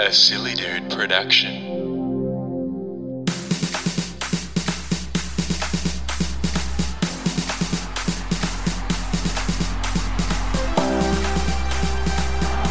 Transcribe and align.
A 0.00 0.12
Silly 0.12 0.54
Dude 0.54 0.90
production. 0.90 1.52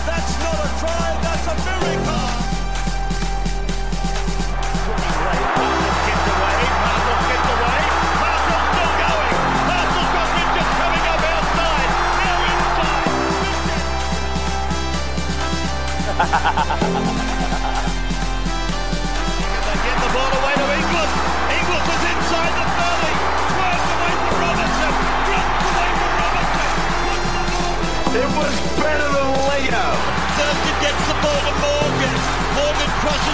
That's 0.05 0.39
not 0.39 0.65
a 0.65 0.69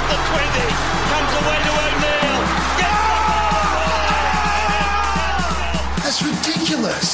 the 0.09 0.15
20. 0.15 0.45
Comes 1.09 1.31
away 1.39 1.57
to 1.65 1.71
O'Neill. 1.85 2.37
Gets 2.77 3.01
That's 6.03 6.21
ridiculous. 6.21 7.09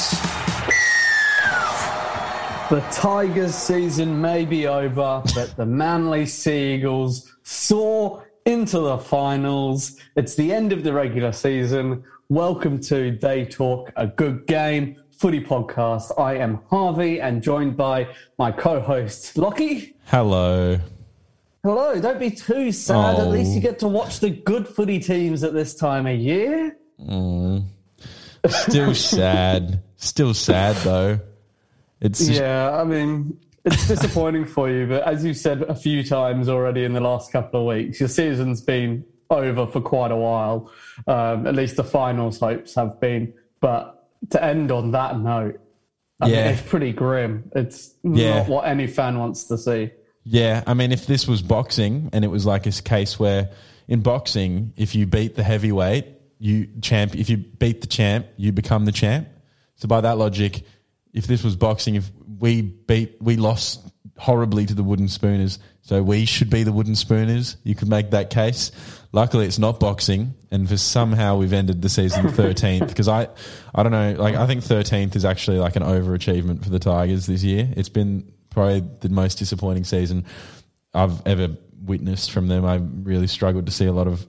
The 2.69 2.81
Tigers 2.91 3.55
season 3.55 4.19
may 4.19 4.43
be 4.45 4.67
over, 4.67 5.23
but 5.33 5.55
the 5.55 5.65
Manly 5.65 6.25
Sea 6.25 6.75
Eagles 6.75 7.33
soar 7.43 8.29
into 8.45 8.79
the 8.79 8.97
finals. 8.97 9.97
It's 10.15 10.35
the 10.35 10.51
end 10.53 10.73
of 10.73 10.83
the 10.83 10.91
regular 10.93 11.31
season. 11.31 12.03
Welcome 12.29 12.79
to 12.81 13.17
They 13.21 13.45
Talk, 13.45 13.91
a 13.95 14.07
good 14.07 14.47
game 14.47 14.97
footy 15.11 15.39
podcast. 15.41 16.11
I 16.19 16.35
am 16.37 16.59
Harvey 16.69 17.21
and 17.21 17.41
joined 17.41 17.77
by 17.77 18.07
my 18.37 18.51
co-host 18.51 19.37
Lockie. 19.37 19.95
Hello. 20.07 20.79
Hello, 21.63 21.99
don't 22.01 22.19
be 22.19 22.31
too 22.31 22.71
sad. 22.71 23.19
At 23.19 23.27
Oh. 23.27 23.29
least 23.29 23.51
you 23.53 23.61
get 23.61 23.77
to 23.79 23.87
watch 23.87 24.19
the 24.19 24.31
good 24.31 24.67
footy 24.67 24.97
teams 24.99 25.43
at 25.43 25.53
this 25.53 25.75
time 25.75 26.07
of 26.07 26.17
year. 26.17 26.75
Still 28.47 28.95
sad. 28.95 29.81
Still 29.97 30.33
sad 30.33 30.75
though. 30.77 31.19
It's 31.99 32.19
just, 32.25 32.39
Yeah, 32.41 32.71
I 32.75 32.83
mean, 32.83 33.37
it's 33.63 33.87
disappointing 33.87 34.45
for 34.45 34.71
you, 34.71 34.87
but 34.87 35.03
as 35.03 35.23
you 35.23 35.35
said 35.35 35.61
a 35.63 35.75
few 35.75 36.03
times 36.03 36.49
already 36.49 36.83
in 36.83 36.93
the 36.93 36.99
last 36.99 37.31
couple 37.31 37.61
of 37.61 37.67
weeks, 37.77 37.99
your 37.99 38.09
season's 38.09 38.61
been 38.61 39.05
over 39.29 39.67
for 39.67 39.81
quite 39.81 40.11
a 40.11 40.15
while. 40.15 40.71
Um, 41.05 41.45
at 41.45 41.53
least 41.53 41.75
the 41.75 41.83
finals 41.83 42.39
hopes 42.39 42.73
have 42.73 42.99
been. 42.99 43.33
But 43.59 44.07
to 44.31 44.43
end 44.43 44.71
on 44.71 44.91
that 44.91 45.19
note, 45.19 45.59
I 46.19 46.25
mean, 46.25 46.33
Yeah. 46.33 46.49
it's 46.49 46.61
pretty 46.63 46.91
grim. 46.91 47.51
It's 47.55 47.93
Yeah. 48.03 48.39
not 48.39 48.49
what 48.49 48.67
any 48.67 48.87
fan 48.87 49.19
wants 49.19 49.43
to 49.45 49.57
see. 49.59 49.91
Yeah. 50.23 50.63
I 50.67 50.73
mean, 50.73 50.91
if 50.91 51.07
this 51.07 51.27
was 51.27 51.41
boxing 51.41 52.09
and 52.13 52.23
it 52.23 52.29
was 52.29 52.45
like 52.45 52.65
a 52.65 52.71
case 52.71 53.19
where 53.19 53.49
in 53.87 54.01
boxing, 54.01 54.73
if 54.77 54.95
you 54.95 55.05
beat 55.05 55.35
the 55.35 55.43
heavyweight, 55.43 56.05
you 56.39 56.67
champ. 56.81 57.15
If 57.15 57.29
you 57.29 57.37
beat 57.37 57.81
the 57.81 57.87
champ, 57.87 58.27
you 58.37 58.51
become 58.51 58.85
the 58.85 58.91
champ. 58.91 59.27
So 59.75 59.87
by 59.87 60.01
that 60.01 60.17
logic, 60.17 60.63
if 61.13 61.27
this 61.27 61.43
was 61.43 61.55
boxing, 61.55 61.95
if 61.95 62.09
we 62.39 62.61
beat, 62.61 63.17
we 63.21 63.37
lost 63.37 63.85
horribly 64.17 64.65
to 64.65 64.73
the 64.73 64.83
wooden 64.83 65.07
spooners, 65.07 65.59
so 65.81 66.01
we 66.01 66.25
should 66.25 66.49
be 66.49 66.63
the 66.63 66.71
wooden 66.71 66.95
spooners. 66.95 67.57
You 67.63 67.75
could 67.75 67.89
make 67.89 68.11
that 68.11 68.29
case. 68.29 68.71
Luckily, 69.11 69.45
it's 69.45 69.59
not 69.59 69.79
boxing, 69.79 70.33
and 70.51 70.69
for 70.69 70.77
somehow 70.77 71.37
we've 71.37 71.53
ended 71.53 71.81
the 71.81 71.89
season 71.89 72.29
thirteenth. 72.33 72.87
Because 72.87 73.07
I, 73.07 73.27
I 73.73 73.83
don't 73.83 73.91
know, 73.91 74.15
like 74.17 74.35
I 74.35 74.47
think 74.47 74.63
thirteenth 74.63 75.15
is 75.15 75.25
actually 75.25 75.57
like 75.57 75.75
an 75.75 75.83
overachievement 75.83 76.63
for 76.63 76.69
the 76.69 76.79
Tigers 76.79 77.25
this 77.25 77.43
year. 77.43 77.71
It's 77.75 77.89
been 77.89 78.31
probably 78.51 78.83
the 78.99 79.09
most 79.09 79.39
disappointing 79.39 79.83
season 79.83 80.25
I've 80.93 81.25
ever 81.25 81.49
witnessed 81.83 82.31
from 82.31 82.47
them. 82.47 82.63
I 82.65 82.75
really 82.75 83.27
struggled 83.27 83.65
to 83.65 83.71
see 83.71 83.85
a 83.85 83.93
lot 83.93 84.07
of 84.07 84.25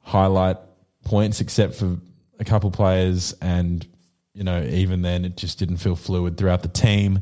highlight 0.00 0.58
points, 1.04 1.40
except 1.40 1.74
for 1.76 1.96
a 2.38 2.44
couple 2.44 2.70
players, 2.70 3.32
and 3.40 3.86
you 4.34 4.44
know, 4.44 4.62
even 4.62 5.02
then, 5.02 5.24
it 5.24 5.36
just 5.36 5.58
didn't 5.58 5.78
feel 5.78 5.96
fluid 5.96 6.36
throughout 6.36 6.62
the 6.62 6.68
team. 6.68 7.20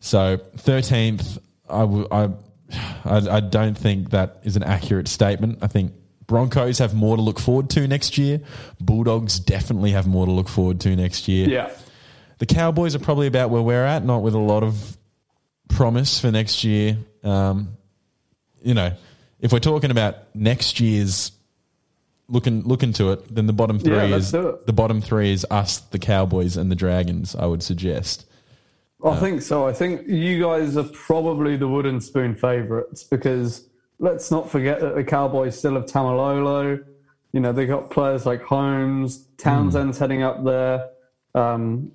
So 0.00 0.38
thirteenth, 0.56 1.38
I, 1.68 1.80
w- 1.80 2.08
I, 2.10 2.30
I, 3.04 3.36
I 3.36 3.40
don't 3.40 3.76
think 3.76 4.10
that 4.10 4.40
is 4.42 4.56
an 4.56 4.62
accurate 4.62 5.08
statement. 5.08 5.58
I 5.62 5.68
think 5.68 5.92
Broncos 6.26 6.78
have 6.78 6.94
more 6.94 7.16
to 7.16 7.22
look 7.22 7.38
forward 7.38 7.70
to 7.70 7.88
next 7.88 8.18
year. 8.18 8.40
Bulldogs 8.80 9.40
definitely 9.40 9.92
have 9.92 10.06
more 10.06 10.26
to 10.26 10.32
look 10.32 10.48
forward 10.48 10.80
to 10.80 10.94
next 10.94 11.26
year. 11.26 11.48
Yeah. 11.48 11.70
The 12.38 12.46
Cowboys 12.46 12.94
are 12.94 13.00
probably 13.00 13.26
about 13.26 13.50
where 13.50 13.62
we're 13.62 13.84
at, 13.84 14.04
not 14.04 14.22
with 14.22 14.34
a 14.34 14.38
lot 14.38 14.62
of 14.62 14.97
promise 15.68 16.20
for 16.20 16.30
next 16.30 16.64
year. 16.64 16.98
Um, 17.22 17.76
you 18.62 18.74
know, 18.74 18.92
if 19.40 19.52
we're 19.52 19.60
talking 19.60 19.90
about 19.90 20.34
next 20.34 20.80
year's 20.80 21.32
looking 22.28 22.62
looking 22.64 22.92
to 22.94 23.12
it, 23.12 23.34
then 23.34 23.46
the 23.46 23.52
bottom 23.52 23.78
three 23.78 23.96
Yeah, 23.96 24.16
is 24.16 24.32
the 24.32 24.72
bottom 24.74 25.00
three 25.00 25.32
is 25.32 25.46
us, 25.50 25.78
the 25.78 25.98
Cowboys, 25.98 26.56
and 26.56 26.70
the 26.70 26.76
Dragons. 26.76 27.34
I 27.34 27.46
would 27.46 27.62
suggest. 27.62 28.26
I 29.04 29.16
think 29.16 29.42
so. 29.42 29.66
I 29.66 29.72
think 29.72 30.08
you 30.08 30.42
guys 30.42 30.76
are 30.76 30.82
probably 30.82 31.56
the 31.56 31.68
wooden 31.68 32.00
spoon 32.00 32.34
favourites 32.34 33.04
because 33.04 33.68
let's 34.00 34.30
not 34.30 34.50
forget 34.50 34.80
that 34.80 34.96
the 34.96 35.04
Cowboys 35.04 35.56
still 35.56 35.74
have 35.74 35.86
Taumalolo. 35.86 36.84
You 37.32 37.40
know, 37.40 37.52
they 37.52 37.66
got 37.66 37.90
players 37.90 38.26
like 38.26 38.42
Holmes, 38.42 39.24
Townshend's 39.36 39.98
heading 39.98 40.22
up 40.22 40.44
there. 40.44 40.88
Um, 41.34 41.92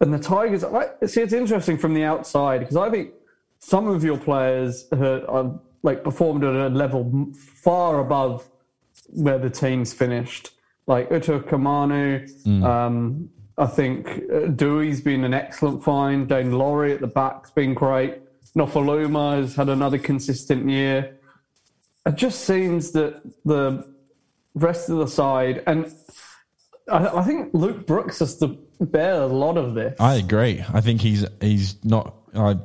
and 0.00 0.12
the 0.12 0.18
Tigers, 0.18 0.62
I, 0.62 0.88
see, 1.06 1.22
it's 1.22 1.32
interesting 1.32 1.78
from 1.78 1.94
the 1.94 2.04
outside 2.04 2.60
because 2.60 2.76
I 2.76 2.90
think 2.90 3.12
some 3.58 3.88
of 3.88 4.04
your 4.04 4.18
players 4.18 4.86
are 4.92 5.58
like 5.82 6.04
performed 6.04 6.44
at 6.44 6.54
a 6.54 6.68
level 6.68 7.32
far 7.62 8.00
above 8.00 8.48
where 9.08 9.38
the 9.38 9.50
team's 9.50 9.94
finished. 9.94 10.50
Like 10.86 11.08
Utoikamanu, 11.10 12.62
um, 12.62 13.30
I 13.58 13.66
think 13.66 14.22
uh, 14.32 14.48
Dewey's 14.48 15.00
been 15.00 15.24
an 15.24 15.32
excellent 15.32 15.82
find. 15.82 16.28
Daine 16.28 16.52
Laurie 16.52 16.92
at 16.92 17.00
the 17.00 17.06
back's 17.06 17.50
been 17.50 17.74
great. 17.74 18.20
Nofoaluma 18.54 19.40
has 19.40 19.54
had 19.54 19.68
another 19.68 19.98
consistent 19.98 20.68
year. 20.68 21.18
It 22.04 22.16
just 22.16 22.44
seems 22.44 22.92
that 22.92 23.20
the 23.44 23.84
rest 24.54 24.88
of 24.88 24.98
the 24.98 25.08
side, 25.08 25.62
and 25.66 25.92
I, 26.90 27.18
I 27.18 27.22
think 27.22 27.52
Luke 27.52 27.86
Brooks 27.86 28.20
has 28.20 28.36
to 28.38 28.58
bear 28.80 29.22
a 29.22 29.26
lot 29.26 29.56
of 29.56 29.74
this. 29.74 29.98
I 30.00 30.16
agree. 30.16 30.64
I 30.72 30.80
think 30.80 31.00
he's 31.00 31.24
he's 31.40 31.82
not. 31.84 32.14
I, 32.34 32.56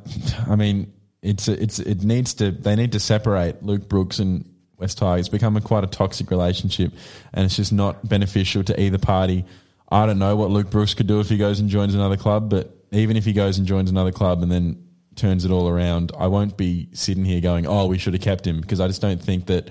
I 0.47 0.55
mean, 0.55 0.93
it's 1.21 1.47
it's 1.47 1.79
it 1.79 2.03
needs 2.03 2.33
to. 2.35 2.51
They 2.51 2.75
need 2.75 2.93
to 2.93 2.99
separate 2.99 3.63
Luke 3.63 3.87
Brooks 3.87 4.19
and 4.19 4.49
West 4.77 4.97
Tigers. 4.97 5.27
It's 5.27 5.29
become 5.29 5.55
a 5.57 5.61
quite 5.61 5.83
a 5.83 5.87
toxic 5.87 6.31
relationship, 6.31 6.93
and 7.33 7.45
it's 7.45 7.55
just 7.55 7.71
not 7.71 8.07
beneficial 8.07 8.63
to 8.63 8.81
either 8.81 8.97
party. 8.97 9.45
I 9.89 10.05
don't 10.05 10.19
know 10.19 10.35
what 10.35 10.49
Luke 10.49 10.69
Brooks 10.69 10.93
could 10.93 11.07
do 11.07 11.19
if 11.19 11.29
he 11.29 11.37
goes 11.37 11.59
and 11.59 11.69
joins 11.69 11.93
another 11.93 12.17
club, 12.17 12.49
but 12.49 12.75
even 12.91 13.17
if 13.17 13.25
he 13.25 13.33
goes 13.33 13.57
and 13.57 13.67
joins 13.67 13.89
another 13.89 14.11
club 14.11 14.41
and 14.41 14.51
then 14.51 14.83
turns 15.15 15.43
it 15.45 15.51
all 15.51 15.67
around, 15.67 16.11
I 16.17 16.27
won't 16.27 16.57
be 16.57 16.89
sitting 16.93 17.25
here 17.25 17.41
going, 17.41 17.67
"Oh, 17.67 17.85
we 17.85 17.97
should 17.97 18.13
have 18.13 18.21
kept 18.21 18.45
him," 18.47 18.61
because 18.61 18.79
I 18.79 18.87
just 18.87 19.01
don't 19.01 19.21
think 19.21 19.47
that 19.47 19.69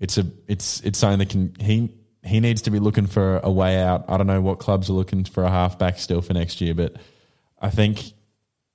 it's 0.00 0.18
a 0.18 0.26
it's 0.48 0.80
it's 0.80 0.98
something 0.98 1.18
that 1.20 1.28
can 1.30 1.54
he 1.60 1.94
he 2.22 2.40
needs 2.40 2.62
to 2.62 2.70
be 2.70 2.78
looking 2.78 3.06
for 3.06 3.38
a 3.42 3.50
way 3.50 3.80
out. 3.80 4.04
I 4.08 4.16
don't 4.16 4.26
know 4.26 4.40
what 4.40 4.58
clubs 4.58 4.90
are 4.90 4.94
looking 4.94 5.24
for 5.24 5.44
a 5.44 5.50
halfback 5.50 5.98
still 5.98 6.20
for 6.22 6.34
next 6.34 6.60
year, 6.60 6.74
but 6.74 6.96
I 7.60 7.70
think 7.70 8.12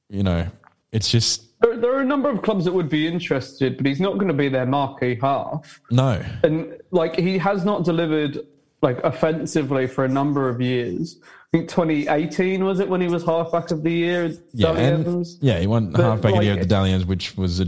you 0.10 0.24
know 0.24 0.48
it's 0.92 1.10
just 1.10 1.60
There, 1.62 1.78
there 1.78 1.94
are 1.96 2.02
a 2.02 2.06
number 2.06 2.30
of 2.30 2.42
clubs 2.42 2.66
that 2.66 2.74
would 2.74 2.90
be 2.90 3.08
interested, 3.08 3.78
but 3.78 3.86
he's 3.86 4.00
not 4.00 4.14
going 4.16 4.28
to 4.28 4.34
be 4.34 4.50
their 4.50 4.66
marquee 4.66 5.18
half. 5.22 5.80
no. 5.92 6.24
And 6.44 6.78
like 6.92 7.16
he 7.18 7.38
has 7.38 7.66
not 7.66 7.84
delivered 7.84 8.40
like 8.82 8.98
offensively 9.04 9.88
for 9.88 10.06
a 10.06 10.08
number 10.10 10.50
of 10.50 10.62
years. 10.62 11.18
I 11.24 11.58
think 11.58 11.70
2018 11.70 12.64
was 12.64 12.80
it 12.80 12.90
when 12.90 13.02
he 13.02 13.08
was 13.08 13.24
halfback 13.24 13.72
of 13.72 13.84
the 13.84 13.92
year? 13.92 14.34
Yeah, 14.54 14.72
and, 14.76 15.26
yeah, 15.40 15.60
he 15.60 15.68
won 15.68 15.92
But, 15.92 16.02
halfback 16.02 16.34
of 16.34 16.40
the 16.40 16.46
year 16.46 16.60
at 16.60 16.68
the 16.68 16.76
Dalians, 16.76 17.06
which 17.06 17.38
was 17.38 17.62
a, 17.62 17.68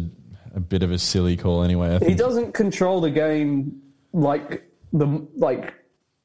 a 0.54 0.60
bit 0.60 0.84
of 0.84 0.92
a 0.92 1.00
silly 1.00 1.38
call 1.38 1.64
anyway. 1.64 1.98
He 2.06 2.14
doesn't 2.14 2.54
control 2.54 3.00
the 3.02 3.10
game 3.10 3.82
like 4.14 4.70
the 4.94 5.28
like 5.36 5.74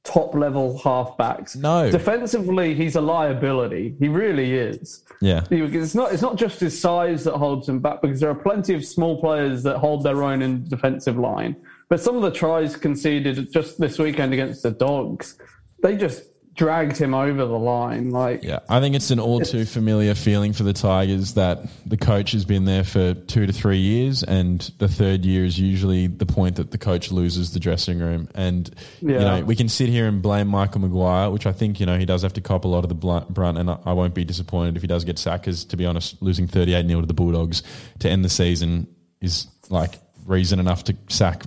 top 0.05 0.35
level 0.35 0.81
halfbacks. 0.83 1.57
No. 1.57 1.91
defensively, 1.91 2.75
he's 2.75 2.97
a 2.97 3.01
liability. 3.01 3.95
He 3.99 4.09
really 4.09 4.55
is. 4.55 5.05
Yeah. 5.21 5.45
It's 5.51 5.95
not. 5.95 6.13
It's 6.13 6.23
not 6.23 6.37
just 6.37 6.61
his 6.61 6.79
size 6.79 7.25
that 7.25 7.35
holds 7.35 7.69
him 7.69 7.81
back 7.81 8.03
because 8.03 8.21
there 8.21 8.31
are 8.31 8.35
plenty 8.35 8.75
of 8.75 8.85
small 8.85 9.21
players 9.21 9.63
that 9.63 9.79
hold 9.79 10.03
their 10.03 10.23
own 10.23 10.43
in 10.43 10.69
defensive 10.69 11.17
line. 11.19 11.57
But 11.89 12.01
some 12.01 12.17
of 12.17 12.23
the 12.23 12.31
tries 12.31 12.77
conceded 12.77 13.53
just 13.53 13.79
this 13.79 13.99
weekend 13.99 14.33
against 14.33 14.63
the 14.63 14.71
Dogs, 14.71 15.39
they 15.83 15.97
just 15.97 16.25
dragged 16.55 16.99
him 16.99 17.15
over 17.15 17.45
the 17.47 17.59
line. 17.59 18.11
Like 18.11 18.43
Yeah, 18.43 18.61
I 18.69 18.81
think 18.81 18.95
it's 18.95 19.11
an 19.11 19.19
all 19.19 19.41
too 19.41 19.65
familiar 19.65 20.15
feeling 20.15 20.53
for 20.53 20.65
the 20.65 20.73
Tigers 20.73 21.35
that 21.35 21.67
the 21.87 21.97
coach 21.97 22.33
has 22.33 22.45
been 22.45 22.65
there 22.65 22.85
for 22.85 23.15
two 23.15 23.47
to 23.47 23.53
three 23.53 23.79
years, 23.79 24.23
and 24.23 24.61
the 24.79 24.89
third 24.89 25.25
year 25.25 25.45
is 25.45 25.59
usually 25.59 26.07
the 26.07 26.27
point 26.27 26.57
that 26.57 26.71
the 26.71 26.79
coach 26.79 27.11
loses 27.11 27.53
the 27.53 27.61
dressing 27.61 27.99
room. 27.99 28.29
And 28.35 28.75
you 29.01 29.09
know, 29.09 29.43
we 29.45 29.57
can 29.57 29.69
sit 29.69 29.89
here 29.89 30.07
and 30.07 30.21
blame 30.21 30.49
Michael 30.49 30.81
Maguire, 30.81 31.31
which 31.31 31.47
I 31.47 31.53
think 31.53 31.81
you 31.81 31.87
know 31.87 31.99
he 31.99 32.07
does 32.07 32.23
have 32.23 32.35
to 32.35 32.41
cop 32.41 32.65
a 32.65 32.69
lot 32.69 32.85
of 32.85 32.89
the 32.89 33.25
brunt, 33.31 33.59
and 33.59 33.71
I 33.71 33.79
I 33.85 33.93
won't 33.93 34.15
be 34.15 34.25
disappointed 34.25 34.77
if 34.77 34.83
he 34.83 34.89
does 34.89 35.05
get 35.05 35.19
sacked. 35.19 35.45
Because 35.45 35.65
to 35.67 35.77
be 35.77 35.87
honest, 35.87 36.21
losing 36.23 36.47
thirty 36.47 36.75
eight 36.75 36.87
0 36.87 37.01
to 37.01 37.07
the 37.07 37.15
Bulldogs 37.15 37.63
to 38.01 38.11
end 38.11 38.25
the 38.25 38.29
season 38.29 38.87
is 39.21 39.47
like 39.71 39.99
reason 40.27 40.61
enough 40.61 40.85
to 40.85 40.97
sack 41.09 41.45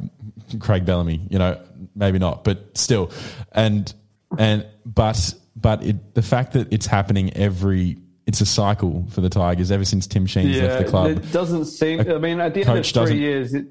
Craig 0.60 0.86
Bellamy. 0.86 1.28
You 1.30 1.40
know, 1.40 1.62
maybe 1.96 2.20
not, 2.20 2.44
but 2.44 2.78
still, 2.78 3.12
and 3.52 3.94
and 4.38 4.66
but 4.86 5.34
but 5.56 5.84
it, 5.84 6.14
the 6.14 6.22
fact 6.22 6.54
that 6.54 6.72
it's 6.72 6.86
happening 6.86 7.34
every 7.34 7.98
it's 8.26 8.42
a 8.42 8.46
cycle 8.46 9.06
for 9.12 9.22
the 9.22 9.30
Tigers 9.30 9.72
ever 9.72 9.86
since 9.86 10.08
Tim 10.08 10.26
Sheens 10.26 10.60
left 10.60 10.84
the 10.84 10.90
club. 10.90 11.12
it 11.12 11.32
doesn't 11.32 11.66
seem. 11.66 12.00
I 12.02 12.18
mean, 12.18 12.40
at 12.40 12.54
the 12.54 12.66
end 12.66 12.80
of 12.80 12.86
three 12.86 13.20
years, 13.20 13.54
it, 13.54 13.68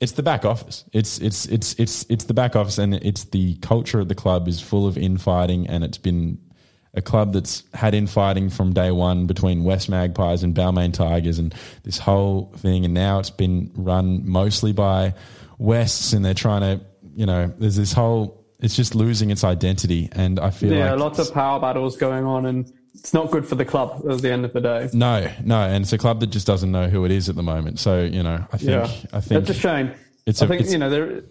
It's 0.00 0.12
the 0.12 0.22
back 0.22 0.44
office. 0.44 0.84
It's 0.92 1.18
it's 1.18 1.46
it's 1.46 1.74
it's 1.74 2.06
it's 2.08 2.24
the 2.24 2.34
back 2.34 2.56
office, 2.56 2.78
and 2.78 2.94
it's 2.94 3.24
the 3.24 3.56
culture 3.56 4.00
of 4.00 4.08
the 4.08 4.14
club 4.14 4.48
is 4.48 4.60
full 4.60 4.86
of 4.86 4.96
infighting, 4.96 5.68
and 5.68 5.84
it's 5.84 5.98
been 5.98 6.38
a 6.94 7.02
club 7.02 7.34
that's 7.34 7.64
had 7.74 7.94
infighting 7.94 8.48
from 8.48 8.72
day 8.72 8.90
one 8.90 9.26
between 9.26 9.62
West 9.62 9.90
Magpies 9.90 10.42
and 10.42 10.54
Balmain 10.54 10.92
Tigers, 10.92 11.38
and 11.38 11.54
this 11.82 11.98
whole 11.98 12.52
thing, 12.56 12.84
and 12.86 12.94
now 12.94 13.18
it's 13.18 13.30
been 13.30 13.70
run 13.74 14.28
mostly 14.28 14.72
by 14.72 15.14
Wests, 15.58 16.12
and 16.14 16.24
they're 16.24 16.32
trying 16.34 16.62
to, 16.62 16.84
you 17.14 17.26
know, 17.26 17.52
there's 17.58 17.76
this 17.76 17.92
whole. 17.92 18.37
It's 18.60 18.74
just 18.74 18.94
losing 18.94 19.30
its 19.30 19.44
identity, 19.44 20.08
and 20.12 20.40
I 20.40 20.50
feel 20.50 20.72
yeah, 20.72 20.90
like 20.92 21.00
lots 21.00 21.18
of 21.20 21.32
power 21.32 21.60
battles 21.60 21.96
going 21.96 22.24
on, 22.24 22.46
and 22.46 22.72
it's 22.94 23.14
not 23.14 23.30
good 23.30 23.46
for 23.46 23.54
the 23.54 23.64
club 23.64 24.04
at 24.10 24.18
the 24.20 24.32
end 24.32 24.44
of 24.44 24.52
the 24.52 24.60
day. 24.60 24.88
No, 24.92 25.30
no, 25.44 25.60
and 25.60 25.84
it's 25.84 25.92
a 25.92 25.98
club 25.98 26.18
that 26.20 26.28
just 26.28 26.46
doesn't 26.46 26.72
know 26.72 26.88
who 26.88 27.04
it 27.04 27.12
is 27.12 27.28
at 27.28 27.36
the 27.36 27.42
moment. 27.42 27.78
So 27.78 28.02
you 28.02 28.22
know, 28.24 28.44
I 28.52 28.56
think 28.56 28.70
Yeah, 28.70 28.90
I 29.12 29.20
think 29.20 29.44
that's 29.46 29.56
a 29.56 29.60
shame. 29.60 29.92
it's 30.26 30.42
I 30.42 30.46
a- 30.46 30.48
think 30.48 30.60
it's- 30.62 30.72
you 30.72 30.78
know 30.78 30.90
there, 30.90 31.22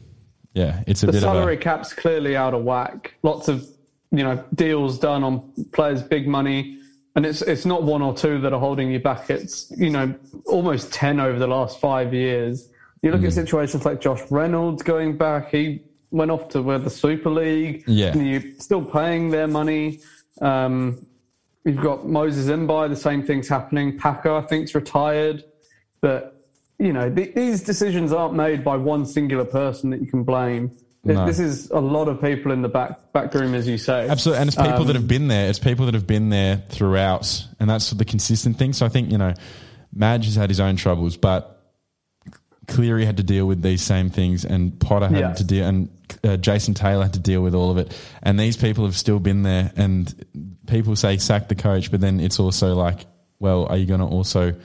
yeah, 0.53 0.83
it's 0.87 1.03
a 1.03 1.07
the 1.07 1.11
bit 1.11 1.21
salary 1.21 1.55
of 1.55 1.59
a 1.59 1.63
cap's 1.63 1.91
clearly 1.93 2.37
out 2.37 2.53
of 2.53 2.63
whack. 2.63 3.13
Lots 3.23 3.49
of 3.49 3.67
you 4.11 4.23
know 4.23 4.41
deals 4.55 4.97
done 4.97 5.25
on 5.25 5.51
players, 5.73 6.01
big 6.01 6.29
money, 6.29 6.77
and 7.17 7.25
it's 7.25 7.41
it's 7.41 7.65
not 7.65 7.83
one 7.83 8.01
or 8.01 8.13
two 8.13 8.39
that 8.39 8.53
are 8.53 8.59
holding 8.59 8.89
you 8.89 8.99
back. 8.99 9.29
It's 9.29 9.69
you 9.75 9.89
know 9.89 10.15
almost 10.45 10.93
ten 10.93 11.19
over 11.19 11.37
the 11.37 11.47
last 11.47 11.81
five 11.81 12.13
years. 12.13 12.69
You 13.01 13.11
look 13.11 13.21
at 13.23 13.31
Mm. 13.31 13.33
situations 13.33 13.83
like 13.85 13.99
Josh 13.99 14.21
Reynolds 14.31 14.81
going 14.81 15.17
back. 15.17 15.51
He 15.51 15.81
went 16.11 16.31
off 16.31 16.49
to 16.49 16.61
where 16.61 16.79
the 16.79 16.89
Super 16.89 17.29
League. 17.29 17.83
Yeah. 17.87 18.15
you're 18.15 18.43
still 18.59 18.83
paying 18.83 19.29
their 19.31 19.47
money. 19.47 19.99
Um, 20.41 21.05
you've 21.65 21.81
got 21.81 22.07
Moses 22.07 22.47
Mbye. 22.47 22.89
The 22.89 22.95
same 22.95 23.23
thing's 23.23 23.47
happening. 23.47 23.97
Packer, 23.97 24.31
I 24.33 24.41
think's 24.41 24.73
retired, 24.75 25.43
but 26.01 26.33
you 26.79 26.93
know, 26.93 27.09
th- 27.13 27.33
these 27.33 27.63
decisions 27.63 28.13
aren't 28.13 28.35
made 28.35 28.63
by 28.63 28.77
one 28.77 29.05
singular 29.05 29.45
person 29.45 29.89
that 29.89 29.99
you 29.99 30.05
can 30.07 30.23
blame. 30.23 30.71
No. 31.03 31.25
This 31.25 31.39
is 31.39 31.69
a 31.71 31.79
lot 31.79 32.07
of 32.09 32.21
people 32.21 32.51
in 32.51 32.61
the 32.61 32.67
back 32.69 33.13
back 33.13 33.33
room, 33.33 33.53
as 33.55 33.67
you 33.67 33.77
say. 33.77 34.07
absolutely, 34.09 34.41
and 34.41 34.47
it's 34.49 34.57
people 34.57 34.73
Um, 34.81 34.87
that 34.87 34.95
have 34.95 35.07
been 35.07 35.27
there. 35.29 35.49
It's 35.49 35.57
people 35.59 35.85
that 35.85 35.93
have 35.93 36.05
been 36.07 36.29
there 36.29 36.57
throughout, 36.69 37.45
and 37.59 37.69
that's 37.69 37.91
the 37.91 38.03
consistent 38.05 38.57
thing. 38.57 38.73
So 38.73 38.85
I 38.85 38.89
think 38.89 39.11
you 39.11 39.17
know, 39.17 39.33
Madge 39.93 40.25
has 40.25 40.35
had 40.35 40.49
his 40.49 40.59
own 40.59 40.75
troubles, 40.75 41.15
but 41.17 41.53
Cleary 42.67 43.05
had 43.05 43.17
to 43.17 43.23
deal 43.23 43.45
with 43.45 43.61
these 43.61 43.81
same 43.81 44.09
things, 44.09 44.43
and 44.43 44.77
Potter 44.79 45.07
had 45.07 45.17
Yeah. 45.19 45.33
to 45.33 45.43
deal, 45.43 45.65
and 45.65 45.89
uh, 46.23 46.37
Jason 46.37 46.73
Taylor 46.73 47.03
had 47.03 47.13
to 47.13 47.19
deal 47.19 47.41
with 47.41 47.55
all 47.55 47.71
of 47.71 47.77
it. 47.77 47.95
And 48.23 48.39
these 48.39 48.57
people 48.57 48.85
have 48.85 48.95
still 48.95 49.19
been 49.19 49.43
there. 49.43 49.71
And 49.75 50.25
people 50.67 50.95
say 50.95 51.17
sack 51.17 51.47
the 51.47 51.55
coach, 51.55 51.91
but 51.91 52.01
then 52.01 52.19
it's 52.19 52.39
also 52.39 52.75
like, 52.75 53.05
well, 53.39 53.65
are 53.65 53.77
you 53.77 53.85
going 53.85 53.99
to 53.99 54.05
also 54.05 54.55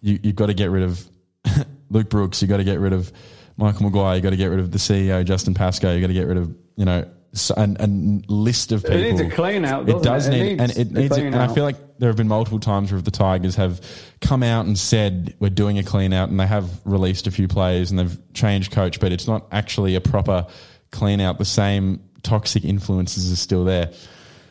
you 0.00 0.18
you've 0.22 0.36
got 0.36 0.46
to 0.46 0.54
get 0.54 0.70
rid 0.70 0.84
of 0.84 1.08
Luke 1.90 2.08
Brooks, 2.08 2.42
you've 2.42 2.48
got 2.48 2.58
to 2.58 2.64
get 2.64 2.78
rid 2.78 2.92
of 2.92 3.12
Michael 3.56 3.84
Maguire, 3.84 4.14
you've 4.14 4.22
got 4.22 4.30
to 4.30 4.36
get 4.36 4.46
rid 4.46 4.60
of 4.60 4.70
the 4.70 4.78
CEO 4.78 5.24
Justin 5.24 5.54
Pascoe, 5.54 5.92
you've 5.92 6.00
got 6.00 6.08
to 6.08 6.14
get 6.14 6.26
rid 6.26 6.36
of 6.36 6.54
you 6.76 6.84
know 6.84 7.08
an 7.56 8.24
list 8.28 8.72
of 8.72 8.82
people. 8.82 8.96
It 8.96 9.02
needs 9.02 9.20
a 9.20 9.28
clean 9.28 9.64
out, 9.64 9.88
It 9.88 10.02
does 10.02 10.28
it? 10.28 10.34
It 10.34 10.42
need, 10.42 10.60
and 10.60 10.76
needs 10.76 10.78
it 10.78 10.90
a 10.90 10.94
needs, 10.94 11.14
clean 11.14 11.26
and 11.26 11.36
I 11.36 11.52
feel 11.52 11.64
like 11.64 11.76
there 11.98 12.08
have 12.08 12.16
been 12.16 12.28
multiple 12.28 12.60
times 12.60 12.90
where 12.90 13.00
the 13.00 13.10
Tigers 13.10 13.56
have 13.56 13.80
come 14.20 14.42
out 14.42 14.66
and 14.66 14.78
said 14.78 15.34
we're 15.38 15.50
doing 15.50 15.78
a 15.78 15.82
clean 15.82 16.12
out, 16.12 16.30
and 16.30 16.40
they 16.40 16.46
have 16.46 16.70
released 16.84 17.26
a 17.26 17.30
few 17.30 17.48
players 17.48 17.90
and 17.90 17.98
they've 17.98 18.18
changed 18.32 18.72
coach, 18.72 19.00
but 19.00 19.12
it's 19.12 19.26
not 19.26 19.46
actually 19.52 19.94
a 19.94 20.00
proper 20.00 20.46
clean 20.90 21.20
out. 21.20 21.38
The 21.38 21.44
same 21.44 22.00
toxic 22.22 22.64
influences 22.64 23.32
are 23.32 23.36
still 23.36 23.64
there. 23.64 23.92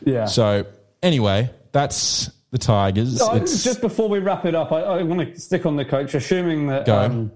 yeah. 0.04 0.24
So 0.26 0.64
anyway, 1.02 1.50
that's 1.72 2.30
the 2.50 2.58
Tigers. 2.58 3.20
It's- 3.20 3.62
just 3.64 3.80
before 3.80 4.08
we 4.08 4.18
wrap 4.20 4.44
it 4.46 4.54
up, 4.54 4.72
I, 4.72 4.80
I 4.80 5.02
want 5.02 5.34
to 5.34 5.40
stick 5.40 5.66
on 5.66 5.76
the 5.76 5.84
coach, 5.84 6.14
assuming 6.14 6.68
that 6.68 6.86
Go. 6.86 6.98
um, 6.98 7.32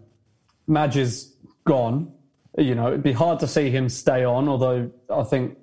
Madge 0.67 0.97
is 0.97 1.35
gone. 1.65 2.13
You 2.59 2.75
know, 2.75 2.89
it'd 2.89 3.03
be 3.03 3.13
hard 3.13 3.41
to 3.41 3.47
see 3.47 3.71
him 3.71 3.89
stay 3.89 4.25
on, 4.25 4.49
although 4.49 4.91
I 5.11 5.23
think 5.25 5.59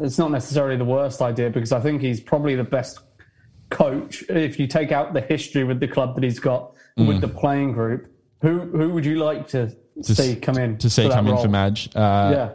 it's 0.00 0.18
not 0.18 0.30
necessarily 0.30 0.76
the 0.76 0.84
worst 0.84 1.20
idea 1.22 1.50
because 1.50 1.72
I 1.72 1.80
think 1.80 2.02
he's 2.02 2.20
probably 2.20 2.54
the 2.54 2.64
best 2.64 3.00
coach 3.70 4.22
if 4.28 4.58
you 4.60 4.66
take 4.66 4.92
out 4.92 5.12
the 5.14 5.20
history 5.20 5.64
with 5.64 5.80
the 5.80 5.88
club 5.88 6.14
that 6.14 6.22
he's 6.24 6.38
got 6.38 6.72
with 6.96 7.20
the 7.20 7.28
playing 7.28 7.72
group. 7.72 8.06
Who 8.42 8.60
who 8.60 8.90
would 8.90 9.04
you 9.06 9.16
like 9.16 9.48
to, 9.48 9.66
Mm. 9.66 9.76
To 10.02 10.14
see 10.14 10.36
come 10.36 10.56
in 10.58 10.78
to 10.78 10.90
see 10.90 11.08
come 11.08 11.26
in 11.28 11.36
for 11.38 11.48
Madge. 11.48 11.88
Uh, 11.94 12.30
yeah, 12.34 12.50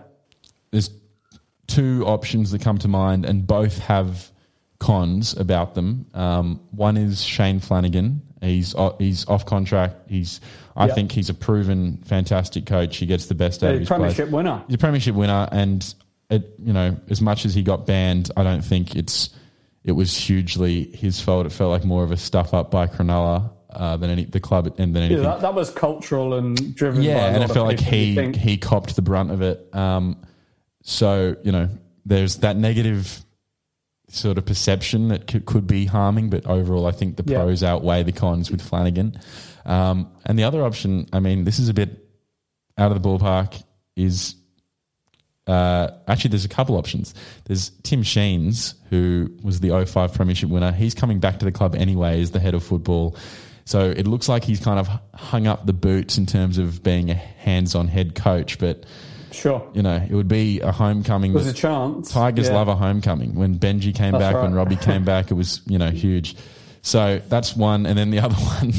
there's 0.72 0.90
two 1.68 2.04
options 2.06 2.52
that 2.52 2.62
come 2.62 2.78
to 2.80 2.88
mind, 2.88 3.26
and 3.26 3.46
both 3.46 3.78
have 3.80 4.32
cons 4.80 5.36
about 5.38 5.76
them. 5.76 6.06
Um, 6.14 6.62
one 6.72 6.98
is 6.98 7.24
Shane 7.24 7.60
Flanagan. 7.60 8.22
He's 8.42 8.76
he's 9.00 9.28
off 9.28 9.46
contract. 9.46 10.10
He's 10.10 10.40
I 10.76 10.88
Yeah. 10.88 10.94
think 10.94 11.12
he's 11.12 11.30
a 11.30 11.34
proven 11.34 11.98
fantastic 12.06 12.66
coach. 12.66 12.98
He 12.98 13.06
gets 13.08 13.26
the 13.26 13.36
best 13.36 13.64
out 13.64 13.74
of 13.74 13.80
his 13.80 13.88
premiership 13.88 14.16
players. 14.30 14.32
winner. 14.34 14.64
He's 14.68 14.76
a 14.76 14.78
premiership 14.78 15.16
winner, 15.16 15.48
and 15.52 15.94
it 16.30 16.54
you 16.64 16.74
know 16.74 16.96
as 17.10 17.22
much 17.22 17.46
as 17.46 17.54
he 17.56 17.64
got 17.64 17.86
banned, 17.88 18.30
I 18.38 18.44
don't 18.44 18.64
think 18.64 18.96
it's 18.96 19.30
it 19.84 19.94
was 19.94 20.16
hugely 20.16 20.84
his 20.96 21.20
fault. 21.20 21.46
It 21.46 21.52
felt 21.52 21.72
like 21.72 21.84
more 21.86 22.04
of 22.04 22.12
a 22.12 22.18
stuff 22.18 22.54
up 22.54 22.70
by 22.70 22.88
Cronulla 22.88 23.50
uh, 23.78 23.96
than 23.98 24.10
any 24.10 24.26
the 24.26 24.40
club 24.40 24.66
and 24.78 24.94
than 24.96 25.04
Yeah, 25.04 25.06
anything. 25.06 25.24
that, 25.24 25.42
that 25.42 25.54
was 25.54 25.70
cultural 25.70 26.34
and 26.34 26.76
driven. 26.76 27.02
Yeah, 27.04 27.28
and 27.34 27.44
it 27.44 27.48
felt 27.52 27.68
like 27.68 27.80
he 27.80 28.32
he 28.34 28.58
copped 28.58 28.96
the 28.96 29.02
brunt 29.02 29.32
of 29.32 29.42
it. 29.42 29.74
Um, 29.74 30.18
so 30.84 31.36
you 31.44 31.52
know, 31.52 31.70
there's 32.06 32.38
that 32.38 32.58
negative 32.58 33.24
sort 34.10 34.38
of 34.38 34.46
perception 34.46 35.10
that 35.10 35.28
could, 35.28 35.46
could 35.46 35.68
be 35.68 35.86
harming, 35.86 36.30
but 36.30 36.46
overall, 36.46 36.86
I 36.86 36.92
think 36.92 37.18
the 37.18 37.24
Yeah. 37.26 37.40
pros 37.40 37.62
outweigh 37.62 38.04
the 38.04 38.14
cons 38.14 38.50
with 38.50 38.62
Flanagan. 38.62 39.20
Um, 39.66 40.10
and 40.26 40.40
the 40.40 40.46
other 40.46 40.64
option, 40.64 41.08
I 41.12 41.20
mean, 41.20 41.44
this 41.44 41.60
is 41.60 41.68
a 41.68 41.74
bit 41.74 42.08
out 42.78 42.92
of 42.92 43.02
the 43.02 43.08
ballpark. 43.08 43.62
Is 43.98 44.36
uh, 45.46 45.90
actually 46.08 46.30
there's 46.30 46.46
a 46.46 46.50
couple 46.50 46.76
options. 46.78 47.14
There's 47.46 47.70
Tim 47.84 48.04
Sheens, 48.04 48.76
who 48.90 49.36
was 49.44 49.60
the 49.60 49.70
05 49.86 50.14
Premiership 50.14 50.50
winner. 50.50 50.72
He's 50.72 50.94
coming 50.94 51.20
back 51.20 51.40
to 51.40 51.46
the 51.46 51.52
club 51.52 51.76
anyway 51.76 52.22
as 52.22 52.32
the 52.32 52.40
head 52.40 52.54
of 52.54 52.64
football. 52.64 53.16
So 53.68 53.82
it 53.82 54.08
looks 54.08 54.30
like 54.30 54.46
he's 54.46 54.62
kind 54.62 54.80
of 54.80 54.88
hung 55.14 55.46
up 55.46 55.66
the 55.66 55.74
boots 55.74 56.18
in 56.18 56.26
terms 56.26 56.58
of 56.58 56.82
being 56.84 57.10
a 57.12 57.16
hands-on 57.16 57.90
head 57.90 58.16
coach. 58.16 58.60
But 58.60 58.86
sure. 59.34 59.70
you 59.74 59.82
know, 59.82 59.98
it 59.98 60.14
would 60.16 60.30
be 60.30 60.62
a 60.62 60.72
homecoming. 60.72 61.34
There's 61.34 61.48
that- 61.48 61.58
a 61.58 61.62
chance. 61.62 62.10
Tigers 62.10 62.48
Yeah. 62.48 62.56
love 62.56 62.70
a 62.70 62.76
homecoming. 62.78 63.36
When 63.36 63.60
Benji 63.60 63.94
came 63.94 64.14
That's 64.14 64.24
back, 64.34 64.42
when. 64.42 64.54
Robbie 64.54 64.78
came 64.78 65.04
back, 65.04 65.32
it 65.32 65.34
was 65.34 65.60
you 65.68 65.78
know 65.78 65.90
huge. 65.90 66.38
So 66.82 67.20
that's 67.28 67.58
one, 67.58 67.86
and 67.86 67.98
then 67.98 68.10
the 68.10 68.20
other 68.24 68.36
one 68.36 68.72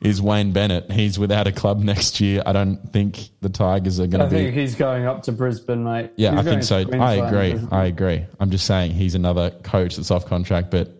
is 0.00 0.22
Wayne 0.22 0.52
Bennett. 0.52 0.90
He's 0.90 1.18
without 1.18 1.46
a 1.46 1.52
club 1.52 1.80
next 1.80 2.18
year. 2.18 2.42
I 2.46 2.54
don't 2.54 2.78
think 2.94 3.28
the 3.42 3.50
Tigers 3.50 4.00
are 4.00 4.06
going 4.06 4.24
to 4.24 4.30
be. 4.34 4.36
I 4.40 4.44
think 4.44 4.54
he's 4.56 4.74
going 4.74 5.04
up 5.04 5.24
to 5.24 5.32
Brisbane, 5.32 5.84
mate. 5.84 6.12
Yeah, 6.16 6.30
He's 6.30 6.40
I 6.40 6.42
think 6.44 6.62
so. 6.62 6.76
I 6.98 7.14
agree. 7.16 7.60
I 7.70 7.84
agree. 7.84 8.24
I'm 8.40 8.48
just 8.48 8.64
saying 8.66 8.92
he's 8.92 9.14
another 9.14 9.50
coach 9.50 9.96
that's 9.96 10.10
off 10.10 10.24
contract, 10.24 10.70
but 10.70 10.96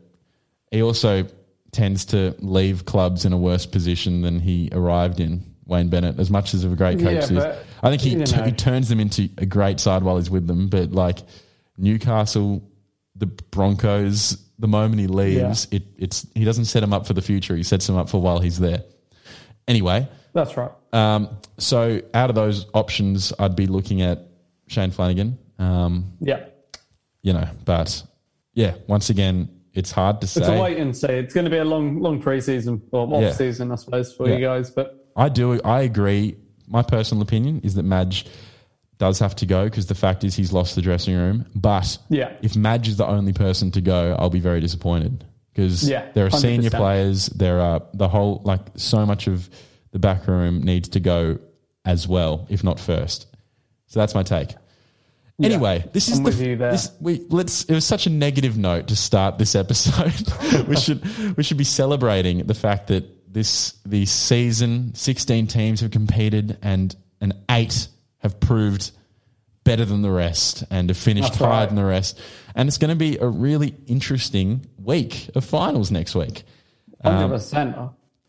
he 0.70 0.82
also 0.82 1.26
tends 1.72 2.04
to 2.06 2.34
leave 2.40 2.84
clubs 2.84 3.24
in 3.24 3.32
a 3.32 3.38
worse 3.38 3.66
position 3.66 4.22
than 4.22 4.40
he 4.40 4.68
arrived 4.72 5.20
in. 5.20 5.44
Wayne 5.66 5.88
Bennett, 5.88 6.18
as 6.18 6.30
much 6.30 6.52
as 6.52 6.64
of 6.64 6.72
a 6.72 6.76
great 6.76 6.98
coach 6.98 7.30
Yeah, 7.30 7.38
is, 7.52 7.58
I 7.82 7.90
think 7.90 8.02
he, 8.02 8.24
t- 8.24 8.42
he 8.42 8.50
turns 8.52 8.88
them 8.88 8.98
into 8.98 9.28
a 9.38 9.46
great 9.46 9.78
side 9.78 10.02
while 10.02 10.16
he's 10.16 10.28
with 10.28 10.48
them. 10.48 10.68
But 10.68 10.90
like, 10.90 11.18
Newcastle, 11.78 12.62
the 13.16 13.26
Broncos. 13.26 14.36
The 14.58 14.68
moment 14.68 15.00
he 15.00 15.06
leaves, 15.06 15.66
it, 15.70 15.84
it's 15.96 16.26
he 16.34 16.44
doesn't 16.44 16.66
set 16.66 16.82
him 16.82 16.92
up 16.92 17.06
for 17.06 17.14
the 17.14 17.22
future. 17.22 17.56
He 17.56 17.62
sets 17.62 17.88
him 17.88 17.96
up 17.96 18.10
for 18.10 18.20
while 18.20 18.40
he's 18.40 18.58
there. 18.58 18.82
Anyway, 19.66 20.06
That's 20.34 20.54
right. 20.54 20.70
um, 20.92 21.38
so 21.56 22.02
out 22.12 22.28
of 22.28 22.36
those 22.36 22.66
options, 22.74 23.32
I'd 23.38 23.56
be 23.56 23.66
looking 23.66 24.02
at 24.02 24.18
Shane 24.66 24.90
Flanagan. 24.90 25.38
Um, 25.58 26.12
Yeah. 26.20 26.44
you 27.22 27.32
know, 27.32 27.48
but 27.64 28.02
yeah, 28.52 28.74
once 28.86 29.08
again, 29.08 29.48
it's 29.74 29.90
hard 29.92 30.20
to 30.20 30.26
say. 30.26 30.40
It's 30.40 30.48
a 30.48 30.60
wait 30.60 30.78
and 30.78 30.96
see. 30.96 31.08
It's 31.08 31.34
going 31.34 31.44
to 31.44 31.50
be 31.50 31.58
a 31.58 31.64
long, 31.64 32.00
long 32.00 32.22
preseason 32.22 32.80
or 32.92 33.06
off 33.14 33.22
Yeah. 33.22 33.32
season, 33.32 33.70
I 33.72 33.76
suppose, 33.76 34.12
for 34.12 34.28
Yeah. 34.28 34.36
you 34.36 34.40
guys. 34.44 34.70
But 34.70 35.06
I 35.16 35.28
do. 35.28 35.60
I 35.62 35.82
agree. 35.82 36.36
My 36.68 36.82
personal 36.82 37.22
opinion 37.22 37.60
is 37.64 37.74
that 37.74 37.82
Madge 37.84 38.26
does 38.98 39.18
have 39.18 39.34
to 39.36 39.46
go 39.46 39.64
because 39.64 39.86
the 39.86 39.94
fact 39.94 40.24
is 40.24 40.34
he's 40.36 40.52
lost 40.52 40.74
the 40.76 40.82
dressing 40.82 41.16
room. 41.16 41.46
But 41.54 41.98
Yeah. 42.10 42.32
if 42.42 42.54
Madge 42.56 42.88
is 42.88 42.96
the 42.96 43.06
only 43.06 43.32
person 43.32 43.70
to 43.72 43.80
go, 43.80 44.14
I'll 44.18 44.30
be 44.30 44.40
very 44.40 44.60
disappointed 44.60 45.24
because 45.52 45.88
Yeah, 45.88 46.04
there 46.14 46.26
are 46.26 46.30
senior 46.30 46.68
100%. 46.70 46.78
players. 46.78 47.26
There 47.28 47.60
are 47.60 47.82
the 47.94 48.08
whole 48.08 48.42
like 48.44 48.60
so 48.76 49.06
much 49.06 49.26
of 49.26 49.48
the 49.92 49.98
back 49.98 50.26
room 50.28 50.62
needs 50.62 50.88
to 50.90 51.00
go 51.00 51.38
as 51.84 52.06
well, 52.06 52.46
if 52.50 52.62
not 52.62 52.78
first. 52.78 53.26
So 53.86 53.98
that's 53.98 54.14
my 54.14 54.22
take. 54.22 54.54
Anyway, 55.42 55.84
this 55.92 56.08
is 56.08 56.18
I'm 56.18 56.24
the 56.24 56.30
with 56.30 56.40
you 56.42 56.56
there. 56.56 56.72
this 56.72 56.90
we 57.00 57.24
let's 57.28 57.64
it 57.64 57.74
was 57.74 57.84
such 57.84 58.06
a 58.06 58.10
negative 58.10 58.56
note 58.56 58.88
to 58.88 58.96
start 58.96 59.38
this 59.38 59.54
episode. 59.54 60.66
we 60.68 60.76
should 60.76 61.36
we 61.36 61.42
should 61.42 61.56
be 61.56 61.64
celebrating 61.64 62.46
the 62.46 62.54
fact 62.54 62.88
that 62.88 63.32
this 63.32 63.74
the 63.86 64.06
season 64.06 64.94
16 64.94 65.46
teams 65.46 65.80
have 65.80 65.90
competed 65.90 66.58
and 66.62 66.94
and 67.20 67.34
8 67.50 67.88
have 68.18 68.40
proved 68.40 68.90
better 69.64 69.84
than 69.84 70.02
the 70.02 70.10
rest 70.10 70.64
and 70.70 70.88
have 70.88 70.96
finished 70.96 71.32
That's 71.32 71.38
higher 71.38 71.50
right. 71.50 71.66
than 71.66 71.76
the 71.76 71.84
rest. 71.84 72.18
And 72.54 72.68
it's 72.68 72.78
going 72.78 72.90
to 72.90 72.96
be 72.96 73.18
a 73.18 73.28
really 73.28 73.74
interesting 73.86 74.66
week 74.78 75.30
of 75.34 75.44
finals 75.44 75.90
next 75.90 76.14
week. 76.14 76.42
Um, 77.04 77.14
hundred 77.14 77.28
percent. 77.28 77.76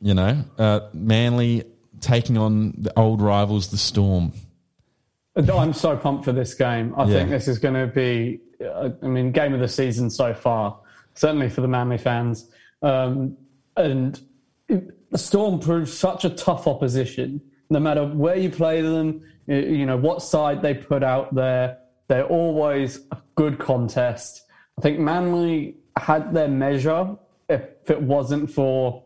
You 0.01 0.13
know, 0.13 0.43
uh, 0.57 0.81
Manly 0.93 1.63
taking 1.99 2.37
on 2.37 2.73
the 2.77 2.97
old 2.97 3.21
rivals, 3.21 3.69
the 3.69 3.77
Storm. 3.77 4.33
I'm 5.35 5.73
so 5.73 5.95
pumped 5.95 6.25
for 6.25 6.31
this 6.31 6.53
game. 6.53 6.93
I 6.97 7.05
Yeah. 7.05 7.13
think 7.13 7.29
this 7.29 7.47
is 7.47 7.59
going 7.59 7.75
to 7.75 7.87
be, 7.87 8.41
uh, 8.63 8.89
I 9.01 9.07
mean, 9.07 9.31
game 9.31 9.53
of 9.53 9.59
the 9.59 9.67
season 9.67 10.09
so 10.09 10.33
far, 10.33 10.79
certainly 11.15 11.49
for 11.49 11.61
the 11.61 11.67
Manly 11.67 11.97
fans. 11.97 12.49
Um, 12.81 13.37
and 13.77 14.19
the 14.67 15.17
Storm 15.17 15.59
proves 15.59 15.93
such 15.93 16.25
a 16.25 16.29
tough 16.29 16.67
opposition. 16.67 17.41
No 17.69 17.79
matter 17.79 18.05
where 18.05 18.35
you 18.35 18.49
play 18.49 18.81
them, 18.81 19.21
you 19.47 19.85
know, 19.85 19.97
what 19.97 20.21
side 20.21 20.61
they 20.61 20.73
put 20.73 21.03
out 21.03 21.33
there, 21.33 21.77
they're 22.07 22.25
always 22.25 22.99
a 23.11 23.17
good 23.35 23.57
contest. 23.59 24.43
I 24.77 24.81
think 24.81 24.99
Manly 24.99 25.77
had 25.97 26.33
their 26.33 26.47
measure 26.49 27.15
if 27.49 27.89
it 27.89 28.01
wasn't 28.01 28.51
for 28.51 29.03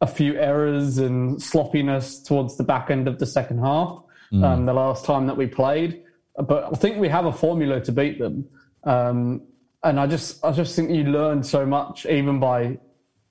a 0.00 0.06
few 0.06 0.34
errors 0.36 0.98
and 0.98 1.42
sloppiness 1.42 2.22
towards 2.22 2.56
the 2.56 2.64
back 2.64 2.90
end 2.90 3.08
of 3.08 3.18
the 3.18 3.26
second 3.26 3.58
half 3.58 4.02
um, 4.32 4.66
the 4.66 4.72
last 4.72 5.04
time 5.04 5.26
that 5.26 5.36
we 5.36 5.46
played. 5.46 6.02
But 6.36 6.64
I 6.72 6.76
think 6.76 6.98
we 6.98 7.08
have 7.08 7.26
a 7.26 7.32
formula 7.32 7.80
to 7.80 7.92
beat 7.92 8.18
them. 8.18 8.48
Um, 8.84 9.42
and 9.82 9.98
I 10.00 10.06
just, 10.06 10.44
I 10.44 10.52
just 10.52 10.74
think 10.76 10.90
you 10.90 11.04
learn 11.04 11.42
so 11.42 11.64
much 11.64 12.06
even 12.06 12.40
by 12.40 12.78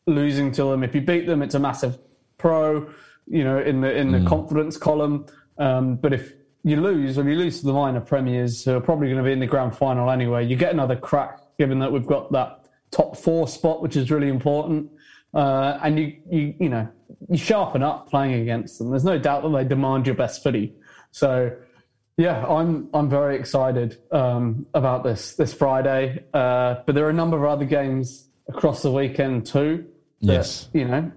losing 0.07 0.51
to 0.53 0.65
them. 0.65 0.83
If 0.83 0.95
you 0.95 1.01
beat 1.01 1.25
them, 1.25 1.41
it's 1.41 1.55
a 1.55 1.59
massive 1.59 1.97
pro, 2.37 2.89
you 3.27 3.43
know, 3.43 3.59
in 3.59 3.81
the 3.81 3.95
in 3.95 4.11
the 4.11 4.27
confidence 4.27 4.77
column. 4.77 5.25
Um, 5.57 5.95
but 5.95 6.13
if 6.13 6.33
you 6.63 6.81
lose, 6.81 7.17
or 7.17 7.27
you 7.29 7.35
lose 7.35 7.59
to 7.59 7.65
the 7.65 7.73
minor 7.73 8.01
premiers, 8.01 8.63
who 8.63 8.75
are 8.75 8.81
probably 8.81 9.07
going 9.07 9.17
to 9.17 9.23
be 9.23 9.31
in 9.31 9.39
the 9.39 9.47
grand 9.47 9.75
final 9.75 10.09
anyway, 10.09 10.45
you 10.45 10.55
get 10.55 10.73
another 10.73 10.95
crack. 10.95 11.39
Given 11.57 11.79
that 11.79 11.91
we've 11.91 12.05
got 12.05 12.31
that 12.33 12.65
top 12.91 13.15
four 13.17 13.47
spot, 13.47 13.81
which 13.81 13.95
is 13.95 14.11
really 14.11 14.27
important, 14.27 14.91
uh, 15.33 15.79
and 15.81 15.97
you 15.97 16.17
you 16.29 16.53
you 16.59 16.69
know 16.69 16.87
you 17.29 17.37
sharpen 17.37 17.81
up 17.83 18.09
playing 18.09 18.41
against 18.41 18.77
them. 18.77 18.89
There's 18.89 19.05
no 19.05 19.17
doubt 19.17 19.43
that 19.43 19.49
they 19.49 19.63
demand 19.63 20.05
your 20.05 20.15
best 20.15 20.43
footy. 20.43 20.73
So 21.15 21.55
yeah, 22.17 22.45
I'm 22.45 22.89
I'm 22.93 23.09
very 23.09 23.37
excited 23.37 23.97
um, 24.11 24.65
about 24.73 25.05
this 25.05 25.35
this 25.35 25.53
Friday. 25.53 26.25
Uh, 26.33 26.75
but 26.85 26.93
there 26.93 27.05
are 27.05 27.09
a 27.09 27.13
number 27.13 27.37
of 27.37 27.45
other 27.45 27.63
games 27.63 28.27
across 28.49 28.81
the 28.81 28.91
weekend 28.91 29.45
too. 29.45 29.85
That, 30.21 30.33
Yes. 30.33 30.67
you 30.73 30.83
know, 30.83 31.09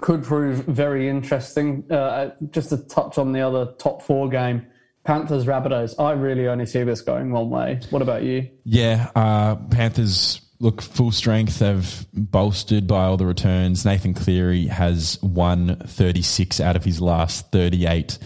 could 0.00 0.22
prove 0.22 0.58
very 0.66 1.08
interesting. 1.08 1.90
Uh, 1.90 2.30
just 2.52 2.68
to 2.68 2.76
touch 2.76 3.18
on 3.18 3.32
the 3.32 3.40
other 3.40 3.72
top 3.78 4.00
four 4.00 4.28
game, 4.28 4.64
Panthers 5.02 5.44
Rabbitohs. 5.44 5.96
I 5.98 6.12
really 6.12 6.46
only 6.46 6.66
see 6.66 6.84
this 6.84 7.00
going 7.00 7.32
one 7.32 7.50
way. 7.50 7.80
What 7.90 8.02
about 8.02 8.22
you? 8.22 8.48
Yeah, 8.62 9.10
uh, 9.16 9.56
Panthers 9.56 10.40
look 10.60 10.80
full 10.80 11.10
strength. 11.10 11.58
They've 11.58 12.06
bolstered 12.12 12.86
by 12.86 13.04
all 13.06 13.16
the 13.16 13.26
returns. 13.26 13.84
Nathan 13.84 14.14
Cleary 14.14 14.66
has 14.68 15.20
won 15.20 15.76
36 15.84 16.60
out 16.60 16.76
of 16.76 16.84
his 16.84 17.00
last 17.00 17.50
38 17.50 18.18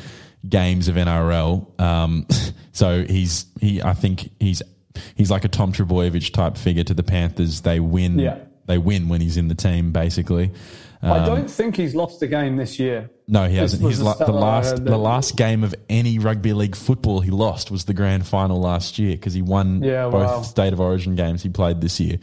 games 0.48 0.88
of 0.88 0.96
NRL. 0.96 1.80
Um, 1.80 2.26
so 2.72 3.04
he's 3.04 3.46
he. 3.60 3.82
I 3.82 3.94
think 3.94 4.30
he's 4.40 4.62
he's 5.14 5.30
like 5.30 5.44
a 5.44 5.48
Tom 5.48 5.72
Trbojevic 5.72 6.32
type 6.32 6.56
figure 6.56 6.84
to 6.84 6.94
the 6.94 7.02
Panthers. 7.02 7.60
They 7.62 7.80
win. 7.80 8.18
Yeah. 8.18 8.38
They 8.66 8.78
win 8.78 9.08
when 9.08 9.20
he's 9.20 9.36
in 9.36 9.48
the 9.48 9.54
team, 9.54 9.90
basically. 9.90 10.52
I 11.02 11.24
don't 11.24 11.50
think 11.50 11.76
he's 11.76 11.94
lost 11.94 12.20
a 12.22 12.26
game 12.26 12.56
this 12.56 12.78
year. 12.78 13.08
No, 13.26 13.48
he 13.48 13.56
This 13.56 13.72
hasn't. 13.72 13.82
the 13.96 14.04
la- 14.04 14.12
the 14.12 14.16
stat 14.16 14.26
that 14.26 14.32
I 14.34 14.38
last 14.38 14.84
the 14.84 14.98
last 14.98 15.36
game 15.36 15.64
of 15.64 15.74
any 15.88 16.18
rugby 16.18 16.52
league 16.52 16.76
football 16.76 17.20
he 17.20 17.30
lost 17.30 17.70
was 17.70 17.86
the 17.86 17.94
grand 17.94 18.26
final 18.26 18.60
last 18.60 18.98
year 18.98 19.12
because 19.12 19.32
he 19.32 19.40
won 19.40 19.82
Yeah, 19.82 20.10
both 20.10 20.26
wow. 20.26 20.42
state 20.42 20.72
of 20.74 20.80
origin 20.80 21.14
games 21.14 21.42
he 21.42 21.48
played 21.48 21.80
this 21.80 21.98
year. 22.00 22.18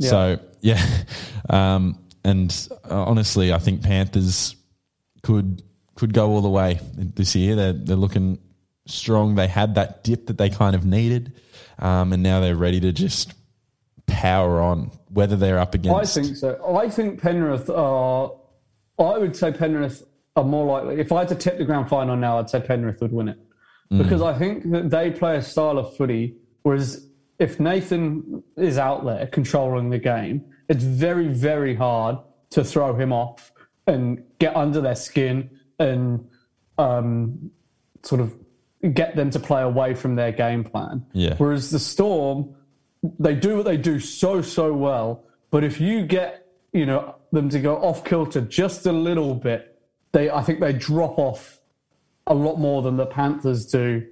So 0.00 0.40
yeah, 0.60 0.84
um, 1.48 2.00
and 2.24 2.68
uh, 2.90 3.04
honestly, 3.04 3.52
I 3.52 3.58
think 3.58 3.82
Panthers 3.82 4.56
could 5.22 5.62
could 6.04 6.12
go 6.12 6.28
all 6.28 6.42
the 6.42 6.50
way 6.50 6.78
this 6.94 7.34
year. 7.34 7.56
They're 7.56 7.72
they're 7.72 7.96
looking 7.96 8.38
strong. 8.86 9.36
They 9.36 9.48
had 9.48 9.74
that 9.76 10.04
dip 10.04 10.26
that 10.26 10.36
they 10.36 10.50
kind 10.50 10.76
of 10.76 10.84
needed, 10.84 11.32
um, 11.78 12.12
and 12.12 12.22
now 12.22 12.40
they're 12.40 12.56
ready 12.56 12.78
to 12.80 12.92
just 12.92 13.32
power 14.06 14.60
on. 14.60 14.90
Whether 15.08 15.36
they're 15.36 15.58
up 15.58 15.74
against. 15.74 16.18
I 16.18 16.22
think 16.22 16.36
so. 16.36 16.76
I 16.76 16.90
think 16.90 17.22
Penrith 17.22 17.70
are. 17.70 18.32
I 18.98 19.18
would 19.18 19.34
say 19.34 19.50
Penrith 19.50 20.02
are 20.36 20.44
more 20.44 20.66
likely. 20.66 21.00
If 21.00 21.10
I 21.10 21.20
had 21.20 21.28
to 21.28 21.34
tip 21.34 21.56
the 21.56 21.64
grand 21.64 21.88
final 21.88 22.16
now, 22.16 22.38
I'd 22.38 22.50
say 22.50 22.60
Penrith 22.60 23.00
would 23.00 23.12
win 23.12 23.28
it 23.28 23.38
because 23.90 24.22
I 24.22 24.36
think 24.36 24.70
that 24.72 24.90
they 24.90 25.10
play 25.10 25.36
a 25.36 25.42
style 25.42 25.78
of 25.78 25.96
footy. 25.96 26.36
Whereas 26.62 27.06
if 27.38 27.58
Nathan 27.58 28.42
is 28.56 28.76
out 28.76 29.04
there 29.04 29.26
controlling 29.28 29.90
the 29.90 29.98
game, 29.98 30.44
it's 30.68 30.84
very 30.84 31.28
very 31.28 31.74
hard 31.74 32.18
to 32.50 32.62
throw 32.62 32.94
him 32.94 33.12
off 33.12 33.52
and 33.86 34.22
get 34.38 34.54
under 34.56 34.80
their 34.80 34.94
skin 34.94 35.50
and 35.78 36.28
um, 36.78 37.50
sort 38.02 38.20
of 38.20 38.34
get 38.92 39.16
them 39.16 39.30
to 39.30 39.38
play 39.40 39.62
away 39.62 39.94
from 39.94 40.14
their 40.16 40.32
game 40.32 40.62
plan. 40.64 41.04
Yeah. 41.12 41.34
Whereas 41.38 41.70
the 41.70 41.78
Storm, 41.78 42.54
they 43.18 43.34
do 43.34 43.56
what 43.56 43.64
they 43.66 43.76
do 43.76 43.98
so 44.00 44.42
so 44.42 44.72
well. 44.74 45.24
But 45.50 45.64
if 45.64 45.80
you 45.80 46.04
get 46.06 46.46
you 46.72 46.86
know 46.86 47.16
them 47.32 47.48
to 47.50 47.60
go 47.60 47.76
off 47.76 48.04
kilter 48.04 48.40
just 48.40 48.86
a 48.86 48.92
little 48.92 49.34
bit, 49.34 49.80
they 50.12 50.30
I 50.30 50.42
think 50.42 50.60
they 50.60 50.72
drop 50.72 51.18
off 51.18 51.60
a 52.26 52.34
lot 52.34 52.56
more 52.58 52.82
than 52.82 52.96
the 52.96 53.06
Panthers 53.06 53.66
do. 53.66 54.06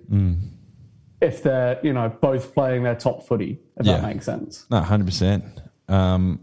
If 1.21 1.43
they're 1.43 1.79
you 1.83 1.93
know 1.93 2.09
both 2.21 2.53
playing 2.55 2.83
their 2.83 2.97
top 2.97 3.27
footy, 3.27 3.61
if 3.79 3.87
Yeah. 3.87 3.99
that 3.99 4.07
makes 4.15 4.25
sense. 4.27 4.67
No, 4.71 4.81
hundred 4.81 5.07
percent. 5.07 5.45
Um, 5.89 6.41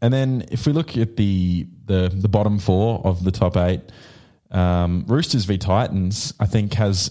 and 0.00 0.12
then 0.12 0.44
if 0.50 0.66
we 0.66 0.72
look 0.72 0.96
at 0.96 1.16
the 1.16 1.66
the 1.86 2.10
the 2.14 2.28
bottom 2.28 2.58
four 2.58 3.00
of 3.04 3.22
the 3.24 3.30
top 3.30 3.56
eight, 3.56 3.80
um, 4.54 5.04
Roosters 5.06 5.44
v 5.44 5.58
Titans, 5.58 6.32
I 6.40 6.46
think 6.46 6.74
has 6.74 7.10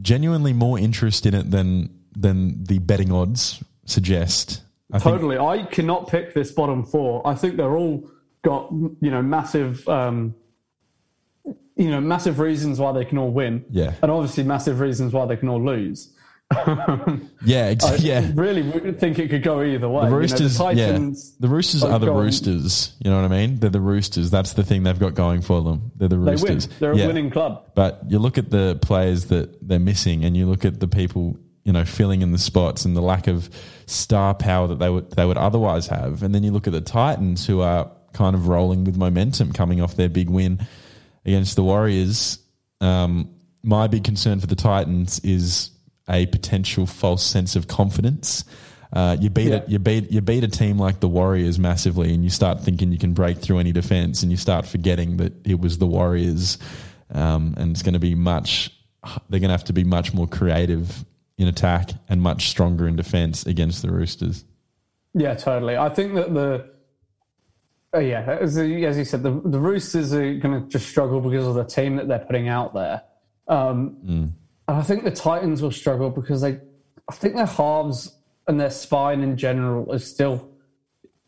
genuinely 0.00 0.52
more 0.52 0.78
interest 0.78 1.26
in 1.26 1.34
it 1.34 1.50
than 1.50 1.90
than 2.16 2.64
the 2.64 2.78
betting 2.78 3.12
odds 3.12 3.62
suggest. 3.84 4.62
I 4.92 4.98
think 4.98 5.16
Totally, 5.16 5.38
I 5.38 5.64
cannot 5.64 6.08
pick 6.08 6.34
this 6.34 6.52
bottom 6.52 6.84
four. 6.84 7.26
I 7.26 7.34
think 7.34 7.56
they're 7.56 7.76
all 7.76 8.08
got 8.42 8.70
you 8.72 9.10
know 9.10 9.22
massive, 9.22 9.86
um, 9.88 10.34
you 11.44 11.90
know, 11.90 12.00
massive 12.00 12.38
reasons 12.38 12.78
why 12.78 12.92
they 12.92 13.04
can 13.04 13.18
all 13.18 13.30
win. 13.30 13.64
Yeah. 13.70 13.94
and 14.02 14.10
obviously 14.10 14.44
massive 14.44 14.80
reasons 14.80 15.12
why 15.12 15.26
they 15.26 15.36
can 15.36 15.48
all 15.48 15.64
lose. 15.64 16.12
Yeah, 17.44 17.66
ex- 17.66 17.84
I 17.84 17.94
yeah. 18.00 18.30
really 18.34 18.62
would 18.62 18.98
think 18.98 19.18
it 19.18 19.30
could 19.30 19.42
go 19.42 19.62
either 19.62 19.88
way. 19.88 20.00
The 20.02 20.06
You 20.06 20.10
know, 20.12 20.16
Roosters, 20.18 20.58
Titans, 20.58 21.30
yeah. 21.30 21.36
The 21.40 21.48
Roosters 21.48 21.82
have 21.82 21.90
are 21.92 21.98
the 21.98 22.06
gone- 22.06 22.16
Roosters. 22.24 22.94
You 23.04 23.10
know 23.10 23.20
what 23.22 23.24
I 23.30 23.34
mean? 23.36 23.56
They're 23.60 23.70
the 23.70 23.80
Roosters. 23.80 24.30
That's 24.30 24.54
the 24.54 24.64
thing 24.64 24.82
they've 24.82 24.98
got 24.98 25.14
going 25.14 25.42
for 25.42 25.62
them. 25.62 25.92
They're 25.96 26.08
the 26.08 26.16
They 26.16 26.22
win. 26.22 26.54
Roosters. 26.54 26.66
They're 26.78 26.92
a 26.92 26.96
winning 27.06 27.30
club. 27.30 27.66
But 27.74 28.02
you 28.08 28.18
look 28.18 28.36
at 28.38 28.50
the 28.50 28.78
players 28.82 29.26
that 29.26 29.66
they're 29.66 29.78
missing, 29.78 30.24
and 30.24 30.36
you 30.36 30.46
look 30.46 30.64
at 30.64 30.80
the 30.80 30.88
people 30.88 31.36
you 31.64 31.72
know 31.72 31.84
filling 31.84 32.22
in 32.22 32.32
the 32.32 32.38
spots 32.38 32.84
and 32.84 32.96
the 32.96 33.02
lack 33.02 33.26
of 33.26 33.50
star 33.86 34.34
power 34.34 34.66
that 34.68 34.78
they 34.78 34.88
would 34.90 35.10
they 35.12 35.24
would 35.24 35.36
otherwise 35.38 35.86
have, 35.86 36.22
and 36.22 36.34
then 36.34 36.42
you 36.42 36.50
look 36.52 36.66
at 36.66 36.72
the 36.72 36.80
Titans 36.80 37.46
who 37.46 37.60
are 37.60 37.90
kind 38.12 38.34
of 38.34 38.48
rolling 38.48 38.82
with 38.84 38.96
momentum 38.96 39.52
coming 39.52 39.80
off 39.80 39.94
their 39.94 40.08
big 40.08 40.28
win 40.28 40.66
against 41.24 41.54
the 41.54 41.62
Warriors. 41.62 42.38
Um, 42.80 43.30
my 43.62 43.86
big 43.86 44.02
concern 44.04 44.40
for 44.40 44.46
the 44.46 44.56
Titans 44.56 45.20
is 45.22 45.70
a 46.08 46.26
potential 46.26 46.86
false 46.86 47.24
sense 47.24 47.56
of 47.56 47.68
confidence. 47.68 48.44
Uh, 48.92 49.16
you 49.20 49.30
beat 49.30 49.48
Yeah. 49.48 49.56
it. 49.56 49.68
You 49.68 49.78
beat 49.78 50.10
you 50.10 50.20
beat 50.20 50.42
a 50.42 50.48
team 50.48 50.78
like 50.78 51.00
the 51.00 51.08
Warriors 51.08 51.58
massively, 51.58 52.12
and 52.12 52.24
you 52.24 52.30
start 52.30 52.60
thinking 52.60 52.90
you 52.90 52.98
can 52.98 53.12
break 53.12 53.38
through 53.38 53.58
any 53.58 53.72
defense, 53.72 54.22
and 54.22 54.30
you 54.32 54.36
start 54.36 54.66
forgetting 54.66 55.18
that 55.18 55.32
it 55.46 55.60
was 55.60 55.78
the 55.78 55.86
Warriors, 55.86 56.58
um, 57.14 57.54
and 57.56 57.70
it's 57.70 57.82
going 57.82 57.94
to 57.94 58.00
be 58.00 58.14
much. 58.14 58.70
They're 59.28 59.40
going 59.40 59.48
to 59.48 59.54
have 59.54 59.64
to 59.64 59.72
be 59.72 59.84
much 59.84 60.12
more 60.12 60.26
creative 60.26 61.04
in 61.38 61.46
attack 61.48 61.90
and 62.08 62.20
much 62.20 62.48
stronger 62.48 62.86
in 62.86 62.96
defense 62.96 63.46
against 63.46 63.80
the 63.82 63.90
Roosters. 63.90 64.44
Yeah, 65.14 65.34
totally. 65.34 65.76
I 65.76 65.88
think 65.88 66.14
that 66.14 66.34
the 66.34 66.70
uh, 67.94 67.98
yeah, 68.00 68.38
as, 68.40 68.56
as 68.58 68.98
you 68.98 69.04
said, 69.04 69.22
the, 69.22 69.40
the 69.44 69.58
Roosters 69.58 70.12
are 70.12 70.34
going 70.34 70.62
to 70.62 70.68
just 70.68 70.88
struggle 70.88 71.20
because 71.20 71.46
of 71.46 71.54
the 71.54 71.64
team 71.64 71.96
that 71.96 72.08
they're 72.08 72.18
putting 72.20 72.48
out 72.48 72.74
there. 72.74 73.02
Um, 73.48 74.34
And 74.70 74.78
I 74.78 74.82
think 74.82 75.02
the 75.02 75.10
Titans 75.10 75.62
will 75.62 75.72
struggle 75.72 76.10
because 76.10 76.42
they, 76.42 76.60
I 77.08 77.12
think 77.12 77.34
their 77.34 77.44
halves 77.44 78.14
and 78.46 78.60
their 78.60 78.70
spine 78.70 79.20
in 79.20 79.36
general 79.36 79.92
is 79.92 80.08
still. 80.08 80.48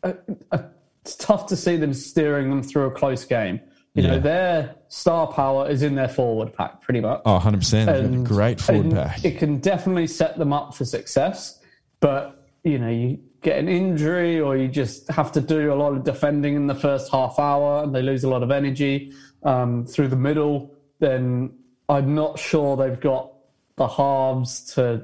Uh, 0.01 0.13
uh, 0.49 0.59
it's 1.01 1.17
tough 1.17 1.47
to 1.47 1.57
see 1.57 1.75
them 1.75 1.93
steering 1.93 2.49
them 2.49 2.63
through 2.63 2.85
a 2.85 2.91
close 2.91 3.25
game. 3.25 3.59
You 3.95 4.03
know, 4.03 4.17
their 4.17 4.75
star 4.87 5.27
power 5.27 5.69
is 5.69 5.83
in 5.83 5.95
their 5.95 6.07
forward 6.07 6.53
pack, 6.53 6.81
pretty 6.81 7.01
much. 7.01 7.21
Oh, 7.25 7.33
100 7.33 7.57
percent, 7.57 7.89
And- 7.89 8.25
great 8.25 8.61
forward 8.61 8.91
pack. 8.91 9.25
It 9.25 9.37
can 9.39 9.57
definitely 9.57 10.07
set 10.07 10.37
them 10.37 10.53
up 10.53 10.73
for 10.73 10.85
success, 10.85 11.59
but 11.99 12.47
you 12.63 12.79
know, 12.79 12.87
you 12.87 13.19
get 13.41 13.59
an 13.59 13.67
injury 13.67 14.39
or 14.39 14.55
you 14.55 14.69
just 14.69 15.11
have 15.11 15.33
to 15.33 15.41
do 15.41 15.73
a 15.73 15.75
lot 15.75 15.91
of 15.91 16.05
defending 16.05 16.55
in 16.55 16.67
the 16.67 16.75
first 16.75 17.11
half 17.11 17.37
hour, 17.37 17.83
and 17.83 17.93
they 17.93 18.01
lose 18.01 18.23
a 18.23 18.29
lot 18.29 18.41
of 18.41 18.51
energy 18.51 19.11
um, 19.43 19.85
through 19.85 20.07
the 20.07 20.15
middle. 20.15 20.73
Then 20.99 21.51
I'm 21.89 22.15
not 22.15 22.39
sure 22.39 22.77
they've 22.77 22.99
got 22.99 23.32
the 23.75 23.87
halves 23.87 24.73
to, 24.75 25.03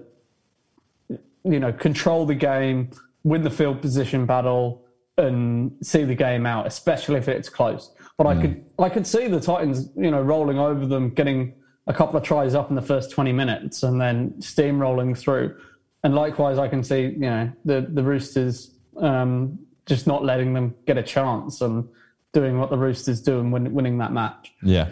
you 1.44 1.60
know, 1.60 1.74
control 1.74 2.26
the 2.26 2.36
game, 2.36 2.92
win 3.24 3.44
the 3.44 3.50
field 3.50 3.82
position 3.82 4.26
battle, 4.26 4.86
and 5.18 5.76
see 5.82 6.04
the 6.04 6.16
game 6.16 6.46
out, 6.46 6.66
especially 6.66 7.16
if 7.16 7.28
it's 7.28 7.50
close. 7.50 7.92
But 8.18 8.28
I 8.28 8.42
could 8.42 8.66
I 8.78 8.90
could 8.90 9.08
see 9.08 9.28
the 9.28 9.40
Titans, 9.40 9.90
you 9.96 10.12
know, 10.12 10.22
rolling 10.22 10.60
over 10.60 10.86
them, 10.86 11.10
getting 11.10 11.54
a 11.88 11.94
couple 11.94 12.18
of 12.18 12.24
tries 12.24 12.54
up 12.54 12.70
in 12.70 12.76
the 12.76 12.82
first 12.82 13.12
20 13.12 13.32
minutes 13.32 13.82
and 13.84 14.00
then 14.00 14.32
steamrolling 14.40 15.18
through. 15.18 15.58
And 16.04 16.16
likewise, 16.16 16.58
I 16.58 16.68
can 16.68 16.84
see, 16.84 17.02
you 17.02 17.20
know, 17.20 17.52
the, 17.66 17.88
the 17.90 18.04
Roosters 18.04 18.72
um, 18.98 19.60
just 19.86 20.06
not 20.06 20.24
letting 20.24 20.54
them 20.54 20.76
get 20.86 20.98
a 20.98 21.04
chance 21.04 21.62
and 21.62 21.88
doing 22.32 22.60
what 22.60 22.70
the 22.70 22.78
Roosters 22.78 23.22
do 23.22 23.40
and 23.40 23.52
win, 23.52 23.74
winning 23.74 23.98
that 23.98 24.14
match. 24.14 24.54
Yeah. 24.62 24.90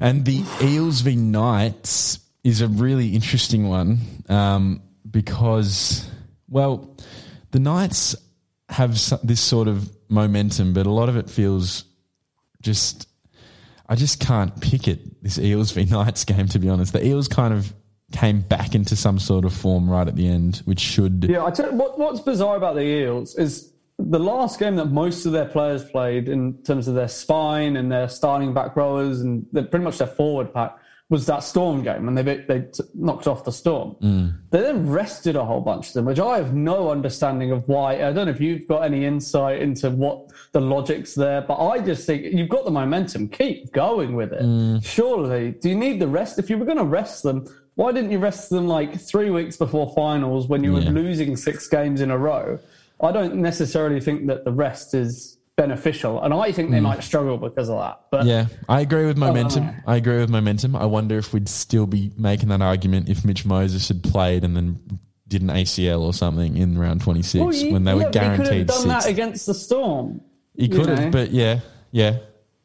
And 0.00 0.24
the 0.24 0.44
Eels 0.60 1.02
v 1.02 1.16
Knights 1.16 2.18
is 2.48 2.62
a 2.62 2.68
really 2.68 3.14
interesting 3.14 3.68
one 3.68 3.98
um, 4.28 4.82
because, 5.08 6.08
well, 6.48 6.96
the 7.50 7.58
Knights 7.58 8.16
have 8.70 8.92
this 9.22 9.40
sort 9.40 9.68
of 9.68 9.90
momentum, 10.08 10.72
but 10.72 10.86
a 10.86 10.90
lot 10.90 11.08
of 11.08 11.16
it 11.16 11.28
feels 11.30 11.84
just. 12.62 13.06
I 13.90 13.94
just 13.94 14.20
can't 14.20 14.60
pick 14.60 14.86
it, 14.86 15.22
this 15.22 15.38
Eels 15.38 15.70
v 15.70 15.84
Knights 15.90 16.24
game, 16.24 16.46
to 16.48 16.58
be 16.58 16.68
honest. 16.68 16.92
The 16.92 17.06
Eels 17.06 17.26
kind 17.26 17.54
of 17.54 17.72
came 18.12 18.40
back 18.40 18.74
into 18.74 18.96
some 18.96 19.18
sort 19.18 19.46
of 19.46 19.52
form 19.54 19.88
right 19.88 20.06
at 20.06 20.14
the 20.14 20.28
end, 20.28 20.58
which 20.66 20.80
should. 20.80 21.24
Yeah, 21.28 21.44
I 21.44 21.50
tell 21.50 21.70
you, 21.70 21.76
what, 21.76 21.98
what's 21.98 22.20
bizarre 22.20 22.56
about 22.56 22.74
the 22.74 22.82
Eels 22.82 23.34
is 23.36 23.72
the 23.98 24.18
last 24.18 24.58
game 24.58 24.76
that 24.76 24.86
most 24.86 25.24
of 25.24 25.32
their 25.32 25.46
players 25.46 25.84
played 25.84 26.28
in 26.28 26.62
terms 26.64 26.86
of 26.86 26.94
their 26.94 27.08
spine 27.08 27.76
and 27.76 27.90
their 27.90 28.08
starting 28.08 28.52
back 28.52 28.76
rowers 28.76 29.22
and 29.22 29.50
pretty 29.52 29.78
much 29.78 29.98
their 29.98 30.06
forward 30.06 30.52
pack 30.52 30.76
was 31.10 31.24
that 31.26 31.42
Storm 31.42 31.82
game, 31.82 32.06
and 32.06 32.16
they 32.18 32.22
they 32.22 32.60
t- 32.60 32.84
knocked 32.94 33.26
off 33.26 33.44
the 33.44 33.52
Storm. 33.52 33.96
Mm. 34.02 34.34
They 34.50 34.60
then 34.60 34.88
rested 34.90 35.36
a 35.36 35.44
whole 35.44 35.60
bunch 35.62 35.88
of 35.88 35.92
them, 35.94 36.04
which 36.04 36.18
I 36.20 36.36
have 36.36 36.54
no 36.54 36.90
understanding 36.90 37.50
of 37.50 37.66
why. 37.66 37.94
I 37.94 38.12
don't 38.12 38.26
know 38.26 38.30
if 38.32 38.40
you've 38.40 38.68
got 38.68 38.80
any 38.84 39.06
insight 39.06 39.62
into 39.62 39.90
what 39.90 40.30
the 40.52 40.60
logic's 40.60 41.14
there, 41.14 41.40
but 41.40 41.56
I 41.66 41.78
just 41.80 42.06
think 42.06 42.24
you've 42.32 42.50
got 42.50 42.66
the 42.66 42.70
momentum. 42.70 43.28
Keep 43.28 43.72
going 43.72 44.16
with 44.16 44.32
it. 44.34 44.42
Mm. 44.42 44.84
Surely, 44.84 45.52
do 45.52 45.70
you 45.70 45.74
need 45.76 45.98
the 45.98 46.08
rest? 46.08 46.38
If 46.38 46.50
you 46.50 46.58
were 46.58 46.66
going 46.66 46.78
to 46.78 46.84
rest 46.84 47.22
them, 47.22 47.46
why 47.76 47.92
didn't 47.92 48.10
you 48.10 48.18
rest 48.18 48.50
them 48.50 48.68
like 48.68 49.00
three 49.00 49.30
weeks 49.30 49.56
before 49.56 49.92
finals 49.94 50.46
when 50.46 50.62
you 50.62 50.76
Yeah. 50.76 50.84
were 50.86 50.90
losing 51.00 51.36
six 51.36 51.68
games 51.68 52.02
in 52.02 52.10
a 52.10 52.18
row? 52.18 52.58
I 53.00 53.12
don't 53.12 53.36
necessarily 53.36 54.00
think 54.00 54.26
that 54.26 54.44
the 54.44 54.52
rest 54.52 54.92
is 54.92 55.37
beneficial, 55.58 56.22
and 56.22 56.32
I 56.32 56.52
think 56.52 56.70
they 56.70 56.78
hmm. 56.78 56.84
might 56.84 57.02
struggle 57.02 57.36
because 57.36 57.68
of 57.68 57.80
that. 57.80 58.00
But 58.10 58.24
Yeah, 58.24 58.46
I 58.68 58.80
agree 58.80 59.04
with 59.04 59.18
momentum. 59.18 59.66
know. 59.66 59.74
I 59.86 59.96
agree 59.96 60.18
with 60.18 60.30
momentum. 60.30 60.76
I 60.76 60.86
wonder 60.86 61.18
if 61.18 61.34
we'd 61.34 61.48
still 61.48 61.86
be 61.86 62.12
making 62.16 62.48
that 62.50 62.62
argument 62.62 63.08
if 63.08 63.24
Mitch 63.24 63.44
Moses 63.44 63.88
had 63.88 64.02
played 64.04 64.44
and 64.44 64.56
then 64.56 64.78
did 65.26 65.42
an 65.42 65.48
ACL 65.48 66.00
or 66.02 66.14
something 66.14 66.56
in 66.56 66.78
round 66.78 67.02
26 67.02 67.42
Well, 67.42 67.52
you- 67.52 67.72
when 67.72 67.84
they 67.84 67.90
yeah, 67.90 67.96
were 67.96 68.04
but 68.04 68.14
he 68.14 68.20
could 68.20 68.22
have 68.22 68.36
guaranteed 68.38 68.66
done 68.68 68.88
that 68.88 69.06
against 69.06 69.46
the 69.46 69.54
Storm. 69.54 70.20
He 70.54 70.68
could 70.68 70.88
have, 70.88 71.10
but 71.10 71.32
yeah, 71.32 71.60
yeah. 71.90 72.18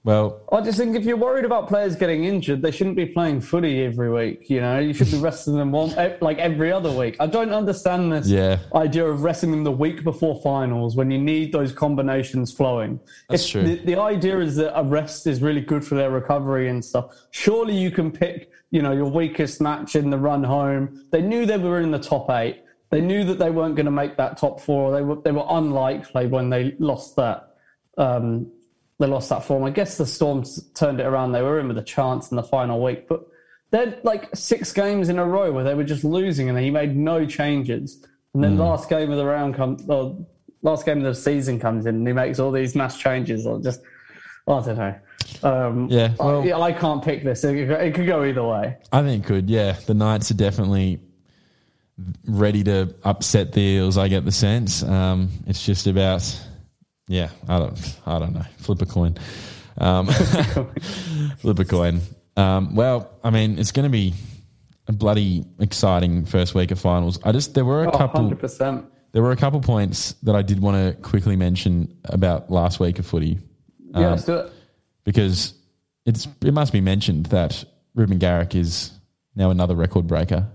Well, 0.06 0.42
I 0.52 0.60
just 0.60 0.78
think 0.78 0.98
if 0.98 1.06
you're 1.06 1.16
worried 1.16 1.46
about 1.46 1.70
players 1.70 1.96
getting 1.96 2.26
injured, 2.26 2.62
they 2.62 2.72
shouldn't 2.72 2.98
be 2.98 3.06
playing 3.06 3.40
footy 3.40 3.86
every 3.86 4.12
week. 4.12 4.50
You 4.50 4.60
know, 4.60 4.78
you 4.80 4.94
should 4.94 5.10
be 5.10 5.18
resting 5.30 5.56
them 5.56 5.72
one 5.72 5.92
eh, 5.92 6.18
like 6.20 6.40
every 6.40 6.74
other 6.74 6.92
week. 6.92 7.16
I 7.22 7.28
don't 7.28 7.54
understand 7.54 8.12
this 8.12 8.28
Yeah. 8.28 8.60
idea 8.76 9.06
of 9.06 9.24
resting 9.24 9.52
them 9.52 9.64
the 9.64 9.72
week 9.72 10.04
before 10.04 10.42
finals 10.42 10.98
when 10.98 11.10
you 11.10 11.18
need 11.20 11.54
those 11.54 11.72
combinations 11.72 12.52
flowing. 12.52 13.00
That's 13.30 13.46
If 13.46 13.52
true. 13.52 13.64
The, 13.64 13.76
the 13.86 13.96
idea 13.96 14.40
is 14.40 14.58
that 14.58 14.78
a 14.78 14.84
rest 14.84 15.26
is 15.26 15.42
really 15.42 15.62
good 15.62 15.86
for 15.86 15.96
their 15.96 16.12
recovery 16.12 16.68
and 16.68 16.84
stuff. 16.84 17.16
Surely 17.32 17.78
you 17.78 17.90
can 17.90 18.12
pick, 18.12 18.52
you 18.72 18.82
know, 18.82 18.92
your 18.92 19.10
weakest 19.10 19.62
match 19.62 19.96
in 19.96 20.10
the 20.10 20.18
run 20.18 20.44
home. 20.44 21.06
They 21.12 21.22
knew 21.22 21.46
they 21.46 21.58
were 21.58 21.80
in 21.80 21.92
the 21.92 22.00
top 22.00 22.30
eight. 22.30 22.60
They 22.90 23.00
knew 23.00 23.24
that 23.24 23.40
they 23.40 23.52
weren't 23.52 23.76
going 23.78 23.86
to 23.86 23.92
make 23.92 24.18
that 24.18 24.38
top 24.38 24.60
four. 24.60 24.92
They 24.92 25.02
were 25.02 25.16
they 25.16 25.32
were 25.32 25.46
unlikely 25.50 26.28
when 26.28 26.50
they 26.50 26.76
lost 26.78 27.16
that 27.16 27.56
um, 27.98 28.52
they 29.04 29.10
lost 29.10 29.28
that 29.30 29.44
form. 29.44 29.66
I 29.66 29.70
guess 29.70 29.98
the 29.98 30.06
Storms 30.06 30.64
turned 30.76 31.02
it 31.02 31.06
around. 31.06 31.34
They 31.34 31.42
were 31.42 31.60
in 31.60 31.68
with 31.68 31.78
a 31.78 31.84
chance 31.84 32.32
in 32.32 32.38
the 32.38 32.44
final 32.44 32.82
week, 32.82 33.08
but 33.10 33.28
they're 33.70 34.00
like 34.04 34.34
six 34.34 34.72
games 34.72 35.10
in 35.10 35.20
a 35.20 35.26
row 35.26 35.52
where 35.52 35.66
they 35.66 35.74
were 35.74 35.84
just 35.84 36.06
losing 36.06 36.48
and 36.50 36.58
he 36.58 36.72
made 36.72 36.96
no 36.96 37.26
changes. 37.26 38.06
And 38.34 38.42
then 38.44 38.58
last 38.58 38.88
game 38.90 39.12
of 39.12 39.18
the 39.18 39.26
round 39.26 39.56
comes, 39.56 39.88
or 39.90 40.26
last 40.62 40.86
game 40.86 41.00
of 41.00 41.04
the 41.04 41.14
season 41.16 41.60
comes 41.60 41.86
in 41.86 41.96
and 41.96 42.08
he 42.08 42.14
makes 42.14 42.40
all 42.40 42.50
these 42.52 42.76
mass 42.76 42.98
changes. 42.98 43.46
Or 43.46 43.60
just, 43.60 43.82
I 44.48 44.62
don't 44.62 44.78
know. 44.78 44.96
Um, 45.44 45.88
Yeah, 45.90 46.14
I- 46.20 46.24
well- 46.26 46.46
yeah, 46.46 46.58
I, 46.58 46.72
can't 46.72 47.04
pick 47.04 47.24
this. 47.26 47.44
It, 47.44 47.68
could- 47.68 47.72
it 47.82 47.94
could 47.94 48.08
go 48.08 48.24
either 48.24 48.44
way. 48.44 48.78
I 48.94 49.02
think 49.02 49.26
it 49.26 49.28
could. 49.28 49.50
Yeah, 49.50 49.74
the 49.86 49.94
Knights 49.94 50.32
are 50.32 50.36
definitely 50.36 51.02
ready 52.26 52.64
to 52.64 52.96
upset 53.04 53.52
the 53.52 53.62
Eels. 53.62 53.98
I 53.98 54.08
get 54.08 54.24
the 54.24 54.32
sense. 54.32 54.82
Um, 54.82 55.30
it's 55.46 55.64
just 55.66 55.88
about, 55.88 56.24
yeah, 57.08 57.30
I 57.48 57.60
don't, 57.60 58.00
I 58.06 58.20
don't 58.20 58.34
know. 58.34 58.46
Flip 58.58 58.82
a 58.82 58.86
coin. 58.86 59.16
Um, 59.78 60.08
flip 61.38 61.60
a 61.60 61.66
coin. 61.66 62.02
Um, 62.36 62.76
well, 62.76 63.12
I 63.24 63.30
mean, 63.30 63.60
it's 63.60 63.72
going 63.72 63.84
to 63.84 63.90
be 63.92 64.14
a 64.88 64.92
bloody 64.92 65.46
exciting 65.60 66.26
first 66.26 66.56
week 66.56 66.72
of 66.72 66.80
finals. 66.80 67.20
I 67.24 67.32
just 67.32 67.54
there 67.54 67.66
were 67.66 67.84
a 67.84 67.88
Oh, 67.90 67.98
couple. 67.98 68.30
100%. 68.30 68.86
There 69.12 69.22
were 69.22 69.32
a 69.32 69.36
couple 69.38 69.60
points 69.62 70.14
that 70.24 70.36
I 70.36 70.42
did 70.42 70.60
want 70.62 70.76
to 70.96 71.00
quickly 71.02 71.36
mention 71.36 71.96
about 72.06 72.50
last 72.50 72.80
week 72.80 72.98
of 73.00 73.06
footy 73.06 73.38
Yeah, 73.92 73.98
Um, 73.98 74.12
let's 74.12 74.26
do 74.26 74.36
it. 74.38 74.52
because 75.04 75.54
it's 76.06 76.28
it 76.44 76.54
must 76.54 76.74
be 76.74 76.82
mentioned 76.82 77.28
that 77.28 77.64
Reuben 77.94 78.18
Garrick 78.18 78.56
is 78.56 78.92
now 79.36 79.52
another 79.52 79.76
record 79.76 80.08
breaker. 80.08 80.48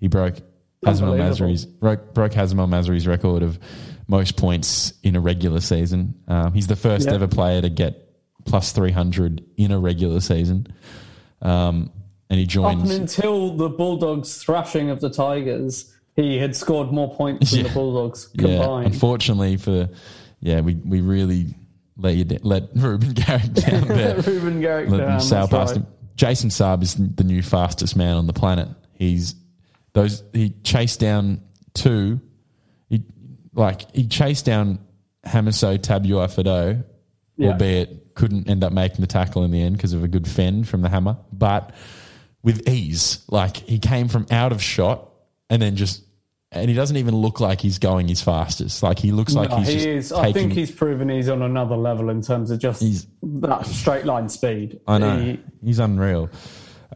He 0.00 0.08
broke 0.08 0.36
Unbelievable. 0.84 1.18
Masri's 1.48 1.64
broke, 1.66 2.14
broke 2.14 2.32
Masri's 2.32 3.06
record 3.06 3.42
of 3.42 3.58
most 4.08 4.36
points 4.36 4.92
in 5.02 5.16
a 5.16 5.20
regular 5.20 5.60
season. 5.60 6.14
Um, 6.28 6.52
he's 6.52 6.66
the 6.68 6.76
first 6.76 7.06
Yeah. 7.06 7.14
ever 7.14 7.26
player 7.28 7.60
to 7.62 7.68
get 7.68 8.02
plus 8.44 8.72
three 8.72 8.92
hundred 8.92 9.44
in 9.56 9.70
a 9.72 9.78
regular 9.78 10.20
season, 10.20 10.66
um, 11.42 11.90
and 12.30 12.38
he 12.38 12.44
Up 12.44 12.50
joins. 12.50 12.90
until 12.94 13.56
the 13.56 13.68
Bulldogs 13.68 14.36
thrashing 14.42 14.90
of 14.90 15.00
the 15.00 15.10
Tigers, 15.10 15.92
he 16.14 16.38
had 16.38 16.54
scored 16.56 16.92
more 16.92 17.14
points 17.14 17.50
than 17.50 17.60
Yeah. 17.64 17.68
the 17.68 17.74
Bulldogs 17.74 18.28
yeah, 18.34 18.58
combined. 18.58 18.86
unfortunately 18.94 19.56
for 19.56 19.88
yeah, 20.40 20.60
we 20.60 20.74
we 20.76 21.00
really 21.00 21.54
let 21.96 22.14
you 22.14 22.24
let 22.42 22.68
Reuben 22.76 23.12
Garrick 23.14 23.52
down 23.54 23.88
there. 23.88 24.20
Reuben 24.20 24.60
Garrick 24.60 24.90
Let 24.90 24.98
down, 24.98 25.20
sail 25.20 25.48
past 25.48 25.74
right. 25.74 25.82
him. 25.82 25.86
Jason 26.14 26.48
Saab 26.50 26.82
is 26.82 26.94
the 26.94 27.24
new 27.24 27.42
fastest 27.42 27.96
man 27.96 28.16
on 28.16 28.26
the 28.26 28.32
planet. 28.32 28.68
He's 28.94 29.34
those 29.92 30.22
he 30.32 30.50
chased 30.62 31.00
down 31.00 31.40
two. 31.74 32.20
Like 33.56 33.92
he 33.94 34.06
chased 34.06 34.44
down 34.44 34.78
Hamiso 35.26 35.76
Tabuai-Fidow, 35.78 36.84
Yeah. 37.36 37.48
albeit 37.52 38.14
couldn't 38.14 38.48
end 38.48 38.62
up 38.62 38.72
making 38.72 39.00
the 39.00 39.06
tackle 39.06 39.44
in 39.44 39.50
the 39.50 39.60
end 39.60 39.76
because 39.76 39.92
of 39.92 40.04
a 40.04 40.08
good 40.08 40.26
fend 40.28 40.68
from 40.68 40.82
the 40.82 40.88
hammer, 40.88 41.16
but 41.32 41.74
with 42.42 42.68
ease. 42.68 43.24
Like 43.28 43.56
he 43.56 43.78
came 43.78 44.08
from 44.08 44.26
out 44.30 44.52
of 44.52 44.62
shot 44.62 45.10
and 45.50 45.60
then 45.60 45.76
just 45.76 46.02
and 46.52 46.68
he 46.70 46.76
doesn't 46.76 46.96
even 46.96 47.14
look 47.16 47.40
like 47.40 47.60
he's 47.60 47.78
going 47.78 48.06
his 48.08 48.22
fastest. 48.22 48.82
Like 48.82 48.98
he 49.00 49.10
looks 49.10 49.34
like 49.34 49.50
No, 49.50 49.56
he's 49.56 49.66
he 49.68 49.74
just 49.74 49.86
is. 49.86 50.08
taking, 50.10 50.24
I 50.24 50.32
think 50.32 50.52
he's 50.52 50.70
proven 50.70 51.08
he's 51.08 51.28
on 51.28 51.42
another 51.42 51.76
level 51.76 52.08
in 52.08 52.22
terms 52.22 52.50
of 52.50 52.60
just 52.60 52.80
He's- 52.80 53.06
that 53.22 53.66
straight 53.66 54.06
line 54.06 54.28
speed. 54.28 54.78
I 54.86 54.98
know 54.98 55.18
He- 55.18 55.40
he's 55.64 55.78
unreal. 55.80 56.30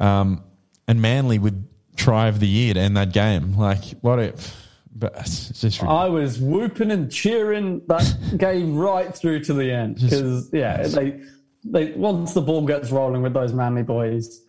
Um, 0.00 0.44
and 0.86 1.02
Manly 1.02 1.38
would 1.38 1.66
try 1.96 2.28
of 2.28 2.38
the 2.40 2.46
year 2.46 2.74
to 2.74 2.80
end 2.80 2.96
that 2.96 3.12
game. 3.12 3.56
Like 3.58 3.82
what 4.00 4.18
if? 4.20 4.56
But 4.94 5.16
uh, 5.16 5.20
it's 5.20 5.60
just 5.60 5.82
I 5.82 6.08
was 6.08 6.38
whooping 6.38 6.90
and 6.90 7.10
cheering 7.10 7.82
that 7.86 8.16
game 8.36 8.76
right 8.76 9.14
through 9.14 9.44
to 9.44 9.54
the 9.54 9.70
end 9.70 10.00
because 10.00 10.50
yeah, 10.52 10.82
they 10.86 11.20
they 11.64 11.92
once 11.92 12.34
the 12.34 12.40
ball 12.40 12.66
gets 12.66 12.90
rolling 12.90 13.22
with 13.22 13.32
those 13.32 13.52
manly 13.52 13.82
boys, 13.82 14.42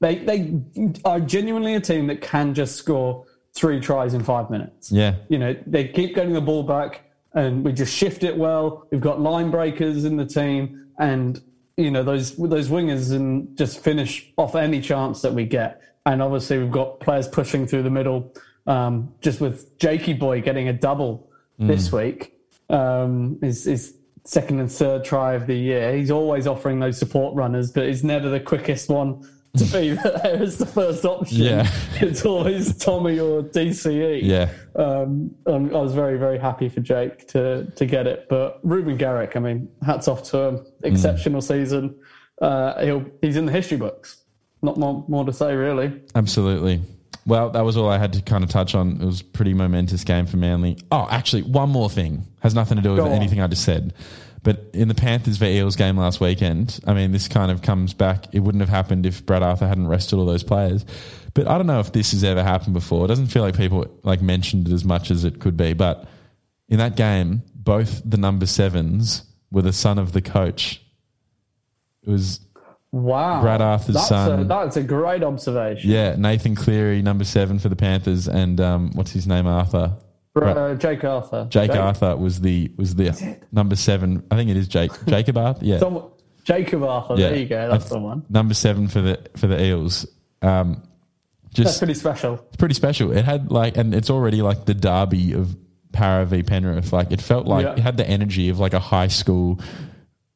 they 0.00 0.16
they 0.18 0.60
are 1.04 1.20
genuinely 1.20 1.74
a 1.74 1.80
team 1.80 2.06
that 2.06 2.20
can 2.20 2.54
just 2.54 2.76
score 2.76 3.26
three 3.54 3.80
tries 3.80 4.14
in 4.14 4.22
five 4.22 4.50
minutes. 4.50 4.92
yeah. 4.92 5.16
You 5.28 5.38
know, 5.38 5.56
they 5.66 5.88
keep 5.88 6.14
getting 6.14 6.34
the 6.34 6.40
ball 6.40 6.62
back 6.62 7.02
and 7.34 7.64
we 7.64 7.72
just 7.72 7.94
shift 7.94 8.22
it 8.22 8.36
well. 8.36 8.86
We've 8.90 9.00
got 9.00 9.20
line 9.20 9.50
breakers 9.50 10.04
in 10.04 10.16
the 10.16 10.26
team 10.26 10.88
and 10.98 11.42
you 11.76 11.90
know 11.90 12.02
those 12.02 12.36
those 12.36 12.68
wingers 12.68 13.12
and 13.14 13.56
just 13.56 13.82
finish 13.82 14.30
off 14.36 14.54
any 14.54 14.80
chance 14.80 15.22
that 15.22 15.32
we 15.32 15.44
get. 15.44 15.82
And 16.06 16.22
obviously 16.22 16.58
we've 16.58 16.70
got 16.70 17.00
players 17.00 17.28
pushing 17.28 17.66
through 17.66 17.82
the 17.82 17.90
middle. 17.90 18.32
Um, 18.70 19.14
just 19.20 19.40
with 19.40 19.78
Jakey 19.78 20.12
Boy 20.12 20.40
getting 20.40 20.68
a 20.68 20.72
double 20.72 21.28
this 21.58 21.92
week, 21.92 22.34
um, 22.70 23.38
his, 23.42 23.64
his 23.64 23.94
second 24.24 24.60
and 24.60 24.70
third 24.70 25.04
try 25.04 25.34
of 25.34 25.46
the 25.46 25.54
year. 25.54 25.96
He's 25.96 26.10
always 26.10 26.46
offering 26.46 26.78
those 26.78 26.98
support 26.98 27.34
runners, 27.34 27.72
but 27.72 27.86
he's 27.86 28.04
never 28.04 28.28
the 28.28 28.40
quickest 28.40 28.88
one 28.88 29.28
to 29.56 29.64
be 29.64 29.90
there 30.22 30.40
as 30.40 30.58
the 30.58 30.66
first 30.66 31.04
option. 31.04 31.38
Yeah. 31.38 31.70
It's 32.00 32.24
always 32.24 32.76
Tommy 32.78 33.18
or 33.18 33.42
DCE. 33.42 34.22
Yeah. 34.22 34.50
Um, 34.74 35.34
I 35.46 35.58
was 35.58 35.92
very, 35.92 36.16
very 36.16 36.38
happy 36.38 36.70
for 36.70 36.80
Jake 36.80 37.28
to 37.28 37.70
to 37.76 37.84
get 37.84 38.06
it. 38.06 38.26
But 38.30 38.58
Reuben 38.62 38.96
Garrick, 38.96 39.36
I 39.36 39.40
mean, 39.40 39.68
hats 39.84 40.08
off 40.08 40.22
to 40.30 40.38
him. 40.38 40.66
Exceptional 40.82 41.42
season. 41.42 41.94
Uh, 42.40 42.82
he'll 42.82 43.04
he's 43.20 43.36
in 43.36 43.44
the 43.44 43.52
history 43.52 43.76
books. 43.76 44.22
Not 44.62 44.78
more, 44.78 45.04
more 45.08 45.24
to 45.26 45.32
say, 45.32 45.54
really. 45.54 46.00
Absolutely. 46.14 46.80
Well, 47.26 47.50
that 47.50 47.60
was 47.62 47.76
all 47.76 47.88
I 47.88 47.98
had 47.98 48.14
to 48.14 48.22
kind 48.22 48.42
of 48.42 48.50
touch 48.50 48.74
on. 48.74 49.00
It 49.00 49.04
was 49.04 49.20
a 49.20 49.24
pretty 49.24 49.54
momentous 49.54 50.04
game 50.04 50.26
for 50.26 50.36
Manly. 50.36 50.78
Oh, 50.90 51.06
actually, 51.10 51.42
one 51.42 51.70
more 51.70 51.90
thing 51.90 52.26
has 52.40 52.54
nothing 52.54 52.76
to 52.76 52.82
do 52.82 52.90
with 52.90 52.98
Go 52.98 53.06
on. 53.06 53.12
anything 53.12 53.40
I 53.40 53.46
just 53.46 53.64
said. 53.64 53.92
But 54.42 54.70
in 54.72 54.88
the 54.88 54.94
Panthers 54.94 55.36
v 55.36 55.58
Eels 55.58 55.76
game 55.76 55.98
last 55.98 56.18
weekend, 56.20 56.80
I 56.86 56.94
mean, 56.94 57.12
this 57.12 57.28
kind 57.28 57.52
of 57.52 57.60
comes 57.60 57.92
back. 57.92 58.34
It 58.34 58.40
wouldn't 58.40 58.62
have 58.62 58.70
happened 58.70 59.04
if 59.04 59.24
Brad 59.26 59.42
Arthur 59.42 59.68
hadn't 59.68 59.86
rested 59.86 60.18
all 60.18 60.24
those 60.24 60.42
players. 60.42 60.86
But 61.34 61.46
I 61.46 61.58
don't 61.58 61.66
know 61.66 61.80
if 61.80 61.92
this 61.92 62.12
has 62.12 62.24
ever 62.24 62.42
happened 62.42 62.72
before. 62.72 63.04
It 63.04 63.08
doesn't 63.08 63.26
feel 63.26 63.42
like 63.42 63.54
people 63.56 63.86
like 64.02 64.22
mentioned 64.22 64.68
it 64.68 64.72
as 64.72 64.84
much 64.84 65.10
as 65.10 65.24
it 65.24 65.40
could 65.40 65.58
be. 65.58 65.74
But 65.74 66.06
in 66.70 66.78
that 66.78 66.96
game, 66.96 67.42
both 67.54 68.00
the 68.04 68.16
number 68.16 68.46
sevens 68.46 69.24
were 69.50 69.62
the 69.62 69.74
son 69.74 69.98
of 69.98 70.12
the 70.12 70.22
coach. 70.22 70.80
It 72.02 72.08
was 72.08 72.40
Wow. 72.92 73.40
Brad 73.40 73.60
Arthur's 73.62 73.94
that's 73.94 74.08
son. 74.08 74.40
A, 74.40 74.44
that's 74.44 74.76
a 74.76 74.82
great 74.82 75.22
observation. 75.22 75.90
yeah, 75.90 76.16
Nathan 76.16 76.54
Cleary, 76.56 77.02
number 77.02 77.24
seven 77.24 77.58
for 77.58 77.68
the 77.68 77.76
Panthers, 77.76 78.26
and 78.28 78.60
um, 78.60 78.90
what's 78.94 79.12
his 79.12 79.26
name, 79.26 79.46
Arthur. 79.46 79.96
Uh, 80.36 80.74
Jake 80.74 81.04
Arthur. 81.04 81.46
Jake, 81.50 81.70
Arthur 81.72 82.16
was 82.16 82.40
the 82.40 82.70
was 82.76 82.94
the 82.94 83.38
number 83.52 83.76
seven. 83.76 84.24
I 84.30 84.36
think 84.36 84.50
it 84.50 84.56
is 84.56 84.68
Jake 84.68 84.90
Jacob 85.06 85.36
Arthur. 85.36 85.64
Yeah, 85.64 85.78
Some- 85.80 86.04
Jacob 86.44 86.82
Arthur. 86.82 87.14
yeah. 87.16 87.28
There 87.30 87.38
you 87.38 87.46
go. 87.46 87.68
That's 87.70 87.88
the 87.88 87.98
one. 87.98 88.24
Number 88.28 88.54
seven 88.54 88.88
for 88.88 89.00
the 89.00 89.20
for 89.36 89.46
the 89.46 89.62
Eels. 89.62 90.06
Um, 90.42 90.82
That's 91.44 91.54
just 91.54 91.78
pretty 91.78 91.94
special. 91.94 92.34
it's 92.48 92.56
pretty 92.56 92.74
special. 92.74 93.12
It 93.12 93.24
had 93.24 93.50
like, 93.52 93.76
and 93.76 93.94
it's 93.94 94.08
already 94.08 94.40
like 94.40 94.64
the 94.66 94.74
derby 94.74 95.32
of 95.34 95.54
Parra 95.92 96.24
v 96.26 96.42
Penrith. 96.42 96.92
Like 96.92 97.10
it 97.12 97.20
felt 97.20 97.46
like 97.46 97.64
Yeah. 97.66 97.72
it 97.72 97.78
had 97.80 97.96
the 97.96 98.08
energy 98.08 98.48
of 98.48 98.58
like 98.58 98.72
a 98.72 98.80
high 98.80 99.08
school 99.08 99.60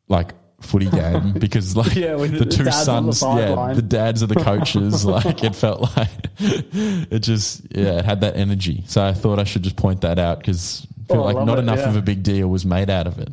like 0.08 0.34
footy 0.64 0.90
game 0.90 1.32
because 1.38 1.76
like 1.76 1.94
Yeah, 1.94 2.16
the 2.16 2.26
the 2.28 2.44
two 2.46 2.60
on 2.60 2.64
the 2.66 2.72
sons, 2.72 3.22
yeah, 3.22 3.28
sideline. 3.46 3.76
the 3.76 3.82
dads 3.82 4.22
are 4.22 4.26
the 4.26 4.34
coaches. 4.36 5.04
like 5.04 5.44
it 5.44 5.54
felt 5.54 5.96
like 5.96 6.08
it 6.38 7.20
just 7.20 7.62
yeah, 7.70 7.98
it 7.98 8.04
had 8.04 8.20
that 8.22 8.36
energy. 8.36 8.82
So 8.86 9.04
I 9.04 9.12
thought 9.12 9.38
I 9.38 9.44
should 9.44 9.62
just 9.62 9.76
point 9.76 10.00
that 10.02 10.18
out 10.18 10.38
because 10.38 10.86
I 11.08 11.12
feel 11.12 11.22
Oh, 11.22 11.24
like 11.24 11.46
not 11.46 11.58
it, 11.58 11.62
enough 11.62 11.78
yeah. 11.78 11.88
of 11.90 11.96
a 11.96 12.02
big 12.02 12.22
deal 12.22 12.48
was 12.48 12.64
made 12.64 12.90
out 12.90 13.06
of 13.06 13.18
it. 13.18 13.28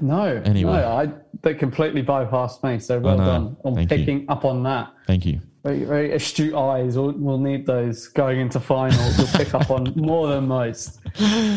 No. 0.00 0.24
Anyway. 0.44 0.72
No, 0.72 0.88
I, 0.88 1.12
they 1.42 1.54
completely 1.54 2.02
bypassed 2.02 2.62
me. 2.64 2.78
So 2.80 2.98
well 2.98 3.18
done 3.18 3.56
on 3.64 3.74
Thank 3.76 3.90
you. 3.92 3.96
picking 3.98 4.26
up 4.28 4.44
on 4.44 4.64
that. 4.64 4.92
Thank 5.06 5.24
you. 5.26 5.40
Very, 5.64 5.84
very 5.84 6.12
astute 6.12 6.54
eyes. 6.54 6.96
We'll, 6.96 7.12
we'll 7.12 7.38
need 7.38 7.66
those 7.66 8.08
going 8.08 8.40
into 8.40 8.58
finals. 8.58 9.16
We'll 9.16 9.28
pick 9.28 9.54
up 9.54 9.70
on 9.70 9.92
more 9.94 10.26
than 10.26 10.48
most. 10.48 10.98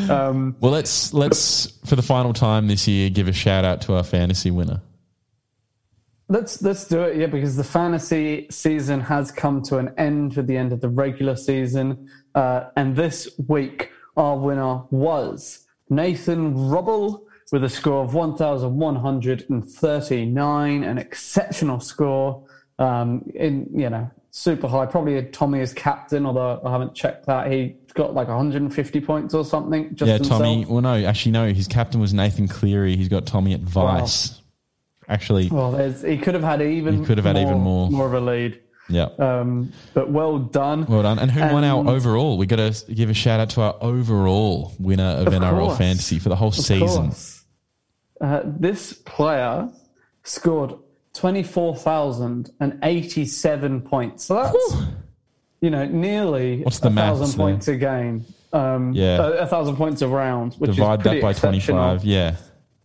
Um, 0.09 0.55
Well, 0.59 0.71
let's 0.71 1.11
let's 1.13 1.79
for 1.85 1.95
the 1.95 2.03
final 2.03 2.31
time 2.33 2.67
this 2.67 2.87
year 2.87 3.09
give 3.09 3.27
a 3.27 3.33
shout 3.33 3.65
out 3.65 3.81
to 3.81 3.95
our 3.95 4.03
fantasy 4.03 4.51
winner. 4.51 4.81
let's 6.27 6.61
let's 6.61 6.87
do 6.87 7.01
it, 7.03 7.17
yeah, 7.17 7.27
because 7.27 7.55
the 7.55 7.63
fantasy 7.63 8.47
season 8.49 8.99
has 9.01 9.31
come 9.31 9.61
to 9.63 9.77
an 9.77 9.93
end 9.97 10.35
with 10.35 10.47
the 10.47 10.57
end 10.57 10.71
of 10.71 10.81
the 10.81 10.89
regular 10.89 11.35
season, 11.35 12.09
uh, 12.35 12.65
and 12.75 12.95
this 12.95 13.29
week 13.47 13.91
our 14.17 14.37
winner 14.37 14.81
was 14.91 15.65
Nathan 15.89 16.67
Rubble 16.69 17.27
with 17.51 17.63
a 17.63 17.69
score 17.69 18.03
of 18.03 18.13
one 18.13 18.35
thousand 18.35 18.75
one 18.75 18.95
hundred 18.95 19.45
and 19.49 19.67
thirty 19.67 20.25
nine, 20.25 20.83
an 20.83 20.97
exceptional 20.97 21.79
score. 21.79 22.43
Um, 22.77 23.31
in 23.33 23.69
you 23.73 23.89
know 23.89 24.09
super 24.31 24.67
high. 24.67 24.85
Probably 24.85 25.23
Tommy 25.27 25.61
as 25.61 25.73
captain, 25.73 26.25
although 26.25 26.61
I 26.65 26.71
haven't 26.71 26.93
checked 26.93 27.25
that. 27.27 27.51
He 27.51 27.77
got 27.93 28.13
like 28.13 28.27
150 28.27 28.99
points 29.01 29.33
or 29.33 29.45
something. 29.45 29.95
Just 29.95 30.09
Yeah, 30.09 30.15
himself. 30.15 30.41
Tommy. 30.41 30.65
Well, 30.65 30.81
no, 30.81 30.95
actually, 31.05 31.31
no. 31.31 31.53
His 31.53 31.67
captain 31.69 32.01
was 32.01 32.13
Nathan 32.13 32.47
Cleary. 32.49 32.97
He's 32.97 33.07
got 33.07 33.25
Tommy 33.25 33.53
at 33.53 33.61
Vice. 33.61 34.41
Actually, 35.07 35.49
Well, 35.49 35.77
he 35.91 36.17
could 36.17 36.33
have 36.33 36.43
had 36.43 36.61
even. 36.61 36.99
He 36.99 37.05
could 37.05 37.17
have 37.17 37.25
had 37.25 37.37
even 37.37 37.59
more. 37.59 37.89
more 37.91 38.07
of 38.07 38.13
a 38.13 38.19
lead. 38.19 38.59
yeah. 38.89 39.07
Um, 39.19 39.71
but 39.93 40.09
well 40.09 40.39
done. 40.39 40.85
Well 40.87 41.03
done. 41.03 41.19
And 41.19 41.29
who 41.31 41.39
won 41.41 41.63
our 41.63 41.87
overall? 41.87 42.37
We 42.37 42.45
got 42.47 42.55
to 42.57 42.93
give 42.93 43.09
a 43.09 43.13
shout 43.13 43.39
out 43.39 43.51
to 43.51 43.61
our 43.61 43.75
overall 43.81 44.73
winner 44.79 45.03
of, 45.03 45.27
NRL 45.27 45.59
course. 45.67 45.77
fantasy 45.77 46.17
for 46.19 46.29
the 46.29 46.35
whole 46.35 46.47
Of 46.49 46.55
season. 46.55 47.11
Uh, 48.19 48.41
this 48.45 48.93
player 48.93 49.69
scored 50.23 50.73
24,087 51.15 53.81
points. 53.81 54.23
So 54.25 54.35
that's, 54.35 54.75
you 55.61 55.69
know, 55.69 55.85
nearly 55.85 56.63
What's 56.63 56.79
the 56.79 56.87
a 56.87 56.91
maths 56.91 57.19
thousand 57.19 57.37
points 57.37 57.67
a 57.67 57.75
game. 57.75 58.25
Um, 58.53 58.93
Yeah. 58.93 59.17
a, 59.17 59.31
a 59.43 59.47
thousand 59.47 59.75
points 59.75 60.01
a 60.01 60.07
round, 60.07 60.53
which 60.55 60.71
Divide 60.71 60.99
is 60.99 61.03
pretty 61.03 61.19
that 61.21 61.25
by 61.25 61.33
twenty 61.33 61.59
five. 61.59 62.03
Yeah. 62.05 62.35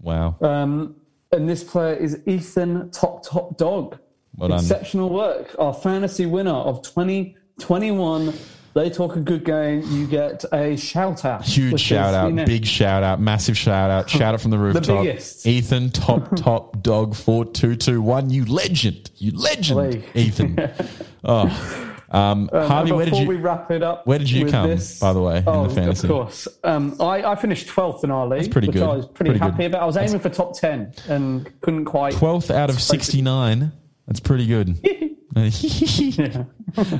Wow. 0.01 0.37
Um, 0.41 0.97
and 1.33 1.49
this 1.49 1.63
player 1.63 1.95
is 1.95 2.19
Ethan 2.27 2.91
Top 2.91 3.25
Top 3.25 3.57
Dog. 3.57 3.99
Well 4.37 4.49
done. 4.49 4.59
Exceptional 4.61 5.11
work. 5.11 5.55
Our 5.59 5.75
fantasy 5.75 6.27
winner 6.27 6.51
of 6.55 6.83
2021. 6.83 8.33
They 8.73 8.89
talk 8.89 9.17
a 9.17 9.21
good 9.21 9.45
game. 9.45 9.83
You 9.89 10.07
get 10.07 10.45
a 10.53 10.77
shout 10.77 11.25
out. 11.25 11.45
Huge 11.45 11.81
shout 11.81 12.11
is, 12.11 12.15
out, 12.15 12.27
you 12.29 12.35
know, 12.35 12.45
big 12.45 12.65
shout 12.65 13.03
out, 13.03 13.21
massive 13.21 13.59
shout 13.59 13.91
out, 13.91 14.09
shout 14.19 14.35
out 14.35 14.41
from 14.41 14.53
the 14.53 14.59
rooftop. 14.59 15.05
biggest. 15.05 15.47
Ethan, 15.47 15.91
top, 15.91 16.37
top 16.37 16.81
dog, 16.83 17.17
four, 17.17 17.45
two, 17.45 17.75
two, 17.75 18.01
one. 18.01 18.31
You 18.31 18.45
legend, 18.45 19.11
you 19.17 19.33
legend, 19.33 19.79
Lee. 19.79 20.05
Ethan. 20.15 20.59
Oh, 21.23 21.97
um, 22.13 22.49
Harvey, 22.51 22.93
where 22.93 23.05
did 23.05 23.15
you? 23.19 23.29
we 23.29 23.37
wrap 23.37 23.71
it 23.71 23.83
up, 23.83 24.07
where 24.07 24.19
did 24.19 24.31
you 24.31 24.47
come, 24.47 24.71
this- 24.71 24.99
by 24.99 25.13
the 25.13 25.21
way, 25.21 25.37
in 25.37 25.45
the 25.45 25.51
oh, 25.51 25.69
fantasy? 25.69 26.07
Of 26.09 26.11
course, 26.11 26.49
um, 26.65 26.97
I, 26.99 27.23
I 27.23 27.35
finished 27.37 27.69
twelfth 27.69 28.05
in 28.05 28.11
our 28.11 28.27
league, 28.27 28.51
pretty 28.51 28.69
which 28.69 28.77
good. 28.77 28.85
I 28.85 28.97
was 28.97 29.05
pretty, 29.05 29.33
Pretty 29.33 29.39
good. 29.39 29.51
happy 29.51 29.65
about. 29.67 29.83
I 29.83 29.85
was 29.85 29.99
aiming 29.99 30.19
for 30.19 30.31
top 30.31 30.59
ten 30.59 30.95
and 31.09 31.53
couldn't 31.61 31.85
quite. 31.85 32.15
Twelfth 32.15 32.51
out 32.51 32.71
of 32.71 32.81
sixty 32.81 33.21
nine. 33.21 33.73
That's 34.11 34.21
pretty 34.21 34.47
good. 34.47 34.69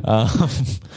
um, 0.05 0.49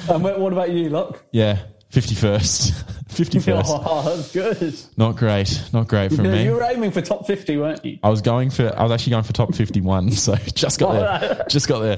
And 0.08 0.24
what 0.24 0.54
about 0.54 0.70
you, 0.72 0.90
Luck? 0.90 1.24
yeah, 1.32 1.64
fifty 1.90 2.14
first, 2.14 2.86
fifty 3.10 3.40
first. 3.40 3.72
Oh, 3.74 4.04
that's 4.16 4.32
good. 4.32 4.76
Not 4.98 5.16
great, 5.16 5.64
not 5.74 5.88
great 5.88 6.14
for 6.14 6.22
me. 6.22 6.44
you 6.44 6.52
were 6.52 6.62
aiming 6.64 6.92
for 6.92 7.02
top 7.02 7.26
fifty, 7.26 7.58
weren't 7.58 7.84
you? 7.84 7.98
I 8.04 8.10
was 8.10 8.22
going 8.22 8.52
for. 8.52 8.72
I 8.78 8.84
was 8.84 8.92
actually 8.92 9.12
going 9.12 9.24
for 9.24 9.34
top 9.34 9.56
fifty-one, 9.56 10.12
so 10.12 10.36
just 10.54 10.80
got 10.80 10.94
there. 10.94 11.46
Just 11.50 11.68
got 11.68 11.80
there. 11.80 11.98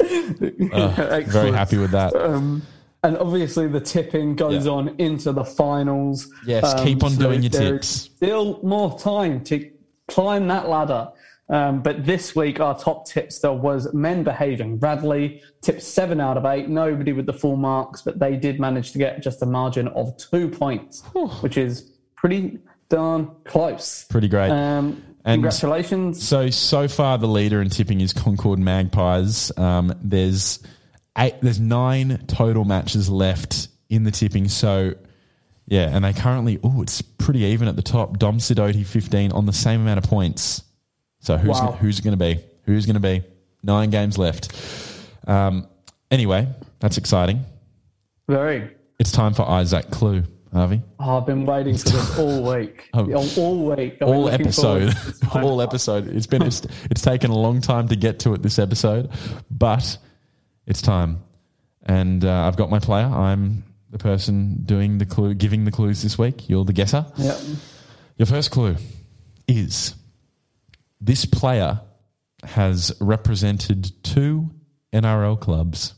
Uh, 0.71 1.21
very 1.27 1.51
happy 1.51 1.77
with 1.77 1.91
that. 1.91 2.15
Um, 2.15 2.61
and 3.03 3.17
obviously, 3.17 3.67
the 3.67 3.81
tipping 3.81 4.35
goes 4.37 4.65
Yeah. 4.65 4.71
on 4.71 4.95
into 4.99 5.33
the 5.33 5.43
finals. 5.43 6.31
Yes, 6.45 6.81
keep 6.81 7.03
on 7.03 7.15
doing 7.17 7.43
your 7.43 7.51
tips. 7.51 7.87
Still 7.87 8.61
more 8.63 8.97
time 8.97 9.43
to 9.45 9.69
climb 10.07 10.47
that 10.47 10.69
ladder. 10.69 11.09
Um, 11.47 11.83
but 11.83 12.05
this 12.05 12.35
week, 12.35 12.59
our 12.59 12.77
top 12.77 13.05
tipster 13.07 13.53
was 13.53 13.93
men 13.93 14.23
behaving. 14.23 14.77
Bradley 14.77 15.41
tipped 15.61 15.83
seven 15.83 16.19
out 16.19 16.37
of 16.37 16.45
eight. 16.45 16.67
Nobody 16.69 17.13
with 17.13 17.27
the 17.27 17.33
full 17.33 17.55
marks, 17.55 18.01
but 18.01 18.17
they 18.17 18.35
did 18.35 18.59
manage 18.59 18.91
to 18.93 18.97
get 18.97 19.21
just 19.21 19.41
a 19.43 19.45
margin 19.45 19.87
of 19.89 20.17
two 20.17 20.49
points, 20.49 21.03
which 21.41 21.55
is 21.57 21.91
pretty 22.15 22.57
darn 22.89 23.29
close. 23.45 24.05
Pretty 24.09 24.27
great. 24.27 24.49
Um, 24.49 25.03
And- 25.23 25.35
congratulations. 25.35 26.25
So 26.27 26.49
so 26.49 26.87
far, 26.87 27.17
the 27.19 27.27
leader 27.27 27.61
in 27.61 27.69
tipping 27.69 28.01
is 28.01 28.11
Concord 28.13 28.59
Magpies. 28.59 29.51
Um, 29.57 29.93
there's 30.01 30.59
eight. 31.17 31.35
There's 31.41 31.59
nine 31.59 32.23
total 32.27 32.65
matches 32.65 33.07
left 33.09 33.67
in 33.89 34.03
the 34.03 34.11
tipping. 34.11 34.47
So 34.47 34.93
yeah, 35.67 35.89
and 35.95 36.05
they 36.05 36.13
currently 36.13 36.59
oh, 36.63 36.81
it's 36.81 37.01
pretty 37.03 37.39
even 37.41 37.67
at 37.67 37.75
the 37.75 37.81
top. 37.83 38.17
Dom 38.17 38.37
Sidoti 38.39 38.83
fifteen 38.85 39.31
on 39.31 39.45
the 39.45 39.53
same 39.53 39.81
amount 39.81 39.97
of 40.03 40.09
points. 40.09 40.63
So 41.25 41.37
who's 41.37 41.59
Wow. 41.59 41.71
who's 41.81 41.97
it 41.99 42.03
going 42.03 42.17
to 42.17 42.23
be? 42.23 42.39
Who's 42.65 42.85
going 42.85 42.93
to 42.95 42.99
be? 42.99 43.23
Nine 43.63 43.89
games 43.89 44.17
left. 44.17 44.53
Um, 45.27 45.67
anyway, 46.11 46.47
that's 46.79 46.97
exciting. 46.99 47.43
Very. 48.29 48.69
It's 48.99 49.11
time 49.11 49.33
for 49.33 49.41
Isaac 49.49 49.89
Clue, 49.89 50.23
Harvey. 50.53 50.83
Oh, 50.99 51.17
I've 51.17 51.25
been 51.25 51.45
waiting 51.47 51.77
for 51.77 51.89
this 51.89 52.19
all 52.19 52.43
week. 52.55 52.89
Oh. 52.93 53.11
all, 53.11 53.29
all 53.39 53.75
week. 53.75 53.97
I've 54.01 54.07
all 54.07 54.29
episode, 54.29 54.91
to 54.91 55.05
this 55.05 55.19
time. 55.23 55.43
all 55.43 55.61
episode. 55.63 56.07
It's 56.07 56.27
been 56.27 56.43
it's, 56.43 56.61
it's 56.91 57.01
taken 57.01 57.31
a 57.31 57.35
long 57.37 57.59
time 57.59 57.87
to 57.87 57.95
get 57.95 58.19
to 58.19 58.33
it 58.35 58.43
this 58.43 58.59
episode, 58.59 59.09
but 59.49 59.97
it's 60.67 60.81
time. 60.83 61.23
And 61.87 62.23
uh, 62.23 62.43
I've 62.47 62.55
got 62.55 62.69
my 62.69 62.79
player. 62.79 63.05
I'm 63.05 63.63
the 63.89 63.97
person 63.97 64.61
doing 64.63 64.99
the 64.99 65.05
clue, 65.07 65.33
giving 65.33 65.65
the 65.65 65.71
clues 65.71 66.03
this 66.03 66.17
week. 66.19 66.47
You're 66.49 66.65
the 66.65 66.73
guesser. 66.73 67.05
Yeah. 67.17 67.37
Your 68.17 68.27
first 68.27 68.51
clue 68.51 68.75
is 69.47 69.93
this 71.01 71.25
player 71.25 71.81
has 72.43 72.95
represented 72.99 73.91
two 74.03 74.51
NRL 74.93 75.39
clubs. 75.39 75.93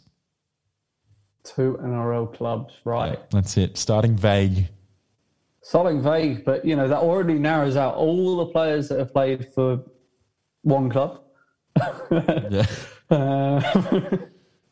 Two 1.43 1.79
NRL 1.81 2.35
clubs, 2.35 2.73
right. 2.83 3.19
That's 3.31 3.57
it. 3.57 3.77
Starting 3.77 4.15
vague. 4.15 4.69
Starting 5.61 6.01
vague, 6.01 6.45
but 6.45 6.65
you 6.65 6.75
know 6.75 6.87
that 6.87 6.99
already 6.99 7.33
narrows 7.33 7.75
out 7.75 7.95
all 7.95 8.37
the 8.37 8.45
players 8.47 8.89
that 8.89 8.99
have 8.99 9.13
played 9.13 9.53
for 9.53 9.83
one 10.61 10.89
club. 10.89 11.21
Yeah. 12.49 12.65
Uh, 13.09 13.61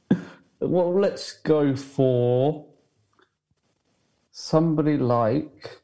well, 0.60 1.00
let's 1.00 1.34
go 1.40 1.76
for 1.76 2.66
somebody 4.32 4.98
like 4.98 5.80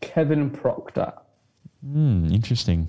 Kevin 0.00 0.50
Proctor. 0.50 1.12
Hmm, 1.84 2.26
interesting. 2.32 2.88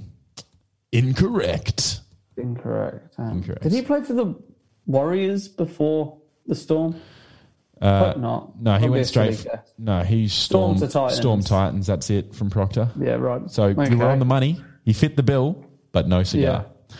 Incorrect. 0.91 2.01
Incorrect. 2.37 3.15
Um, 3.17 3.37
Incorrect. 3.37 3.63
Did 3.63 3.71
he 3.73 3.81
play 3.81 4.01
for 4.03 4.13
the 4.13 4.35
Warriors 4.85 5.47
before 5.47 6.17
the 6.47 6.55
Storm? 6.55 6.95
Uh, 7.81 8.05
Hope 8.13 8.17
not. 8.17 8.61
No, 8.61 8.73
he 8.73 8.79
Probably 8.79 8.89
went 8.89 9.07
straight. 9.07 9.35
silly 9.35 9.55
guess. 9.55 9.73
No, 9.77 10.01
he 10.01 10.27
Storm 10.27 10.77
stormed 10.77 10.79
to 10.79 10.87
Titans. 10.93 11.19
Storm 11.19 11.41
Titans. 11.41 11.87
That's 11.87 12.09
it 12.09 12.33
from 12.35 12.49
Proctor. 12.49 12.89
Yeah, 12.99 13.11
right. 13.15 13.49
So 13.49 13.65
Okay. 13.65 13.89
you 13.89 13.97
were 13.97 14.09
on 14.09 14.19
the 14.19 14.25
money. 14.25 14.61
He 14.83 14.93
fit 14.93 15.15
the 15.15 15.23
bill, 15.23 15.63
but 15.91 16.07
no 16.07 16.23
cigar. 16.23 16.65
Yeah. 16.89 16.95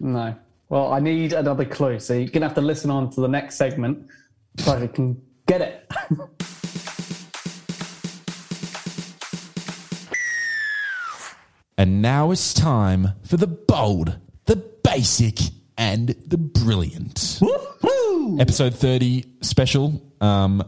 No. 0.00 0.34
Well, 0.70 0.92
I 0.92 0.98
need 0.98 1.32
another 1.34 1.64
clue, 1.64 2.00
so 2.00 2.14
you're 2.14 2.28
gonna 2.28 2.46
have 2.46 2.54
to 2.56 2.60
listen 2.62 2.90
on 2.90 3.10
to 3.10 3.20
the 3.20 3.28
next 3.28 3.56
segment 3.56 4.06
so 4.58 4.72
I 4.72 4.86
can 4.88 5.20
get 5.46 5.60
it. 5.60 5.92
And 11.76 12.00
now 12.02 12.30
it's 12.30 12.54
time 12.54 13.08
for 13.24 13.36
the 13.36 13.46
bold, 13.46 14.16
the 14.46 14.56
basic, 14.56 15.38
and 15.76 16.08
the 16.26 16.38
brilliant. 16.38 17.40
Episode 18.38 18.74
30 18.74 19.24
special. 19.42 20.00
Um, 20.20 20.62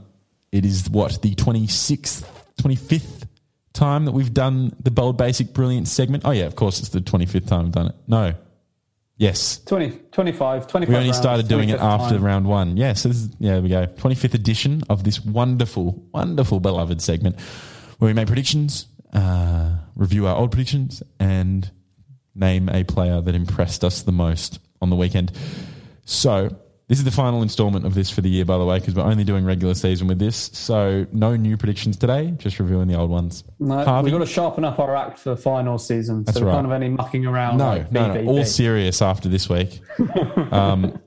it 0.53 0.64
is 0.64 0.90
what, 0.90 1.23
the 1.23 1.35
26th, 1.35 2.25
25th 2.61 3.27
time 3.73 4.07
that 4.07 4.12
we've 4.12 4.33
done 4.35 4.75
the 4.83 4.90
bold, 4.90 5.16
basic, 5.16 5.53
brilliant 5.53 5.87
segment? 5.88 6.25
Oh, 6.27 6.31
yeah, 6.33 6.45
of 6.45 6.57
course, 6.57 6.81
it's 6.81 6.88
the 6.88 7.01
25th 7.01 7.47
time 7.47 7.64
we've 7.64 7.73
done 7.73 7.87
it. 7.88 7.95
No. 8.09 8.35
Yes. 9.19 9.59
20, 9.64 9.90
25, 10.12 10.66
25 10.66 10.88
We 10.88 10.95
only 10.97 11.09
rounds, 11.09 11.19
started 11.19 11.49
doing 11.49 11.69
it 11.71 11.81
after 11.81 12.16
time. 12.16 12.25
round 12.25 12.47
one. 12.47 12.77
Yeah, 12.77 12.92
so 12.95 13.09
this 13.09 13.19
is, 13.19 13.31
yeah, 13.38 13.53
there 13.53 13.62
we 13.62 13.69
go. 13.69 13.87
25th 13.87 14.35
edition 14.35 14.83
of 14.90 15.05
this 15.05 15.25
wonderful, 15.25 16.03
wonderful, 16.12 16.61
beloved 16.61 17.01
segment 17.01 17.38
where 17.99 18.09
we 18.09 18.12
make 18.12 18.27
predictions, 18.27 18.87
uh, 19.14 19.77
review 19.97 20.27
our 20.27 20.37
old 20.37 20.53
predictions, 20.53 21.03
and 21.19 21.71
name 22.35 22.69
a 22.69 22.85
player 22.85 23.21
that 23.21 23.35
impressed 23.35 23.83
us 23.83 24.03
the 24.03 24.13
most 24.13 24.61
on 24.81 24.91
the 24.91 24.97
weekend. 24.97 25.33
So, 26.05 26.55
this 26.89 26.99
is 26.99 27.05
the 27.05 27.11
final 27.11 27.43
installment 27.43 27.85
of 27.85 27.95
this 27.95 28.11
for 28.11 28.21
the 28.21 28.29
year, 28.29 28.45
by 28.45 28.59
the 28.59 28.65
way, 28.65 28.79
because 28.79 28.95
we're 28.95 29.03
only 29.03 29.25
doing 29.25 29.45
regular 29.45 29.75
season 29.75 30.07
with 30.07 30.21
this. 30.21 30.37
So, 30.53 31.07
no 31.11 31.35
new 31.35 31.57
predictions 31.57 31.97
today, 31.97 32.33
just 32.37 32.61
reviewing 32.61 32.87
the 32.87 32.95
old 32.95 33.11
ones. 33.11 33.43
No, 33.59 33.85
Harvey? 33.85 34.05
we've 34.05 34.13
got 34.13 34.25
to 34.25 34.33
sharpen 34.33 34.65
up 34.65 34.79
our 34.79 34.95
act 34.95 35.19
for 35.19 35.35
final 35.35 35.79
season. 35.79 36.23
That's 36.25 36.39
so 36.39 36.45
right. 36.45 36.53
can't 36.53 36.67
have 36.67 36.73
any 36.81 36.91
mucking 36.91 37.27
around. 37.27 37.59
No, 37.59 37.71
like 37.71 37.91
no, 37.91 38.15
no. 38.15 38.31
All 38.31 38.45
serious 38.45 39.03
after 39.03 39.29
this 39.29 39.49
week. 39.49 39.81
um, 40.53 41.01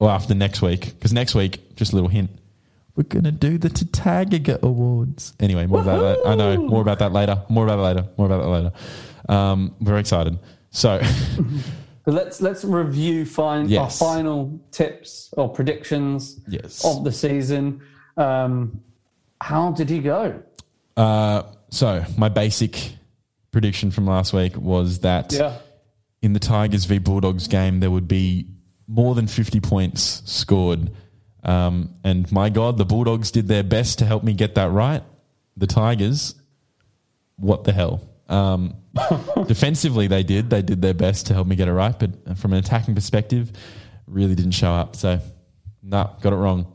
well, 0.00 0.10
after 0.10 0.34
next 0.34 0.62
week. 0.62 0.86
Because 0.86 1.12
next 1.12 1.34
week, 1.34 1.76
just 1.76 1.92
a 1.92 1.94
little 1.94 2.10
hint, 2.10 2.30
we're 2.96 3.04
going 3.04 3.24
to 3.24 3.32
do 3.32 3.56
the 3.58 3.68
Tatagaga 3.70 4.60
Awards. 4.62 5.34
Anyway, 5.40 5.66
more 5.66 5.80
about 5.80 6.00
that. 6.00 6.28
I 6.28 6.34
know. 6.34 6.56
More 6.66 6.82
about 6.82 6.98
that 6.98 7.12
later. 7.12 7.42
More 7.48 7.64
about 7.64 7.78
it 7.78 7.82
later. 7.82 8.08
More 8.16 8.26
about 8.26 8.42
that 8.42 8.48
later. 8.48 8.72
Um, 9.28 9.74
very 9.80 10.00
excited. 10.00 10.38
So, 10.70 11.00
But 12.04 12.14
let's 12.14 12.40
let's 12.40 12.64
review 12.64 13.26
fine, 13.26 13.68
Yes. 13.68 14.00
our 14.00 14.14
final 14.14 14.58
tips 14.70 15.32
or 15.36 15.48
predictions 15.50 16.40
Yes. 16.48 16.84
of 16.84 17.04
the 17.04 17.12
season. 17.12 17.82
Um, 18.16 18.80
how 19.40 19.72
did 19.72 19.88
he 19.90 19.98
go? 20.00 20.42
uh, 20.96 21.42
so 21.70 22.04
my 22.16 22.28
basic 22.28 22.94
prediction 23.52 23.90
from 23.90 24.06
last 24.06 24.32
week 24.32 24.56
was 24.56 25.00
that 25.00 25.32
Yeah. 25.32 25.58
in 26.22 26.32
the 26.32 26.40
Tigers 26.40 26.84
v 26.86 26.98
Bulldogs 26.98 27.46
game, 27.46 27.80
there 27.80 27.90
would 27.90 28.08
be 28.08 28.46
more 28.88 29.14
than 29.14 29.26
50 29.26 29.60
points 29.60 30.22
scored. 30.24 30.90
Um, 31.42 31.94
and 32.04 32.30
my 32.30 32.50
God, 32.50 32.76
the 32.76 32.84
Bulldogs 32.84 33.30
did 33.30 33.48
their 33.48 33.62
best 33.62 33.98
to 34.00 34.06
help 34.06 34.22
me 34.22 34.34
get 34.34 34.54
that 34.56 34.70
right. 34.70 35.02
The 35.56 35.66
Tigers, 35.66 36.34
what 37.36 37.64
the 37.64 37.72
hell? 37.72 38.02
Um, 38.28 38.76
defensively, 39.46 40.06
they 40.06 40.22
did. 40.22 40.50
They 40.50 40.62
did 40.62 40.82
their 40.82 40.94
best 40.94 41.26
to 41.26 41.34
help 41.34 41.46
me 41.46 41.56
get 41.56 41.68
it 41.68 41.72
right. 41.72 41.98
But 41.98 42.38
from 42.38 42.52
an 42.52 42.58
attacking 42.58 42.94
perspective, 42.94 43.52
really 44.06 44.34
didn't 44.34 44.52
show 44.52 44.70
up. 44.70 44.96
So, 44.96 45.20
nah, 45.82 46.14
got 46.20 46.32
it 46.32 46.36
wrong. 46.36 46.66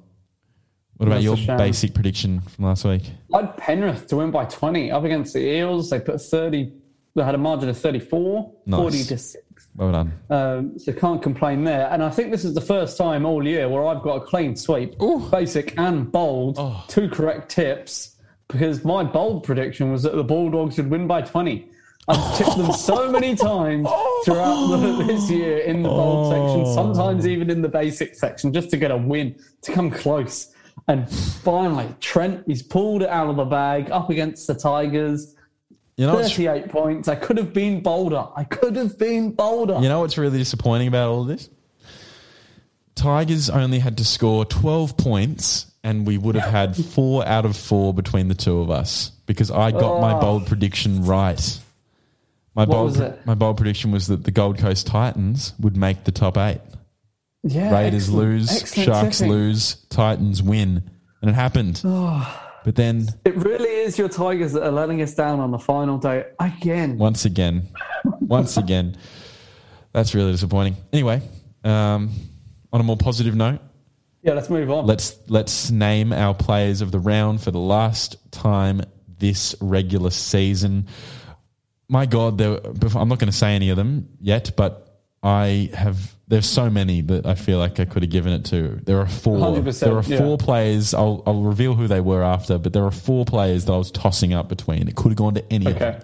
What 0.97 1.07
about 1.07 1.23
That's 1.23 1.41
your 1.45 1.57
basic 1.57 1.93
prediction 1.93 2.39
from 2.39 2.65
last 2.65 2.85
week? 2.85 3.03
I 3.33 3.41
had 3.41 3.57
Penrith 3.57 4.07
to 4.07 4.17
win 4.17 4.31
by 4.31 4.45
20 4.45 4.91
up 4.91 5.03
against 5.03 5.33
the 5.33 5.41
Eels. 5.41 5.89
They 5.89 5.99
put 5.99 6.21
30, 6.21 6.71
they 7.15 7.23
had 7.23 7.35
a 7.35 7.37
margin 7.37 7.67
of 7.67 7.77
34, 7.77 8.53
Nice. 8.65 8.79
40 8.79 9.03
to 9.03 9.17
6. 9.17 9.44
Well 9.77 9.91
done. 9.91 10.13
Um, 10.29 10.79
so 10.79 10.93
can't 10.93 11.21
complain 11.21 11.63
there. 11.65 11.89
And 11.91 12.01
I 12.01 12.09
think 12.09 12.31
this 12.31 12.45
is 12.45 12.53
the 12.53 12.61
first 12.61 12.97
time 12.97 13.25
all 13.25 13.45
year 13.45 13.67
where 13.67 13.85
I've 13.85 14.01
got 14.01 14.15
a 14.15 14.21
clean 14.21 14.55
sweep, 14.55 14.95
basic 15.31 15.77
and 15.77 16.09
bold, 16.11 16.55
Oh. 16.57 16.83
two 16.87 17.09
correct 17.09 17.49
tips, 17.49 18.15
because 18.47 18.85
my 18.85 19.03
bold 19.03 19.43
prediction 19.43 19.91
was 19.91 20.03
that 20.03 20.15
the 20.15 20.23
Bulldogs 20.23 20.77
would 20.77 20.89
win 20.89 21.07
by 21.07 21.21
20. 21.21 21.69
I've 22.07 22.37
tipped 22.37 22.55
them 22.57 22.71
so 22.71 23.11
many 23.19 23.35
times 23.35 23.87
throughout 24.23 24.67
the, 24.67 25.03
this 25.07 25.29
year 25.29 25.57
in 25.57 25.81
the 25.83 25.89
bold 25.89 26.31
section, 26.31 26.73
sometimes 26.73 27.27
even 27.27 27.49
in 27.49 27.61
the 27.61 27.67
basic 27.69 28.15
section, 28.15 28.53
just 28.53 28.69
to 28.69 28.77
get 28.77 28.91
a 28.91 28.97
win, 28.97 29.35
to 29.63 29.71
come 29.73 29.89
close. 29.91 30.53
And 30.87 31.09
finally, 31.09 31.87
Trent, 31.99 32.43
he's 32.47 32.61
pulled 32.61 33.01
it 33.01 33.09
out 33.09 33.27
of 33.29 33.37
the 33.37 33.45
bag 33.45 33.89
up 33.91 34.09
against 34.09 34.45
the 34.47 34.53
Tigers. 34.53 35.34
You 35.97 36.07
know, 36.07 36.15
what's, 36.15 36.29
38 36.31 36.69
points. 36.69 37.07
I 37.07 37.15
could 37.15 37.37
have 37.37 37.53
been 37.53 37.81
bolder. 37.81 38.25
I 38.35 38.43
could 38.43 38.75
have 38.75 38.97
been 38.97 39.31
bolder. 39.31 39.79
You 39.81 39.87
know 39.87 40.01
what's 40.01 40.17
really 40.17 40.37
disappointing 40.37 40.87
about 40.89 41.07
all 41.09 41.21
of 41.21 41.27
this? 41.27 41.49
Tigers 42.95 43.49
only 43.49 43.79
had 43.79 43.97
to 43.97 44.05
score 44.05 44.45
12 44.45 44.95
points, 44.97 45.71
and 45.83 46.07
we 46.07 46.17
would 46.17 46.35
have 46.35 46.49
had 46.51 46.75
four 46.77 47.25
out 47.27 47.45
of 47.45 47.57
four 47.57 47.93
between 47.93 48.29
the 48.29 48.35
two 48.35 48.59
of 48.59 48.69
us 48.71 49.11
because 49.25 49.51
I 49.51 49.71
got 49.71 49.99
my 50.01 50.13
Oh. 50.13 50.19
bold 50.21 50.47
prediction 50.47 51.03
right. 51.05 51.59
My 52.55 52.63
bold, 52.65 52.91
was 52.91 52.99
it? 53.01 53.25
my 53.25 53.35
bold 53.35 53.57
prediction 53.57 53.91
was 53.91 54.07
that 54.07 54.23
the 54.23 54.31
Gold 54.31 54.57
Coast 54.57 54.87
Titans 54.87 55.53
would 55.59 55.75
make 55.75 56.05
the 56.05 56.11
top 56.13 56.37
eight. 56.37 56.61
Yeah, 57.43 57.69
Raiders 57.73 58.03
excellent- 58.05 58.17
lose, 58.29 58.51
excellent 58.61 58.85
Sharks 58.85 59.17
tipping. 59.19 59.31
lose, 59.31 59.75
Titans 59.89 60.41
win, 60.41 60.83
and 61.21 61.29
it 61.29 61.33
happened. 61.33 61.81
Oh. 61.83 62.41
But 62.65 62.75
then 62.75 63.07
It 63.23 63.35
really 63.35 63.69
is 63.69 63.95
your 63.99 64.09
Tigers 64.09 64.53
that 64.53 64.63
are 64.63 64.71
letting 64.71 64.99
us 65.03 65.13
down 65.13 65.39
on 65.39 65.51
the 65.51 65.59
final 65.59 65.99
day 65.99 66.25
again. 66.39 66.97
once 66.97 67.23
again, 67.23 67.67
once 68.21 68.57
again, 68.57 68.97
that's 69.93 70.15
really 70.15 70.31
disappointing. 70.31 70.75
Anyway, 70.91 71.21
um, 71.63 72.09
on 72.73 72.81
a 72.81 72.83
more 72.83 72.97
positive 72.97 73.35
note, 73.35 73.59
Yeah, 74.23 74.33
let's 74.33 74.49
move 74.49 74.71
on. 74.71 74.87
let's 74.87 75.15
let's 75.27 75.69
name 75.69 76.11
our 76.11 76.33
players 76.33 76.81
of 76.81 76.91
the 76.91 76.99
round 76.99 77.39
for 77.39 77.51
the 77.51 77.59
last 77.59 78.17
time 78.31 78.81
this 79.19 79.55
regular 79.61 80.09
season. 80.09 80.87
My 81.87 82.07
God, 82.07 82.39
there, 82.39 82.59
I'm 82.95 83.07
not 83.09 83.19
going 83.19 83.31
to 83.31 83.31
say 83.31 83.53
any 83.53 83.69
of 83.69 83.77
them 83.77 84.09
yet, 84.19 84.53
but 84.57 84.84
I 85.25 85.71
have. 85.73 86.15
There's 86.27 86.47
so 86.47 86.69
many 86.69 87.01
that 87.01 87.25
I 87.25 87.35
feel 87.35 87.59
like 87.59 87.79
I 87.79 87.85
could 87.85 88.03
have 88.03 88.11
given 88.11 88.33
it 88.33 88.45
to. 88.45 88.79
There 88.83 88.99
are 88.99 89.07
four. 89.07 89.37
100%, 89.37 89.79
there 89.79 89.95
are 89.95 90.03
yeah. 90.03 90.17
four 90.17 90.37
players. 90.37 90.93
I'll, 90.93 91.21
I'll 91.25 91.41
reveal 91.41 91.75
who 91.75 91.87
they 91.87 92.01
were 92.01 92.23
after, 92.23 92.57
but 92.57 92.73
there 92.73 92.83
are 92.83 92.91
four 92.91 93.25
players 93.25 93.65
that 93.65 93.73
I 93.73 93.77
was 93.77 93.91
tossing 93.91 94.33
up 94.33 94.49
between. 94.49 94.87
It 94.87 94.95
could 94.95 95.09
have 95.09 95.17
gone 95.17 95.35
to 95.35 95.53
any 95.53 95.67
of 95.67 95.77
them. 95.79 96.01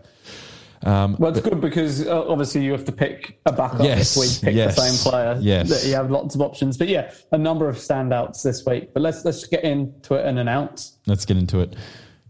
Um, 0.84 1.16
Well, 1.20 1.32
it's 1.32 1.42
good 1.48 1.62
because 1.62 2.08
uh, 2.08 2.28
obviously 2.28 2.64
you 2.64 2.72
have 2.72 2.86
to 2.86 2.92
pick 2.92 3.40
a 3.46 3.52
backup 3.52 3.82
Yes, 3.84 4.16
if 4.16 4.22
we 4.44 4.48
pick 4.48 4.56
yes, 4.56 4.76
the 4.76 4.82
same 4.82 5.12
player. 5.12 5.38
yes. 5.40 5.70
That 5.70 5.88
you 5.88 5.96
have 5.96 6.10
lots 6.12 6.36
of 6.36 6.42
options. 6.42 6.78
But 6.78 6.88
yeah, 6.88 7.12
a 7.32 7.38
number 7.38 7.70
of 7.70 7.78
standouts 7.78 8.44
this 8.44 8.66
week. 8.66 8.94
But 8.94 9.02
let's 9.02 9.24
let's 9.26 9.46
get 9.46 9.64
into 9.64 10.16
it 10.16 10.26
and 10.26 10.40
announce. 10.40 10.98
Let's 11.06 11.26
get 11.26 11.38
into 11.38 11.60
it. 11.60 11.76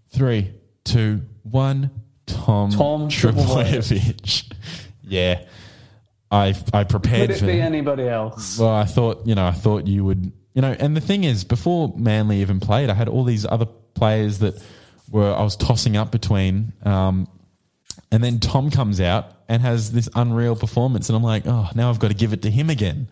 Three, 0.10 0.54
two, 0.84 1.22
one. 1.44 1.92
Tom, 2.26 2.72
Tom 2.72 3.10
Trbojevic. 3.10 4.54
yeah, 5.04 5.44
I 6.32 6.56
I 6.74 6.84
prepared. 6.86 7.30
Could 7.30 7.38
it 7.38 7.40
for. 7.40 7.46
be 7.48 7.60
anybody 7.60 8.08
else? 8.08 8.58
well, 8.58 8.70
I 8.70 8.86
thought 8.86 9.28
you 9.28 9.36
know 9.36 9.46
I 9.46 9.52
thought 9.52 9.88
you 9.88 10.06
would 10.06 10.32
You 10.54 10.62
know, 10.62 10.76
and 10.80 10.96
the 10.96 11.02
thing 11.02 11.24
is, 11.24 11.44
before 11.44 11.94
Manly 11.96 12.42
even 12.42 12.60
played, 12.60 12.90
I 12.90 12.94
had 12.94 13.08
all 13.08 13.24
these 13.24 13.46
other 13.46 13.66
players 13.94 14.40
that 14.40 14.56
were 15.10 15.34
I 15.34 15.44
was 15.44 15.56
tossing 15.56 15.98
up 15.98 16.12
between. 16.12 16.74
Um, 16.84 17.28
and 18.12 18.24
then 18.24 18.40
Tom 18.40 18.72
comes 18.72 19.00
out 19.00 19.32
and 19.48 19.62
has 19.62 19.92
this 19.92 20.10
unreal 20.16 20.56
performance, 20.56 21.10
and 21.10 21.16
I'm 21.16 21.24
like, 21.24 21.44
oh, 21.46 21.70
now 21.76 21.90
I've 21.90 22.00
got 22.00 22.10
to 22.10 22.14
give 22.14 22.34
it 22.34 22.42
to 22.44 22.52
him 22.52 22.70
again. 22.70 23.08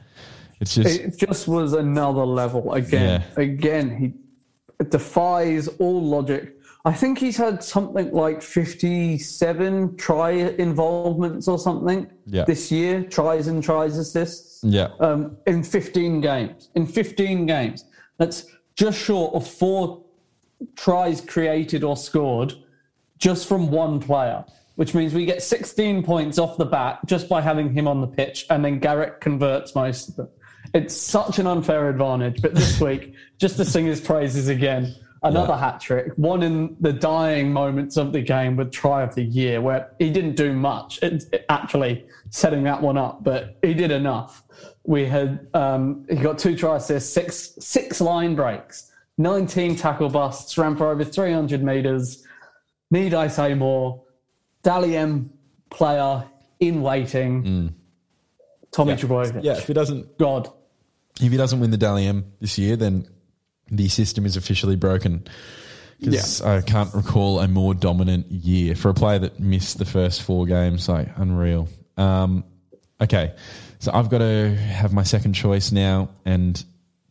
It's 0.59 0.75
just 0.75 0.99
It 0.99 1.17
just 1.17 1.47
was 1.47 1.73
another 1.73 2.25
level 2.25 2.73
again. 2.73 3.23
Yeah. 3.37 3.41
Again, 3.43 3.97
he 3.97 4.83
defies 4.83 5.67
all 5.79 6.01
logic. 6.01 6.58
I 6.85 6.93
think 6.93 7.19
he's 7.19 7.35
had 7.37 7.61
something 7.63 8.11
like 8.13 8.41
57 8.41 9.97
try 9.97 10.31
involvements 10.31 11.47
or 11.47 11.59
something 11.59 12.07
Yeah. 12.25 12.45
this 12.45 12.71
year, 12.71 13.03
tries 13.03 13.47
and 13.47 13.61
tries 13.61 13.97
assists. 13.97 14.61
yeah, 14.63 14.89
um, 14.99 15.37
in 15.47 15.63
15 15.63 16.19
games. 16.21 16.69
In 16.75 16.85
15 16.85 17.45
games. 17.45 17.85
That's 18.17 18.45
just 18.75 18.97
short 18.97 19.33
of 19.33 19.47
four 19.47 20.01
tries 20.75 21.21
created 21.21 21.83
or 21.83 21.95
scored 21.95 22.53
just 23.17 23.47
from 23.47 23.71
one 23.71 23.99
player, 23.99 24.43
which 24.75 24.93
means 24.93 25.13
we 25.13 25.25
get 25.25 25.41
16 25.43 26.03
points 26.03 26.37
off 26.37 26.57
the 26.57 26.65
bat 26.65 26.99
just 27.05 27.27
by 27.29 27.41
having 27.41 27.73
him 27.73 27.87
on 27.87 28.01
the 28.01 28.07
pitch, 28.07 28.45
and 28.49 28.63
then 28.63 28.79
Garrick 28.79 29.19
converts 29.21 29.75
most 29.75 30.09
of 30.09 30.15
them. 30.17 30.29
It's 30.73 30.95
such 30.95 31.39
an 31.39 31.47
unfair 31.47 31.89
advantage. 31.89 32.41
But 32.41 32.55
this 32.55 32.79
week, 32.87 33.13
just 33.37 33.57
to 33.57 33.65
sing 33.65 33.85
his 33.85 33.99
praises 34.01 34.47
again, 34.49 34.93
another 35.23 35.53
Yeah. 35.53 35.59
hat 35.59 35.79
trick, 35.81 36.13
one 36.15 36.43
in 36.43 36.75
the 36.79 36.93
dying 36.93 37.51
moments 37.51 37.97
of 37.97 38.13
the 38.13 38.21
game 38.21 38.55
with 38.55 38.71
try 38.71 39.03
of 39.03 39.15
the 39.15 39.23
year, 39.23 39.61
where 39.61 39.91
he 39.99 40.09
didn't 40.11 40.35
do 40.35 40.53
much. 40.53 41.01
It, 41.03 41.25
it 41.33 41.45
actually 41.49 42.05
setting 42.29 42.63
that 42.63 42.81
one 42.81 42.97
up, 42.97 43.23
but 43.23 43.57
he 43.61 43.73
did 43.73 43.91
enough. 43.91 44.43
We 44.85 45.05
had 45.05 45.47
um, 45.53 46.05
he 46.09 46.15
got 46.15 46.37
two 46.39 46.55
try 46.55 46.77
assists, 46.77 47.13
six 47.13 47.55
six 47.59 47.99
line 48.01 48.35
breaks, 48.35 48.91
nineteen 49.17 49.75
tackle 49.75 50.09
busts, 50.09 50.57
ran 50.57 50.75
for 50.75 50.89
over 50.89 51.03
three 51.03 51.33
hundred 51.33 51.63
meters. 51.63 52.25
Need 52.91 53.13
I 53.13 53.27
say 53.27 53.53
more? 53.53 54.01
Dally 54.63 54.97
M 54.97 55.29
player 55.69 56.25
in 56.59 56.81
waiting. 56.81 57.75
Tommy 58.71 58.93
Trbojevic. 58.93 59.43
yeah. 59.43 59.53
If 59.57 59.67
he 59.67 59.73
doesn't, 59.73 60.17
God. 60.17 60.49
if 61.21 61.31
he 61.31 61.37
doesn't 61.37 61.59
win 61.59 61.71
the 61.71 61.77
Dally 61.77 62.05
M 62.05 62.31
this 62.39 62.57
year, 62.57 62.75
then 62.75 63.07
the 63.71 63.87
system 63.87 64.25
is 64.25 64.35
officially 64.37 64.75
broken. 64.75 65.25
Because 65.99 66.41
I 66.41 66.61
can't 66.61 66.93
recall 66.93 67.39
a 67.41 67.47
more 67.47 67.73
dominant 67.73 68.31
year 68.31 68.73
for 68.75 68.87
a 68.89 68.93
player 68.93 69.19
that 69.19 69.39
missed 69.39 69.79
the 69.79 69.85
first 69.85 70.21
four 70.23 70.45
games. 70.45 70.87
Like 70.87 71.09
unreal. 71.17 71.67
Um, 71.97 72.45
okay, 73.01 73.33
so 73.79 73.91
I've 73.93 74.09
got 74.09 74.19
to 74.19 74.55
have 74.55 74.93
my 74.93 75.03
second 75.03 75.33
choice 75.33 75.73
now, 75.73 76.09
and 76.23 76.63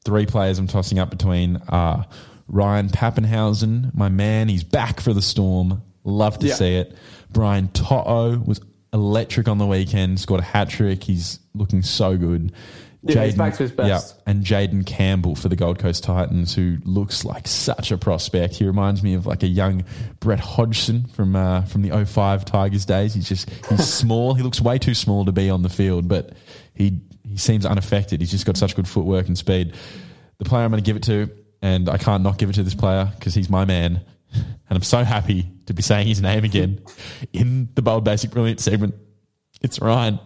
three 0.06 0.24
players 0.24 0.58
I'm 0.58 0.66
tossing 0.68 0.98
up 0.98 1.10
between 1.10 1.60
are 1.68 2.06
Ryan 2.46 2.88
Papenhuyzen, 2.88 3.94
my 3.94 4.08
man. 4.08 4.48
He's 4.48 4.64
back 4.64 5.00
for 5.00 5.12
the 5.12 5.20
Storm. 5.20 5.82
Love 6.04 6.38
to 6.38 6.46
Yeah. 6.46 6.54
see 6.54 6.76
it. 6.76 6.96
Brian 7.30 7.68
To'o 7.68 8.38
was 8.38 8.58
electric 8.94 9.48
on 9.48 9.58
the 9.58 9.66
weekend. 9.66 10.18
Scored 10.18 10.40
a 10.40 10.44
hat 10.44 10.70
trick. 10.70 11.04
He's 11.04 11.40
looking 11.54 11.82
so 11.82 12.16
good. 12.16 12.52
Yeah, 13.02 13.24
he's 13.24 13.36
back 13.36 13.54
to 13.54 13.62
his 13.62 13.70
best. 13.70 14.16
Yeah, 14.16 14.22
and 14.26 14.44
Jayden 14.44 14.84
Campbell 14.84 15.36
for 15.36 15.48
the 15.48 15.54
Gold 15.54 15.78
Coast 15.78 16.02
Titans, 16.02 16.54
who 16.54 16.78
looks 16.84 17.24
like 17.24 17.46
such 17.46 17.92
a 17.92 17.98
prospect. 17.98 18.56
He 18.56 18.66
reminds 18.66 19.04
me 19.04 19.14
of 19.14 19.24
like 19.24 19.44
a 19.44 19.46
young 19.46 19.84
Brett 20.18 20.40
Hodgson 20.40 21.06
from 21.06 21.36
uh, 21.36 21.62
from 21.62 21.82
the 21.82 22.04
05 22.04 22.44
Tigers 22.44 22.84
days. 22.84 23.14
He's 23.14 23.28
just 23.28 23.48
he's 23.68 23.86
small. 23.92 24.34
He 24.34 24.42
looks 24.42 24.60
way 24.60 24.78
too 24.78 24.94
small 24.94 25.24
to 25.26 25.32
be 25.32 25.48
on 25.48 25.62
the 25.62 25.68
field, 25.68 26.08
but 26.08 26.32
he 26.74 27.00
he 27.22 27.36
seems 27.36 27.64
unaffected. 27.64 28.20
He's 28.20 28.32
just 28.32 28.46
got 28.46 28.56
such 28.56 28.74
good 28.74 28.88
footwork 28.88 29.28
and 29.28 29.38
speed. 29.38 29.76
The 30.38 30.44
player 30.44 30.64
I'm 30.64 30.70
going 30.70 30.82
to 30.82 30.86
give 30.86 30.96
it 30.96 31.04
to, 31.04 31.30
and 31.62 31.88
I 31.88 31.98
can't 31.98 32.24
not 32.24 32.36
give 32.36 32.50
it 32.50 32.54
to 32.54 32.64
this 32.64 32.74
player 32.74 33.12
because 33.16 33.32
he's 33.34 33.48
my 33.48 33.64
man, 33.64 34.00
and 34.34 34.46
I'm 34.70 34.82
so 34.82 35.04
happy 35.04 35.48
to 35.66 35.72
be 35.72 35.82
saying 35.82 36.08
his 36.08 36.20
name 36.20 36.42
again 36.42 36.80
in 37.32 37.68
the 37.74 37.82
bold, 37.82 38.02
basic, 38.02 38.32
brilliant 38.32 38.58
segment. 38.58 38.96
It's 39.60 39.80
Ryan 39.80 40.18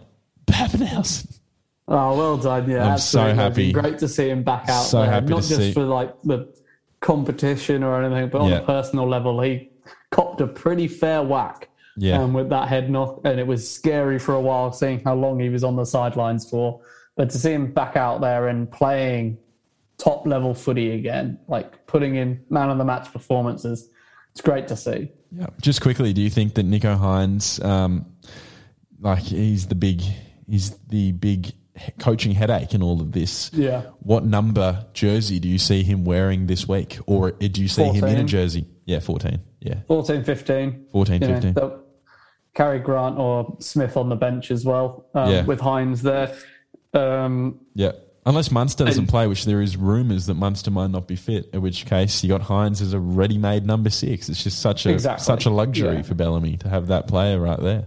Papenhuyzen. 0.47 1.39
Oh, 1.95 2.17
well 2.17 2.37
done. 2.39 2.69
Yeah, 2.71 2.93
I'm 2.93 2.99
so 2.99 3.35
happy. 3.35 3.71
Great 3.71 3.99
to 3.99 4.09
see 4.09 4.31
him 4.31 4.43
back 4.43 4.69
out 4.71 4.85
So 4.85 5.03
there. 5.03 5.11
happy 5.11 5.27
Not 5.27 5.43
just 5.43 5.57
see- 5.57 5.73
for 5.73 5.85
like 5.85 6.15
the 6.23 6.53
competition 7.01 7.83
or 7.83 8.03
anything, 8.03 8.31
but 8.31 8.41
on 8.41 8.53
a 8.53 8.63
personal 8.63 9.07
level, 9.09 9.41
he 9.43 9.71
copped 10.11 10.41
a 10.41 10.47
pretty 10.47 10.89
fair 10.89 11.23
whack 11.23 11.69
Yeah. 11.99 12.23
um, 12.23 12.33
with 12.33 12.49
that 12.49 12.69
head 12.69 12.89
knock. 12.91 13.21
And 13.25 13.39
it 13.39 13.47
was 13.47 13.69
scary 13.71 14.19
for 14.19 14.35
a 14.35 14.41
while 14.41 14.73
seeing 14.73 15.01
how 15.05 15.15
long 15.15 15.39
he 15.39 15.49
was 15.51 15.65
on 15.65 15.77
the 15.77 15.85
sidelines 15.85 16.49
for. 16.49 16.81
But 17.17 17.29
to 17.31 17.39
see 17.39 17.53
him 17.53 17.73
back 17.73 17.97
out 17.97 18.23
there 18.23 18.49
and 18.49 18.71
playing 18.71 19.37
top 19.99 20.27
level 20.27 20.55
footy 20.55 20.93
again, 20.93 21.39
like 21.47 21.87
putting 21.87 22.15
in 22.15 22.41
man 22.49 22.71
of 22.71 22.79
the 22.79 22.85
match 22.85 23.13
performances, 23.13 23.91
it's 24.31 24.41
great 24.41 24.67
to 24.69 24.77
see. 24.77 25.11
Yeah. 25.31 25.47
Just 25.61 25.83
quickly, 25.83 26.15
do 26.15 26.23
you 26.23 26.31
think 26.31 26.55
that 26.55 26.67
Nicho 26.67 26.97
Hynes, 26.99 27.63
um, 27.63 28.07
like 29.01 29.23
he's 29.25 29.67
the 29.67 29.75
big, 29.75 30.01
he's 30.49 30.71
the 30.89 31.13
big 31.13 31.53
coaching 31.99 32.33
headache 32.33 32.75
in 32.75 32.83
all 32.83 33.01
of 33.01 33.13
this? 33.13 33.51
Yeah. 33.53 33.83
What 34.01 34.25
number 34.25 34.87
jersey 34.93 35.39
do 35.41 35.49
you 35.49 35.59
see 35.59 35.83
him 35.83 36.05
wearing 36.05 36.47
this 36.47 36.69
week, 36.69 36.99
or 37.07 37.31
do 37.33 37.61
you 37.63 37.69
see 37.69 37.85
him 37.85 38.05
in 38.05 38.19
a 38.19 38.25
jersey? 38.25 38.67
Yeah, 38.85 39.01
fourteen. 39.01 39.41
Yeah, 39.61 39.77
14 39.87 40.25
15. 40.25 40.87
14, 40.91 41.23
you 41.23 41.29
know, 41.29 41.41
15. 41.41 41.73
carry 42.53 42.81
Grant 42.81 43.17
or 43.17 43.57
Smith 43.61 43.97
on 43.97 44.09
the 44.09 44.17
bench 44.17 44.51
as 44.51 44.65
well 44.65 45.07
um, 45.15 45.31
Yeah. 45.31 45.45
with 45.45 45.61
Hynes 45.61 46.03
there. 46.03 46.37
Um, 46.93 47.61
yeah. 47.75 47.93
Unless 48.27 48.51
Munster 48.53 48.85
doesn't 48.85 49.07
play, 49.09 49.27
which 49.27 49.45
there 49.47 49.61
is 49.61 49.77
rumours 49.77 50.27
that 50.27 50.35
Munster 50.35 50.71
might 50.71 50.91
not 50.91 51.09
be 51.09 51.17
fit. 51.17 51.49
In 51.53 51.61
which 51.63 51.87
case, 51.87 52.23
you 52.23 52.29
got 52.29 52.41
Hynes 52.43 52.81
as 52.81 52.93
a 52.93 53.01
ready-made 53.01 53.67
number 53.67 53.91
six. 53.91 54.29
It's 54.29 54.43
just 54.45 54.61
such 54.61 54.87
a 54.87 54.91
Exactly. 54.91 55.25
such 55.25 55.45
a 55.47 55.51
luxury 55.51 55.97
Yeah. 55.97 56.03
for 56.03 56.15
Bellamy 56.15 56.57
to 56.59 56.69
have 56.69 56.87
that 56.89 57.09
player 57.09 57.41
right 57.41 57.59
there. 57.59 57.87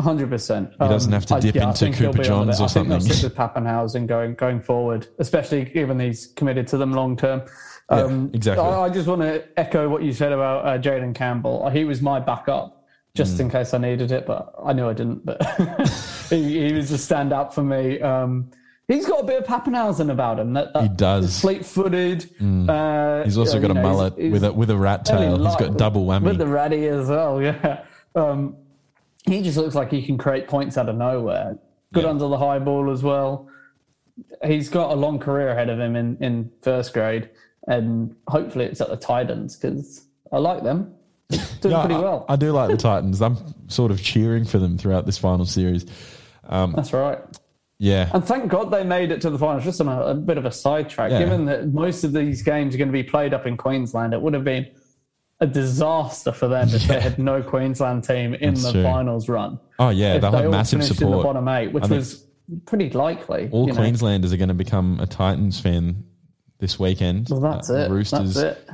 Hundred 0.00 0.30
percent. 0.30 0.70
He 0.72 0.78
doesn't 0.88 1.12
have 1.12 1.26
to 1.26 1.40
dip 1.40 1.56
into 1.56 1.90
Cooper 1.92 2.22
Johns 2.22 2.60
or 2.60 2.64
I 2.64 2.68
think 2.68 2.88
something. 2.88 3.08
with 3.08 3.34
Papenhuyzen 3.34 4.06
going 4.06 4.34
going 4.34 4.60
forward, 4.60 5.06
especially 5.18 5.64
given 5.64 5.98
he's 6.00 6.26
committed 6.28 6.66
to 6.68 6.76
them 6.76 6.92
long 6.92 7.16
term. 7.16 7.42
Um, 7.88 8.30
exactly. 8.34 8.64
I, 8.64 8.82
I 8.82 8.88
just 8.90 9.06
want 9.08 9.22
to 9.22 9.44
echo 9.58 9.88
what 9.88 10.02
you 10.02 10.12
said 10.12 10.32
about 10.32 10.66
uh, 10.66 10.78
Jayden 10.78 11.14
Campbell. 11.14 11.68
He 11.70 11.84
was 11.84 12.02
my 12.02 12.18
backup, 12.20 12.84
just 13.14 13.36
Mm. 13.36 13.40
in 13.40 13.50
case 13.50 13.72
I 13.74 13.78
needed 13.78 14.10
it, 14.12 14.26
but 14.26 14.52
I 14.64 14.72
knew 14.72 14.88
I 14.88 14.92
didn't. 14.92 15.24
But 15.24 15.40
he, 16.30 16.66
he 16.66 16.72
was 16.72 16.90
a 16.90 16.98
stand 16.98 17.32
up 17.32 17.54
for 17.54 17.62
me. 17.62 18.00
Um, 18.00 18.50
he's 18.88 19.06
got 19.06 19.20
a 19.20 19.24
bit 19.24 19.40
of 19.40 19.46
Papenhuyzen 19.46 20.10
about 20.10 20.40
him. 20.40 20.52
That, 20.54 20.72
that 20.74 20.82
He 20.82 20.88
does. 20.88 21.40
Fleet 21.40 21.64
footed. 21.64 22.28
Uh, 22.68 23.22
He's 23.24 23.38
also 23.38 23.54
you 23.56 23.62
got 23.62 23.70
a 23.70 23.74
know, 23.74 23.82
mullet 23.82 24.18
he's- 24.18 24.32
with 24.32 24.44
a 24.44 24.52
with 24.52 24.70
a 24.70 24.76
rat 24.76 25.04
tail. 25.04 25.36
He's 25.42 25.56
got 25.56 25.78
double 25.78 26.04
whammy. 26.06 26.22
With 26.24 26.38
the 26.38 26.46
ratty 26.48 26.86
as 26.88 27.08
well, 27.08 27.40
yeah. 27.42 27.84
Um, 28.16 28.56
he 29.26 29.42
just 29.42 29.56
looks 29.56 29.74
like 29.74 29.90
he 29.90 30.02
can 30.02 30.16
create 30.18 30.48
points 30.48 30.78
out 30.78 30.88
of 30.88 30.96
nowhere. 30.96 31.58
Good 31.92 32.04
Yeah. 32.04 32.10
under 32.10 32.28
the 32.28 32.38
high 32.38 32.58
ball 32.58 32.90
as 32.90 33.02
well. 33.02 33.48
He's 34.44 34.68
got 34.68 34.90
a 34.92 34.94
long 34.94 35.18
career 35.18 35.48
ahead 35.48 35.68
of 35.68 35.78
him 35.78 35.94
in, 35.96 36.16
in 36.20 36.50
first 36.62 36.92
grade, 36.94 37.28
and 37.68 38.14
hopefully 38.28 38.64
it's 38.64 38.80
at 38.80 38.88
the 38.88 38.96
Titans 38.96 39.56
because 39.56 40.06
I 40.32 40.38
like 40.38 40.62
them. 40.62 40.94
Doing 41.60 41.78
pretty 41.80 41.94
I- 41.94 42.00
well. 42.00 42.24
I, 42.28 42.36
do 42.36 42.52
like 42.52 42.70
the 42.70 42.76
Titans. 42.76 43.20
I'm 43.20 43.36
sort 43.68 43.90
of 43.90 44.02
cheering 44.02 44.44
for 44.44 44.58
them 44.58 44.78
throughout 44.78 45.06
this 45.06 45.18
final 45.18 45.44
series. 45.44 45.86
Um, 46.48 46.72
That's 46.76 46.92
right. 46.92 47.18
Yeah, 47.78 48.08
And 48.14 48.24
thank 48.24 48.48
God 48.48 48.70
they 48.70 48.84
made 48.84 49.10
it 49.12 49.20
to 49.20 49.28
the 49.28 49.38
finals. 49.38 49.64
Just 49.64 49.82
on 49.82 49.88
a, 49.88 50.00
a 50.00 50.14
bit 50.14 50.38
of 50.38 50.46
a 50.46 50.52
sidetrack, 50.52 51.10
Yeah. 51.10 51.18
given 51.18 51.44
that 51.44 51.74
most 51.74 52.04
of 52.04 52.12
these 52.14 52.40
games 52.42 52.74
are 52.74 52.78
going 52.78 52.88
to 52.88 52.92
be 52.92 53.02
played 53.02 53.34
up 53.34 53.44
in 53.46 53.58
Queensland, 53.58 54.14
it 54.14 54.22
would 54.22 54.32
have 54.32 54.44
been 54.44 54.66
a 55.40 55.46
disaster 55.46 56.32
for 56.32 56.48
them 56.48 56.68
if 56.68 56.82
Yeah. 56.82 56.94
they 56.94 57.00
had 57.00 57.18
no 57.18 57.42
Queensland 57.42 58.04
team 58.04 58.34
in 58.34 58.54
That's 58.54 58.64
the 58.64 58.72
true. 58.72 58.82
finals 58.82 59.28
run. 59.28 59.58
Oh, 59.78 59.90
yeah, 59.90 60.14
If 60.14 60.22
they'll 60.22 60.30
they 60.32 60.42
have 60.42 60.50
massive 60.50 60.80
finished 60.82 61.02
in 61.02 61.10
the 61.10 61.16
bottom 61.22 61.46
eight, 61.48 61.72
which 61.72 61.84
I 61.84 61.88
was 61.88 62.24
pretty 62.64 62.90
likely. 62.90 63.48
all 63.52 63.66
you 63.66 63.72
know. 63.72 63.78
Queenslanders 63.78 64.32
are 64.32 64.36
going 64.38 64.48
to 64.48 64.54
become 64.54 64.98
a 65.00 65.06
Titans 65.06 65.60
fan 65.60 66.04
this 66.58 66.78
weekend. 66.78 67.28
Well, 67.30 67.40
that's 67.40 67.68
Uh, 67.70 67.74
it. 67.74 67.90
Roosters 67.90 68.34
That's 68.34 68.58
it. 68.58 68.70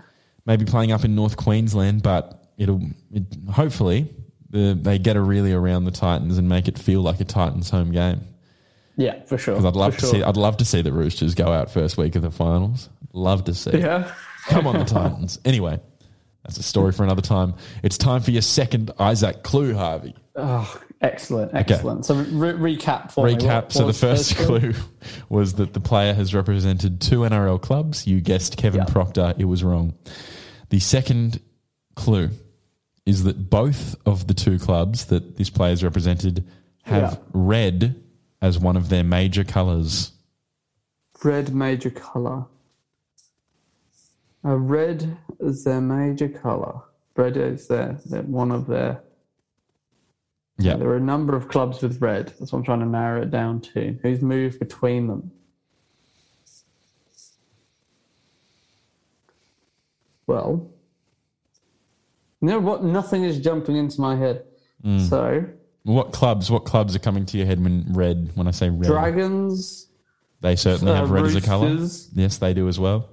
maybe 0.47 0.65
playing 0.65 0.93
up 0.93 1.05
in 1.05 1.15
North 1.17 1.37
Queensland, 1.37 2.03
but 2.03 2.45
it'll 2.59 2.81
it, 3.13 3.25
hopefully 3.51 4.09
the, 4.51 4.79
they 4.81 4.99
get 4.99 5.17
a 5.17 5.21
really 5.21 5.53
around 5.53 5.85
the 5.85 5.91
Titans 5.91 6.39
and 6.39 6.49
make 6.49 6.69
it 6.69 6.79
feel 6.79 7.01
like 7.01 7.19
a 7.21 7.25
Titans 7.25 7.71
home 7.71 7.91
game. 7.91 8.21
Yeah, 8.97 9.23
for 9.25 9.37
sure. 9.39 9.55
Because 9.55 9.65
I'd 9.65 9.75
love 9.75 9.95
For 9.95 10.01
to 10.01 10.07
sure. 10.07 10.15
see 10.17 10.23
I'd 10.23 10.37
love 10.37 10.59
to 10.59 10.65
see 10.65 10.83
the 10.83 10.93
Roosters 10.93 11.35
go 11.35 11.47
out 11.51 11.71
first 11.73 11.97
week 11.97 12.15
of 12.15 12.23
the 12.23 12.31
finals. 12.31 12.89
Love 13.15 13.45
to 13.45 13.55
see. 13.55 13.71
it. 13.71 13.81
Yeah. 13.81 14.13
Come 14.49 14.67
on, 14.67 14.79
the 14.79 14.85
Titans. 14.85 15.39
Anyway, 15.45 15.81
that's 16.45 16.59
a 16.59 16.63
story 16.63 16.93
for 16.93 17.05
another 17.05 17.23
time. 17.23 17.55
It's 17.83 17.97
time 17.99 18.21
for 18.23 18.31
your 18.33 18.43
second 18.43 18.91
Isaac 18.99 19.43
clue, 19.43 19.75
Harvey. 19.75 20.15
Oh, 20.35 20.81
excellent, 21.01 21.53
excellent. 21.55 22.05
So 22.07 22.15
re- 22.17 22.75
recap 22.77 23.13
for 23.13 23.27
me. 23.27 23.35
Recap. 23.37 23.63
What 23.65 23.73
So 23.73 23.79
the 23.81 23.87
was 23.87 24.01
first 24.01 24.37
clue? 24.37 24.73
was 25.29 25.55
that 25.55 25.73
the 25.75 25.81
player 25.81 26.15
has 26.15 26.35
represented 26.35 27.01
two 27.01 27.21
NRL 27.21 27.61
clubs. 27.61 28.07
You 28.07 28.21
guessed 28.21 28.57
Kevin 28.57 28.81
Yeah. 28.81 28.93
Proctor. 28.93 29.35
It 29.39 29.45
was 29.45 29.63
wrong. 29.63 29.95
The 30.71 30.81
second 30.81 31.41
clue 31.97 32.31
is 33.05 33.25
that 33.25 33.51
both 33.51 33.95
of 34.07 34.27
the 34.27 34.35
two 34.35 34.59
clubs 34.59 35.07
that 35.07 35.37
this 35.37 35.51
player 35.51 35.71
has 35.71 35.85
represented 35.85 36.49
have 36.85 37.03
Yeah. 37.13 37.17
red 37.33 38.03
as 38.41 38.59
one 38.59 38.77
of 38.77 38.89
their 38.89 39.05
major 39.05 39.45
colours. 39.45 40.13
Red 41.23 41.55
major 41.55 41.91
color. 41.91 42.47
Uh, 44.45 44.57
red 44.57 45.17
is 45.41 45.65
their 45.65 45.81
major 45.81 46.29
color. 46.29 46.81
Red 47.17 47.37
is 47.37 47.69
their, 47.69 47.99
their 48.07 48.23
one 48.23 48.51
of 48.51 48.67
their. 48.67 49.03
Yeah. 50.59 50.77
There 50.77 50.89
are 50.89 50.97
a 50.97 51.01
number 51.01 51.37
of 51.37 51.49
clubs 51.49 51.83
with 51.83 52.01
red. 52.01 52.29
That's 52.39 52.53
what 52.53 52.59
I'm 52.59 52.65
trying 52.65 52.81
to 52.81 52.87
narrow 52.87 53.23
it 53.23 53.31
down 53.31 53.61
to. 53.73 53.99
Who's 54.03 54.21
moved 54.21 54.59
between 54.59 55.07
them? 55.07 55.31
Well, 60.27 60.71
you 62.41 62.49
know 62.49 62.59
what? 62.59 62.85
Nothing 62.85 63.25
is 63.25 63.39
jumping 63.39 63.77
into 63.77 64.01
my 64.01 64.17
head. 64.17 64.45
Mm. 64.85 65.09
So, 65.09 65.45
What 65.85 66.13
clubs? 66.13 66.51
What 66.51 66.65
clubs 66.65 66.95
are 66.97 67.01
coming 67.01 67.27
to 67.27 67.39
your 67.39 67.47
head 67.47 67.63
when 67.63 67.87
red? 67.91 68.31
When 68.35 68.47
I 68.47 68.51
say 68.51 68.71
red, 68.71 68.89
dragons, 68.89 69.89
they 70.41 70.57
certainly 70.57 70.93
uh, 70.93 70.97
have 70.97 71.11
red 71.11 71.25
as 71.25 71.35
a 71.37 71.41
color. 71.41 71.77
Yes, 72.15 72.39
they 72.39 72.55
do 72.55 72.69
as 72.69 72.79
well. 72.79 73.09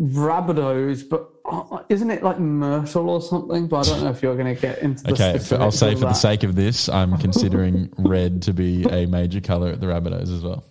Rabbitohs, 0.00 1.08
but 1.08 1.30
uh, 1.44 1.82
isn't 1.88 2.10
it 2.10 2.22
like 2.22 2.38
Myrtle 2.38 3.10
or 3.10 3.20
something? 3.20 3.68
But 3.68 3.86
I 3.86 3.90
don't 3.90 4.04
know 4.04 4.10
if 4.10 4.22
you're 4.22 4.36
going 4.36 4.54
to 4.54 4.60
get 4.60 4.78
into 4.80 5.04
the 5.04 5.12
Okay, 5.12 5.38
for, 5.38 5.60
I'll 5.60 5.70
say 5.70 5.94
for 5.94 6.00
the 6.00 6.12
sake 6.12 6.42
of 6.42 6.54
this, 6.54 6.88
I'm 6.88 7.16
considering 7.18 7.92
red 7.98 8.42
to 8.42 8.52
be 8.52 8.84
a 8.84 9.06
major 9.06 9.40
color 9.40 9.68
at 9.70 9.80
the 9.80 9.86
Rabbitohs 9.86 10.34
as 10.34 10.42
well. 10.42 10.64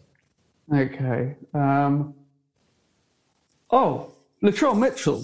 Okay. 0.74 1.36
Um, 1.53 2.16
oh, 3.70 4.11
Latrell 4.43 4.78
Mitchell. 4.78 5.24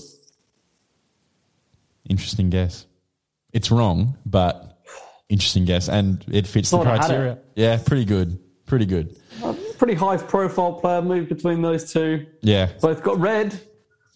Interesting 2.10 2.50
guess. 2.50 2.86
It's 3.54 3.72
wrong, 3.72 4.18
but 4.26 4.80
interesting 5.30 5.66
guess, 5.66 5.90
and 5.90 6.24
it 6.32 6.48
fits 6.48 6.70
the 6.72 6.78
Thought 6.78 6.88
had 6.88 7.00
criteria. 7.00 7.40
Yeah, 7.56 7.80
pretty 7.86 8.06
good. 8.06 8.40
Pretty 8.66 8.86
good. 8.86 9.18
Pretty 9.78 9.96
high 9.96 10.16
profile 10.18 10.74
player 10.74 11.02
move 11.02 11.28
between 11.28 11.62
those 11.62 11.92
two. 11.92 12.26
Yeah, 12.42 12.70
Both 12.80 13.04
got 13.04 13.20
red. 13.20 13.60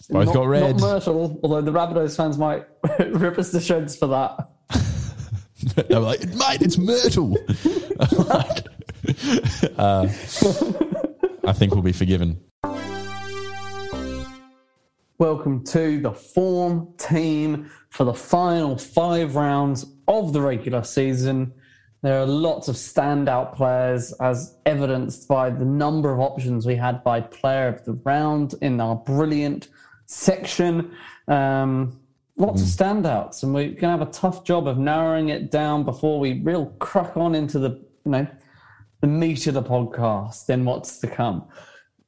Both 0.09 0.27
Not- 0.27 0.33
got 0.35 0.47
red. 0.47 0.77
Not 0.77 0.81
Myrtle, 0.81 1.39
although 1.41 1.61
the 1.61 1.71
Rabbitohs 1.71 2.15
fans 2.15 2.37
might 2.37 2.65
rip 3.09 3.39
us 3.39 3.51
to 3.51 3.59
shreds 3.59 3.95
for 3.95 4.07
that. 4.07 4.49
they 5.87 5.95
were 5.95 6.01
like, 6.01 6.21
mate, 6.35 6.61
it's 6.61 6.77
Myrtle. 6.77 7.37
Uh, 9.77 10.07
I 11.45 11.53
think 11.53 11.73
we'll 11.75 11.83
be 11.83 11.91
forgiven. 11.91 12.39
Welcome 15.19 15.63
to 15.65 16.01
the 16.01 16.11
form 16.11 16.91
team 16.97 17.69
for 17.89 18.03
the 18.03 18.15
final 18.15 18.77
five 18.79 19.35
rounds 19.35 19.85
of 20.07 20.33
the 20.33 20.41
regular 20.41 20.83
season. 20.83 21.53
There 22.01 22.19
are 22.19 22.25
lots 22.25 22.67
of 22.67 22.75
standout 22.75 23.55
players, 23.55 24.11
as 24.13 24.57
evidenced 24.65 25.27
by 25.27 25.51
the 25.51 25.65
number 25.65 26.11
of 26.11 26.19
options 26.19 26.65
we 26.65 26.75
had 26.75 27.03
by 27.03 27.21
player 27.21 27.67
of 27.67 27.85
the 27.85 27.93
round 27.93 28.55
in 28.61 28.81
our 28.81 28.95
brilliant 28.95 29.67
section. 30.05 30.93
Um, 31.27 31.99
lots 32.37 32.61
of 32.61 32.67
standouts, 32.67 33.43
and 33.43 33.53
we're 33.53 33.67
going 33.67 33.77
to 33.77 33.87
have 33.89 34.01
a 34.01 34.11
tough 34.11 34.43
job 34.43 34.67
of 34.67 34.77
narrowing 34.77 35.29
it 35.29 35.51
down 35.51 35.83
before 35.83 36.19
we 36.19 36.41
real 36.41 36.67
crack 36.79 37.15
on 37.17 37.35
into 37.35 37.59
the 37.59 37.69
you 38.05 38.11
know 38.11 38.27
the 39.01 39.07
meat 39.07 39.47
of 39.47 39.53
the 39.53 39.63
podcast 39.63 40.47
and 40.49 40.65
what's 40.65 40.99
to 40.99 41.07
come. 41.07 41.45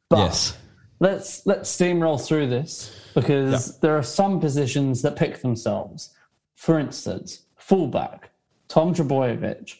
But 0.09 0.19
Yes. 0.19 0.57
let's 0.99 1.45
let's 1.45 1.75
steamroll 1.75 2.23
through 2.23 2.47
this 2.47 3.09
because 3.13 3.79
there 3.79 3.97
are 3.97 4.03
some 4.03 4.39
positions 4.39 5.01
that 5.01 5.15
pick 5.15 5.41
themselves. 5.41 6.13
For 6.55 6.79
instance, 6.79 7.43
fullback 7.57 8.31
Tom 8.67 8.93
Trbojevic. 8.93 9.75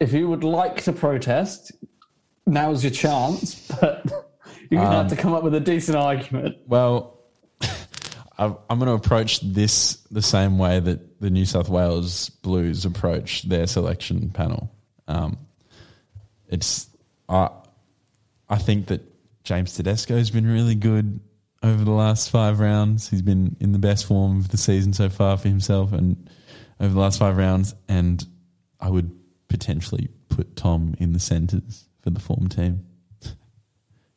If 0.00 0.12
you 0.12 0.28
would 0.28 0.42
like 0.44 0.82
to 0.82 0.92
protest, 0.92 1.72
now's 2.46 2.82
your 2.82 2.90
chance, 2.90 3.68
but 3.80 4.04
you're 4.70 4.82
gonna 4.82 4.96
have 4.96 5.08
to 5.08 5.16
come 5.16 5.32
up 5.32 5.42
with 5.44 5.54
a 5.54 5.60
decent 5.60 5.96
argument. 5.96 6.56
Well, 6.66 7.11
I'm 8.44 8.78
going 8.78 8.86
to 8.86 8.92
approach 8.92 9.40
this 9.40 9.96
the 10.10 10.22
same 10.22 10.58
way 10.58 10.80
that 10.80 11.20
the 11.20 11.30
New 11.30 11.44
South 11.44 11.68
Wales 11.68 12.30
Blues 12.30 12.84
approach 12.84 13.42
their 13.42 13.66
selection 13.66 14.30
panel. 14.30 14.70
Um, 15.08 15.38
it's 16.48 16.88
I, 17.28 17.50
I 18.48 18.58
think 18.58 18.86
that 18.86 19.02
James 19.44 19.74
Tedesco 19.74 20.16
has 20.16 20.30
been 20.30 20.46
really 20.46 20.74
good 20.74 21.20
over 21.62 21.84
the 21.84 21.92
last 21.92 22.30
five 22.30 22.60
rounds. 22.60 23.08
He's 23.08 23.22
been 23.22 23.56
in 23.60 23.72
the 23.72 23.78
best 23.78 24.06
form 24.06 24.38
of 24.38 24.48
the 24.48 24.56
season 24.56 24.92
so 24.92 25.08
far 25.08 25.36
for 25.36 25.48
himself, 25.48 25.92
and 25.92 26.28
over 26.80 26.92
the 26.92 27.00
last 27.00 27.18
five 27.18 27.36
rounds. 27.36 27.74
And 27.88 28.24
I 28.80 28.90
would 28.90 29.10
potentially 29.48 30.08
put 30.28 30.56
Tom 30.56 30.94
in 30.98 31.12
the 31.12 31.20
centres 31.20 31.88
for 32.02 32.10
the 32.10 32.20
form 32.20 32.48
team. 32.48 32.86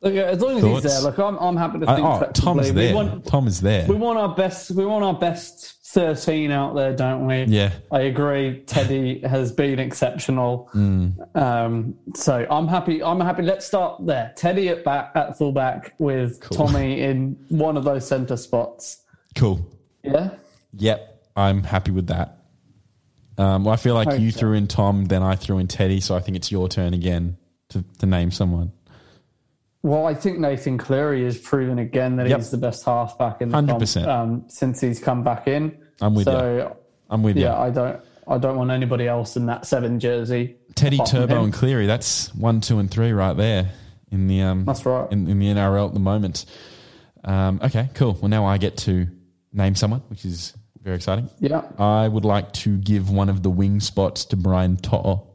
Look, 0.06 0.14
as 0.14 0.40
long 0.40 0.56
as 0.56 0.62
Thoughts? 0.62 0.82
he's 0.84 0.92
there, 0.92 1.00
look, 1.02 1.18
I'm, 1.18 1.36
I'm 1.38 1.56
happy 1.56 1.78
to 1.80 1.86
think 1.86 2.06
oh. 2.06 2.30
Tom's 2.32 2.66
We 2.68 2.70
there. 2.72 2.94
want- 2.94 3.24
Tom 3.26 3.46
is 3.48 3.60
there. 3.60 3.86
We 3.88 3.96
want 3.96 4.18
our 4.18 4.34
best. 4.34 4.70
We 4.70 4.86
want 4.86 5.04
our 5.04 5.14
best 5.14 5.74
thirteen 5.86 6.50
out 6.50 6.74
there, 6.74 6.94
don't 6.94 7.26
we? 7.26 7.44
Yeah. 7.44 7.72
I 7.90 8.00
agree. 8.02 8.60
Teddy 8.66 9.20
has 9.26 9.50
been 9.52 9.78
exceptional. 9.78 10.68
Mm. 10.74 11.36
Um, 11.36 11.94
so 12.14 12.46
I'm 12.50 12.68
happy. 12.68 13.02
I'm 13.02 13.20
happy. 13.20 13.42
Let's 13.42 13.66
start 13.66 14.06
there. 14.06 14.32
Teddy 14.36 14.68
at 14.68 14.84
back 14.84 15.10
at 15.14 15.36
fullback 15.38 15.94
with 15.98 16.40
Tommy 16.50 17.00
in 17.00 17.36
one 17.48 17.76
of 17.76 17.84
those 17.84 18.06
centre 18.06 18.36
spots. 18.36 19.02
cool. 19.34 19.66
Yeah. 20.04 20.30
Yep, 20.74 21.24
I'm 21.34 21.62
happy 21.64 21.90
with 21.90 22.06
that. 22.08 22.38
Um, 23.38 23.64
well, 23.64 23.72
I 23.74 23.76
feel 23.76 23.94
like 23.94 24.20
you 24.20 24.30
threw 24.30 24.52
in 24.52 24.66
Tom, 24.68 25.06
then 25.06 25.22
I 25.22 25.34
threw 25.36 25.58
in 25.58 25.66
Teddy, 25.66 26.00
so 26.00 26.14
I 26.14 26.20
think 26.20 26.36
it's 26.36 26.52
your 26.52 26.68
turn 26.68 26.94
again 26.94 27.36
to, 27.70 27.84
to 27.98 28.06
name 28.06 28.30
someone. 28.30 28.72
Well, 29.86 30.04
I 30.04 30.14
think 30.14 30.40
Nathan 30.40 30.78
Cleary 30.78 31.22
has 31.22 31.38
proven 31.38 31.78
again 31.78 32.16
that 32.16 32.28
Yep. 32.28 32.38
he's 32.38 32.50
the 32.50 32.56
best 32.56 32.84
halfback 32.84 33.40
in 33.40 33.50
the 33.50 33.56
100%. 33.56 34.04
comp, 34.04 34.08
um, 34.08 34.44
since 34.48 34.80
he's 34.80 34.98
come 34.98 35.22
back 35.22 35.46
in. 35.46 35.78
I'm 36.00 36.12
with 36.12 36.24
so, 36.24 36.76
I'm 37.08 37.22
with 37.22 37.36
yeah, 37.36 37.40
you. 37.40 37.48
Yeah, 37.50 37.60
I 37.60 37.70
don't. 37.70 38.00
I 38.26 38.38
don't 38.38 38.56
want 38.56 38.72
anybody 38.72 39.06
else 39.06 39.36
in 39.36 39.46
that 39.46 39.64
seven 39.64 40.00
jersey. 40.00 40.56
Teddy, 40.74 40.98
Turbo, 41.06 41.44
and 41.44 41.52
Cleary. 41.52 41.86
That's 41.86 42.34
one, 42.34 42.60
two, 42.60 42.80
and 42.80 42.90
three 42.90 43.12
right 43.12 43.36
there 43.36 43.70
in 44.10 44.26
the 44.26 44.42
um. 44.42 44.64
That's 44.64 44.84
right. 44.84 45.10
In, 45.12 45.28
in 45.28 45.38
the 45.38 45.46
NRL 45.46 45.86
at 45.86 45.94
the 45.94 46.00
moment. 46.00 46.46
Um, 47.22 47.60
okay, 47.62 47.88
cool. 47.94 48.14
Well, 48.14 48.28
now 48.28 48.44
I 48.44 48.58
get 48.58 48.76
to 48.78 49.06
name 49.52 49.76
someone, 49.76 50.00
which 50.08 50.24
is 50.24 50.52
very 50.82 50.96
exciting. 50.96 51.30
Yeah. 51.38 51.62
I 51.78 52.08
would 52.08 52.24
like 52.24 52.52
to 52.54 52.76
give 52.76 53.08
one 53.08 53.28
of 53.28 53.44
the 53.44 53.50
wing 53.50 53.78
spots 53.78 54.24
to 54.26 54.36
Brian 54.36 54.78
To'o. 54.78 55.28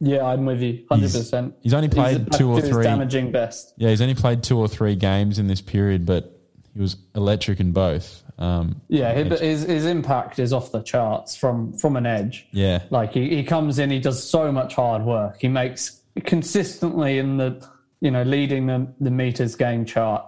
Yeah, 0.00 0.24
I'm 0.26 0.44
with 0.44 0.60
you, 0.60 0.84
hundred 0.90 1.12
percent. 1.12 1.54
he's 1.62 1.72
only 1.74 1.88
played 1.88 2.30
two 2.32 2.50
or 2.50 2.60
three- 2.60 2.84
damaging 2.84 3.32
best. 3.32 3.72
Yeah, 3.78 3.90
he's 3.90 4.02
only 4.02 4.14
played 4.14 4.42
two 4.42 4.58
or 4.58 4.68
three 4.68 4.94
games 4.94 5.38
in 5.38 5.46
this 5.46 5.60
period, 5.62 6.04
but 6.04 6.38
he 6.74 6.80
was 6.80 6.96
electric 7.14 7.60
in 7.60 7.72
both. 7.72 8.22
Um, 8.38 8.82
Yeah, 8.88 9.14
his, 9.14 9.40
his 9.40 9.62
his 9.62 9.86
impact 9.86 10.38
is 10.38 10.52
off 10.52 10.70
the 10.70 10.82
charts 10.82 11.34
from 11.34 11.72
from 11.78 11.96
an 11.96 12.04
edge. 12.04 12.46
yeah, 12.52 12.82
Like 12.90 13.12
he, 13.14 13.34
he 13.34 13.42
comes 13.44 13.78
in, 13.78 13.88
he 13.90 13.98
does 13.98 14.22
so 14.22 14.52
much 14.52 14.74
hard 14.74 15.02
work. 15.02 15.38
He 15.40 15.48
makes 15.48 16.02
consistently 16.24 17.18
in 17.18 17.38
the 17.38 17.66
you 18.00 18.10
know 18.10 18.22
leading 18.22 18.66
the 18.66 18.86
the 19.00 19.10
meters 19.10 19.54
game 19.56 19.86
chart, 19.86 20.22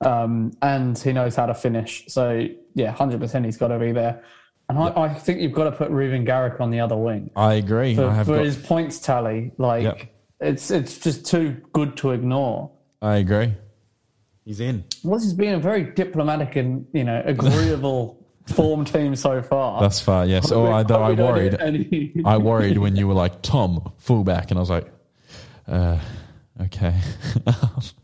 um, 0.00 0.50
and 0.62 0.98
he 0.98 1.12
knows 1.12 1.36
how 1.36 1.46
to 1.46 1.54
finish. 1.54 2.04
So 2.08 2.48
yeah, 2.74 2.90
hundred 2.90 3.20
percent, 3.20 3.44
he's 3.44 3.56
got 3.56 3.68
to 3.68 3.78
be 3.78 3.92
there. 3.92 4.24
And 4.76 4.96
I, 4.98 5.02
I 5.04 5.14
think 5.14 5.40
you've 5.40 5.52
got 5.52 5.64
to 5.64 5.72
put 5.72 5.90
Ruben 5.90 6.24
Garrick 6.24 6.60
on 6.60 6.70
the 6.70 6.80
other 6.80 6.96
wing 6.96 7.30
I 7.36 7.54
agree. 7.54 7.94
for, 7.94 8.06
I 8.08 8.14
have 8.14 8.26
for 8.26 8.36
got, 8.36 8.44
his 8.44 8.56
points 8.56 8.98
tally. 8.98 9.52
Like 9.58 9.84
Yep. 9.84 10.00
it's 10.40 10.70
it's 10.70 10.98
just 10.98 11.26
too 11.26 11.56
good 11.72 11.96
to 11.98 12.10
ignore. 12.12 12.70
I 13.00 13.16
agree. 13.16 13.54
He's 14.44 14.60
in. 14.60 14.84
Well, 15.02 15.20
he's 15.20 15.32
been 15.32 15.54
a 15.54 15.58
very 15.58 15.84
diplomatic 15.84 16.56
and 16.56 16.86
you 16.92 17.04
know 17.04 17.22
agreeable 17.24 18.20
form 18.46 18.84
team 18.84 19.16
so 19.16 19.42
far. 19.42 19.80
Thus 19.80 20.00
far, 20.00 20.26
yes. 20.26 20.50
Oh, 20.52 20.66
I, 20.70 20.82
though 20.82 21.02
I 21.02 21.12
worried. 21.12 21.54
any- 21.60 22.12
I 22.24 22.36
worried 22.36 22.78
when 22.78 22.96
you 22.96 23.08
were 23.08 23.14
like 23.14 23.42
Tom 23.42 23.92
fullback, 23.98 24.50
and 24.50 24.58
I 24.58 24.60
was 24.60 24.70
like, 24.70 24.90
uh, 25.68 25.98
okay. 26.62 26.94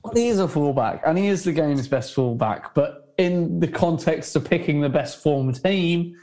Well, 0.03 0.15
he 0.15 0.29
is 0.29 0.39
a 0.41 0.49
fullback, 0.49 1.03
and 1.07 1.17
he 1.19 1.27
is 1.29 1.45
the 1.45 1.53
game's 1.53 1.87
best 1.87 2.15
fullback. 2.15 2.75
But 2.75 3.15
in 3.19 3.61
the 3.61 3.69
context 3.69 4.35
of 4.35 4.45
picking 4.49 4.81
the 4.81 4.89
best 4.89 5.23
form 5.23 5.53
team, 5.53 6.17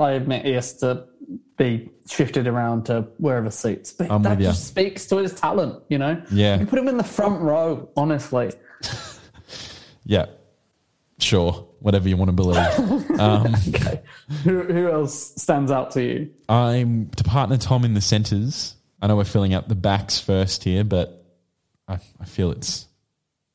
I 0.00 0.12
admit 0.12 0.44
he 0.44 0.52
has 0.52 0.74
to 0.78 1.06
be 1.56 1.90
shifted 2.08 2.46
around 2.46 2.86
to 2.86 3.02
wherever 3.18 3.50
suits. 3.50 3.92
But 3.92 4.10
I'm 4.10 4.22
that 4.22 4.38
just 4.38 4.66
speaks 4.66 5.06
to 5.06 5.16
his 5.18 5.34
talent, 5.34 5.82
you 5.88 5.98
know. 5.98 6.20
Yeah. 6.30 6.58
you 6.58 6.66
put 6.66 6.78
him 6.78 6.88
in 6.88 6.96
the 6.96 7.04
front 7.04 7.40
row. 7.40 7.88
Honestly, 7.96 8.52
yeah, 10.04 10.26
sure. 11.18 11.66
Whatever 11.80 12.08
you 12.08 12.16
want 12.16 12.28
to 12.28 12.32
believe. 12.32 12.58
okay. 13.74 14.02
Who, 14.44 14.62
who 14.64 14.90
else 14.90 15.32
stands 15.40 15.70
out 15.70 15.92
to 15.92 16.02
you? 16.02 16.30
I'm 16.48 17.08
to 17.10 17.24
partner 17.24 17.56
Tom 17.56 17.84
in 17.84 17.94
the 17.94 18.00
centres. 18.02 18.74
I 19.00 19.06
know 19.06 19.16
we're 19.16 19.24
filling 19.24 19.54
out 19.54 19.68
the 19.68 19.74
backs 19.74 20.20
first 20.20 20.64
here, 20.64 20.84
but 20.84 21.24
I, 21.88 21.98
I 22.20 22.24
feel 22.26 22.50
it's 22.50 22.86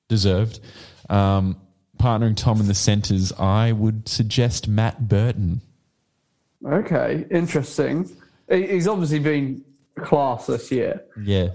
deserved. 0.09 0.59
Um, 1.07 1.57
partnering 1.99 2.35
Tom 2.35 2.59
in 2.59 2.67
the 2.67 2.73
centres, 2.73 3.31
I 3.33 3.71
would 3.71 4.07
suggest 4.09 4.67
Matt 4.67 5.07
Burton. 5.07 5.61
Okay, 6.65 7.25
interesting. 7.29 8.09
He's 8.49 8.87
obviously 8.87 9.19
been 9.19 9.63
class 9.99 10.47
this 10.47 10.71
year. 10.71 11.03
Yeah, 11.21 11.49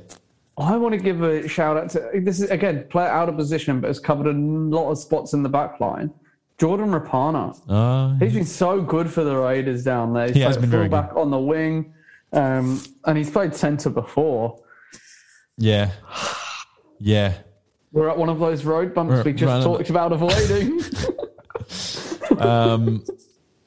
I 0.56 0.76
want 0.76 0.94
to 0.94 1.00
give 1.00 1.22
a 1.22 1.48
shout 1.48 1.76
out 1.76 1.90
to 1.90 2.10
this 2.22 2.40
is 2.40 2.50
again 2.50 2.86
player 2.90 3.08
out 3.08 3.28
of 3.28 3.36
position, 3.36 3.80
but 3.80 3.88
has 3.88 3.98
covered 3.98 4.26
a 4.26 4.32
lot 4.38 4.90
of 4.90 4.98
spots 4.98 5.32
in 5.32 5.42
the 5.42 5.48
back 5.48 5.80
line. 5.80 6.12
Jordan 6.58 6.90
Rapana. 6.90 7.58
Uh, 7.68 8.18
He's 8.22 8.34
been 8.34 8.44
so 8.44 8.82
good 8.82 9.10
for 9.10 9.24
the 9.24 9.34
Raiders 9.36 9.82
down 9.82 10.12
there. 10.12 10.26
He's 10.26 10.36
He 10.36 10.40
has 10.42 10.56
played 10.56 10.60
been 10.62 10.70
very 10.70 10.84
fullback 10.90 11.16
on 11.16 11.30
the 11.30 11.38
wing, 11.38 11.94
um, 12.32 12.82
and 13.06 13.16
he's 13.16 13.30
played 13.30 13.54
centre 13.54 13.90
before. 13.90 14.60
yeah. 15.56 15.90
Yeah. 16.98 17.34
We're 17.92 18.08
at 18.10 18.16
one 18.18 18.28
of 18.28 18.38
those 18.38 18.64
road 18.64 18.94
bumps 18.94 19.10
We're 19.14 19.22
we 19.24 19.32
just 19.32 19.64
talked 19.64 19.90
about 19.90 20.12
avoiding. 20.12 20.80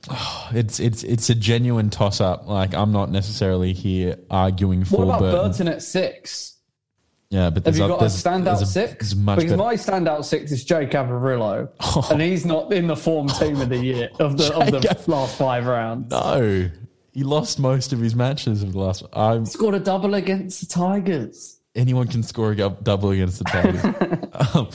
It's 0.55 0.79
it's 0.79 1.03
it's 1.03 1.29
a 1.31 1.35
genuine 1.35 1.89
toss 1.89 2.21
up. 2.21 2.47
Like 2.47 2.75
I'm 2.75 2.91
not 2.91 3.09
necessarily 3.09 3.73
here 3.73 4.17
arguing 4.29 4.83
for 4.85 4.97
what 4.97 5.03
about 5.15 5.19
Burton. 5.21 5.49
Burton 5.51 5.67
at 5.69 5.81
six? 5.81 6.57
Yeah, 7.29 7.49
but 7.49 7.65
Have 7.65 7.73
there's 7.73 7.79
you 7.79 7.85
a, 7.85 7.87
got 7.87 7.95
a 7.95 7.99
there's, 8.01 8.23
standout 8.23 8.43
there's 8.43 8.61
a, 8.61 8.65
six? 8.67 9.13
Because 9.15 9.43
better. 9.45 9.57
my 9.57 9.73
standout 9.73 10.25
six 10.25 10.51
is 10.51 10.63
Jake 10.63 10.91
Averillo, 10.91 11.69
and 12.11 12.21
he's 12.21 12.45
not 12.45 12.71
in 12.71 12.85
the 12.85 12.95
form 12.95 13.27
team 13.29 13.59
of 13.61 13.69
the 13.69 13.77
year 13.77 14.09
of 14.19 14.37
the 14.37 14.53
of 14.53 14.67
the 14.67 15.03
last 15.07 15.35
five 15.39 15.65
rounds. 15.65 16.11
no, 16.11 16.69
he 17.11 17.23
lost 17.23 17.57
most 17.59 17.91
of 17.93 17.99
his 17.99 18.13
matches 18.13 18.61
of 18.61 18.73
the 18.73 18.79
last. 18.79 19.03
I'm, 19.13 19.45
Scored 19.47 19.73
a 19.73 19.79
double 19.79 20.13
against 20.13 20.59
the 20.59 20.67
Tigers. 20.67 21.57
anyone 21.73 22.07
can 22.07 22.21
score 22.21 22.51
a 22.51 22.55
double 22.55 23.09
against 23.09 23.39
the 23.39 23.45
Tigers. 23.45 23.83
um, 24.55 24.69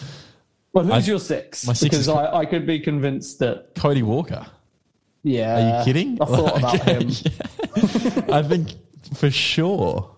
Well, 0.72 0.85
who's 0.85 1.07
I- 1.07 1.11
your 1.12 1.20
six? 1.20 1.64
my 1.64 1.72
six 1.74 1.83
because 1.85 2.01
is- 2.01 2.09
I, 2.09 2.39
I 2.39 2.45
could 2.47 2.66
be 2.66 2.81
convinced 2.81 3.39
that. 3.39 3.76
Cody 3.76 4.03
Walker. 4.03 4.45
Yeah, 5.23 5.57
Are 5.57 5.79
you 5.79 5.85
kidding? 5.85 6.19
I 6.21 6.25
thought 6.25 6.59
about 6.59 6.81
him. 6.83 7.09
I 8.33 8.43
think 8.43 8.69
for 9.14 9.31
sure 9.31 10.14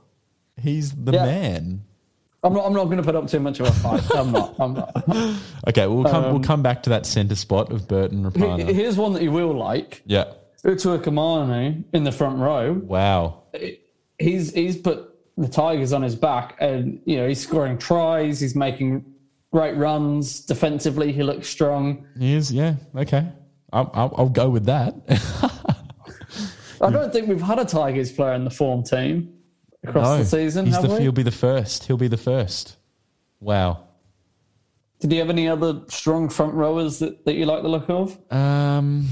he's 0.60 0.92
the 0.92 1.12
Yeah. 1.12 1.24
man. 1.26 1.84
I'm 2.42 2.54
not. 2.54 2.64
I'm 2.66 2.72
not 2.72 2.84
going 2.86 2.96
to 2.96 3.02
put 3.02 3.14
up 3.16 3.28
too 3.28 3.38
much 3.40 3.60
of 3.60 3.66
a 3.66 3.72
fight. 3.72 4.02
I'm 4.14 4.32
not. 4.32 4.54
I'm 4.58 4.72
not. 4.74 4.96
Okay, 5.68 5.86
we'll 5.86 6.04
come. 6.04 6.24
Um, 6.24 6.32
we'll 6.32 6.42
come 6.42 6.62
back 6.62 6.82
to 6.84 6.90
that 6.90 7.04
centre 7.04 7.34
spot 7.34 7.70
of 7.70 7.86
Burton 7.86 8.24
Rapana. 8.24 8.72
Here's 8.72 8.96
one 8.96 9.12
that 9.12 9.22
you 9.22 9.30
will 9.30 9.52
like. 9.54 10.02
yeah. 10.06 10.24
Utoikamanu 10.64 11.84
in 11.92 12.04
the 12.04 12.12
front 12.12 12.38
row. 12.38 12.72
Wow. 12.72 13.42
He's 14.18 14.52
he's 14.54 14.76
put 14.76 15.14
the 15.36 15.48
Tigers 15.48 15.92
on 15.92 16.02
his 16.02 16.14
back, 16.14 16.56
and 16.60 17.00
you 17.04 17.16
know 17.16 17.28
he's 17.28 17.40
scoring 17.40 17.76
tries. 17.78 18.40
He's 18.40 18.54
making 18.56 19.04
great 19.52 19.76
runs 19.76 20.40
defensively. 20.40 21.12
He 21.12 21.22
looks 21.22 21.48
strong. 21.48 22.06
He 22.18 22.34
is. 22.34 22.50
Yeah. 22.52 22.76
Okay. 22.96 23.26
I'll, 23.72 23.90
I'll, 23.94 24.14
I'll 24.16 24.28
go 24.28 24.50
with 24.50 24.66
that. 24.66 24.94
I 26.80 26.90
don't 26.90 27.12
think 27.12 27.28
we've 27.28 27.42
had 27.42 27.58
a 27.58 27.64
Tigers 27.64 28.10
player 28.10 28.32
in 28.34 28.44
the 28.44 28.50
form 28.50 28.82
team 28.82 29.34
across 29.86 30.06
no, 30.06 30.18
the 30.18 30.24
season. 30.24 30.66
he's 30.66 30.80
the, 30.80 30.88
we? 30.88 31.00
he'll 31.00 31.12
be 31.12 31.22
the 31.22 31.30
first. 31.30 31.84
He'll 31.84 31.96
be 31.96 32.08
the 32.08 32.16
first. 32.16 32.76
Wow. 33.40 33.84
Did 35.00 35.12
you 35.12 35.18
have 35.20 35.30
any 35.30 35.48
other 35.48 35.80
strong 35.88 36.28
front 36.28 36.54
rowers 36.54 36.98
that, 36.98 37.24
that 37.24 37.34
you 37.34 37.46
like 37.46 37.62
the 37.62 37.68
look 37.68 37.88
of? 37.88 38.18
Um, 38.30 39.08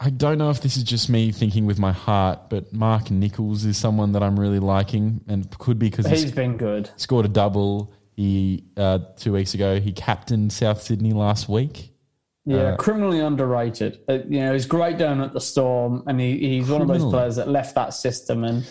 I 0.00 0.10
don't 0.10 0.38
know 0.38 0.50
if 0.50 0.60
this 0.60 0.76
is 0.76 0.82
just 0.82 1.08
me 1.08 1.32
thinking 1.32 1.66
with 1.66 1.78
my 1.78 1.92
heart, 1.92 2.50
but 2.50 2.72
Mark 2.72 3.10
Nicholls 3.10 3.64
is 3.64 3.78
someone 3.78 4.12
that 4.12 4.22
I'm 4.22 4.38
really 4.38 4.58
liking, 4.58 5.22
and 5.28 5.50
could 5.58 5.78
be 5.78 5.88
because 5.88 6.06
He's 6.06 6.24
he 6.24 6.32
been 6.32 6.56
good. 6.58 6.90
scored 6.96 7.24
a 7.24 7.28
double. 7.28 7.92
He 8.16 8.64
uh, 8.76 8.98
two 9.16 9.32
weeks 9.32 9.54
ago 9.54 9.80
he 9.80 9.92
captained 9.92 10.52
South 10.52 10.82
Sydney 10.82 11.12
last 11.12 11.48
week. 11.48 11.89
Yeah, 12.50 12.58
Uh, 12.72 12.76
criminally 12.76 13.20
underrated. 13.20 14.00
Uh, 14.08 14.18
you 14.28 14.40
know, 14.40 14.52
he's 14.52 14.66
great 14.66 14.98
down 14.98 15.20
at 15.20 15.32
the 15.32 15.40
Storm, 15.40 16.02
and 16.06 16.20
he, 16.20 16.36
he's 16.38 16.68
one 16.68 16.82
of 16.82 16.88
those 16.88 17.04
players 17.04 17.36
that 17.36 17.48
left 17.48 17.74
that 17.76 17.94
system 17.94 18.42
and 18.44 18.66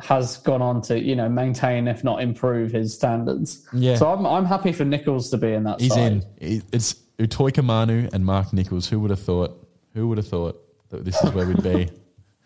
has 0.00 0.38
gone 0.38 0.62
on 0.62 0.80
to 0.80 0.98
you 0.98 1.14
know 1.14 1.28
maintain, 1.28 1.86
if 1.86 2.02
not 2.02 2.22
improve, 2.22 2.72
his 2.72 2.94
standards. 2.94 3.66
Yeah. 3.72 3.96
So 3.96 4.10
I'm 4.10 4.26
I'm 4.26 4.46
happy 4.46 4.72
for 4.72 4.84
Nicholls 4.84 5.30
to 5.30 5.36
be 5.36 5.52
in 5.52 5.64
that. 5.64 5.80
He's 5.80 5.92
side. 5.92 6.24
in. 6.40 6.62
It's 6.72 6.94
Utoikamanu 7.18 8.12
and 8.12 8.24
Mark 8.24 8.52
Nicholls. 8.52 8.88
Who 8.88 9.00
would 9.00 9.10
have 9.10 9.20
thought? 9.20 9.68
Who 9.94 10.08
would 10.08 10.18
have 10.18 10.28
thought 10.28 10.58
that 10.88 11.04
this 11.04 11.22
is 11.22 11.30
where 11.32 11.46
we'd 11.46 11.62
be? 11.62 11.90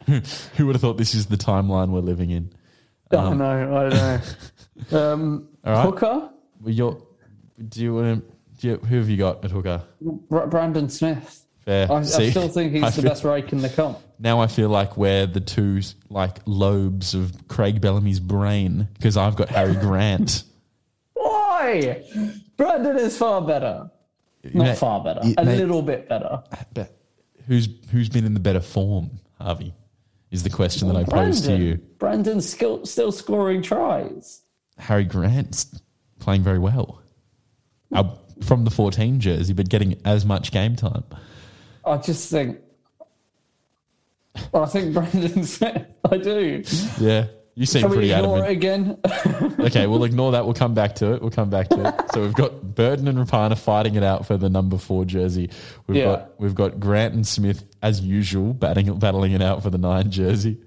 Who 0.57 0.67
would 0.67 0.75
have 0.75 0.83
thought 0.83 0.99
this 0.99 1.15
is 1.15 1.27
the 1.27 1.37
timeline 1.37 1.91
we're 1.91 2.01
living 2.01 2.31
in? 2.31 2.53
I 3.13 3.17
don't 3.17 3.39
know. 3.39 3.77
I 3.77 3.89
don't 3.89 4.91
know. 4.91 5.13
um, 5.13 5.49
All 5.65 5.73
right. 5.73 5.85
Hooker, 5.85 6.31
Well, 6.61 7.07
do 7.69 7.81
you 7.81 7.95
want 7.95 8.27
to? 8.29 8.34
You, 8.65 8.77
who 8.79 8.97
have 8.99 9.09
you 9.09 9.17
got 9.17 9.45
at 9.45 9.51
hooker? 9.51 9.83
Brandon 10.31 10.89
Smith. 10.89 11.45
Fair. 11.65 11.91
I, 11.91 11.97
I 11.97 12.03
still 12.03 12.49
think 12.49 12.73
he's 12.75 12.83
I 12.83 12.91
the 12.91 13.03
feel- 13.03 13.11
best 13.11 13.25
rake 13.25 13.53
in 13.53 13.59
the 13.61 13.69
comp. 13.69 13.99
Now 14.19 14.41
I 14.41 14.47
feel 14.47 14.69
like 14.69 14.97
we're 14.97 15.27
the 15.27 15.41
two 15.41 15.81
like 16.09 16.39
lobes 16.47 17.15
of 17.15 17.49
Craig 17.49 17.81
Bellamy's 17.81 18.21
brain 18.21 18.89
because 18.95 19.17
I've 19.17 19.37
got 19.37 19.49
Harry 19.51 19.75
Grant. 19.75 20.45
Why? 21.15 22.03
Brandon 22.57 22.97
is 22.99 23.17
far 23.17 23.41
better. 23.43 23.91
Not 24.53 24.65
Mate, 24.65 24.79
far 24.79 25.03
better. 25.03 25.21
it- 25.25 25.35
a 25.39 25.45
mate, 25.45 25.57
little 25.59 25.83
bit 25.83 26.09
better. 26.09 26.43
But 26.75 26.97
who's 27.47 27.69
who's 27.91 28.09
been 28.09 28.25
in 28.25 28.35
the 28.35 28.41
better 28.41 28.61
form, 28.61 29.11
Harvey? 29.41 29.75
Is 30.31 30.43
the 30.43 30.51
question 30.51 30.89
that 30.89 30.97
I 30.97 31.05
pose 31.05 31.43
to 31.43 31.57
you. 31.57 31.77
Brandon's 31.99 32.49
still, 32.51 32.85
still 32.85 33.13
scoring 33.13 33.63
tries. 33.63 34.43
Harry 34.79 35.05
Grant's 35.05 35.81
playing 36.19 36.43
very 36.43 36.59
well. 36.59 37.01
Uh, 37.93 38.11
from 38.43 38.65
the 38.65 38.71
14 38.71 39.21
jersey, 39.21 39.53
but 39.53 39.69
getting 39.69 40.01
as 40.05 40.25
much 40.25 40.51
game 40.53 40.77
time. 40.77 41.05
I 41.85 41.97
just 41.99 42.31
think. 42.31 42.59
I 44.53 44.67
think 44.67 44.95
Brandon 44.95 45.45
Smith. 45.45 45.87
I 46.11 46.17
do. 46.19 46.63
Yeah. 47.01 47.27
You 47.57 47.67
seem 47.67 47.89
we 47.89 47.95
pretty 47.97 48.13
ignore 48.13 48.45
adamant. 48.45 48.51
it 48.51 48.53
again? 48.57 49.61
Okay, 49.67 49.87
we'll 49.87 50.03
ignore 50.05 50.33
that. 50.33 50.45
We'll 50.45 50.55
come 50.55 50.75
back 50.75 50.97
to 50.97 51.15
it. 51.15 51.23
We'll 51.23 51.31
come 51.31 51.51
back 51.51 51.69
to 51.69 51.89
it. 51.89 51.95
So 52.13 52.21
we've 52.21 52.35
got 52.35 52.75
Burton 52.75 53.07
and 53.07 53.17
Rapana 53.17 53.57
fighting 53.57 53.95
it 53.95 54.03
out 54.03 54.27
for 54.27 54.37
the 54.37 54.51
number 54.51 54.77
four 54.77 55.05
jersey. 55.05 55.51
We've 55.87 55.99
Yeah. 55.99 56.05
got 56.05 56.41
we've 56.41 56.55
got 56.55 56.81
Grant 56.81 57.15
and 57.15 57.25
Smith 57.27 57.65
as 57.81 58.01
usual 58.01 58.53
batting 58.55 58.93
battling 58.99 59.33
it 59.33 59.41
out 59.43 59.63
for 59.63 59.71
the 59.71 59.79
nine 59.79 60.11
jersey. 60.11 60.59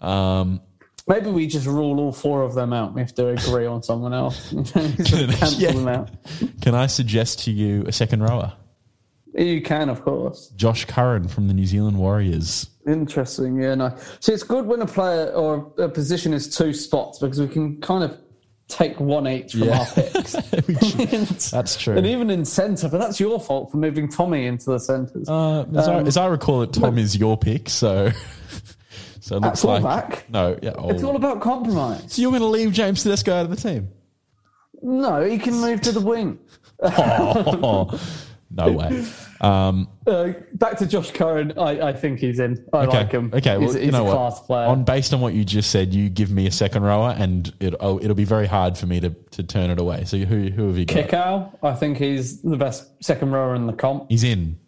Um, 0.00 0.60
Maybe 1.10 1.28
we 1.28 1.48
just 1.48 1.66
rule 1.66 1.98
all 1.98 2.12
four 2.12 2.42
of 2.44 2.54
them 2.54 2.72
out. 2.72 2.94
We 2.94 3.00
have 3.00 3.12
to 3.16 3.26
agree 3.30 3.66
on 3.66 3.82
someone 3.82 4.14
else. 4.14 4.50
Cancel 4.72 5.58
Yeah. 5.60 5.72
them 5.72 5.88
out. 5.88 6.08
can 6.62 6.76
I 6.76 6.86
suggest 6.86 7.40
to 7.46 7.50
you 7.50 7.82
a 7.88 7.90
second 7.92 8.22
rower? 8.22 8.52
You 9.34 9.60
can, 9.60 9.88
of 9.88 10.02
course. 10.02 10.52
Josh 10.54 10.84
Curran 10.84 11.26
from 11.26 11.48
the 11.48 11.54
New 11.54 11.66
Zealand 11.66 11.98
Warriors. 11.98 12.70
Interesting. 12.86 13.60
Yeah, 13.60 13.74
no. 13.74 13.96
So 14.20 14.32
it's 14.32 14.44
good 14.44 14.66
when 14.66 14.82
a 14.82 14.86
player 14.86 15.32
or 15.32 15.72
a 15.78 15.88
position 15.88 16.32
is 16.32 16.54
two 16.56 16.72
spots 16.72 17.18
because 17.18 17.40
we 17.40 17.48
can 17.48 17.80
kind 17.80 18.04
of 18.04 18.16
take 18.68 19.00
one 19.00 19.26
each 19.26 19.50
from 19.52 19.64
Yeah. 19.64 19.80
our 19.80 19.86
picks. 19.86 20.32
That's 21.50 21.76
true. 21.76 21.96
And 21.96 22.06
even 22.06 22.30
in 22.30 22.44
centre, 22.44 22.88
but 22.88 22.98
that's 22.98 23.18
your 23.18 23.40
fault 23.40 23.72
for 23.72 23.78
moving 23.78 24.08
Tommy 24.08 24.46
into 24.46 24.66
the 24.70 24.78
centres. 24.78 25.28
Uh, 25.28 25.64
as, 25.76 25.88
I, 25.88 26.00
as 26.02 26.16
I 26.16 26.26
recall 26.26 26.62
it, 26.62 26.72
Tom 26.72 26.98
is 26.98 27.16
your 27.16 27.36
pick, 27.36 27.68
so 27.68 28.10
so 29.20 29.36
it 29.36 29.42
looks 29.42 29.62
like 29.64 29.82
fullback? 29.82 30.30
no. 30.30 30.58
Yeah, 30.62 30.72
oh. 30.76 30.90
it's 30.90 31.02
all 31.02 31.16
about 31.16 31.40
compromise. 31.40 32.12
so 32.12 32.22
you're 32.22 32.30
going 32.30 32.42
to 32.42 32.48
leave 32.48 32.72
James 32.72 33.02
Tedesco 33.02 33.32
out 33.32 33.44
of 33.44 33.50
the 33.50 33.56
team? 33.56 33.90
No, 34.82 35.22
he 35.22 35.38
can 35.38 35.54
move 35.60 35.80
to 35.82 35.92
the 35.92 36.00
wing. 36.00 36.38
Oh, 36.82 38.00
no 38.50 38.72
way. 38.72 39.04
Um, 39.42 39.88
Uh, 40.06 40.32
back 40.54 40.78
to 40.78 40.86
Josh 40.86 41.10
Curran. 41.10 41.52
I, 41.58 41.88
I 41.88 41.92
think 41.92 42.18
he's 42.18 42.40
in. 42.40 42.64
I 42.72 42.86
okay, 42.86 42.96
like 42.98 43.12
him. 43.12 43.30
okay. 43.32 43.58
Well, 43.58 43.66
he's, 43.66 43.74
you 43.74 43.80
he's 43.82 43.92
know 43.92 44.02
a 44.02 44.04
what? 44.04 44.12
class 44.14 44.40
player. 44.40 44.66
On 44.66 44.84
based 44.84 45.12
on 45.12 45.20
what 45.20 45.34
you 45.34 45.44
just 45.44 45.70
said, 45.70 45.92
you 45.94 46.08
give 46.08 46.30
me 46.30 46.46
a 46.46 46.50
second 46.50 46.82
rower, 46.82 47.14
and 47.16 47.52
it, 47.60 47.74
oh, 47.80 47.98
it'll 48.00 48.14
be 48.14 48.24
very 48.24 48.46
hard 48.46 48.76
for 48.78 48.86
me 48.86 49.00
to, 49.00 49.10
to 49.10 49.42
turn 49.42 49.70
it 49.70 49.78
away. 49.78 50.04
So 50.04 50.16
who 50.18 50.48
who 50.48 50.68
have 50.68 50.78
you 50.78 50.86
got? 50.86 51.08
Kikau, 51.08 51.58
I 51.62 51.74
think 51.74 51.98
he's 51.98 52.40
the 52.42 52.56
best 52.56 52.90
second 53.04 53.32
rower 53.32 53.54
in 53.54 53.66
the 53.66 53.72
comp. 53.74 54.06
He's 54.08 54.24
in. 54.24 54.58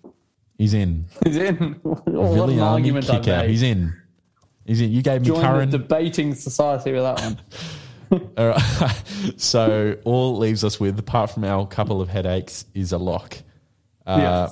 He's 0.58 0.74
in. 0.74 1.06
He's 1.24 1.36
in. 1.36 1.72
what 1.82 2.50
an 2.50 2.60
argument 2.60 3.08
made. 3.08 3.48
He's 3.48 3.62
in. 3.62 3.94
He's 4.64 4.80
in. 4.80 4.92
You 4.92 5.02
gave 5.02 5.22
me 5.22 5.28
Join 5.28 5.40
Curran. 5.40 5.70
the 5.70 5.78
debating 5.78 6.34
society 6.34 6.92
with 6.92 7.02
that 7.02 7.20
one. 7.20 7.38
All 8.36 8.48
right. 8.48 9.02
so 9.36 9.96
all 10.04 10.36
it 10.36 10.40
leaves 10.40 10.64
us 10.64 10.78
with, 10.78 10.98
apart 10.98 11.30
from 11.30 11.44
our 11.44 11.66
couple 11.66 12.00
of 12.00 12.08
headaches, 12.08 12.66
is 12.74 12.92
a 12.92 12.98
lock. 12.98 13.36
Uh, 14.06 14.18
yeah. 14.20 14.48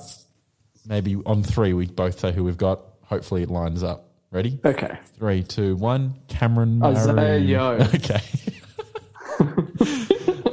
Maybe 0.87 1.17
on 1.27 1.43
three, 1.43 1.73
we 1.73 1.87
both 1.87 2.19
say 2.19 2.33
who 2.33 2.43
we've 2.43 2.57
got. 2.57 2.81
Hopefully, 3.03 3.43
it 3.43 3.51
lines 3.51 3.83
up. 3.83 4.07
Ready? 4.31 4.59
Okay. 4.65 4.99
Three, 5.19 5.43
two, 5.43 5.77
one. 5.77 6.15
Cameron. 6.29 6.81
Yeo. 6.81 7.73
Okay. 7.95 8.21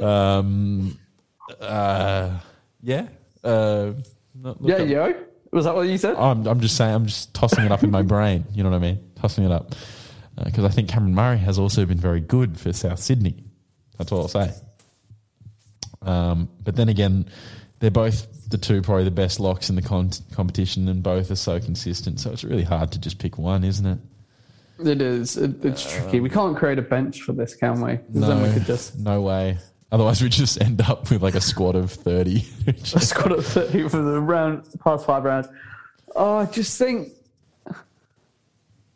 um. 0.02 0.98
Uh. 1.60 2.38
Yeah. 2.82 3.08
Uh. 3.42 3.92
Yeah, 4.60 4.74
up- 4.74 4.88
yo. 4.88 5.24
Was 5.50 5.64
that 5.64 5.74
what 5.74 5.88
you 5.88 5.96
said? 5.96 6.14
I'm, 6.16 6.46
I'm 6.46 6.60
just 6.60 6.76
saying, 6.76 6.94
I'm 6.94 7.06
just 7.06 7.32
tossing 7.32 7.64
it 7.64 7.72
up 7.72 7.82
in 7.82 7.90
my 7.90 8.02
brain. 8.02 8.44
You 8.52 8.62
know 8.62 8.70
what 8.70 8.76
I 8.76 8.80
mean? 8.80 9.07
Tossing 9.20 9.44
it 9.44 9.52
up. 9.52 9.74
Because 10.44 10.64
I 10.64 10.68
think 10.68 10.88
Cameron 10.88 11.14
Murray 11.14 11.38
has 11.38 11.58
also 11.58 11.84
been 11.84 11.98
very 11.98 12.20
good 12.20 12.58
for 12.58 12.72
South 12.72 13.00
Sydney. 13.00 13.42
That's 13.98 14.12
all 14.12 14.22
I'll 14.22 14.28
say. 14.28 14.52
Um, 16.02 16.48
but 16.62 16.76
then 16.76 16.88
again, 16.88 17.28
they're 17.80 17.90
both 17.90 18.48
the 18.50 18.58
two 18.58 18.80
probably 18.82 19.04
the 19.04 19.10
best 19.10 19.40
locks 19.40 19.68
in 19.68 19.76
the 19.76 19.82
con- 19.82 20.10
competition, 20.32 20.88
and 20.88 21.02
both 21.02 21.30
are 21.30 21.36
so 21.36 21.58
consistent. 21.60 22.20
So 22.20 22.30
it's 22.30 22.44
really 22.44 22.62
hard 22.62 22.92
to 22.92 23.00
just 23.00 23.18
pick 23.18 23.36
one, 23.38 23.64
isn't 23.64 23.84
it? 23.86 23.98
It 24.84 25.02
is. 25.02 25.36
It, 25.36 25.64
it's 25.64 25.90
tricky. 25.92 26.20
We 26.20 26.30
can't 26.30 26.56
create 26.56 26.78
a 26.78 26.82
bench 26.82 27.22
for 27.22 27.32
this, 27.32 27.54
can 27.56 27.80
we? 27.80 27.96
'Cause 27.96 28.04
then 28.28 28.42
we 28.42 28.52
could 28.52 28.64
just. 28.64 28.96
no 28.98 29.20
way. 29.22 29.58
Otherwise, 29.90 30.22
we 30.22 30.28
just 30.28 30.60
end 30.62 30.80
up 30.82 31.10
with 31.10 31.22
like 31.22 31.34
a 31.34 31.40
squad 31.40 31.74
of 31.74 31.90
30. 31.90 32.46
Just 32.82 33.14
got 33.16 33.32
at 33.32 33.42
30 33.42 33.88
for 33.88 33.96
the 34.02 34.20
round, 34.20 34.62
past 34.84 35.04
five 35.06 35.24
rounds. 35.24 35.48
Oh, 36.14 36.36
I 36.36 36.46
just 36.46 36.78
think. 36.78 37.08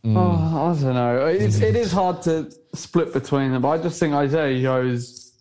Mm. 0.05 0.17
Oh, 0.17 0.71
I 0.71 0.83
don't 0.83 0.95
know. 0.95 1.27
It's, 1.27 1.61
it 1.61 1.77
is 1.77 1.93
hard 1.93 2.23
to 2.23 2.53
split 2.75 3.13
between 3.13 3.53
them, 3.53 3.63
but 3.63 3.69
I 3.69 3.79
just 3.79 4.01
think 4.01 4.15
Isaiah 4.15 4.51
Yeo's, 4.57 5.33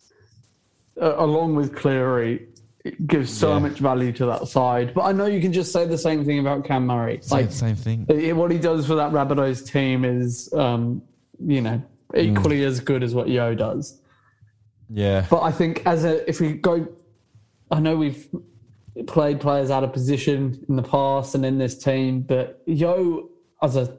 uh, 1.00 1.16
along 1.16 1.56
with 1.56 1.74
Cleary, 1.74 2.46
gives 3.06 3.32
so 3.32 3.54
Yeah. 3.54 3.58
much 3.60 3.78
value 3.78 4.12
to 4.12 4.26
that 4.26 4.46
side. 4.48 4.94
But 4.94 5.02
I 5.02 5.12
know 5.12 5.26
you 5.26 5.40
can 5.40 5.52
just 5.52 5.72
say 5.72 5.84
the 5.86 5.98
same 5.98 6.24
thing 6.24 6.38
about 6.38 6.64
Cam 6.64 6.86
Murray. 6.86 7.18
Say 7.22 7.36
Like, 7.36 7.48
the 7.48 7.54
same 7.54 7.76
thing. 7.76 8.06
it- 8.08 8.36
what 8.36 8.50
he 8.52 8.58
does 8.58 8.86
for 8.86 8.94
that 8.96 9.12
Rabbitohs 9.12 9.68
team 9.70 10.04
is, 10.04 10.52
um, 10.52 11.02
you 11.44 11.60
know, 11.60 11.82
equally 12.16 12.60
Mm. 12.60 12.66
as 12.66 12.80
good 12.80 13.02
as 13.02 13.14
what 13.16 13.28
Yeo 13.28 13.54
does. 13.54 14.00
Yeah. 14.88 15.26
But 15.28 15.42
I 15.42 15.50
think 15.50 15.82
as 15.86 16.04
a 16.04 16.28
if 16.28 16.40
we 16.40 16.52
go, 16.52 16.86
I 17.70 17.80
know 17.80 17.96
we've 17.96 18.28
played 19.06 19.40
players 19.40 19.70
out 19.70 19.82
of 19.82 19.92
position 19.92 20.64
in 20.68 20.76
the 20.76 20.82
past 20.82 21.34
and 21.34 21.44
in 21.46 21.58
this 21.58 21.76
team, 21.78 22.20
but 22.20 22.62
Yeo 22.66 23.28
as 23.62 23.76
a 23.76 23.96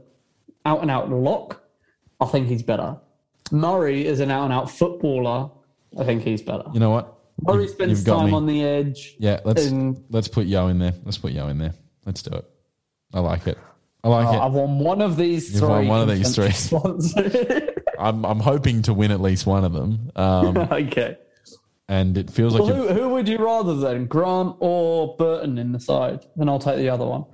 out 0.66 0.82
and 0.82 0.90
out 0.92 1.10
lock, 1.10 1.62
I 2.20 2.26
think 2.26 2.48
he's 2.48 2.64
better. 2.64 2.98
Murray 3.52 4.06
is 4.06 4.20
an 4.20 4.32
out 4.32 4.46
and 4.46 4.54
out 4.54 4.70
footballer. 4.72 5.50
I 6.00 6.04
think 6.04 6.24
he's 6.24 6.42
better. 6.42 6.64
You 6.74 6.80
know 6.80 6.90
what? 6.90 7.14
Murray 7.42 7.68
spends 7.68 8.04
time 8.04 8.28
me. 8.28 8.34
on 8.34 8.46
the 8.46 8.64
edge. 8.64 9.16
Yeah, 9.20 9.40
let's 9.44 9.66
and- 9.66 10.04
let's 10.10 10.28
put 10.28 10.46
Yeo 10.46 10.68
in 10.68 10.80
there. 10.80 10.94
Let's 11.04 11.18
put 11.18 11.32
Yeo 11.34 11.48
in 11.50 11.58
there. 11.58 11.74
Let's 12.06 12.22
do 12.22 12.36
it. 12.38 12.46
I 13.14 13.20
like 13.20 13.48
it. 13.48 13.58
I 14.04 14.08
like 14.10 14.28
Oh, 14.28 14.34
it. 14.34 14.40
I've 14.40 14.54
won 14.54 14.80
one 14.80 15.02
of 15.02 15.18
these 15.18 15.52
You've 15.52 15.60
three. 15.60 15.70
won 15.70 15.88
one 15.88 16.02
of 16.02 16.10
these 16.10 16.36
three. 16.36 17.70
I'm 18.00 18.26
I'm 18.26 18.40
hoping 18.40 18.82
to 18.84 18.94
win 18.94 19.12
at 19.12 19.22
least 19.22 19.46
one 19.46 19.64
of 19.64 19.74
them. 19.74 20.12
Um, 20.16 20.58
okay. 20.72 21.18
and 21.88 22.18
it 22.18 22.30
feels 22.30 22.54
like 22.54 22.64
Well, 22.64 22.76
you're- 22.76 22.94
who, 22.94 23.02
who 23.04 23.10
would 23.10 23.28
you 23.28 23.38
rather 23.38 23.76
then, 23.76 24.06
Grant 24.08 24.56
or 24.60 25.16
Burton 25.18 25.58
in 25.58 25.72
the 25.72 25.80
side? 25.80 26.26
Then 26.36 26.50
I'll 26.50 26.60
take 26.60 26.78
the 26.78 26.90
other 26.90 27.06
one. 27.06 27.26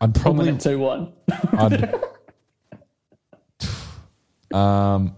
I'm 0.00 0.08
I'm 0.08 0.12
probably 0.12 0.56
two 0.56 0.78
one. 0.78 1.12
Um 4.58 5.14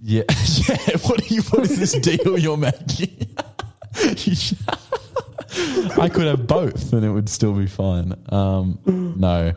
yeah 0.00 0.22
yeah 0.68 0.76
what 1.06 1.28
you 1.30 1.42
what 1.42 1.64
is 1.64 1.78
this 1.78 1.92
deal 1.98 2.38
you're 2.38 2.56
making 2.56 3.16
I 5.98 6.08
could 6.08 6.26
have 6.26 6.46
both 6.46 6.92
and 6.92 7.04
it 7.04 7.10
would 7.10 7.28
still 7.28 7.52
be 7.52 7.66
fine 7.66 8.14
um 8.28 8.78
no 8.86 9.52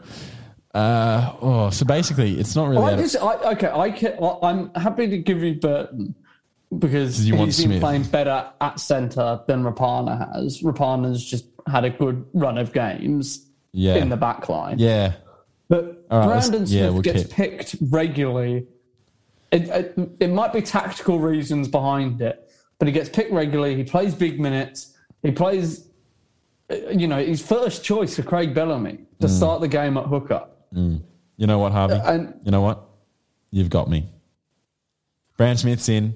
uh 0.74 1.34
oh 1.42 1.70
so 1.70 1.86
basically 1.86 2.40
it's 2.40 2.56
not 2.56 2.70
really 2.70 2.94
I 2.94 2.96
just, 2.98 3.18
I, 3.18 3.52
okay, 3.52 3.70
I 3.70 3.92
can, 3.92 4.18
I'm 4.42 4.74
happy 4.74 5.08
to 5.10 5.18
give 5.18 5.44
you 5.44 5.56
Burton 5.56 6.16
because 6.80 7.24
You 7.28 7.36
he's 7.36 7.64
been 7.64 7.80
playing 7.80 8.04
better 8.04 8.50
at 8.62 8.80
centre 8.80 9.42
than 9.48 9.64
Rapana 9.64 10.34
has. 10.34 10.62
Rapana's 10.62 11.24
just 11.24 11.46
had 11.68 11.84
a 11.84 11.90
good 11.90 12.26
run 12.34 12.58
of 12.58 12.72
games 12.74 13.46
Yeah. 13.74 13.96
in 13.96 14.10
the 14.10 14.18
back 14.18 14.48
line. 14.50 14.80
yeah 14.80 15.14
But 15.72 16.06
right, 16.12 16.26
Brandon 16.26 16.68
Smith 16.68 16.70
yeah, 16.70 16.90
we'll 16.90 17.02
gets 17.02 17.24
keep- 17.24 17.32
picked 17.32 17.76
regularly. 17.90 18.68
It, 19.54 19.70
it, 19.70 20.10
it 20.20 20.28
might 20.30 20.52
be 20.52 20.62
tactical 20.62 21.18
reasons 21.18 21.70
behind 21.70 22.22
it, 22.22 22.52
but 22.78 22.90
he 22.90 22.92
gets 22.92 23.08
picked 23.08 23.32
regularly. 23.32 23.76
He 23.78 23.86
plays 23.86 24.14
big 24.14 24.38
minutes. 24.38 24.98
He 25.24 25.32
plays, 25.32 25.88
uh, 26.70 26.76
you 26.92 27.08
know, 27.08 27.24
his 27.24 27.42
first 27.42 27.86
choice 27.86 28.18
for 28.18 28.24
Craig 28.24 28.54
Bellamy 28.54 29.00
to 29.22 29.28
Mm. 29.28 29.30
start 29.30 29.62
the 29.62 29.70
game 29.70 29.96
at 29.98 30.08
hooker. 30.08 30.46
you 30.74 31.48
know 31.48 31.58
what 31.60 31.72
Harvey 31.72 31.96
and- 32.04 32.34
you 32.44 32.52
know 32.52 32.62
what 32.62 32.84
you've 33.50 33.70
got 33.70 33.90
me 33.90 34.10
Brand 35.38 35.58
Smith's 35.60 35.88
in 35.90 36.16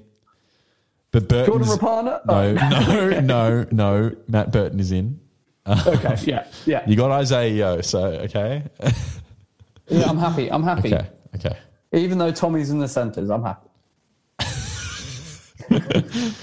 but 1.12 1.28
Jordan 1.28 1.66
Burton's 1.66 1.78
Rapana? 1.78 2.20
no 2.26 3.20
no 3.20 3.20
no 3.20 3.66
no 3.70 4.16
Matt 4.28 4.52
Burton 4.52 4.80
is 4.80 4.92
in 4.92 5.18
Okay, 5.66 6.16
yeah, 6.24 6.46
yeah. 6.64 6.84
You 6.88 6.94
got 6.96 7.10
Isaiah 7.10 7.50
Yeo, 7.52 7.80
so 7.80 8.04
okay. 8.26 8.62
Yeah, 9.88 10.04
I'm 10.08 10.18
happy. 10.18 10.50
I'm 10.50 10.62
happy. 10.62 10.92
okay, 10.94 11.08
okay. 11.36 11.56
Even 11.92 12.18
though 12.18 12.32
Tommy's 12.32 12.70
in 12.70 12.78
the 12.78 12.88
centres, 12.88 13.30
I'm 13.30 13.42
happy. 13.44 13.68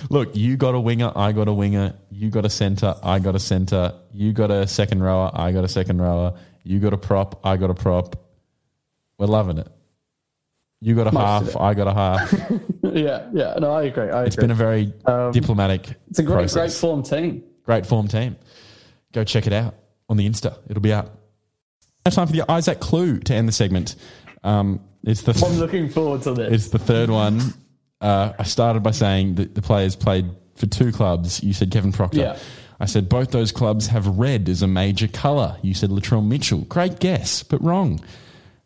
Look, 0.10 0.36
you 0.36 0.58
got 0.58 0.76
a 0.76 0.80
winger, 0.80 1.12
I 1.16 1.32
got 1.32 1.48
a 1.48 1.54
winger, 1.54 1.94
you 2.12 2.30
got 2.30 2.46
a 2.46 2.50
centre, 2.50 2.96
I 3.02 3.20
got 3.20 3.36
a 3.36 3.39
centre, 3.39 3.94
you 4.12 4.34
got 4.34 4.52
a 4.52 4.68
second 4.68 5.02
rower, 5.02 5.32
I 5.34 5.52
got 5.52 5.64
a 5.64 5.68
second 5.70 6.02
rower, 6.02 6.34
you 6.64 6.80
got 6.80 6.94
a 6.94 6.98
prop, 6.98 7.39
I 7.46 7.56
got 7.58 7.70
a 7.70 7.74
prop. 7.74 8.16
We're 9.18 9.28
loving 9.28 9.58
it. 9.60 9.68
You 10.82 10.96
got 10.96 11.08
a 11.08 11.12
Most 11.14 11.54
half. 11.54 11.58
I 11.62 11.74
got 11.74 11.88
a 11.88 11.94
half. 11.94 12.52
yeah, 12.84 13.30
yeah. 13.34 13.56
No, 13.60 13.72
I 13.72 13.84
agree. 13.84 14.10
I 14.10 14.24
It's 14.26 14.36
agree. 14.36 14.44
been 14.48 14.52
a 14.52 14.56
very 14.56 14.94
diplomatic 15.32 15.96
it's 16.10 16.20
a 16.20 16.24
great, 16.24 16.36
process. 16.50 16.54
great 16.54 16.72
form 16.74 17.04
team. 17.04 17.44
Great 17.64 17.86
form 17.86 18.08
team. 18.10 18.36
Go 19.14 19.24
check 19.24 19.48
it 19.48 19.54
out 19.54 19.76
on 20.10 20.18
the 20.18 20.28
Insta. 20.28 20.58
It'll 20.70 20.82
be 20.82 20.91
out. 20.91 21.10
Now 22.06 22.10
time 22.10 22.28
for 22.28 22.34
the 22.34 22.49
Isaac 22.51 22.80
Clue 22.80 23.20
to 23.20 23.34
end 23.34 23.47
the 23.47 23.54
segment. 23.54 23.95
Um, 24.43 24.82
it's 25.04 25.22
the 25.22 25.34
I'm 25.45 25.58
looking 25.58 25.89
forward 25.89 26.22
to 26.24 26.34
this. 26.34 26.54
It's 26.54 26.68
the 26.70 26.80
third 26.80 27.10
one. 27.10 27.41
Uh, 28.01 28.34
I 28.38 28.43
started 28.43 28.84
by 28.84 28.91
saying 28.91 29.36
that 29.36 29.56
the 29.56 29.62
players 29.62 29.95
played 29.95 30.30
for 30.56 30.66
two 30.66 30.91
clubs. 30.91 31.41
You 31.41 31.54
said 31.54 31.72
Kevin 31.72 31.93
Proctor. 31.93 32.20
Yeah. 32.20 32.39
I 32.80 32.86
said 32.86 33.08
both 33.08 33.32
those 33.32 33.54
clubs 33.54 33.88
have 33.88 34.06
red 34.06 34.49
as 34.49 34.62
a 34.62 34.68
major 34.68 35.08
colour. 35.08 35.58
You 35.62 35.74
said 35.74 35.89
Latrell 35.89 36.26
Mitchell. 36.26 36.62
Great 36.62 36.99
guess, 36.99 37.41
but 37.43 37.64
wrong. 37.64 38.04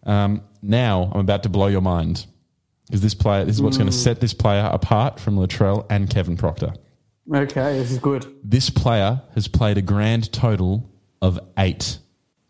Um, 0.04 0.42
now 0.64 1.12
I'm 1.14 1.20
about 1.20 1.44
to 1.44 1.50
blow 1.50 1.68
your 1.68 1.82
mind 1.82 2.26
because 2.88 3.02
this 3.02 3.14
player. 3.14 3.46
This 3.46 3.58
is 3.58 3.62
what's 3.62 3.78
going 3.78 3.90
to 3.90 3.96
set 3.96 4.20
this 4.20 4.34
player 4.34 4.68
apart 4.72 5.20
from 5.20 5.38
Latrell 5.38 5.86
and 5.92 6.10
Kevin 6.10 6.38
Proctor. 6.38 6.74
okay, 7.32 7.78
this 7.78 7.92
is 7.92 8.00
good. 8.00 8.26
This 8.44 8.72
player 8.72 9.22
has 9.36 9.48
played 9.48 9.78
a 9.78 9.84
grand 9.84 10.32
total 10.32 10.90
of 11.22 11.40
eight 11.60 12.00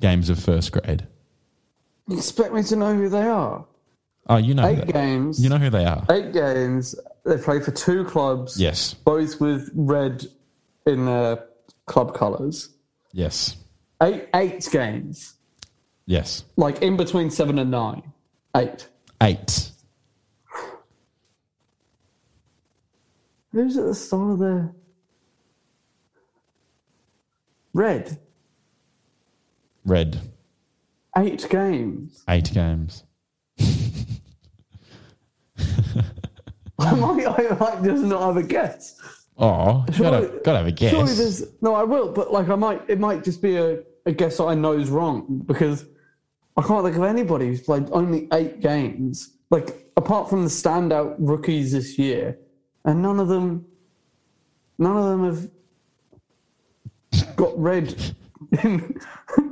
games 0.02 0.30
of 0.30 0.40
first 0.40 0.72
grade. 0.72 1.08
You 2.08 2.18
expect 2.18 2.54
me 2.54 2.64
to 2.64 2.76
know 2.76 2.96
who 2.96 3.10
they 3.10 3.24
are? 3.24 3.66
Oh, 4.30 4.38
you 4.38 4.54
know 4.54 4.68
Eight 4.68 4.88
games. 4.88 5.42
You 5.42 5.50
know 5.50 5.58
who 5.58 5.70
they 5.70 5.86
are. 5.86 6.06
Eight 6.10 6.34
games. 6.34 6.96
They 7.26 7.38
play 7.38 7.60
for 7.62 7.72
two 7.72 8.04
clubs. 8.06 8.60
Yes. 8.60 8.94
Both 8.94 9.40
with 9.40 9.70
red 9.74 10.26
in 10.86 11.06
their 11.06 11.46
club 11.86 12.14
colours. 12.14 12.70
Yes. 13.14 13.56
Eight 14.02 14.28
eight 14.34 14.68
games. 14.72 15.36
Yes. 16.06 16.44
Like 16.56 16.82
in 16.82 16.98
between 16.98 17.30
seven 17.30 17.58
and 17.58 17.72
nine. 17.72 18.14
Eight. 18.56 18.88
Eight. 19.22 19.72
Who's 23.52 23.78
at 23.78 23.86
the 23.86 23.96
start 23.96 24.34
of 24.34 24.40
the 24.40 24.74
red? 27.74 28.20
Red. 29.88 30.20
Eight 31.18 31.48
games. 31.50 32.24
Eight 32.30 32.52
games. 32.54 33.04
I 36.80 36.94
might, 36.94 37.26
I 37.26 37.58
might 37.60 37.84
just 37.84 38.04
not 38.04 38.22
have 38.22 38.38
a 38.38 38.44
guess. 38.44 39.00
Oh, 39.38 39.86
you 39.94 40.00
gotta, 40.00 40.42
gotta 40.44 40.58
have 40.60 40.68
a 40.68 40.72
guess. 40.72 40.92
Surely 40.92 41.14
there's 41.14 41.46
no, 41.62 41.74
I 41.74 41.84
will, 41.84 42.12
but 42.12 42.32
like 42.34 42.50
I 42.50 42.56
might, 42.56 42.82
it 42.88 43.00
might 43.00 43.24
just 43.24 43.42
be 43.42 43.56
a, 43.56 43.80
a 44.06 44.12
guess 44.12 44.38
that 44.38 44.44
I 44.44 44.56
know 44.56 44.74
is 44.74 44.90
wrong 44.90 45.42
because 45.46 45.86
I 46.58 46.62
can't 46.64 46.84
think 46.84 46.98
of 46.98 47.04
anybody 47.04 47.48
who's 47.48 47.62
played 47.62 47.88
only 47.92 48.28
eight 48.34 48.60
games. 48.60 49.38
Like 49.50 49.90
apart 49.96 50.30
from 50.30 50.44
the 50.44 50.50
standout 50.50 51.16
rookies 51.18 51.72
this 51.72 51.98
year, 51.98 52.38
and 52.84 53.02
none 53.02 53.20
of 53.20 53.30
them, 53.30 53.66
none 54.78 54.98
of 54.98 55.06
them 55.06 55.26
have 57.16 57.36
got 57.38 57.58
red. 57.58 58.16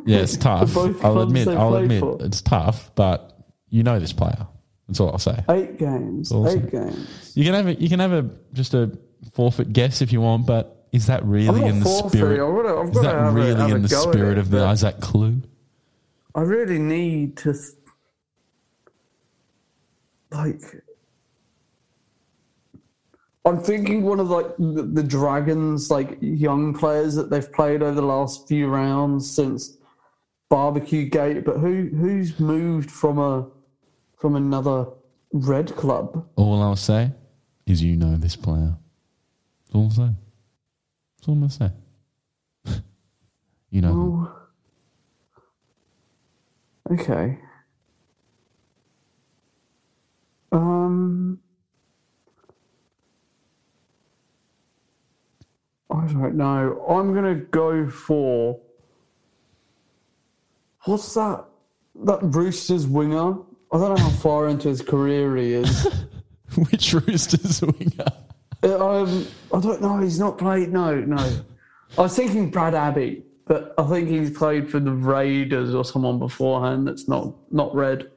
yeah, 0.05 0.19
it's 0.19 0.37
tough. 0.37 0.75
I'll 0.77 1.21
admit, 1.21 1.47
I'll 1.47 1.75
admit, 1.75 1.99
for. 1.99 2.17
it's 2.21 2.41
tough. 2.41 2.91
But 2.95 3.37
you 3.69 3.83
know 3.83 3.99
this 3.99 4.13
player. 4.13 4.47
That's 4.87 4.99
all 4.99 5.11
I'll 5.11 5.17
say. 5.17 5.43
eight 5.49 5.77
games. 5.77 6.31
Eight 6.31 6.71
games. 6.71 7.33
You 7.35 7.43
can 7.43 7.53
have 7.53 7.67
a, 7.67 7.73
you 7.75 7.89
can 7.89 7.99
have 7.99 8.13
a 8.13 8.29
just 8.53 8.73
a 8.73 8.97
forfeit 9.33 9.73
guess 9.73 10.01
if 10.01 10.11
you 10.11 10.21
want, 10.21 10.45
but 10.45 10.87
is 10.91 11.07
that 11.07 11.25
really 11.25 11.65
in 11.65 11.81
the 11.81 11.85
spirit? 12.09 12.39
I've 12.39 12.63
gotta- 12.63 12.79
I've 12.79 12.89
is 12.89 13.01
that 13.01 13.33
really 13.33 13.71
a 13.71 13.75
in 13.75 13.81
the 13.81 13.89
spirit 13.89 14.37
it, 14.37 14.41
of 14.41 14.49
the 14.49 14.63
Isaac 14.63 15.01
Clue? 15.01 15.41
I 16.33 16.41
really 16.41 16.79
need 16.79 17.37
to, 17.37 17.53
like, 20.31 20.61
I'm 23.45 23.59
thinking 23.59 24.01
one 24.01 24.19
of 24.19 24.31
like 24.31 24.57
the, 24.57 24.89
the 24.91 25.03
Dragons, 25.03 25.91
like 25.91 26.17
young 26.19 26.73
players 26.73 27.13
that 27.13 27.29
they've 27.29 27.51
played 27.53 27.83
over 27.83 27.93
the 27.93 28.01
last 28.01 28.47
few 28.47 28.67
rounds 28.67 29.29
since 29.29 29.77
Barbecue 30.49 31.07
Gate. 31.07 31.45
But 31.45 31.57
who 31.57 31.89
who's 31.95 32.39
moved 32.39 32.89
from 32.89 33.19
a 33.19 33.47
from 34.17 34.35
another 34.35 34.87
red 35.31 35.75
club? 35.75 36.27
All 36.35 36.61
I'll 36.61 36.75
say 36.75 37.11
is 37.67 37.83
you 37.83 37.95
know 37.95 38.17
this 38.17 38.35
player. 38.35 38.75
That's 39.65 39.75
all 39.75 39.83
I'll 39.83 39.91
say. 39.91 40.09
That's 41.17 41.27
all 41.27 41.33
I'm 41.35 41.39
gonna 41.41 41.51
say. 41.51 41.71
you 43.69 43.81
know. 43.81 44.31
Oh, 46.89 46.93
okay. 46.93 47.37
Um. 50.51 51.39
I 55.95 56.07
don't 56.07 56.35
know. 56.35 56.85
I'm 56.89 57.13
gonna 57.13 57.35
go 57.35 57.89
for 57.89 58.59
what's 60.83 61.13
that? 61.13 61.45
That 62.03 62.19
Roosters 62.21 62.85
winger. 62.87 63.35
I 63.71 63.77
don't 63.77 63.97
know 63.97 64.03
how 64.03 64.09
far 64.09 64.47
into 64.47 64.67
his 64.67 64.81
career 64.81 65.35
he 65.37 65.53
is. 65.53 65.87
Which 66.69 66.93
Roosters 66.93 67.61
winger? 67.61 68.11
Uh, 68.63 69.03
um, 69.03 69.27
I 69.53 69.59
don't 69.59 69.81
know. 69.81 69.99
He's 69.99 70.19
not 70.19 70.37
played. 70.37 70.71
No, 70.73 70.95
no. 70.95 71.17
I 71.97 72.01
was 72.01 72.15
thinking 72.15 72.49
Brad 72.49 72.75
Abbey, 72.75 73.23
but 73.45 73.73
I 73.77 73.83
think 73.83 74.09
he's 74.09 74.31
played 74.31 74.69
for 74.69 74.79
the 74.79 74.91
Raiders 74.91 75.73
or 75.73 75.85
someone 75.85 76.19
beforehand. 76.19 76.87
That's 76.87 77.07
not 77.07 77.33
not 77.51 77.73
red. 77.73 78.11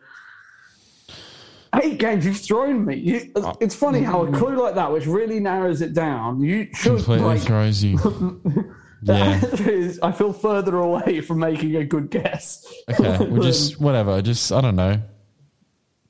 Eight 1.83 1.99
games. 1.99 2.25
You've 2.25 2.41
thrown 2.41 2.85
me. 2.85 2.97
You, 2.97 3.33
uh, 3.37 3.41
oh. 3.45 3.57
it's 3.61 3.75
funny 3.75 4.01
how 4.01 4.23
a 4.23 4.27
mm. 4.27 4.37
clue 4.37 4.57
like 4.57 4.75
that, 4.75 4.91
which 4.91 5.07
really 5.07 5.41
narrows 5.41 5.83
it 5.83 5.93
down, 5.93 6.41
you 6.41 6.69
should 6.75 6.97
Completely 6.97 7.27
like. 7.27 7.41
throws 7.43 7.83
you. 7.83 7.99
Yeah. 9.03 9.41
is- 9.45 10.01
I 10.01 10.11
feel 10.11 10.33
further 10.33 10.79
away 10.79 11.21
from 11.21 11.39
making 11.39 11.77
a 11.77 11.85
good 11.85 12.11
guess. 12.11 12.67
Okay. 12.91 13.27
Well, 13.27 13.43
just 13.43 13.81
whatever. 13.81 14.21
Just 14.23 14.51
I 14.51 14.61
don't 14.61 14.75
know. 14.75 15.01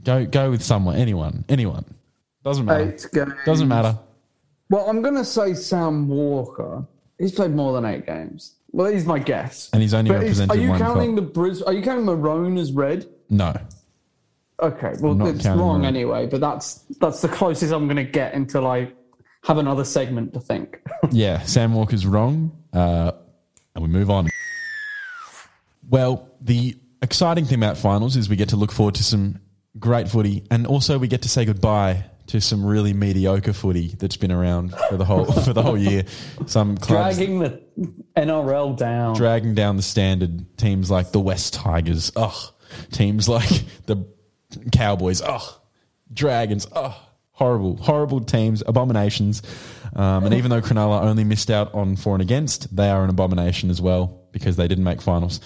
Go 0.02 0.24
go 0.24 0.50
with 0.50 0.62
someone. 0.62 0.96
Anyone. 0.96 1.44
Anyone. 1.50 1.84
Doesn't 2.44 2.64
matter. 2.64 2.92
Eight 2.92 3.06
games. 3.12 3.32
Doesn't 3.44 3.68
matter. 3.68 3.98
Well, 4.70 4.88
I'm 4.88 5.02
going 5.02 5.16
to 5.16 5.24
say 5.24 5.54
Sam 5.54 6.08
Walker. 6.08 6.86
He's 7.18 7.32
played 7.32 7.50
more 7.50 7.72
than 7.72 7.84
eight 7.84 8.06
games. 8.06 8.54
Well, 8.70 8.92
he's 8.92 9.06
my 9.06 9.18
guess. 9.18 9.70
And 9.72 9.82
he's 9.82 9.94
only 9.94 10.10
But 10.10 10.20
represented 10.20 10.56
Are 10.56 10.60
you 10.60 10.74
counting 10.76 11.14
the 11.14 11.22
Bris? 11.22 11.62
Are 11.62 11.72
you 11.72 11.82
counting 11.82 12.04
Maroon 12.04 12.58
as 12.58 12.72
red? 12.72 13.06
No. 13.30 13.54
Okay, 14.60 14.94
well, 15.00 15.26
it's 15.28 15.44
wrong 15.46 15.82
Maroon. 15.82 15.84
anyway. 15.84 16.26
But 16.26 16.40
that's 16.40 16.84
that's 17.00 17.20
the 17.22 17.28
closest 17.28 17.72
I'm 17.72 17.84
going 17.86 17.96
to 17.96 18.04
get 18.04 18.34
until 18.34 18.66
I 18.66 18.92
have 19.44 19.58
another 19.58 19.84
segment 19.84 20.34
to 20.34 20.40
think. 20.40 20.78
Yeah, 21.12 21.42
Sam 21.42 21.74
Walker's 21.74 22.04
wrong. 22.04 22.50
Uh, 22.72 23.12
and 23.74 23.82
we 23.84 23.88
move 23.88 24.10
on. 24.10 24.28
Well, 25.88 26.28
the 26.40 26.76
exciting 27.02 27.44
thing 27.44 27.58
about 27.58 27.78
finals 27.78 28.16
is 28.16 28.28
we 28.28 28.36
get 28.36 28.50
to 28.50 28.56
look 28.56 28.72
forward 28.72 28.96
to 28.96 29.04
some 29.04 29.40
great 29.78 30.08
footy, 30.08 30.44
and 30.50 30.66
also 30.66 30.98
we 30.98 31.08
get 31.08 31.22
to 31.22 31.28
say 31.28 31.44
goodbye 31.44 32.04
to 32.26 32.40
some 32.42 32.64
really 32.66 32.92
mediocre 32.92 33.54
footy 33.54 33.94
that's 33.98 34.16
been 34.18 34.32
around 34.32 34.74
for 34.90 34.96
the 34.98 35.04
whole 35.04 35.24
for 35.44 35.52
the 35.52 35.62
whole 35.62 35.78
year. 35.78 36.04
Some 36.46 36.76
clubs 36.76 37.16
Dragging 37.16 37.38
the 37.38 37.62
NRL 38.16 38.76
down. 38.76 39.14
dragging 39.14 39.54
down 39.54 39.76
the 39.76 39.82
standard. 39.82 40.58
Teams 40.58 40.90
like 40.90 41.12
the 41.12 41.20
West 41.20 41.54
Tigers, 41.54 42.12
ugh. 42.16 42.52
Teams 42.92 43.28
like 43.28 43.48
the 43.86 44.04
Cowboys, 44.72 45.20
ugh. 45.22 45.42
Dragons, 46.12 46.66
ugh. 46.72 46.94
Horrible, 47.32 47.76
horrible 47.76 48.20
teams, 48.20 48.62
abominations. 48.66 49.42
Um, 49.94 50.24
and 50.24 50.34
even 50.34 50.50
though 50.50 50.60
Cronulla 50.60 51.02
only 51.02 51.24
missed 51.24 51.50
out 51.50 51.72
on 51.72 51.96
for 51.96 52.14
and 52.14 52.22
against, 52.22 52.74
they 52.74 52.90
are 52.90 53.04
an 53.04 53.10
abomination 53.10 53.70
as 53.70 53.80
well 53.80 54.22
because 54.32 54.56
they 54.56 54.66
didn't 54.66 54.84
make 54.84 55.00
finals. 55.00 55.40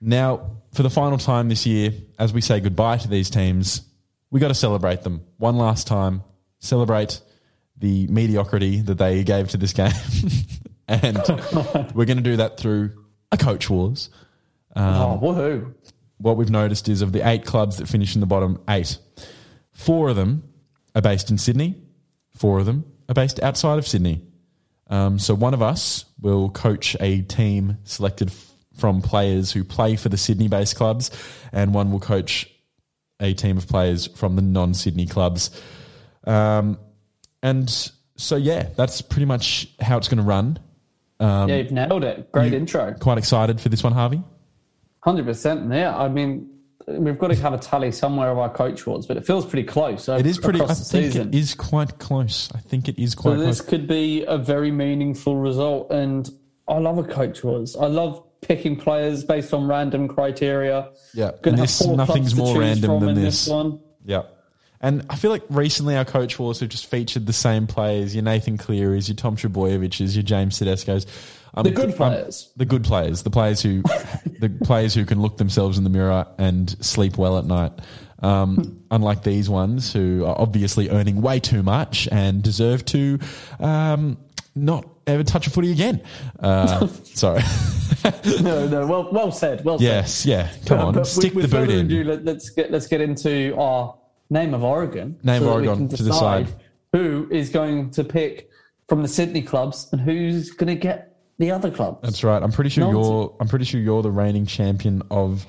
Now, 0.00 0.52
for 0.72 0.82
the 0.82 0.90
final 0.90 1.18
time 1.18 1.48
this 1.48 1.66
year, 1.66 1.92
as 2.18 2.32
we 2.32 2.40
say 2.40 2.60
goodbye 2.60 2.98
to 2.98 3.08
these 3.08 3.30
teams, 3.30 3.82
we 4.30 4.40
got 4.40 4.48
to 4.48 4.54
celebrate 4.54 5.02
them 5.02 5.22
one 5.36 5.56
last 5.56 5.86
time. 5.86 6.22
Celebrate 6.60 7.20
the 7.76 8.06
mediocrity 8.08 8.80
that 8.80 8.98
they 8.98 9.22
gave 9.22 9.48
to 9.50 9.56
this 9.56 9.72
game, 9.72 9.92
and 10.88 11.16
we're 11.94 12.04
going 12.04 12.16
to 12.16 12.22
do 12.22 12.36
that 12.36 12.58
through 12.58 12.92
a 13.30 13.36
coach 13.36 13.70
wars. 13.70 14.10
oh, 14.74 15.18
woohoo! 15.22 15.74
What 16.18 16.36
we've 16.36 16.50
noticed 16.50 16.88
is 16.88 17.00
of 17.02 17.12
the 17.12 17.26
eight 17.26 17.44
clubs 17.44 17.76
that 17.78 17.88
finish 17.88 18.14
in 18.14 18.20
the 18.20 18.26
bottom 18.26 18.60
eight, 18.68 18.98
four 19.72 20.08
of 20.08 20.16
them 20.16 20.42
are 20.94 21.02
based 21.02 21.30
in 21.30 21.38
Sydney, 21.38 21.76
four 22.36 22.58
of 22.58 22.66
them 22.66 22.84
are 23.08 23.14
based 23.14 23.40
outside 23.42 23.78
of 23.78 23.86
Sydney. 23.86 24.22
Um, 24.88 25.18
so 25.18 25.34
one 25.34 25.54
of 25.54 25.62
us 25.62 26.04
will 26.20 26.48
coach 26.50 26.96
a 26.98 27.22
team 27.22 27.78
selected 27.84 28.28
f- 28.28 28.52
from 28.74 29.02
players 29.02 29.52
who 29.52 29.62
play 29.64 29.96
for 29.96 30.08
the 30.08 30.16
Sydney-based 30.16 30.76
clubs, 30.76 31.10
and 31.52 31.74
one 31.74 31.90
will 31.90 32.00
coach 32.00 32.50
a 33.20 33.34
team 33.34 33.58
of 33.58 33.68
players 33.68 34.06
from 34.06 34.36
the 34.36 34.42
non-Sydney 34.42 35.06
clubs. 35.06 35.50
Um, 36.24 36.78
and 37.42 37.68
so, 38.16 38.36
yeah, 38.36 38.68
that's 38.76 39.02
pretty 39.02 39.26
much 39.26 39.68
how 39.80 39.98
it's 39.98 40.08
going 40.08 40.18
to 40.18 40.24
run. 40.24 40.58
yeah, 41.20 41.46
you've 41.46 41.72
nailed 41.72 42.04
it. 42.04 42.32
Great 42.32 42.54
intro. 42.54 42.94
Quite 42.94 43.18
excited 43.18 43.60
for 43.60 43.68
this 43.68 43.82
one, 43.82 43.92
Harvey. 43.92 44.22
Hundred 45.08 45.24
percent. 45.24 45.72
Yeah, 45.72 45.96
I 45.96 46.06
mean, 46.08 46.50
we've 46.86 47.16
got 47.16 47.28
to 47.28 47.34
have 47.36 47.54
a 47.54 47.58
tally 47.58 47.92
somewhere 47.92 48.30
of 48.30 48.36
our 48.36 48.50
coach 48.50 48.86
awards, 48.86 49.06
but 49.06 49.16
it 49.16 49.24
feels 49.24 49.46
pretty 49.46 49.66
close. 49.66 50.06
Uh, 50.06 50.16
it 50.16 50.26
is 50.26 50.36
pretty. 50.36 50.60
I 50.60 50.66
think 50.66 50.76
season. 50.76 51.28
it 51.28 51.34
is 51.34 51.54
quite 51.54 51.98
close. 51.98 52.50
I 52.54 52.58
think 52.58 52.90
it 52.90 52.98
is 52.98 53.14
quite. 53.14 53.36
So 53.36 53.38
this 53.38 53.62
close. 53.62 53.70
could 53.70 53.88
be 53.88 54.26
a 54.26 54.36
very 54.36 54.70
meaningful 54.70 55.36
result, 55.36 55.90
and 55.90 56.30
I 56.68 56.76
love 56.76 56.98
a 56.98 57.04
coach 57.04 57.42
was. 57.42 57.74
I 57.74 57.86
love 57.86 58.22
picking 58.42 58.76
players 58.76 59.24
based 59.24 59.54
on 59.54 59.66
random 59.66 60.08
criteria. 60.08 60.90
Yeah, 61.14 61.30
Gonna 61.40 61.56
this 61.56 61.86
nothing's 61.86 62.34
more 62.34 62.60
random 62.60 63.00
than 63.00 63.08
in 63.08 63.14
this. 63.22 63.48
one. 63.48 63.80
Yeah, 64.04 64.24
and 64.82 65.06
I 65.08 65.16
feel 65.16 65.30
like 65.30 65.44
recently 65.48 65.96
our 65.96 66.04
coach 66.04 66.38
wars 66.38 66.60
have 66.60 66.68
just 66.68 66.84
featured 66.84 67.24
the 67.24 67.32
same 67.32 67.66
players: 67.66 68.14
your 68.14 68.24
Nathan 68.24 68.58
Clearys, 68.58 69.08
your 69.08 69.16
Tom 69.16 69.36
Trbojevics, 69.36 70.14
your 70.14 70.22
James 70.22 70.58
Tedesco's. 70.58 71.06
I'm 71.58 71.64
The 71.64 71.70
good 71.72 71.88
I'm- 71.90 71.96
players. 71.96 72.50
the 72.56 72.64
good 72.64 72.84
players, 72.84 73.22
the 73.22 73.30
players 73.30 73.60
who, 73.62 73.82
the 74.40 74.48
players 74.64 74.94
who 74.94 75.04
can 75.04 75.20
look 75.20 75.36
themselves 75.38 75.76
in 75.78 75.84
the 75.84 75.90
mirror 75.90 76.26
and 76.38 76.70
sleep 76.84 77.18
well 77.18 77.36
at 77.38 77.44
night. 77.44 77.72
Um, 78.20 78.80
unlike 78.90 79.22
these 79.22 79.48
ones 79.48 79.92
who 79.92 80.24
are 80.24 80.36
obviously 80.38 80.88
earning 80.90 81.20
way 81.22 81.38
too 81.40 81.62
much 81.62 82.08
and 82.10 82.42
deserve 82.42 82.84
to 82.86 83.18
um, 83.60 84.18
not 84.56 84.88
ever 85.06 85.22
touch 85.22 85.46
a 85.46 85.50
footy 85.50 85.70
again. 85.72 86.00
Uh, 86.40 86.86
sorry. 87.04 87.42
No, 88.42 88.66
no. 88.68 88.86
Well, 88.86 89.08
well 89.12 89.30
said. 89.32 89.64
Well 89.64 89.78
said. 89.78 89.84
yes, 89.84 90.26
yeah. 90.26 90.50
Come 90.66 90.78
Uh, 90.80 90.86
on, 90.86 90.94
but 90.94 91.06
stick 91.06 91.34
with, 91.34 91.50
the 91.50 91.56
boot 91.56 91.70
in. 91.70 91.86
ado, 91.86 92.04
let, 92.04 92.36
us 92.36 92.50
get 92.50 92.70
let's 92.70 92.86
get 92.86 93.00
into 93.00 93.54
our 93.56 93.96
name 94.30 94.52
of 94.54 94.62
Oregon. 94.64 95.16
Name 95.22 95.42
of 95.42 95.48
that 95.50 95.60
we 95.60 95.68
Oregon 95.68 95.88
to 95.88 95.96
decide. 95.96 96.48
who 96.92 97.28
is 97.30 97.50
going 97.50 97.90
to 97.92 98.04
pick 98.04 98.50
from 98.88 99.02
the 99.02 99.08
Sydney 99.08 99.42
clubs 99.42 99.88
and 99.92 100.00
who's 100.00 100.50
going 100.50 100.68
to 100.74 100.80
get 100.80 101.17
the 101.38 101.50
other 101.52 101.70
club. 101.70 102.02
That's 102.02 102.22
right. 102.24 102.42
I'm 102.42 102.52
pretty 102.52 102.70
sure 102.70 102.84
Nonsense. 102.84 103.06
you're. 103.06 103.36
I'm 103.40 103.48
pretty 103.48 103.64
sure 103.64 103.80
you're 103.80 104.02
the 104.02 104.10
reigning 104.10 104.46
champion 104.46 105.02
of 105.10 105.46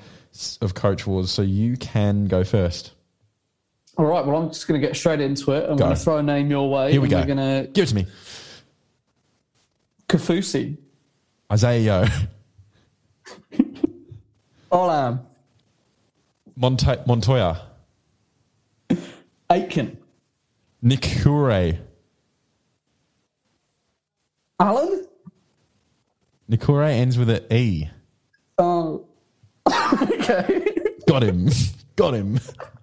of 0.60 0.74
Coach 0.74 1.06
Wars, 1.06 1.30
so 1.30 1.42
you 1.42 1.76
can 1.76 2.26
go 2.26 2.44
first. 2.44 2.92
All 3.98 4.06
right. 4.06 4.24
Well, 4.24 4.36
I'm 4.36 4.48
just 4.48 4.66
going 4.68 4.80
to 4.80 4.86
get 4.86 4.96
straight 4.96 5.20
into 5.20 5.52
it. 5.52 5.68
I'm 5.68 5.76
going 5.76 5.94
to 5.94 6.00
throw 6.00 6.18
a 6.18 6.22
name 6.22 6.50
your 6.50 6.70
way. 6.70 6.92
Here 6.92 7.00
we 7.00 7.08
go. 7.08 7.18
We're 7.18 7.26
going 7.26 7.64
to 7.66 7.70
Give 7.72 7.84
it 7.84 7.88
to 7.88 7.94
me, 7.96 8.06
Kafusi, 10.08 10.76
Isaiah 11.52 12.06
Yeo, 12.06 12.06
Olam, 14.72 15.20
Monte- 16.56 17.02
Montoya, 17.06 17.60
Aiken. 19.50 19.96
Nick 20.82 21.04
Hure, 21.04 21.74
Alan. 24.58 25.06
Nick 26.50 26.64
Hure 26.64 26.82
ends 26.82 27.16
with 27.16 27.30
an 27.30 27.44
E. 27.52 27.88
Oh, 28.58 29.06
okay. 30.02 30.66
Got 31.06 31.22
him. 31.22 31.48
Got 31.96 32.14
him. 32.14 32.40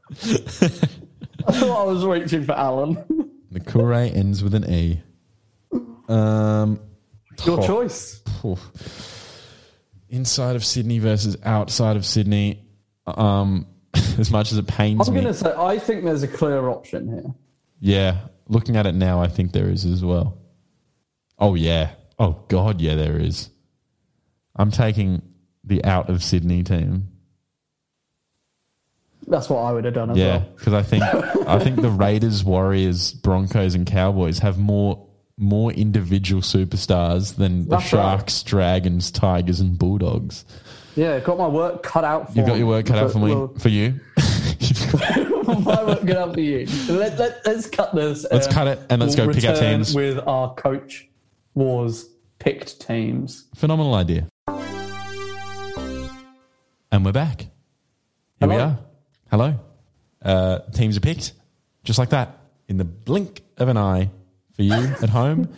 I 0.10 1.52
thought 1.52 1.82
I 1.82 1.84
was 1.84 2.06
reaching 2.06 2.46
for 2.46 2.54
Alan. 2.54 3.04
Nick 3.52 3.70
Hure 3.70 3.94
ends 3.94 4.42
with 4.42 4.54
an 4.54 4.72
E. 4.72 5.02
Um, 6.08 6.80
Your 7.46 7.62
oh, 7.62 7.68
choice. 7.68 8.22
phew. 8.40 8.58
Inside 10.08 10.56
of 10.56 10.64
Sydney 10.64 11.00
versus 11.00 11.36
outside 11.44 11.98
of 11.98 12.06
Sydney. 12.06 12.64
Um, 13.06 13.68
as 14.18 14.32
much 14.32 14.54
as 14.54 14.60
it 14.60 14.68
pains 14.68 15.10
me. 15.10 15.18
I'm 15.18 15.24
going 15.24 15.34
to 15.34 15.38
say 15.38 15.54
I 15.58 15.78
think 15.78 16.06
there's 16.06 16.24
a 16.24 16.30
clear 16.30 16.70
option 16.70 17.10
here. 17.10 17.36
Yeah, 17.82 18.18
looking 18.48 18.78
at 18.78 18.86
it 18.86 18.96
now, 18.96 19.22
I 19.22 19.28
think 19.28 19.52
there 19.52 19.70
is 19.70 19.84
as 19.84 20.06
well. 20.06 20.38
Oh 21.38 21.56
yeah. 21.56 21.92
Oh 22.18 22.46
god, 22.48 22.80
yeah, 22.80 22.96
there 22.96 23.20
is. 23.20 23.50
I'm 24.58 24.72
taking 24.72 25.22
the 25.64 25.84
out 25.86 26.10
of 26.10 26.24
Sydney 26.24 26.64
team. 26.64 27.08
That's 29.28 29.50
what 29.50 29.60
I 29.60 29.74
would 29.74 29.84
have 29.86 29.94
done 29.94 30.12
as 30.12 30.18
Yeah, 30.18 30.38
well. 30.38 30.50
because 30.56 30.74
I 30.74 30.82
think 30.84 31.04
I 31.04 31.60
think 31.64 31.82
the 31.82 31.90
Raiders, 31.90 32.44
Warriors, 32.46 33.12
Broncos, 33.14 33.76
and 33.76 33.86
Cowboys 33.86 34.40
have 34.40 34.58
more 34.58 35.06
more 35.38 35.72
individual 35.72 36.42
superstars 36.42 37.36
than 37.36 37.66
the 37.66 37.72
That's 37.78 37.84
right. 37.94 38.02
Sharks, 38.02 38.42
Dragons, 38.44 39.12
Tigers, 39.12 39.60
and 39.60 39.78
Bulldogs. 39.78 40.46
Yeah, 40.96 41.20
got 41.20 41.38
my 41.38 41.48
work 41.48 41.84
cut 41.84 42.04
out 42.04 42.32
for 42.32 42.38
You've 42.40 42.48
got 42.48 42.58
your 42.58 42.66
work 42.68 42.86
cut 42.88 42.98
out 42.98 43.12
for 43.12 43.20
me 43.20 43.36
Well, 43.36 43.54
for 43.60 43.70
you. 43.70 44.00
my 45.46 45.84
work 45.84 46.00
cut 46.08 46.18
out 46.18 46.34
for 46.34 46.40
you. 46.40 46.66
Let, 46.90 47.20
let, 47.20 47.46
let's 47.46 47.68
cut 47.70 47.94
this. 47.94 48.26
Let's 48.32 48.48
and 48.48 48.56
cut 48.56 48.68
it 48.68 48.80
and 48.90 49.02
let's 49.02 49.16
we'll 49.16 49.28
go 49.28 49.34
pick 49.34 49.44
our 49.46 49.56
teams. 49.56 49.94
With 49.94 50.18
our 50.26 50.56
coach 50.56 51.08
wars 51.54 52.10
picked 52.40 52.80
teams. 52.82 53.46
Phenomenal 53.56 53.94
idea. 53.94 54.28
And 56.92 57.04
we're 57.06 57.12
back. 57.12 57.48
Here 58.40 58.48
we 58.48 58.56
are. 58.56 58.80
Hello. 59.30 59.60
Uh, 60.22 60.60
teams 60.74 60.98
are 60.98 61.02
picked 61.02 61.34
just 61.84 62.00
like 62.00 62.10
that 62.10 62.38
in 62.68 62.78
the 62.78 62.86
blink 62.86 63.42
of 63.58 63.68
an 63.68 63.78
eye 63.78 64.10
for 64.56 64.64
you 64.64 64.74
at 65.02 65.10
home, 65.10 65.50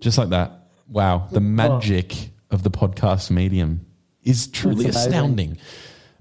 just 0.00 0.18
like 0.18 0.30
that. 0.30 0.68
Wow, 0.88 1.28
the 1.30 1.40
magic 1.40 2.30
of 2.50 2.62
the 2.62 2.70
podcast 2.70 3.30
medium 3.30 3.86
is 4.22 4.46
truly 4.48 4.84
That's 4.84 4.96
amazing. 4.96 5.12
astounding. 5.12 5.58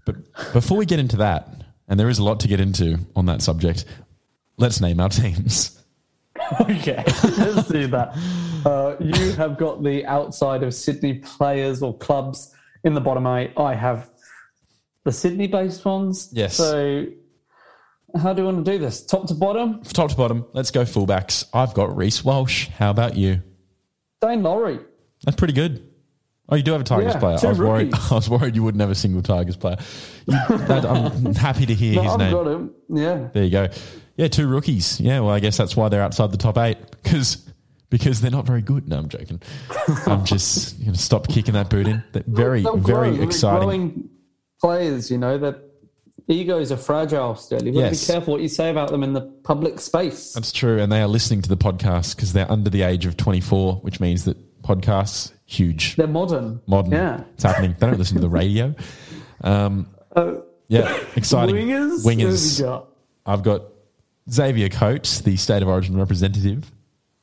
But 0.05 0.16
before 0.53 0.78
we 0.78 0.86
get 0.86 0.99
into 0.99 1.18
that, 1.18 1.49
and 1.88 1.99
there 1.99 2.09
is 2.09 2.20
a 2.20 2.24
lot 2.24 2.39
to 2.41 2.47
get 2.47 2.59
into 2.59 2.99
on 3.16 3.26
that 3.26 3.41
subject, 3.41 3.86
let's 4.57 4.80
name 4.82 4.99
our 4.99 5.09
teams. 5.09 5.78
Okay, 6.59 7.01
let's 7.05 7.68
do 7.70 7.88
that. 7.88 8.18
Uh, 8.66 8.95
you 8.99 9.32
have 9.34 9.57
got 9.57 9.84
the 9.84 10.05
outside 10.05 10.64
of 10.64 10.74
Sydney 10.74 11.20
players 11.20 11.82
or 11.82 11.95
clubs 11.97 12.53
in 12.84 12.93
the 12.93 12.99
bottom 12.99 13.26
eight. 13.28 13.51
I 13.55 13.74
have 13.74 14.09
the 15.03 15.11
Sydney 15.11 15.47
based 15.47 15.83
ones. 15.85 16.29
Yes. 16.31 16.55
So, 16.55 17.05
how 18.21 18.33
do 18.33 18.41
you 18.41 18.45
want 18.45 18.65
to 18.65 18.71
do 18.71 18.77
this? 18.77 19.05
Top 19.05 19.27
to 19.27 19.33
bottom? 19.33 19.81
Top 19.83 20.09
to 20.11 20.15
bottom, 20.15 20.45
let's 20.53 20.71
go 20.71 20.83
fullbacks. 20.83 21.45
I've 21.53 21.73
got 21.73 21.95
Reece 21.95 22.23
Walsh. 22.23 22.67
How 22.69 22.89
about 22.91 23.15
you? 23.15 23.41
Daine 24.21 24.43
Laurie. 24.43 24.79
That's 25.23 25.37
pretty 25.37 25.53
good. 25.53 25.87
Oh, 26.49 26.55
you 26.55 26.63
do 26.63 26.73
have 26.73 26.81
a 26.81 26.83
Tigers 26.83 27.13
Yeah, 27.13 27.19
player. 27.19 27.37
I 27.41 27.47
was 27.47 27.59
worried. 27.59 27.93
I 28.11 28.13
was 28.15 28.29
worried 28.29 28.55
you 28.55 28.63
wouldn't 28.63 28.81
have 28.81 28.89
a 28.91 28.95
single 28.95 29.21
Tigers 29.21 29.55
player. 29.55 29.77
You- 30.27 30.57
that- 30.57 30.85
I'm 30.85 31.33
happy 31.33 31.65
to 31.65 31.73
hear 31.73 31.95
No, 31.95 32.01
his 32.03 32.11
I've 32.11 32.19
name. 32.19 32.31
got 32.33 32.47
him. 32.47 32.71
Yeah. 32.89 33.27
There 33.33 33.43
you 33.43 33.49
go. 33.51 33.67
Yeah, 34.17 34.27
two 34.27 34.47
rookies. 34.47 34.99
Yeah, 34.99 35.21
well, 35.21 35.29
I 35.33 35.39
guess 35.39 35.55
that's 35.55 35.77
why 35.77 35.87
they're 35.87 36.01
outside 36.03 36.31
the 36.31 36.37
top 36.37 36.57
eight 36.57 36.77
because 37.03 37.47
because 37.89 38.19
they're 38.21 38.29
not 38.31 38.45
very 38.45 38.61
good. 38.61 38.87
No, 38.89 38.97
I'm 38.97 39.07
joking. 39.09 39.41
I'm 40.05 40.25
just 40.25 40.79
going 40.79 40.91
to 40.93 40.99
stop 40.99 41.27
kicking 41.29 41.53
that 41.53 41.69
boot 41.69 41.87
in. 41.87 42.03
They're 42.11 42.23
very, 42.27 42.61
They'll 42.63 42.77
very. 42.77 43.11
They're 43.11 43.23
exciting. 43.23 43.59
Growing 43.61 44.09
players, 44.62 45.09
you 45.12 45.18
know, 45.18 45.38
that 45.39 45.57
egos 46.28 46.72
are 46.72 46.78
fragile 46.78 47.36
still. 47.36 47.62
You've 47.62 47.76
got 47.76 47.82
Yes. 47.82 48.01
to 48.01 48.07
be 48.07 48.14
careful 48.14 48.34
what 48.34 48.41
you 48.41 48.47
say 48.47 48.70
about 48.70 48.89
them 48.91 49.03
in 49.03 49.14
the 49.14 49.22
public 49.43 49.80
space. 49.80 50.34
That's 50.34 50.51
true, 50.51 50.80
and 50.80 50.91
they 50.91 51.01
are 51.01 51.07
listening 51.07 51.41
to 51.41 51.49
the 51.49 51.57
podcast 51.57 52.16
because 52.16 52.32
they're 52.34 52.49
under 52.51 52.70
the 52.70 52.84
age 52.84 53.05
of 53.05 53.18
24, 53.18 53.76
which 53.78 53.99
means 53.99 54.26
that 54.26 54.38
podcasts 54.62 55.32
huge, 55.45 55.95
They're 55.95 56.07
modern. 56.07 56.62
modern. 56.68 56.91
Yeah. 56.93 57.24
It's 57.34 57.43
happening. 57.43 57.76
They 57.80 57.88
don't 57.88 57.97
listen 57.97 58.16
to 58.16 58.22
the 58.22 58.30
radio. 58.30 58.74
Um, 59.43 59.88
yeah, 60.68 60.95
exciting. 61.16 61.55
Wingers? 61.55 62.05
Wingers. 62.05 62.59
Who 62.59 62.66
have 62.66 62.70
we 62.70 62.84
got? 62.84 62.88
I've 63.26 63.43
got 63.43 63.62
Xavier 64.32 64.70
Coates, 64.70 65.22
the 65.22 65.36
State 65.36 65.62
of 65.64 65.68
Origin 65.68 65.97
representative, 65.97 66.72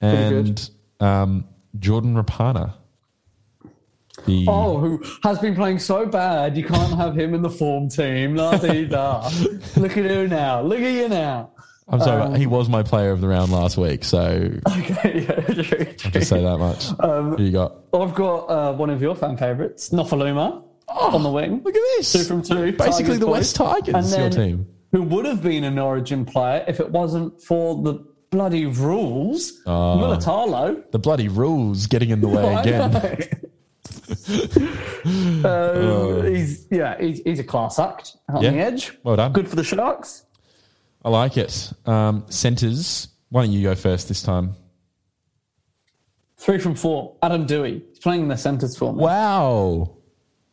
and 0.00 0.68
um, 1.00 1.44
Jordan 1.78 2.14
Rapana. 2.14 2.74
The, 4.26 4.46
Oh, 4.48 4.78
who 4.78 5.02
has 5.22 5.38
been 5.38 5.54
playing 5.54 5.78
so 5.78 6.04
bad 6.06 6.56
you 6.56 6.64
can't 6.64 6.94
have 6.94 7.14
him 7.18 7.34
in 7.34 7.42
the 7.42 7.50
form 7.50 7.88
team. 7.88 8.34
La 8.36 8.56
dee 8.58 8.84
da. 8.86 9.28
Look 9.76 9.96
at 9.96 10.04
you 10.04 10.28
now. 10.28 10.60
Look 10.62 10.80
at 10.80 10.92
you 10.92 11.08
now. 11.08 11.50
I'm 11.90 12.00
sorry, 12.00 12.20
um, 12.22 12.34
he 12.34 12.46
was 12.46 12.68
my 12.68 12.82
player 12.82 13.12
of 13.12 13.22
the 13.22 13.28
round 13.28 13.50
last 13.50 13.78
week, 13.78 14.04
so 14.04 14.50
Okay, 14.76 15.26
yeah, 15.26 15.40
true, 15.40 15.62
true. 15.64 16.10
just 16.10 16.28
say 16.28 16.42
that 16.42 16.58
much. 16.58 16.90
Um, 17.00 17.34
Who 17.36 17.42
you 17.44 17.52
got? 17.52 17.76
I've 17.94 18.14
got 18.14 18.36
uh, 18.50 18.72
one 18.74 18.90
of 18.90 19.00
your 19.00 19.14
fan 19.16 19.38
favourites, 19.38 19.88
Nofoaluma, 19.88 20.62
on 20.88 21.22
the 21.22 21.30
wing. 21.30 21.62
Look 21.64 21.74
at 21.74 21.80
this. 21.96 22.12
Two 22.12 22.24
from 22.24 22.42
two. 22.42 22.72
Basically, 22.72 23.04
Tigers 23.04 23.18
the 23.20 23.24
boys. 23.26 23.32
West 23.32 23.56
Tigers, 23.56 24.12
And 24.12 24.22
your 24.22 24.30
team. 24.30 24.66
Who 24.92 25.02
would 25.04 25.24
have 25.24 25.42
been 25.42 25.64
an 25.64 25.78
origin 25.78 26.26
player 26.26 26.62
if 26.68 26.78
it 26.78 26.90
wasn't 26.90 27.40
for 27.42 27.82
the 27.82 28.04
bloody 28.30 28.66
rules? 28.66 29.52
Ah. 29.66 29.96
Mulitalo. 29.96 30.90
The 30.92 30.98
bloody 30.98 31.28
rules 31.28 31.86
getting 31.86 32.10
in 32.10 32.20
the 32.20 32.28
way 32.28 32.44
I 32.54 32.60
again. 32.60 33.30
Know. 34.28 36.20
uh, 36.22 36.22
he's 36.24 36.66
yeah, 36.70 37.00
he's, 37.00 37.20
he's 37.24 37.38
a 37.38 37.44
class 37.44 37.78
act 37.78 38.16
on 38.28 38.42
Yeah. 38.42 38.50
the 38.50 38.58
edge. 38.58 38.92
Well 39.02 39.16
done. 39.16 39.32
Good 39.32 39.48
for 39.48 39.56
the 39.56 39.64
Sharks. 39.64 40.24
I 41.04 41.10
like 41.10 41.36
it. 41.36 41.72
Um, 41.86 42.24
centers. 42.28 43.08
Why 43.30 43.42
don't 43.44 43.52
you 43.52 43.62
go 43.62 43.74
first 43.74 44.08
this 44.08 44.22
time? 44.22 44.54
Three 46.36 46.58
from 46.58 46.74
four. 46.74 47.16
Adam 47.22 47.46
Doueihi. 47.46 47.82
He's 47.88 47.98
playing 47.98 48.22
in 48.22 48.28
the 48.28 48.36
centres 48.36 48.76
for 48.76 48.92
me. 48.92 49.00
Wow. 49.02 49.96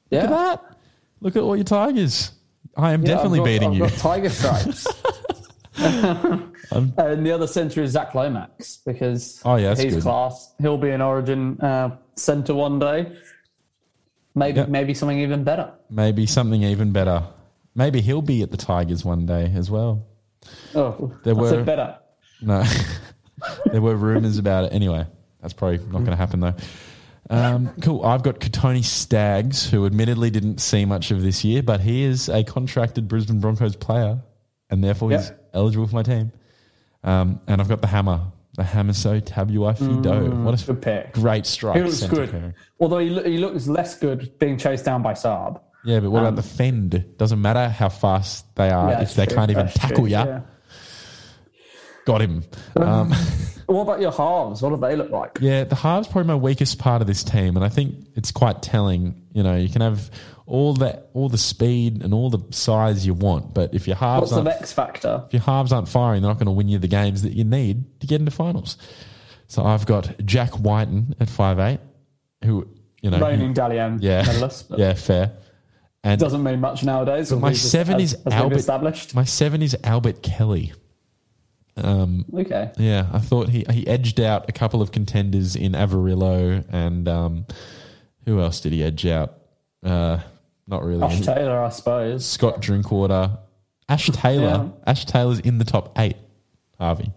yeah. 0.09 0.21
Look 0.23 0.31
at 0.31 0.35
that. 0.61 0.77
Look 1.21 1.35
at 1.35 1.41
all 1.43 1.55
your 1.55 1.63
Tigers. 1.65 2.31
I 2.77 2.91
am 2.93 3.01
Yeah, 3.03 3.15
definitely 3.15 3.39
got- 3.39 3.45
beating 3.45 3.69
I've 3.69 3.73
you. 3.75 3.79
Got 3.81 3.93
tiger 3.93 4.29
stripes. 4.29 4.87
and 5.77 7.25
the 7.25 7.31
other 7.33 7.47
centre 7.47 7.83
is 7.83 7.91
Zach 7.91 8.15
Lomax 8.15 8.77
because 8.85 9.41
Oh, 9.43 9.55
yeah, 9.57 9.75
he's 9.75 9.95
good. 9.95 10.03
class. 10.03 10.53
He'll 10.59 10.77
be 10.77 10.89
an 10.91 11.01
Origin 11.01 11.59
uh, 11.59 11.97
centre 12.15 12.53
one 12.55 12.79
day. 12.79 13.17
Maybe 14.35 14.57
Yep. 14.59 14.69
maybe 14.69 14.93
something 14.93 15.19
even 15.19 15.43
better. 15.43 15.71
Maybe 15.89 16.25
something 16.25 16.61
even 16.63 16.91
better. 16.91 17.23
Maybe 17.73 18.01
he'll 18.01 18.21
be 18.21 18.41
at 18.41 18.51
the 18.51 18.57
Tigers 18.57 19.03
one 19.05 19.25
day 19.25 19.51
as 19.55 19.71
well. 19.71 20.05
Oh, 20.75 21.13
There 21.23 21.35
were- 21.35 21.63
better. 21.63 21.97
No, 22.41 22.63
there 23.71 23.81
were 23.81 23.95
rumors 23.95 24.37
about 24.37 24.65
it. 24.65 24.73
Anyway, 24.73 25.05
that's 25.41 25.53
probably 25.53 25.77
not 25.77 25.99
going 25.99 26.05
to 26.11 26.15
happen 26.17 26.39
though. 26.41 26.53
Um, 27.29 27.69
cool. 27.81 28.05
I've 28.05 28.21
got 28.23 28.39
Kotoni 28.39 28.83
Staggs, 28.83 29.67
who 29.69 29.85
admittedly 29.85 30.29
didn't 30.29 30.59
see 30.59 30.85
much 30.85 31.09
of 31.11 31.23
this 31.23 31.43
year, 31.43 31.63
but 31.63 31.79
he 31.81 32.03
is 32.03 32.29
a 32.29 32.43
contracted 32.43 33.07
Brisbane 33.07 33.39
Broncos 33.39 33.75
player, 33.75 34.21
and 34.69 34.83
therefore 34.83 35.11
he's 35.11 35.31
eligible 35.53 35.87
for 35.87 35.95
my 35.95 36.03
team. 36.03 36.31
Um, 37.03 37.39
and 37.47 37.61
I've 37.61 37.69
got 37.69 37.81
the 37.81 37.87
hammer, 37.87 38.19
the 38.55 38.63
hammer 38.63 38.93
so 38.93 39.19
Tabuai-Fidow. 39.19 40.43
what 40.43 40.53
a 40.53 40.57
Mm, 40.57 40.65
good 40.67 40.81
pick. 40.81 41.13
great 41.13 41.45
strike! 41.45 41.77
He 41.77 41.83
looks 41.83 42.03
good. 42.03 42.31
pairing. 42.31 42.53
Although 42.79 42.99
he, 42.99 43.09
he 43.23 43.37
looks 43.37 43.67
less 43.67 43.97
good 43.97 44.37
being 44.39 44.57
chased 44.57 44.85
down 44.85 45.01
by 45.01 45.13
Saab. 45.13 45.59
Yeah, 45.83 45.99
but 45.99 46.09
what 46.09 46.21
about 46.21 46.35
the 46.35 46.41
fend? 46.43 47.05
Doesn't 47.17 47.41
matter 47.41 47.69
how 47.69 47.89
fast 47.89 48.45
they 48.55 48.69
are 48.71 48.85
Um, 48.85 48.89
Yeah, 48.91 49.01
if 49.01 49.13
they 49.13 49.25
true. 49.27 49.35
can't 49.37 49.51
even 49.51 49.67
tackle 49.67 49.97
true, 49.97 50.07
ya. 50.07 50.25
yeah. 50.25 50.39
Got 52.05 52.21
him. 52.21 52.43
Um, 52.75 53.13
What 53.67 53.81
about 53.81 53.99
your 53.99 54.11
halves? 54.11 54.61
What 54.61 54.69
do 54.69 54.77
they 54.77 54.95
look 54.95 55.09
like? 55.09 55.39
Yeah, 55.41 55.63
the 55.63 55.73
halves 55.73 56.07
probably 56.07 56.27
my 56.27 56.35
weakest 56.35 56.77
part 56.77 57.01
of 57.01 57.07
this 57.07 57.23
team, 57.23 57.55
and 57.55 57.65
I 57.65 57.69
think 57.69 57.95
it's 58.15 58.29
quite 58.31 58.61
telling. 58.61 59.19
You 59.33 59.41
know, 59.41 59.55
you 59.55 59.69
can 59.69 59.81
have 59.81 60.11
all 60.47 60.73
the 60.73 61.03
all 61.13 61.27
the 61.29 61.37
speed 61.37 62.03
and 62.03 62.13
all 62.13 62.29
the 62.29 62.39
size 62.55 63.05
you 63.05 63.13
want, 63.13 63.53
but 63.53 63.73
if 63.73 63.87
your 63.87 63.95
halves 63.95 64.31
What's 64.31 64.43
the 64.43 64.49
aren't 64.49 64.61
X 64.61 64.73
factor? 64.73 65.23
if 65.27 65.33
your 65.33 65.41
halves 65.41 65.71
aren't 65.73 65.89
firing, 65.89 66.21
they're 66.21 66.29
not 66.29 66.37
going 66.37 66.45
to 66.45 66.51
win 66.51 66.67
you 66.69 66.77
the 66.77 66.87
games 66.87 67.23
that 67.23 67.33
you 67.33 67.43
need 67.43 67.99
to 68.01 68.07
get 68.07 68.19
into 68.19 68.31
finals. 68.31 68.77
So 69.47 69.63
I've 69.63 69.85
got 69.85 70.25
Jack 70.25 70.59
Wighton 70.59 71.15
at 71.19 71.29
five 71.29 71.59
eight, 71.59 71.79
who 72.43 72.67
you 73.01 73.09
know, 73.09 73.19
Reigning 73.19 73.53
Dally 73.53 73.79
M 73.79 73.99
yeah, 74.01 74.23
medalist. 74.23 74.67
yeah, 74.77 74.93
fair. 74.93 75.31
And 76.03 76.19
Doesn't 76.19 76.43
mean 76.43 76.59
much 76.59 76.83
nowadays. 76.83 77.31
my 77.31 77.53
seven 77.53 77.99
is 77.99 78.15
Albert. 78.29 78.57
established. 78.57 79.15
My 79.15 79.23
seven 79.23 79.63
is 79.63 79.75
Albert 79.83 80.21
Kelly. 80.21 80.73
Okay. 81.77 82.71
Yeah, 82.77 83.07
I 83.11 83.19
thought 83.19 83.49
he 83.49 83.65
he 83.71 83.85
edged 83.87 84.19
out 84.21 84.47
a 84.47 84.51
couple 84.51 84.81
of 84.81 84.91
contenders 84.91 85.55
in 85.55 85.73
Averillo 85.73 86.63
and 86.71 87.07
um, 87.07 87.45
who 88.25 88.39
else 88.39 88.61
did 88.61 88.71
he 88.71 88.83
edge 88.83 89.05
out? 89.05 89.33
Uh, 89.83 90.19
not 90.67 90.83
really. 90.83 90.99
Josh 91.01 91.21
Taylor, 91.21 91.61
I 91.63 91.69
suppose. 91.69 92.25
Scott 92.25 92.61
Drinkwater, 92.61 93.37
Ash 93.89 94.07
Taylor. 94.09 94.71
Ash 94.87 95.05
Taylor's 95.05 95.39
in 95.39 95.57
the 95.57 95.65
top 95.65 95.97
eight. 95.99 96.17
Harvey, 96.79 97.11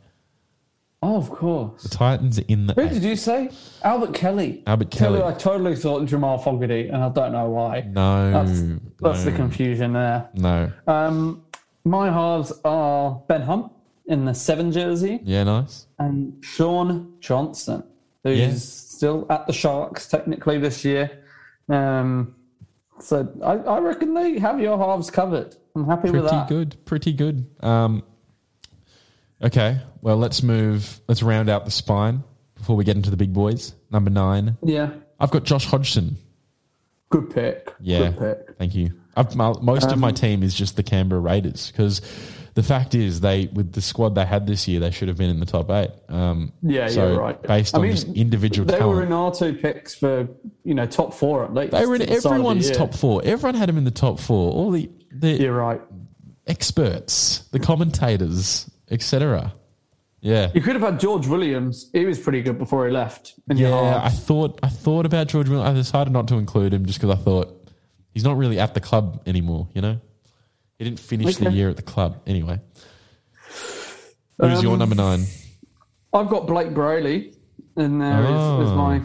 Oh, 1.02 1.16
of 1.16 1.30
course. 1.30 1.82
the 1.84 1.88
Titans 1.88 2.38
are 2.38 2.44
in 2.48 2.66
the. 2.66 2.74
Who 2.74 2.82
eight. 2.82 2.90
did 2.90 3.02
you 3.04 3.16
say? 3.16 3.50
Albert 3.82 4.14
Kelly. 4.14 4.62
Albert 4.66 4.90
Kelly. 4.90 5.22
I 5.22 5.32
totally 5.32 5.76
thought 5.76 6.04
Jamal 6.06 6.38
Fogarty, 6.38 6.88
and 6.88 7.02
I 7.02 7.08
don't 7.08 7.32
know 7.32 7.48
why. 7.50 7.80
No, 7.88 8.30
That's, 8.32 8.62
that's 9.00 9.24
the 9.24 9.32
confusion 9.32 9.92
there. 9.92 10.28
no. 10.34 10.70
Um, 10.86 11.44
my 11.84 12.10
halves 12.10 12.52
are 12.64 13.22
Ben 13.28 13.42
Hunt 13.42 13.72
in 14.06 14.24
the 14.24 14.32
seven 14.34 14.70
jersey 14.72 15.20
Yeah, 15.22 15.44
nice. 15.44 15.86
and 15.98 16.34
Shaun 16.44 17.14
Johnson, 17.20 17.82
who's 18.24 18.38
Yeah. 18.38 18.52
still 18.54 19.26
at 19.30 19.46
the 19.46 19.52
Sharks 19.52 20.08
technically 20.08 20.58
this 20.58 20.84
year. 20.84 21.10
Um, 21.68 22.34
so 23.00 23.28
I, 23.42 23.52
I 23.56 23.78
reckon 23.80 24.14
they 24.14 24.38
have 24.38 24.60
your 24.60 24.78
halves 24.78 25.10
covered. 25.10 25.56
I'm 25.74 25.86
happy 25.86 26.10
with 26.10 26.24
that. 26.24 26.46
Pretty 26.48 26.64
good. 26.64 26.84
Pretty 26.84 27.12
good. 27.12 27.46
Um, 27.60 28.02
okay, 29.42 29.80
well 30.02 30.16
let's 30.16 30.42
move. 30.42 31.00
Let's 31.08 31.22
round 31.22 31.48
out 31.48 31.64
the 31.64 31.70
spine 31.70 32.24
before 32.56 32.76
we 32.76 32.84
get 32.84 32.96
into 32.96 33.10
the 33.10 33.16
big 33.16 33.32
boys. 33.32 33.74
Number 33.90 34.10
nine. 34.10 34.56
Yeah, 34.62 34.90
I've 35.20 35.30
got 35.30 35.44
Josh 35.44 35.66
Hodgson. 35.66 36.16
good 37.10 37.30
pick. 37.30 37.72
Yeah, 37.80 38.10
good 38.10 38.18
pick. 38.46 38.56
thank 38.58 38.74
you. 38.74 38.92
I've, 39.16 39.34
my, 39.34 39.52
most 39.60 39.86
of 39.86 39.92
Um, 39.94 40.00
my 40.00 40.12
team 40.12 40.42
is 40.42 40.54
just 40.54 40.76
the 40.76 40.82
Canberra 40.82 41.20
Raiders 41.20 41.72
because 41.72 42.00
the 42.58 42.62
fact 42.64 42.96
is 42.96 43.20
they 43.20 43.46
with 43.52 43.70
the 43.72 43.80
squad 43.80 44.16
they 44.16 44.24
had 44.26 44.44
this 44.44 44.66
year 44.66 44.80
they 44.80 44.90
should 44.90 45.06
have 45.06 45.16
been 45.16 45.30
in 45.30 45.38
the 45.38 45.46
top 45.46 45.70
eight. 45.70 45.90
Um, 46.08 46.52
Yeah, 46.60 46.88
so 46.88 47.12
you're 47.12 47.20
right. 47.20 47.40
Based 47.40 47.72
I 47.72 47.78
on 47.78 47.82
mean, 47.84 47.92
just 47.92 48.08
individual 48.08 48.66
They 48.66 48.78
talent, 48.78 48.96
were 48.96 49.02
in 49.04 49.12
our 49.12 49.32
two 49.32 49.54
picks 49.54 49.94
for 49.94 50.26
you 50.64 50.74
know 50.74 50.84
top 50.84 51.14
four 51.14 51.44
at 51.44 51.54
least. 51.54 51.70
they 51.70 51.86
were 51.86 51.94
in 51.94 52.00
the 52.00 52.06
start 52.06 52.16
of 52.16 52.22
the 52.24 52.28
everyone's 52.30 52.70
top 52.72 52.94
four. 52.94 53.22
Everyone 53.24 53.54
had 53.54 53.68
them 53.68 53.78
in 53.78 53.84
the 53.84 53.92
top 53.92 54.18
four. 54.18 54.52
All 54.52 54.72
the 54.72 54.90
the 55.12 55.34
You're 55.40 55.54
right. 55.54 55.80
experts, 56.48 57.40
the 57.52 57.60
commentators, 57.60 58.68
etc. 58.90 59.52
Yeah. 60.20 60.50
You 60.52 60.60
could 60.60 60.72
have 60.74 60.82
had 60.82 60.98
George 60.98 61.28
Williams. 61.28 61.88
He 61.92 62.04
was 62.04 62.18
pretty 62.18 62.42
good 62.42 62.58
before 62.58 62.86
he 62.86 62.92
left. 62.92 63.34
Yeah, 63.54 64.00
I 64.02 64.08
thought 64.08 64.58
I 64.64 64.68
thought 64.68 65.06
about 65.06 65.28
George. 65.28 65.48
Williams. 65.48 65.70
I 65.70 65.74
decided 65.74 66.12
not 66.12 66.26
to 66.28 66.34
include 66.34 66.74
him 66.74 66.86
just 66.86 66.98
because 67.00 67.16
I 67.16 67.22
thought 67.22 67.54
he's 68.12 68.24
not 68.24 68.36
really 68.36 68.58
at 68.58 68.74
the 68.74 68.80
club 68.80 69.22
anymore. 69.26 69.68
You 69.74 69.82
know, 69.82 70.00
he 70.78 70.84
didn't 70.84 71.00
finish 71.00 71.36
the 71.36 71.50
year 71.50 71.68
at 71.68 71.76
the 71.76 71.82
club 71.82 72.20
anyway. 72.26 72.60
Who's 74.38 74.62
your 74.62 74.74
Um, 74.74 74.78
number 74.78 74.94
nine? 74.94 75.24
I've 76.12 76.28
got 76.28 76.46
Blake 76.46 76.70
Brailey 76.70 77.34
in 77.76 77.98
there 77.98 78.22
as, 78.22 78.28
as 78.66 78.70
Oh. 78.70 78.76
my 78.76 79.02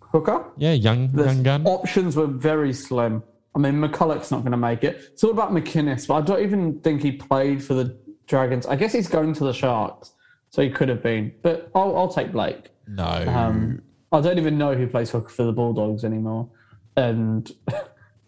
hooker. 0.00 0.44
Yeah, 0.56 0.72
young 0.72 1.10
The 1.12 1.24
young 1.24 1.42
gun. 1.42 1.66
options 1.66 2.16
were 2.16 2.26
very 2.28 2.72
slim. 2.72 3.22
I 3.54 3.58
mean, 3.58 3.74
McCullough's 3.74 4.30
not 4.30 4.40
going 4.42 4.52
to 4.52 4.56
make 4.56 4.84
it. 4.84 4.96
It's 5.12 5.24
all 5.24 5.30
about 5.30 5.52
McInnes, 5.52 6.06
but 6.06 6.14
I 6.14 6.20
don't 6.22 6.40
even 6.42 6.78
think 6.80 7.02
he 7.02 7.12
played 7.12 7.62
for 7.62 7.74
the 7.74 7.96
Dragons. 8.26 8.66
I 8.66 8.76
guess 8.76 8.92
he's 8.92 9.08
going 9.08 9.34
to 9.34 9.44
the 9.44 9.52
Sharks, 9.52 10.12
so 10.50 10.62
he 10.62 10.70
could 10.70 10.88
have 10.88 11.02
been. 11.02 11.32
But 11.42 11.70
I'll, 11.74 11.94
I'll 11.96 12.08
take 12.12 12.32
Blake. 12.32 12.70
No. 12.86 13.04
Um, 13.04 13.82
I 14.12 14.20
don't 14.20 14.38
even 14.38 14.56
know 14.56 14.74
who 14.74 14.86
plays 14.86 15.10
hooker 15.10 15.28
for 15.28 15.42
the 15.42 15.52
Bulldogs 15.52 16.04
anymore. 16.04 16.48
And 16.96 17.50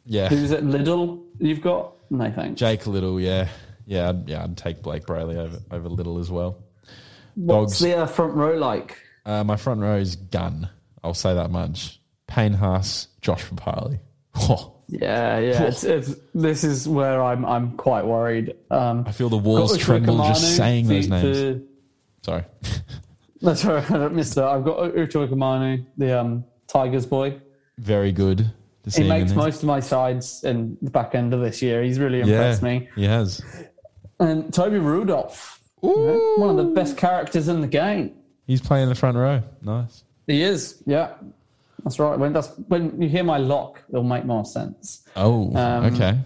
yeah. 0.04 0.28
who's 0.30 0.50
it? 0.50 0.64
Liddle? 0.64 1.24
You've 1.38 1.60
got 1.62 1.93
no 2.10 2.30
thanks. 2.30 2.58
Jake 2.58 2.86
Little, 2.86 3.20
yeah. 3.20 3.48
Yeah, 3.86 4.10
I'd, 4.10 4.28
yeah, 4.28 4.44
I'd 4.44 4.56
take 4.56 4.82
Blake 4.82 5.04
Brailey 5.04 5.36
over, 5.36 5.58
over 5.70 5.88
Little 5.88 6.18
as 6.18 6.30
well. 6.30 6.62
What's 7.34 7.72
Dogs. 7.72 7.78
the 7.80 7.98
uh, 7.98 8.06
front 8.06 8.34
row 8.34 8.56
like? 8.56 8.96
Uh, 9.26 9.44
my 9.44 9.56
front 9.56 9.80
row 9.80 9.96
is 9.96 10.16
gun. 10.16 10.68
I'll 11.02 11.14
say 11.14 11.34
that 11.34 11.50
much. 11.50 12.00
Payne 12.26 12.54
Haas, 12.54 13.08
Josh 13.20 13.44
Papali'i. 13.44 14.00
Oh, 14.36 14.70
Yeah, 14.88 15.38
yeah. 15.38 15.62
It's, 15.64 15.82
it's, 15.82 16.14
this 16.34 16.62
is 16.62 16.86
where 16.86 17.22
I'm 17.22 17.44
I'm 17.46 17.76
quite 17.76 18.04
worried. 18.04 18.54
Um, 18.70 19.04
I 19.06 19.12
feel 19.12 19.30
the 19.30 19.38
walls 19.38 19.72
got 19.72 19.80
tremble 19.80 20.18
just 20.18 20.56
saying 20.56 20.88
those 20.88 21.08
names. 21.08 21.62
Sorry. 22.22 22.44
That's 23.40 23.64
right, 23.64 23.90
I 23.90 24.08
missed 24.08 24.34
that. 24.36 24.44
I've 24.44 24.64
got 24.64 24.94
Utoikamanu, 24.94 25.86
the 25.96 26.20
um, 26.20 26.44
Tigers 26.66 27.06
boy. 27.06 27.40
Very 27.78 28.12
good 28.12 28.50
He 28.92 29.08
makes 29.08 29.32
most 29.32 29.62
of 29.62 29.64
my 29.66 29.80
sides 29.80 30.44
in 30.44 30.76
the 30.82 30.90
back 30.90 31.14
end 31.14 31.32
of 31.32 31.40
this 31.40 31.62
year. 31.62 31.82
He's 31.82 31.98
really 31.98 32.18
yeah, 32.18 32.24
impressed 32.26 32.62
me. 32.62 32.88
he 32.94 33.04
has. 33.04 33.40
And 34.20 34.52
Toby 34.52 34.78
Rudolf, 34.78 35.60
you 35.82 35.88
know, 35.88 36.34
one 36.36 36.50
of 36.50 36.56
the 36.56 36.72
best 36.72 36.96
characters 36.96 37.48
in 37.48 37.60
the 37.60 37.66
game. 37.66 38.14
He's 38.46 38.60
playing 38.60 38.88
the 38.90 38.94
front 38.94 39.16
row. 39.16 39.42
Nice. 39.62 40.04
He 40.26 40.42
is, 40.42 40.82
yeah. 40.86 41.14
That's 41.82 41.98
right. 41.98 42.18
When 42.18 42.32
that's 42.32 42.48
when 42.68 43.00
you 43.00 43.08
hear 43.08 43.24
my 43.24 43.38
lock, 43.38 43.82
it'll 43.90 44.02
make 44.04 44.24
more 44.24 44.44
sense. 44.44 45.06
Oh, 45.16 45.54
Um, 45.56 45.84
okay. 45.94 46.18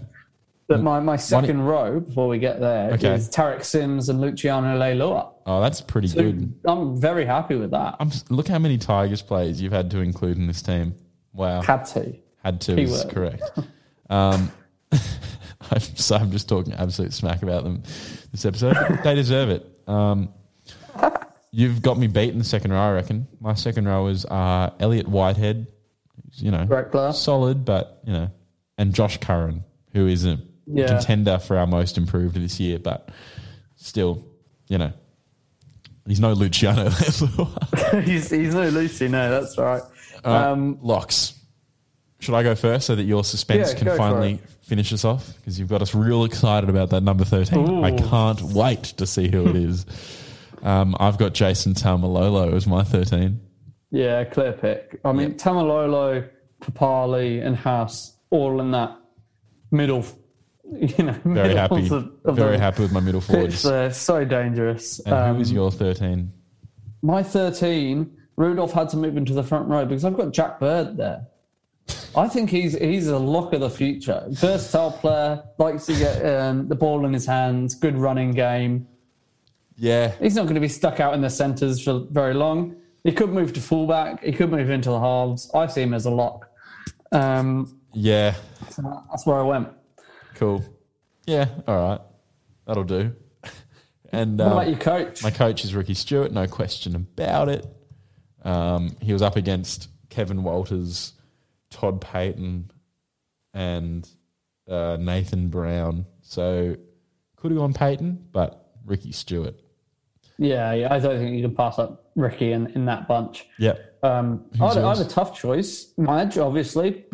But 0.69 0.83
my, 0.83 1.01
my 1.01 1.17
second 1.17 1.63
row, 1.63 1.99
before 2.01 2.29
we 2.29 2.39
get 2.39 2.61
there, 2.61 2.95
is 2.95 3.03
Okay. 3.03 3.15
Tariq 3.17 3.65
Sims 3.65 4.11
and 4.11 4.21
Luciano 4.21 4.79
Leilua. 4.79 5.31
Oh, 5.47 5.63
that's 5.63 5.81
pretty 5.81 6.09
So 6.09 6.23
good. 6.23 6.53
I'm 6.67 7.01
very 7.01 7.25
happy 7.25 7.55
with 7.55 7.71
that. 7.71 7.97
I'm, 7.99 8.11
look 8.29 8.49
how 8.49 8.59
many 8.59 8.77
Tigers 8.77 9.23
players 9.23 9.63
you've 9.63 9.73
had 9.73 9.91
to 9.93 10.01
include 10.01 10.37
in 10.37 10.47
this 10.47 10.61
team. 10.61 10.95
Wow. 11.33 11.63
Had 11.63 11.87
to. 11.87 12.15
Had 12.45 12.61
to 12.63 12.79
is 12.81 13.05
correct. 13.09 13.43
Um, 14.11 14.51
I'm, 15.71 15.81
so 15.81 16.17
I'm 16.17 16.31
just 16.31 16.49
talking 16.49 16.73
absolute 16.73 17.13
smack 17.13 17.43
about 17.43 17.63
them 17.63 17.83
this 18.33 18.47
episode. 18.47 18.75
they 19.05 19.15
deserve 19.15 19.51
it. 19.51 19.67
Um, 19.87 20.31
you've 21.51 21.83
got 21.83 21.99
me 21.99 22.07
beat 22.07 22.31
in 22.31 22.39
the 22.39 22.45
second 22.45 22.73
row, 22.73 22.79
I 22.81 22.93
reckon. 22.93 23.29
My 23.39 23.53
second 23.53 23.87
row 23.87 24.07
is 24.07 24.25
uh, 24.25 24.71
Elliot 24.81 25.09
Whitehead, 25.09 25.67
who's, 26.25 26.43
you 26.43 26.51
know, 26.51 26.65
Great 26.65 26.91
player. 26.91 27.13
solid, 27.13 27.67
but, 27.67 28.01
you 28.07 28.15
know, 28.15 28.31
and 28.79 28.95
Josh 28.95 29.19
Curran, 29.19 29.63
who 29.93 30.07
is 30.07 30.25
a 30.25 30.39
Yeah. 30.67 30.87
contender 30.87 31.39
for 31.39 31.59
our 31.59 31.67
most 31.67 31.99
improved 31.99 32.37
this 32.37 32.59
year, 32.59 32.79
but 32.79 33.11
still, 33.77 34.25
you 34.69 34.79
know, 34.79 34.93
he's 36.07 36.19
no 36.21 36.33
Luciano. 36.33 36.89
he's, 38.05 38.31
he's 38.31 38.55
no 38.55 38.69
Lucy, 38.71 39.09
no, 39.09 39.31
that's 39.31 39.59
right. 39.59 39.83
Uh, 40.25 40.53
Um, 40.53 40.79
Locks. 40.81 41.35
Should 42.21 42.35
I 42.35 42.43
go 42.43 42.55
first 42.55 42.87
so 42.87 42.95
that 42.97 43.05
your 43.05 43.23
suspense 43.25 43.73
Yeah, 43.73 43.79
can 43.79 43.97
finally 43.97 44.41
finish 44.63 44.93
us 44.93 45.05
off? 45.05 45.35
Because 45.37 45.59
you've 45.59 45.69
got 45.69 45.83
us 45.83 45.95
real 45.95 46.25
excited 46.25 46.69
about 46.69 46.91
that 46.91 47.03
number 47.03 47.25
13. 47.25 47.85
I 47.85 47.97
can't 47.97 48.43
wait 48.43 48.83
to 48.85 49.07
see 49.07 49.29
who 49.29 49.49
it 49.49 49.57
is. 49.57 49.87
Um, 50.61 50.97
I've 50.99 51.19
got 51.19 51.35
Jason 51.35 51.73
Taumalolo 51.75 52.53
as 52.53 52.67
my 52.67 52.83
13. 52.83 53.39
yeah, 53.93 54.25
clear 54.25 54.53
pick. 54.53 54.99
I 55.05 55.13
mean, 55.13 55.35
Taumalolo, 55.35 56.29
Papali'i, 56.61 57.47
and 57.47 57.55
Haas 57.57 58.17
all 58.31 58.61
in 58.61 58.73
that 58.73 58.99
middle, 59.71 60.05
you 60.65 61.05
know, 61.05 61.15
Very 61.25 61.55
happy. 61.55 61.87
Of, 61.87 62.11
of 62.25 62.35
Very 62.35 62.59
happy 62.59 62.83
with 62.83 62.91
my 62.91 62.99
middle 62.99 63.21
forwards. 63.21 63.63
there. 63.63 63.93
So 63.93 64.25
dangerous. 64.25 64.99
And 64.99 65.15
Um, 65.15 65.37
who 65.37 65.43
is 65.43 65.53
your 65.53 65.71
13? 65.71 66.33
My 67.03 67.23
13, 67.23 68.11
Rudolf 68.37 68.73
had 68.73 68.89
to 68.89 68.97
move 68.97 69.17
into 69.17 69.35
the 69.35 69.45
front 69.45 69.69
row 69.69 69.85
because 69.85 70.05
I've 70.05 70.17
got 70.17 70.33
Jack 70.33 70.59
Bird 70.59 70.97
there. 70.97 71.25
I 72.19 72.29
think 72.29 72.51
he's 72.51 72.77
he's 72.77 73.09
a 73.09 73.19
lock 73.19 73.53
of 73.53 73.61
the 73.61 73.71
future. 73.71 74.25
Versatile 74.29 74.93
player, 74.93 75.43
likes 75.59 75.87
to 75.87 75.95
get 75.95 76.25
um, 76.27 76.69
the 76.69 76.75
ball 76.75 77.07
in 77.07 77.13
his 77.13 77.27
hands, 77.27 77.75
good 77.75 77.97
running 77.97 78.33
game. 78.33 78.87
Yeah. 79.77 80.13
He's 80.21 80.35
not 80.35 80.43
going 80.43 80.57
to 80.57 80.61
be 80.61 80.69
stuck 80.69 80.99
out 81.01 81.15
in 81.15 81.21
the 81.21 81.31
centres 81.31 81.81
for 81.83 82.01
very 82.11 82.35
long. 82.35 82.77
He 83.05 83.13
could 83.13 83.31
move 83.31 83.53
to 83.53 83.61
fullback. 83.61 84.23
He 84.23 84.33
could 84.33 84.51
move 84.51 84.71
into 84.71 84.91
the 84.91 84.99
halves. 84.99 85.51
I 85.55 85.67
see 85.69 85.83
him 85.83 85.95
as 85.95 86.05
a 86.07 86.11
lock. 86.11 86.51
Um, 87.13 87.79
Yeah. 87.93 88.35
so 88.71 88.83
that's 89.11 89.25
where 89.25 89.39
I 89.39 89.43
went. 89.43 89.69
Cool. 90.35 90.65
Yeah. 91.27 91.47
All 91.69 91.77
right. 91.77 92.01
That'll 92.67 92.85
do. 92.85 93.15
And 94.11 94.39
What 94.39 94.47
um, 94.47 94.53
about 94.53 94.69
your 94.69 94.79
coach? 94.79 95.23
My 95.23 95.31
coach 95.31 95.67
is 95.67 95.75
Ricky 95.75 95.93
Stuart, 95.93 96.33
no 96.33 96.47
question 96.47 96.97
about 96.97 97.51
it. 97.51 97.67
Um, 98.43 98.97
he 99.03 99.13
was 99.13 99.21
up 99.21 99.37
against 99.37 99.89
Kevin 100.09 100.43
Walters, 100.43 101.13
Todd 101.71 102.01
Payten, 102.01 102.71
and 103.55 104.09
uh, 104.69 104.97
Nathan 105.01 105.49
Brown. 105.49 106.07
So 106.23 106.77
could 107.37 107.51
have 107.51 107.59
gone 107.59 107.73
Payten, 107.73 108.19
but 108.33 108.73
Ricky 108.85 109.13
Stuart. 109.13 109.55
yeah, 110.39 110.73
yeah, 110.73 110.93
I 110.93 110.99
don't 110.99 111.19
think 111.19 111.37
you 111.37 111.43
can 111.43 111.55
pass 111.55 111.79
up 111.79 112.11
Ricky 112.17 112.53
in, 112.53 112.69
in 112.69 112.85
that 112.87 113.07
bunch. 113.09 113.47
Yeah. 113.59 113.75
Um, 114.03 114.45
I, 114.61 114.67
I 114.67 114.97
had 114.97 115.05
a 115.05 115.09
tough 115.09 115.39
choice. 115.39 115.93
Madge, 115.97 116.39
obviously, 116.39 117.05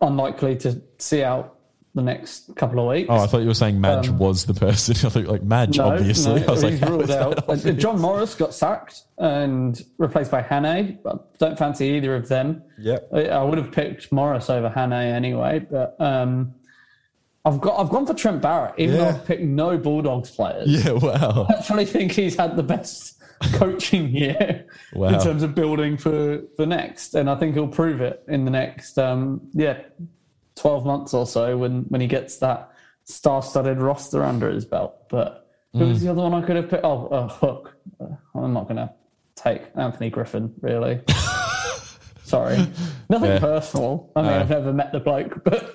unlikely 0.00 0.56
to 0.56 0.80
see 0.98 1.22
out 1.22 1.59
the 1.94 2.02
next 2.02 2.54
couple 2.56 2.78
of 2.80 2.86
weeks. 2.94 3.08
Oh, 3.10 3.16
I 3.16 3.26
thought 3.26 3.40
you 3.40 3.48
were 3.48 3.54
saying 3.54 3.80
Madge 3.80 4.08
was 4.10 4.44
the 4.46 4.54
person. 4.54 4.94
I 5.06 5.10
thought 5.10 5.24
like 5.26 5.42
Madge, 5.42 5.78
Um, 5.78 5.88
No, 5.88 5.94
obviously. 5.96 6.40
no, 6.40 6.46
I 6.46 6.50
was 6.50 6.62
like, 6.64 6.80
ruled 6.82 7.10
out. 7.10 7.48
Uh? 7.48 7.56
John 7.72 8.00
Morris 8.00 8.34
got 8.34 8.54
sacked 8.54 9.02
and 9.18 9.80
replaced 9.98 10.30
by. 10.30 10.42
But 11.02 11.38
don't 11.38 11.58
fancy 11.58 11.86
either 11.86 12.14
of 12.14 12.28
them. 12.28 12.62
Yeah, 12.78 12.98
I, 13.12 13.26
I 13.26 13.42
would 13.42 13.58
have 13.58 13.72
picked 13.72 14.12
Morris 14.12 14.48
over 14.50 14.70
Hannay 14.70 15.12
anyway. 15.12 15.58
But 15.58 15.96
um, 16.00 16.54
I've 17.44 17.60
got 17.60 17.80
I've 17.80 17.90
gone 17.90 18.06
for 18.06 18.14
Trent 18.14 18.40
Barrett, 18.40 18.74
even 18.78 18.96
though 18.98 19.08
I've 19.08 19.24
picked 19.26 19.42
no 19.42 19.76
Bulldogs 19.78 20.30
players. 20.30 20.68
Yeah, 20.84 20.92
wow. 20.92 21.46
I 21.48 21.54
actually 21.54 21.86
think 21.86 22.12
he's 22.12 22.36
had 22.36 22.56
the 22.56 22.62
best 22.62 23.20
coaching 23.54 24.10
year 24.10 24.66
Wow. 24.92 25.08
in 25.08 25.20
terms 25.20 25.42
of 25.42 25.54
building 25.54 25.96
for 25.96 26.42
the 26.58 26.66
next, 26.66 27.14
and 27.14 27.28
I 27.30 27.34
think 27.36 27.54
he'll 27.54 27.66
prove 27.68 28.00
it 28.00 28.22
in 28.28 28.44
the 28.44 28.50
next 28.50 28.98
um, 28.98 29.40
yeah 29.54 29.78
twelve 30.60 30.84
months 30.84 31.14
or 31.14 31.26
so 31.26 31.56
when 31.56 31.82
when 31.88 32.00
he 32.00 32.06
gets 32.06 32.36
that 32.38 32.70
star-studded 33.04 33.78
roster 33.80 34.22
under 34.22 34.50
his 34.50 34.64
belt. 34.64 35.08
But 35.08 35.48
who 35.72 35.80
Mm. 35.80 35.88
was 35.88 36.00
the 36.02 36.10
other 36.10 36.22
one 36.22 36.34
I 36.34 36.42
could 36.46 36.56
have 36.56 36.68
picked? 36.68 36.84
Oh, 36.84 37.06
uh, 37.08 37.28
Hook. 37.28 37.74
Uh, 38.00 38.06
I'm 38.34 38.52
not 38.52 38.64
going 38.64 38.76
to 38.76 38.90
take 39.36 39.62
Anthony 39.76 40.10
Griffin 40.10 40.52
really. 40.60 41.00
Sorry, 42.24 42.58
nothing 43.08 43.30
Yeah. 43.30 43.38
personal. 43.40 44.10
I 44.14 44.22
mean, 44.22 44.30
No. 44.30 44.38
I've 44.40 44.50
never 44.50 44.72
met 44.72 44.92
the 44.92 45.00
bloke, 45.00 45.42
but 45.42 45.74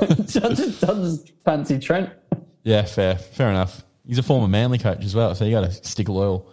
I 0.00 0.14
just, 0.26 0.82
I 0.84 0.94
just 0.94 1.32
fancy 1.44 1.78
Trent. 1.78 2.08
Yeah, 2.62 2.82
fair. 2.84 3.16
Fair 3.16 3.50
enough. 3.50 3.84
He's 4.06 4.18
a 4.18 4.22
former 4.22 4.48
Manly 4.48 4.78
coach 4.78 5.04
as 5.04 5.14
well, 5.14 5.34
so 5.34 5.44
you 5.44 5.50
got 5.50 5.64
to 5.64 5.72
stick 5.72 6.08
loyal. 6.08 6.50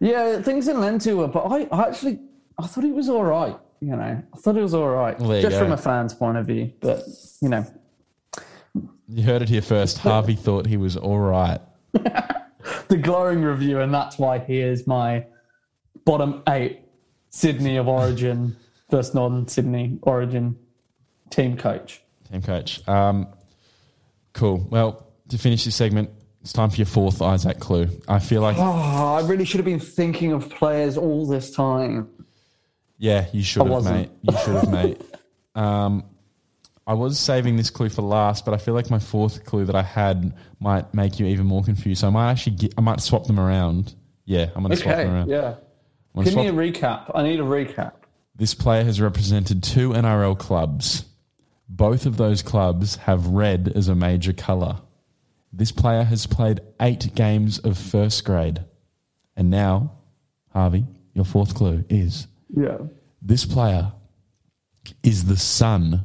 Yeah, 0.00 0.40
things 0.40 0.66
didn't 0.66 0.80
lend 0.80 1.00
but 1.28 1.40
I, 1.40 1.68
I 1.70 1.88
actually 1.88 2.18
I 2.58 2.66
thought 2.66 2.84
he 2.84 2.92
was 2.92 3.08
all 3.10 3.24
right. 3.24 3.58
You 3.80 3.94
know, 3.96 4.22
I 4.32 4.36
thought 4.38 4.56
it 4.56 4.62
was 4.62 4.74
all 4.74 4.88
right, 4.88 5.18
Well, 5.18 5.40
just 5.40 5.52
go. 5.56 5.58
from 5.64 5.72
a 5.72 5.76
fan's 5.76 6.14
point 6.14 6.38
of 6.38 6.46
view. 6.46 6.72
But 6.80 7.02
you 7.42 7.48
know, 7.48 7.66
You 9.08 9.22
heard 9.22 9.42
it 9.42 9.48
here 9.48 9.62
first. 9.62 9.98
Harvey 9.98 10.34
thought 10.46 10.66
he 10.66 10.76
was 10.76 10.96
all 10.96 11.18
right. 11.18 11.60
the 11.92 12.96
glowing 13.00 13.42
review, 13.42 13.80
and 13.80 13.92
that's 13.92 14.18
why 14.18 14.38
he 14.38 14.60
is 14.60 14.86
my 14.86 15.26
bottom 16.04 16.42
eight 16.48 16.80
Sydney 17.30 17.76
of 17.76 17.86
origin, 17.88 18.56
first 18.90 19.14
non-Sydney 19.14 19.98
origin 20.02 20.56
team 21.30 21.56
coach. 21.56 22.02
Team 22.30 22.42
coach. 22.42 22.86
Um, 22.88 23.28
cool. 24.32 24.66
Well, 24.70 25.06
to 25.28 25.38
finish 25.38 25.64
this 25.64 25.74
segment, 25.76 26.10
it's 26.40 26.52
time 26.52 26.70
for 26.70 26.76
your 26.76 26.86
fourth 26.86 27.20
Isaac 27.20 27.58
clue. 27.60 27.88
I 28.08 28.20
feel 28.20 28.40
like, 28.40 28.56
Oh, 28.58 28.62
I 28.62 29.20
really 29.26 29.44
should 29.44 29.58
have 29.58 29.64
been 29.66 29.80
thinking 29.80 30.32
of 30.32 30.48
players 30.48 30.96
all 30.96 31.26
this 31.26 31.50
time. 31.50 32.08
Yeah, 32.98 33.26
you 33.32 33.42
should 33.42 33.62
I 33.62 33.64
have, 33.64 33.72
wasn't. 33.72 33.96
mate. 33.96 34.10
You 34.22 34.38
should 34.38 34.54
have, 34.54 34.70
mate. 34.70 35.00
Um, 35.54 36.04
I 36.86 36.92
was 36.92 37.18
saving 37.18 37.56
this 37.56 37.70
clue 37.70 37.88
for 37.88 38.02
last, 38.02 38.44
but 38.44 38.52
I 38.52 38.58
feel 38.58 38.74
like 38.74 38.90
my 38.90 38.98
fourth 38.98 39.46
clue 39.46 39.64
that 39.64 39.74
I 39.74 39.80
had 39.82 40.34
might 40.60 40.92
make 40.92 41.18
you 41.18 41.24
even 41.24 41.46
more 41.46 41.64
confused. 41.64 42.02
So 42.02 42.08
I 42.08 42.10
might 42.10 42.30
actually, 42.30 42.56
get, 42.56 42.74
I 42.76 42.82
might 42.82 43.00
swap 43.00 43.26
them 43.26 43.40
around. 43.40 43.94
Yeah, 44.26 44.50
I'm 44.54 44.62
going 44.62 44.72
to 44.72 44.76
swap 44.76 44.94
Okay, 44.96 45.04
them 45.04 45.14
around. 45.14 45.28
yeah. 45.30 45.46
I'm 45.46 45.54
gonna 46.14 46.24
Give 46.24 46.32
swap- 46.34 46.44
me 46.44 46.50
a 46.50 46.52
recap. 46.72 47.10
I 47.14 47.22
need 47.22 47.40
a 47.40 47.42
recap. 47.44 47.92
This 48.34 48.52
player 48.52 48.84
has 48.84 49.00
represented 49.00 49.62
two 49.62 49.90
NRL 49.94 50.38
clubs. 50.38 51.06
Both 51.70 52.04
of 52.04 52.18
those 52.18 52.42
clubs 52.42 52.96
have 52.96 53.26
red 53.28 53.72
as 53.74 53.88
a 53.88 53.94
major 53.94 54.34
colour. 54.34 54.76
This 55.54 55.72
player 55.72 56.04
has 56.04 56.26
played 56.26 56.60
eight 56.82 57.14
games 57.14 57.58
of 57.60 57.78
first 57.78 58.26
grade. 58.26 58.62
And 59.36 59.48
now, 59.50 59.92
Harvey, 60.52 60.84
your 61.14 61.24
fourth 61.24 61.54
clue 61.54 61.82
is 61.88 62.26
Yeah. 62.54 62.78
this 63.22 63.44
player 63.44 63.92
is 65.02 65.24
the 65.24 65.36
son 65.36 66.04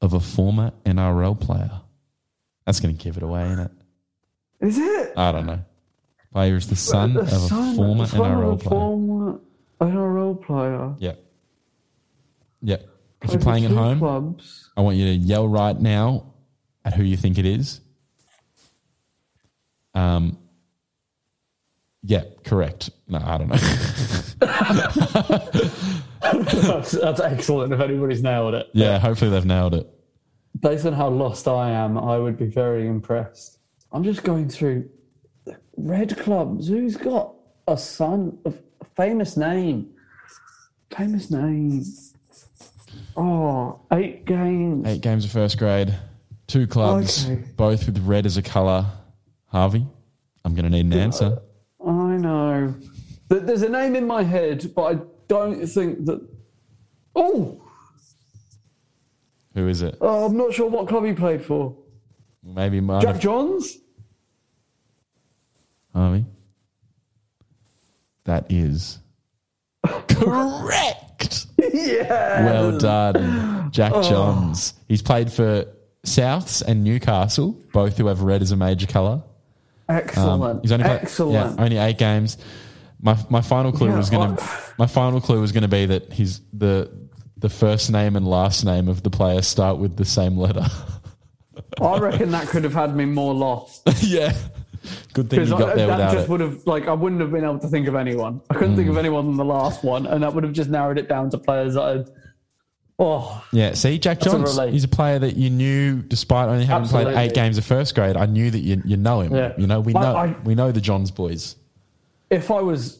of 0.00 0.12
a 0.12 0.20
former 0.20 0.72
NRL 0.84 1.38
player. 1.40 1.80
That's 2.66 2.78
going 2.80 2.96
to 2.96 3.02
give 3.02 3.16
it 3.16 3.22
away, 3.22 3.44
isn't 3.46 3.58
it? 3.60 3.70
Is 4.60 4.78
it? 4.78 5.12
I 5.16 5.32
don't 5.32 5.46
know. 5.46 5.64
Player 6.32 6.56
is 6.56 6.68
the 6.68 6.76
son 6.76 7.14
The 7.14 7.20
of 7.22 7.26
a 7.28 7.30
son- 7.30 7.76
former 7.76 8.06
son 8.06 8.20
of 8.20 8.26
NRL 8.26 8.52
a 8.52 8.56
player. 8.56 8.70
Former 8.70 9.40
NRL 9.80 10.42
player. 10.46 10.94
Yeah. 10.98 11.14
Yeah. 12.60 12.76
If 13.22 13.32
you're 13.32 13.40
playing 13.40 13.64
at 13.64 13.70
home, 13.70 13.98
clubs. 13.98 14.70
I 14.76 14.80
want 14.82 14.96
you 14.96 15.06
to 15.06 15.14
yell 15.14 15.48
right 15.48 15.78
now 15.78 16.34
at 16.84 16.94
who 16.94 17.02
you 17.02 17.16
think 17.16 17.38
it 17.38 17.46
is. 17.46 17.80
Um, 19.94 20.38
yeah, 22.02 22.24
correct. 22.44 22.90
No, 23.08 23.18
I 23.24 23.38
don't 23.38 23.48
know. 23.48 23.56
that's, 26.20 26.92
that's 26.92 27.20
excellent 27.20 27.72
if 27.72 27.80
anybody's 27.80 28.22
nailed 28.22 28.54
it. 28.54 28.68
yeah, 28.72 28.98
hopefully 28.98 29.30
they've 29.30 29.44
nailed 29.46 29.74
it. 29.74 29.88
Based 30.60 30.84
on 30.86 30.92
how 30.92 31.08
lost 31.08 31.48
I 31.48 31.70
am, 31.70 31.96
I 31.98 32.18
would 32.18 32.36
be 32.36 32.46
very 32.46 32.86
impressed. 32.86 33.58
I'm 33.90 34.04
just 34.04 34.22
going 34.22 34.48
through 34.48 34.88
red 35.76 36.16
clubs. 36.18 36.68
Who's 36.68 36.96
got 36.96 37.34
a 37.68 37.76
son 37.76 38.38
of 38.44 38.58
a 38.80 38.84
famous 38.96 39.36
name? 39.36 39.90
Famous 40.96 41.30
name. 41.30 41.84
Oh, 43.16 43.80
eight 43.92 44.24
games. 44.24 44.86
Eight 44.86 45.00
games 45.00 45.24
of 45.24 45.30
first 45.30 45.58
grade, 45.58 45.94
two 46.46 46.66
clubs, 46.66 47.26
Okay. 47.28 47.42
both 47.56 47.86
with 47.86 47.98
red 48.06 48.26
as 48.26 48.36
a 48.36 48.42
colour. 48.42 48.86
Harvey, 49.46 49.86
I'm 50.44 50.54
going 50.54 50.64
to 50.64 50.70
need 50.70 50.86
an 50.86 50.92
answer. 50.94 51.38
Know. 52.66 53.38
There's 53.40 53.62
a 53.62 53.68
name 53.68 53.96
in 53.96 54.06
my 54.06 54.22
head, 54.22 54.72
but 54.74 54.82
I 54.96 55.00
don't 55.28 55.66
think 55.66 56.04
that. 56.06 56.26
Oh, 57.14 57.62
Who 59.54 59.68
is 59.68 59.82
it? 59.82 59.96
oh 60.00 60.26
I'm 60.26 60.36
not 60.36 60.52
sure 60.54 60.68
what 60.68 60.88
club 60.88 61.04
he 61.04 61.12
played 61.12 61.44
for. 61.44 61.76
Maybe 62.42 62.80
mine. 62.80 63.02
Jack 63.02 63.20
Johns? 63.20 63.76
Harvey. 65.94 66.24
That 68.24 68.46
is 68.50 68.98
correct. 70.08 71.46
yeah. 71.72 72.44
Well 72.46 72.78
done, 72.78 73.70
Jack 73.72 73.92
Oh. 73.94 74.02
Johns. 74.02 74.74
He's 74.88 75.02
played 75.02 75.30
for 75.32 75.66
Souths 76.06 76.62
and 76.62 76.82
Newcastle, 76.84 77.60
both 77.72 77.98
who 77.98 78.06
have 78.06 78.22
red 78.22 78.42
as 78.42 78.52
a 78.52 78.56
major 78.56 78.86
colour. 78.86 79.22
Um, 79.88 79.96
Excellent. 79.96 80.62
he's 80.62 80.72
only 80.72 80.84
played, 80.84 81.00
Excellent. 81.02 81.32
Yeah, 81.58 81.64
only 81.64 81.76
eight 81.78 81.98
games. 81.98 82.38
My 83.00 83.16
my 83.30 83.40
final 83.40 83.72
clue 83.72 83.88
Yeah, 83.88 83.96
was 83.96 84.10
gonna 84.10 84.36
I- 84.40 84.60
my 84.78 84.86
final 84.86 85.20
clue 85.20 85.40
was 85.40 85.52
gonna 85.52 85.68
be 85.68 85.86
that 85.86 86.12
he's 86.12 86.40
the 86.52 86.90
the 87.36 87.48
first 87.48 87.90
name 87.90 88.14
and 88.16 88.26
last 88.26 88.64
name 88.64 88.88
of 88.88 89.02
the 89.02 89.10
player 89.10 89.42
start 89.42 89.78
with 89.78 89.96
the 89.96 90.04
same 90.04 90.36
letter. 90.36 90.64
I 91.80 91.98
reckon 91.98 92.30
that 92.30 92.46
could 92.48 92.64
have 92.64 92.74
had 92.74 92.94
me 92.94 93.04
more 93.04 93.34
lost. 93.34 93.82
yeah. 94.02 94.32
Good 95.12 95.28
thing 95.30 95.40
you 95.40 95.46
got 95.50 95.76
there 95.76 95.86
that 95.88 95.96
without 95.96 96.12
just 96.12 96.24
it. 96.24 96.30
would 96.30 96.40
have, 96.40 96.66
like, 96.66 96.88
I 96.88 96.92
wouldn't 96.92 97.20
have 97.20 97.30
been 97.30 97.44
able 97.44 97.58
to 97.60 97.68
think 97.68 97.86
of 97.86 97.94
anyone. 97.94 98.40
I 98.50 98.54
couldn't 98.54 98.72
Mm. 98.74 98.76
think 98.78 98.88
of 98.88 98.96
anyone 98.98 99.26
in 99.26 99.36
the 99.36 99.44
last 99.44 99.84
one, 99.84 100.06
and 100.06 100.22
that 100.22 100.34
would 100.34 100.42
have 100.44 100.52
just 100.52 100.70
narrowed 100.70 100.98
it 100.98 101.08
down 101.08 101.30
to 101.30 101.38
players 101.38 101.74
that 101.74 101.82
I'd. 101.82 102.10
Oh, 102.98 103.42
Yeah, 103.52 103.72
see, 103.74 103.98
Jack 103.98 104.20
That's 104.20 104.34
a 104.34 104.38
Johns, 104.38 104.72
he's 104.72 104.84
a 104.84 104.88
player 104.88 105.18
that 105.18 105.36
you 105.36 105.50
knew, 105.50 106.02
despite 106.02 106.48
only 106.48 106.64
having 106.66 106.88
played 106.88 107.08
eight 107.16 107.34
games 107.34 107.58
of 107.58 107.64
first 107.64 107.94
grade. 107.94 108.16
I 108.16 108.26
knew 108.26 108.50
that 108.50 108.60
you 108.60 108.80
you 108.84 108.96
know 108.96 109.20
him. 109.22 109.34
Yeah. 109.34 109.52
You 109.58 109.66
know, 109.66 109.80
we 109.80 109.92
know 109.92 110.14
I- 110.16 110.36
we 110.44 110.54
know 110.54 110.70
the 110.72 110.80
Johns 110.80 111.10
boys. 111.10 111.56
if 112.30 112.50
I 112.50 112.60
was 112.60 112.98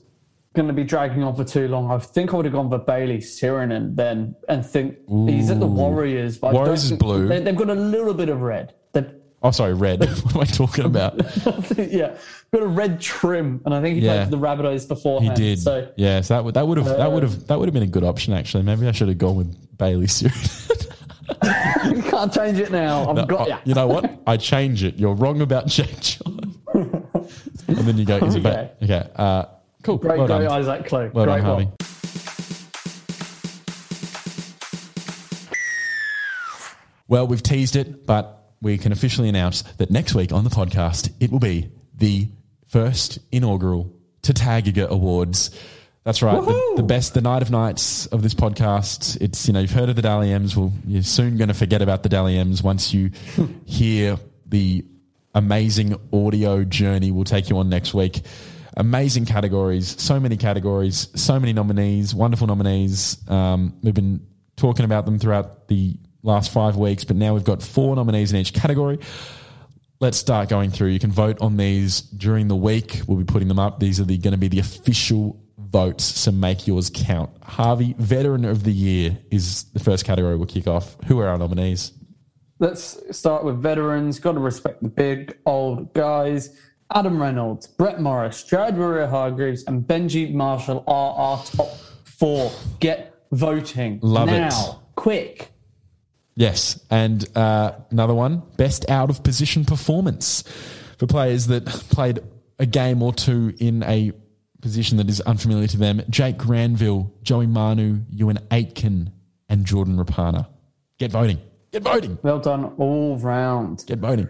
going 0.55 0.69
to 0.69 0.75
be 0.75 0.85
dragging 0.85 1.23
on 1.23 1.35
for 1.35 1.45
too 1.45 1.69
long, 1.69 1.91
I 1.91 1.99
think 1.99 2.33
I 2.33 2.37
would 2.37 2.45
have 2.45 2.53
gone 2.53 2.69
for 2.69 2.79
Bailey 2.79 3.19
Sironen 3.19 3.97
then 3.97 4.35
and 4.49 4.65
think 4.67 4.97
he's 5.27 5.51
at 5.51 5.61
the 5.61 5.67
Warriors. 5.67 6.37
But 6.39 6.53
Warriors 6.53 6.85
is 6.85 6.93
blue. 6.93 7.29
They, 7.29 7.41
they've 7.41 7.57
got 7.57 7.71
a 7.71 7.75
little 7.75 8.13
bit 8.13 8.29
of 8.29 8.43
red. 8.43 8.75
They've, 8.93 9.11
Oh, 9.45 9.51
sorry, 9.51 9.75
red. 9.75 10.01
what 10.23 10.35
am 10.35 10.41
I 10.41 10.45
talking 10.45 10.85
about? 10.85 11.17
yeah, 11.77 12.17
got 12.53 12.63
a 12.63 12.67
red 12.67 13.01
trim, 13.01 13.61
and 13.65 13.75
I 13.75 13.81
think 13.83 13.99
he 13.99 14.05
Yeah. 14.05 14.25
played 14.25 14.25
for 14.27 14.31
the 14.31 14.39
Rabbitohs 14.39 14.83
He 14.83 14.87
beforehand. 14.89 15.37
did. 15.37 15.59
So 15.61 15.89
yeah, 15.97 16.21
so 16.21 16.35
that 16.35 16.45
would 16.45 16.55
that 16.55 16.67
would 16.67 16.79
have 16.79 16.87
that 16.87 17.11
would 17.11 17.23
have 17.25 17.47
that 17.49 17.59
would 17.59 17.67
have 17.67 17.75
been 17.75 17.83
a 17.83 17.87
good 17.89 18.05
option 18.05 18.33
actually. 18.35 18.63
Maybe 18.63 18.87
I 18.87 18.93
should 18.93 19.09
have 19.09 19.19
gone 19.19 19.37
with 19.37 19.77
Bailey 19.79 20.07
Sironen. 20.07 21.97
you 21.97 22.03
can't 22.11 22.33
change 22.33 22.59
it 22.61 22.71
now. 22.71 23.09
I've 23.11 23.27
got 23.29 23.41
Oh, 23.43 23.47
yeah. 23.49 23.59
You 23.65 23.75
know 23.75 23.87
what? 23.89 24.11
I 24.27 24.37
change 24.37 24.85
it. 24.85 24.97
You're 24.97 25.15
wrong 25.15 25.41
about 25.41 25.67
Jack 25.67 26.01
John. 26.01 26.55
and 26.75 27.77
then 27.79 27.99
you 27.99 28.05
go, 28.05 28.19
is 28.19 28.35
it 28.37 28.47
okay? 28.47 29.09
Uh, 29.17 29.45
cool. 29.83 29.97
Great, 29.99 30.19
well 30.19 30.27
great 30.29 30.47
done. 30.47 30.53
Isaac 30.61 30.87
Clue. 30.87 31.11
Well 31.13 31.25
great 31.25 31.37
done, 31.39 31.45
Harvey. 31.45 31.65
one. 31.65 31.77
Well, 37.09 37.27
we've 37.27 37.43
teased 37.43 37.77
it, 37.77 38.07
but 38.07 38.42
we 38.63 38.79
can 38.79 38.93
officially 38.93 39.29
announce 39.29 39.63
that 39.79 39.91
next 39.91 40.15
week 40.15 40.33
on 40.33 40.45
the 40.45 40.51
podcast, 40.51 41.13
it 41.21 41.31
will 41.31 41.41
be 41.41 41.71
the 41.95 42.29
first 42.69 43.19
inaugural 43.33 43.93
Tatagiga 44.23 44.89
Awards. 44.89 45.51
That's 46.05 46.23
right, 46.23 46.41
the, 46.41 46.73
the 46.77 46.83
best, 46.83 47.15
the 47.15 47.21
night 47.21 47.43
of 47.43 47.51
nights 47.51 48.07
of 48.07 48.23
this 48.23 48.35
podcast. 48.35 49.21
It's, 49.21 49.47
you 49.47 49.53
know, 49.53 49.61
you've 49.61 49.73
heard 49.73 49.89
of 49.89 49.97
the 49.97 50.03
Dally 50.03 50.33
M's. 50.33 50.57
Well, 50.57 50.73
you're 50.87 51.03
soon 51.03 51.37
going 51.37 51.49
to 51.49 51.55
forget 51.55 51.83
about 51.83 52.03
the 52.03 52.09
Dally 52.09 52.39
M's 52.39 52.63
once 52.63 52.95
you 52.95 53.11
hear 53.67 54.19
the 54.47 54.85
amazing 55.35 55.97
audio 56.13 56.63
journey 56.63 57.11
we'll 57.11 57.25
take 57.25 57.51
you 57.51 57.59
on 57.59 57.69
next 57.69 57.95
week. 57.95 58.23
Amazing 58.77 59.27
categories, 59.27 60.01
so 60.01 60.19
many 60.19 60.37
categories, 60.37 61.09
so 61.15 61.39
many 61.39 61.53
nominees, 61.53 62.15
wonderful 62.15 62.47
nominees. 62.47 63.19
Um, 63.29 63.77
we've 63.83 63.95
been 63.95 64.27
talking 64.57 64.85
about 64.85 65.05
them 65.05 65.19
throughout 65.19 65.69
the 65.69 65.97
last 66.23 66.53
five 66.53 66.77
weeks, 66.77 67.05
but 67.05 67.17
now 67.17 67.35
we've 67.35 67.45
got 67.45 67.63
four 67.63 67.95
nominees 67.97 68.33
in 68.33 68.39
each 68.39 68.53
category. 68.53 68.99
Let's 70.01 70.19
start 70.19 70.49
going 70.49 70.71
through. 70.71 70.89
You 70.89 70.99
can 70.99 71.13
vote 71.13 71.41
on 71.41 71.57
these 71.57 72.01
during 72.01 72.49
the 72.49 72.57
week. 72.57 73.03
We'll 73.07 73.19
be 73.19 73.25
putting 73.25 73.49
them 73.49 73.59
up. 73.59 73.79
These 73.79 74.01
are 74.01 74.05
the, 74.05 74.19
going 74.19 74.33
to 74.33 74.39
be 74.39 74.49
the 74.49 74.59
official 74.59 75.41
votes, 75.57 76.05
so 76.05 76.33
make 76.33 76.67
yours 76.67 76.91
count. 76.93 77.31
Harvey, 77.43 77.95
Veteran 77.99 78.45
of 78.45 78.65
the 78.65 78.73
Year 78.73 79.17
is 79.31 79.65
the 79.73 79.79
first 79.79 80.05
category 80.05 80.37
we'll 80.37 80.47
kick 80.47 80.67
off. 80.67 80.97
Who 81.07 81.21
are 81.21 81.29
our 81.29 81.39
nominees? 81.39 81.93
Let's 82.59 83.17
start 83.17 83.45
with 83.45 83.61
veterans. 83.61 84.19
Got 84.19 84.33
to 84.33 84.41
respect 84.41 84.83
the 84.83 84.89
big 84.89 85.39
old 85.47 85.95
guys. 85.95 86.57
Adam 86.95 87.21
Reynolds, 87.21 87.67
Brett 87.67 88.01
Morris, 88.01 88.45
Jared 88.45 88.75
Waerea-Hargreaves, 88.75 89.65
and 89.65 89.83
Benji 89.83 90.33
Marshall 90.35 90.85
are 90.87 91.15
our 91.15 91.45
top 91.45 91.71
four. 92.05 92.53
Get 92.81 93.15
voting 93.31 93.99
Love 94.03 94.29
it. 94.29 94.39
now, 94.39 94.83
quick. 94.95 95.52
Yes, 96.43 96.85
and 96.91 97.25
uh, 97.37 97.71
another 97.93 98.15
one, 98.15 98.43
best 98.57 98.91
out 98.91 99.11
of 99.11 99.23
position 99.23 99.65
performance 99.65 100.43
for 100.99 101.07
players 101.07 101.47
that 101.47 101.67
played 101.67 102.19
a 102.59 102.67
game 102.67 103.01
or 103.01 103.13
two 103.13 103.55
in 103.61 103.85
a 103.85 104.11
position 104.61 104.97
that 104.97 105.09
is 105.09 105.21
unfamiliar 105.21 105.69
to 105.69 105.77
them. 105.77 106.03
Jake 106.11 106.39
Granville, 106.39 107.13
Joey 107.23 107.47
Manu, 107.47 108.01
Euan 108.13 108.39
Aitken, 108.51 109.13
and 109.49 109.65
Jordan 109.65 109.97
Rapana. 109.97 110.49
Get 110.99 111.13
voting. 111.13 111.39
Get 111.71 111.85
voting. 111.85 112.19
Well 112.23 112.41
done 112.41 112.75
all 112.77 113.17
round. 113.19 113.85
Get 113.87 114.01
voting. 114.01 114.29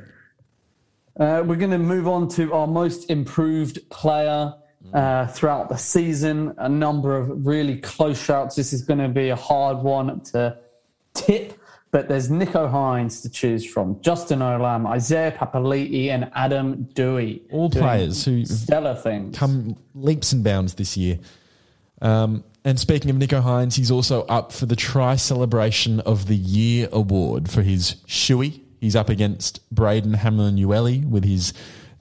Uh, 1.19 1.43
we're 1.47 1.57
going 1.57 1.71
to 1.71 1.79
move 1.79 2.07
on 2.07 2.29
to 2.33 2.53
our 2.53 2.67
most 2.67 3.09
improved 3.09 3.89
player 3.89 4.53
uh, 4.93 5.29
throughout 5.29 5.71
the 5.71 5.79
season. 5.79 6.55
A 6.59 6.69
number 6.69 7.17
of 7.17 7.47
really 7.47 7.79
close 7.79 8.23
shouts. 8.23 8.55
This 8.55 8.75
is 8.75 8.83
going 8.83 9.01
to 9.01 9.09
be 9.09 9.31
a 9.31 9.37
hard 9.37 9.79
one 9.79 10.21
to 10.25 10.59
tip, 11.15 11.59
but 11.93 12.09
there's 12.09 12.31
Nicho 12.31 12.73
Hynes 12.73 13.21
to 13.23 13.31
choose 13.31 13.65
from, 13.65 14.01
Justin 14.01 14.39
Olam, 14.41 14.87
Isaiah 14.87 15.31
Papali'i, 15.31 16.09
and 16.09 16.31
Adam 16.35 16.89
Doueihi. 16.95 17.43
All 17.53 17.69
players 17.71 18.25
who 18.25 18.47
stellar 18.47 18.95
things. 18.95 19.39
come 19.39 19.77
leaps 19.95 20.33
and 20.33 20.43
bounds 20.43 20.75
this 20.75 20.97
year. 20.97 21.19
Um, 22.01 22.45
and 22.65 22.81
speaking 22.81 23.11
of 23.11 23.17
Nicho 23.17 23.43
Hynes, 23.43 23.77
he's 23.77 23.91
also 23.91 24.23
up 24.23 24.53
for 24.53 24.65
the 24.67 24.75
Try 24.75 25.17
Celebration 25.17 26.01
of 26.01 26.29
the 26.29 26.37
Year 26.37 26.89
award 26.91 27.51
for 27.51 27.61
his 27.61 27.97
shoey. 28.07 28.63
He's 28.81 28.97
up 28.97 29.11
against 29.11 29.61
Brayden 29.73 30.15
Hamlin 30.15 30.57
Uele 30.57 31.09
with 31.09 31.25
his 31.25 31.53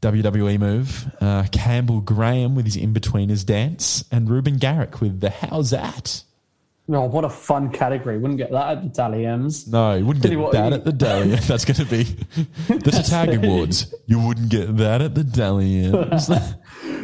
WWE 0.01 0.57
move, 0.57 1.13
uh, 1.19 1.43
Campbell 1.51 1.99
Graham 1.99 2.55
with 2.55 2.65
his 2.65 2.75
in 2.77 2.93
betweeners 2.93 3.45
dance, 3.45 4.05
and 4.09 4.29
Reuben 4.29 4.57
Garrick 4.57 5.01
with 5.01 5.19
the 5.19 5.29
How's 5.29 5.71
That? 5.71 6.23
Oh, 6.89 7.05
what 7.05 7.23
a 7.23 7.29
fun 7.29 7.71
category. 7.71 8.17
Wouldn't 8.17 8.37
get 8.37 8.51
that 8.51 8.77
at 8.77 8.83
the 8.83 8.89
Dally 8.89 9.25
M's. 9.25 9.65
No, 9.67 9.93
you 9.95 10.05
wouldn't 10.05 10.23
Tell 10.25 10.31
get 10.31 10.39
you 10.39 10.51
that 10.51 10.73
at 10.73 10.83
the 10.83 10.91
Dally. 10.91 11.27
That's 11.47 11.63
going 11.63 11.75
to 11.77 11.85
be 11.85 12.03
the 12.67 13.03
Tag 13.07 13.33
Awards. 13.33 13.93
You 14.07 14.19
wouldn't 14.19 14.49
get 14.49 14.75
that 14.77 15.01
at 15.01 15.15
the 15.15 15.23
Dally. 15.23 15.85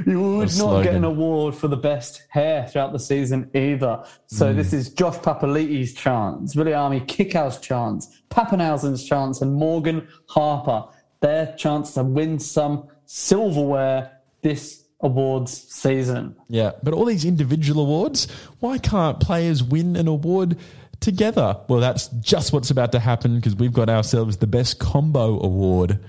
You 0.05 0.21
would 0.37 0.55
not 0.57 0.83
get 0.83 0.93
an 0.95 1.03
award 1.03 1.55
for 1.55 1.67
the 1.67 1.75
best 1.75 2.23
hair 2.29 2.67
throughout 2.67 2.93
the 2.93 2.99
season 2.99 3.49
either. 3.55 4.03
So 4.27 4.51
Hmm. 4.51 4.57
this 4.57 4.71
is 4.71 4.89
Josh 4.93 5.15
Papali'i's 5.17 5.93
chance, 5.93 6.55
Viliame 6.55 7.05
Kikau's 7.07 7.57
chance, 7.59 8.07
Papenhuyzen's 8.29 9.03
chance, 9.03 9.41
and 9.41 9.53
Morgan 9.53 10.07
Harper. 10.29 10.85
Their 11.19 11.53
chance 11.57 11.95
to 11.95 12.03
win 12.03 12.37
some 12.39 12.87
silverware 13.05 14.11
this 14.43 14.83
awards 14.99 15.51
season. 15.71 16.35
Yeah, 16.49 16.71
but 16.81 16.93
all 16.93 17.05
these 17.05 17.25
individual 17.25 17.83
awards, 17.83 18.27
why 18.59 18.77
can't 18.77 19.19
players 19.19 19.63
win 19.63 19.95
an 19.95 20.07
award 20.07 20.57
together. 20.99 21.57
Well, 21.67 21.79
that's 21.79 22.07
just 22.07 22.53
what's 22.53 22.71
about 22.71 22.91
to 22.93 22.99
happen 22.99 23.35
because 23.35 23.55
we've 23.55 23.73
got 23.73 23.89
ourselves 23.89 24.37
the 24.37 24.47
Best 24.47 24.79
Combo 24.79 25.39
Award. 25.41 25.99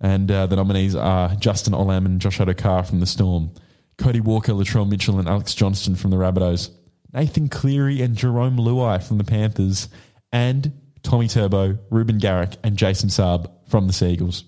And 0.00 0.30
uh, 0.30 0.46
the 0.46 0.56
nominees 0.56 0.94
are 0.94 1.34
Justin 1.36 1.74
Olam 1.74 2.06
and 2.06 2.20
Josh 2.20 2.38
Addo-Carr 2.38 2.82
from 2.82 3.00
the 3.00 3.06
Storm, 3.06 3.52
Cody 3.98 4.20
Walker, 4.20 4.52
Latrell 4.52 4.88
Mitchell, 4.88 5.18
and 5.18 5.28
Alex 5.28 5.54
Johnston 5.54 5.94
from 5.94 6.10
the 6.10 6.16
Rabbitohs, 6.16 6.70
Nathan 7.12 7.48
Cleary 7.48 8.02
and 8.02 8.16
Jarome 8.16 8.58
Luai 8.58 9.02
from 9.02 9.18
the 9.18 9.24
Panthers, 9.24 9.88
and 10.32 10.72
Tommy 11.04 11.28
Turbo, 11.28 11.78
Reuben 11.90 12.18
Garrick, 12.18 12.56
and 12.64 12.76
Jason 12.76 13.10
Saab 13.10 13.50
from 13.68 13.86
the 13.86 13.92
Seagulls. 13.92 14.44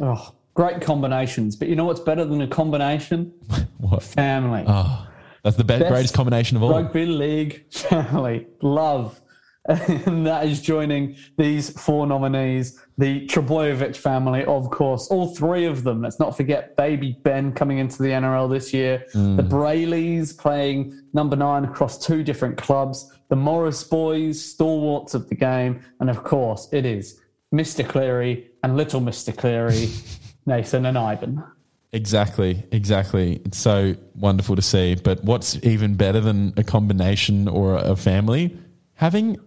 Oh, 0.00 0.34
great 0.54 0.80
combinations. 0.80 1.56
But 1.56 1.68
you 1.68 1.76
know 1.76 1.84
what's 1.84 2.00
better 2.00 2.24
than 2.24 2.40
a 2.40 2.48
combination? 2.48 3.32
What? 3.78 4.02
Family. 4.02 4.64
Oh, 4.66 5.06
that's 5.42 5.56
the 5.56 5.62
be- 5.64 5.78
Best 5.78 5.90
greatest 5.90 6.14
combination 6.14 6.56
of 6.56 6.62
all. 6.62 6.70
Rugby 6.70 7.04
league 7.04 7.66
family. 7.70 8.46
Love. 8.62 9.20
And 9.66 10.26
that 10.26 10.46
is 10.46 10.62
joining 10.62 11.16
these 11.36 11.68
four 11.78 12.06
nominees. 12.06 12.80
The 12.96 13.26
Trbojevic 13.26 13.94
family, 13.96 14.42
of 14.46 14.70
course, 14.70 15.08
all 15.08 15.34
three 15.34 15.66
of 15.66 15.84
them. 15.84 16.00
Let's 16.00 16.18
not 16.18 16.34
forget 16.34 16.76
baby 16.78 17.18
Ben 17.24 17.52
coming 17.52 17.76
into 17.78 18.02
the 18.02 18.08
NRL 18.10 18.50
this 18.50 18.72
year. 18.72 19.04
Mm. 19.14 19.36
The 19.36 19.42
Braileys 19.42 20.36
playing 20.36 20.98
number 21.12 21.36
nine 21.36 21.64
across 21.64 21.98
two 21.98 22.22
different 22.22 22.56
clubs. 22.56 23.12
The 23.28 23.36
Morris 23.36 23.84
boys, 23.84 24.42
stalwarts 24.42 25.12
of 25.12 25.28
the 25.28 25.34
game. 25.34 25.82
And 26.00 26.08
of 26.08 26.24
course, 26.24 26.68
it 26.72 26.86
is 26.86 27.20
Mr. 27.54 27.86
Cleary 27.86 28.50
and 28.62 28.76
little 28.78 29.00
Mr. 29.02 29.36
Cleary, 29.36 29.88
Nathan 30.46 30.86
and 30.86 30.98
Ivan. 30.98 31.42
Exactly, 31.92 32.64
exactly. 32.72 33.40
It's 33.44 33.58
so 33.58 33.94
wonderful 34.16 34.56
to 34.56 34.62
see. 34.62 34.96
But 34.96 35.22
what's 35.22 35.56
even 35.64 35.94
better 35.94 36.20
than 36.20 36.52
a 36.56 36.64
combination 36.64 37.46
or 37.46 37.76
a 37.76 37.94
family? 37.94 38.56
Having 38.94 39.38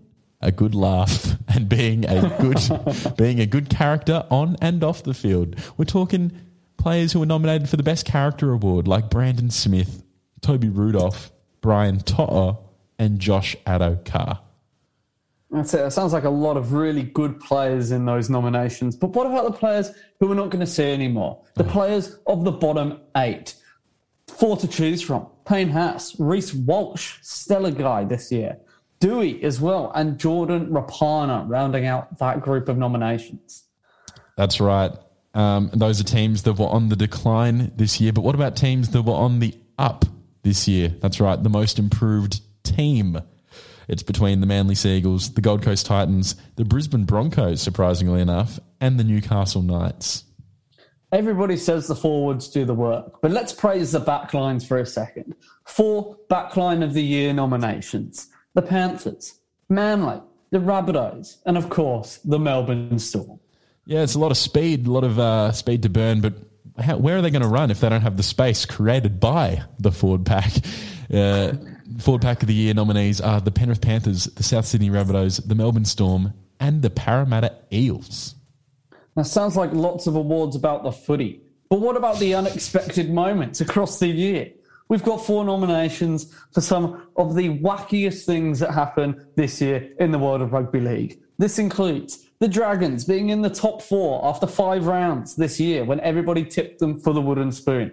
a 0.41 0.52
good 0.52 0.74
laugh 0.74 1.36
and 1.49 1.68
being 1.68 2.06
a 2.06 2.38
good 2.40 3.15
being 3.18 3.40
a 3.40 3.45
good 3.45 3.69
character 3.69 4.26
on 4.30 4.56
and 4.61 4.84
off 4.84 5.03
the 5.03 5.14
field. 5.14 5.56
We're 5.78 5.86
talking 5.86 6.32
players 6.78 7.11
who 7.11 7.19
were 7.19 7.26
nominated 7.26 7.68
for 7.69 7.76
the 7.76 7.84
best 7.84 8.06
character 8.06 8.52
award, 8.52 8.88
like 8.88 9.10
Brandon 9.10 9.49
Smith, 9.49 10.03
Toby 10.41 10.69
Rudolf, 10.69 11.32
Brian 11.61 11.99
To'o, 11.99 12.60
and 12.98 13.19
Josh 13.19 13.56
Addo-Carr. 13.65 14.40
That's 15.49 15.74
it. 15.74 15.80
It 15.80 15.91
sounds 15.91 16.11
like 16.11 16.26
a 16.26 16.30
lot 16.30 16.57
of 16.57 16.74
really 16.74 17.03
good 17.03 17.40
players 17.40 17.91
in 17.91 18.06
those 18.06 18.30
nominations. 18.30 18.95
But 18.95 19.11
what 19.11 19.28
about 19.28 19.45
the 19.45 19.57
players 19.57 19.91
who 20.19 20.28
we're 20.28 20.36
not 20.36 20.49
going 20.49 20.65
to 20.65 20.72
see 20.72 20.91
anymore? 20.91 21.41
The 21.56 21.64
players 21.64 22.18
of 22.28 22.44
the 22.44 22.52
bottom 22.52 22.99
eight. 23.15 23.56
Four 24.28 24.57
to 24.57 24.68
choose 24.68 25.02
from. 25.02 25.28
Payne 25.45 25.69
Haas, 25.69 26.19
Reece 26.19 26.53
Walsh, 26.53 27.15
stellar 27.22 27.72
guy 27.72 28.03
this 28.03 28.30
year. 28.32 28.57
Doueihi 28.99 29.44
as 29.44 29.61
well, 29.61 29.91
and 29.95 30.18
Jordan 30.18 30.68
Rapana 30.68 31.48
rounding 31.48 31.86
out 31.86 32.18
that 32.18 32.41
group 32.41 32.68
of 32.68 32.78
nominations. 32.78 33.64
That's 34.36 34.60
right. 34.60 34.91
Um, 35.34 35.69
those 35.74 36.02
are 36.02 36.03
teams 36.03 36.44
that 36.44 36.53
were 36.53 36.68
on 36.68 36.90
the 36.90 36.95
decline 36.95 37.72
this 37.76 38.02
year. 38.02 38.11
But 38.11 38.22
what 38.22 38.36
about 38.36 38.56
teams 38.56 38.90
that 38.90 39.03
were 39.03 39.14
on 39.14 39.40
the 39.40 39.53
up 39.78 40.03
this 40.41 40.68
year? 40.68 40.90
That's 40.99 41.19
right. 41.19 41.41
The 41.41 41.49
most 41.49 41.80
improved 41.80 42.41
team. 42.64 43.19
It's 43.88 44.03
between 44.03 44.41
the 44.41 44.47
Manly 44.47 44.76
Seagulls, 44.76 45.34
the 45.34 45.41
Gold 45.41 45.61
Coast 45.61 45.85
Titans, 45.85 46.35
the 46.55 46.65
Brisbane 46.65 47.05
Broncos, 47.05 47.61
surprisingly 47.61 48.22
enough, 48.22 48.59
and 48.81 48.99
the 48.99 49.03
Newcastle 49.03 49.61
Knights. 49.61 50.26
Everybody 51.11 51.55
says 51.55 51.88
the 51.88 51.95
forwards 51.95 52.49
do 52.49 52.65
the 52.65 52.73
work, 52.73 53.22
but 53.22 53.31
let's 53.31 53.53
praise 53.53 53.93
the 53.93 54.01
backlines 54.01 54.68
for 54.68 54.77
a 54.77 54.85
second. 54.85 55.35
Four 55.65 56.18
backline 56.30 56.84
of 56.84 56.93
the 56.93 57.03
year 57.03 57.34
nominations 57.34 58.27
the 58.55 58.61
Panthers, 58.61 59.39
Manly, 59.69 60.19
the 60.49 60.57
Rabbitohs, 60.57 61.38
and 61.45 61.57
of 61.57 61.69
course, 61.69 62.18
the 62.26 62.39
Melbourne 62.39 62.97
Storm. 62.99 63.39
Yeah, 63.85 64.01
it's 64.01 64.15
a 64.15 64.19
lot 64.19 64.31
of 64.31 64.38
speed, 64.38 64.88
a 64.88 64.91
lot 64.91 65.03
of 65.03 65.19
uh, 65.19 65.51
speed 65.51 65.84
to 65.84 65.89
burn, 65.89 66.22
but 66.22 66.34
how, 66.77 66.97
where 66.97 67.18
are 67.18 67.22
they 67.22 67.30
going 67.30 67.41
to 67.43 67.47
run 67.47 67.72
if 67.72 67.80
they 67.80 67.88
don't 67.88 68.01
have 68.01 68.18
the 68.18 68.23
space 68.23 68.65
created 68.65 69.19
by 69.19 69.64
the 69.80 69.91
forward 69.91 70.26
pack? 70.26 70.51
Uh, 71.07 71.53
forward 71.99 72.22
pack 72.22 72.41
of 72.41 72.47
the 72.47 72.53
year 72.53 72.73
nominees 72.73 73.22
are 73.22 73.41
the 73.41 73.51
Penrith 73.51 73.81
Panthers, 73.81 74.26
the 74.26 74.43
South 74.43 74.65
Sydney 74.65 74.89
Rabbitohs, 74.89 75.47
the 75.47 75.55
Melbourne 75.55 75.85
Storm, 75.85 76.34
and 76.59 76.81
the 76.81 76.89
Parramatta 76.89 77.55
Eels. 77.72 78.35
That 79.15 79.26
sounds 79.26 79.55
like 79.55 79.73
lots 79.73 80.07
of 80.07 80.15
awards 80.15 80.55
about 80.55 80.84
the 80.84 80.91
footy. 80.91 81.41
But 81.69 81.81
what 81.81 81.97
about 81.97 82.19
the 82.19 82.35
unexpected 82.35 83.09
moments 83.09 83.61
across 83.61 83.99
the 83.99 84.07
year? 84.07 84.51
We've 84.89 85.03
got 85.03 85.26
four 85.26 85.43
nominations 85.43 86.34
for 86.53 86.61
some 86.61 87.07
of 87.18 87.35
the 87.35 87.57
wackiest 87.59 88.26
things 88.26 88.59
that 88.59 88.72
happened 88.72 89.26
this 89.35 89.59
year 89.59 89.91
in 89.99 90.11
the 90.11 90.19
world 90.19 90.41
of 90.41 90.53
rugby 90.53 90.80
league. 90.80 91.19
This 91.38 91.59
includes 91.59 92.26
the 92.39 92.47
Dragons 92.47 93.03
being 93.03 93.30
in 93.30 93.41
the 93.41 93.49
top 93.49 93.81
four 93.81 94.26
after 94.26 94.47
five 94.47 94.85
rounds 94.88 95.35
this 95.35 95.59
year 95.59 95.84
when 95.84 95.99
everybody 95.99 96.45
tipped 96.45 96.80
them 96.80 96.99
for 96.99 97.14
the 97.14 97.22
wooden 97.22 97.51
spoon. 97.51 97.91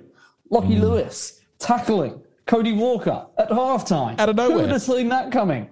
Lockie 0.51 0.77
mm. 0.77 0.83
Lewis 0.83 1.41
tackling 1.59 2.23
Cody 2.47 2.73
Walker 2.73 3.27
at 3.39 3.49
halftime. 3.51 4.19
Out 4.19 4.29
of 4.29 4.37
nowhere. 4.37 4.57
Who 4.57 4.63
would 4.63 4.71
have 4.71 4.83
seen 4.83 5.09
that 5.09 5.33
coming? 5.33 5.69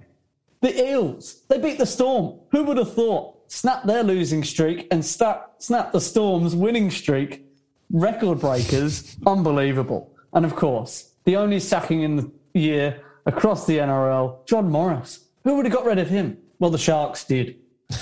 The 0.61 0.90
Eels, 0.90 1.43
they 1.49 1.59
beat 1.59 1.78
the 1.78 1.86
Storm. 1.86 2.39
Who 2.53 2.65
would 2.65 2.77
have 2.77 2.94
thought? 2.94 3.39
Snap 3.51 3.85
their 3.85 4.03
losing 4.03 4.44
streak 4.44 4.86
and 4.90 5.05
snap, 5.05 5.55
snap 5.59 5.93
the 5.93 6.01
Storm's 6.01 6.55
winning 6.55 6.90
streak. 6.90 7.44
Record 7.90 8.40
breakers. 8.40 9.16
Unbelievable. 9.27 10.15
And 10.32 10.47
of 10.47 10.57
course, 10.57 11.12
the 11.24 11.36
only 11.36 11.61
sacking 11.61 12.03
in 12.03 12.16
the 12.16 12.31
year 12.55 13.03
across 13.27 13.66
the 13.66 13.78
NRL, 13.78 14.47
John 14.47 14.70
Morris. 14.70 15.27
Who 15.44 15.57
would 15.57 15.66
have 15.66 15.74
got 15.74 15.85
rid 15.85 15.99
of 15.99 16.09
him? 16.09 16.39
Well, 16.59 16.70
the 16.70 16.78
Sharks 16.78 17.24
did. 17.24 17.57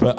But, 0.00 0.18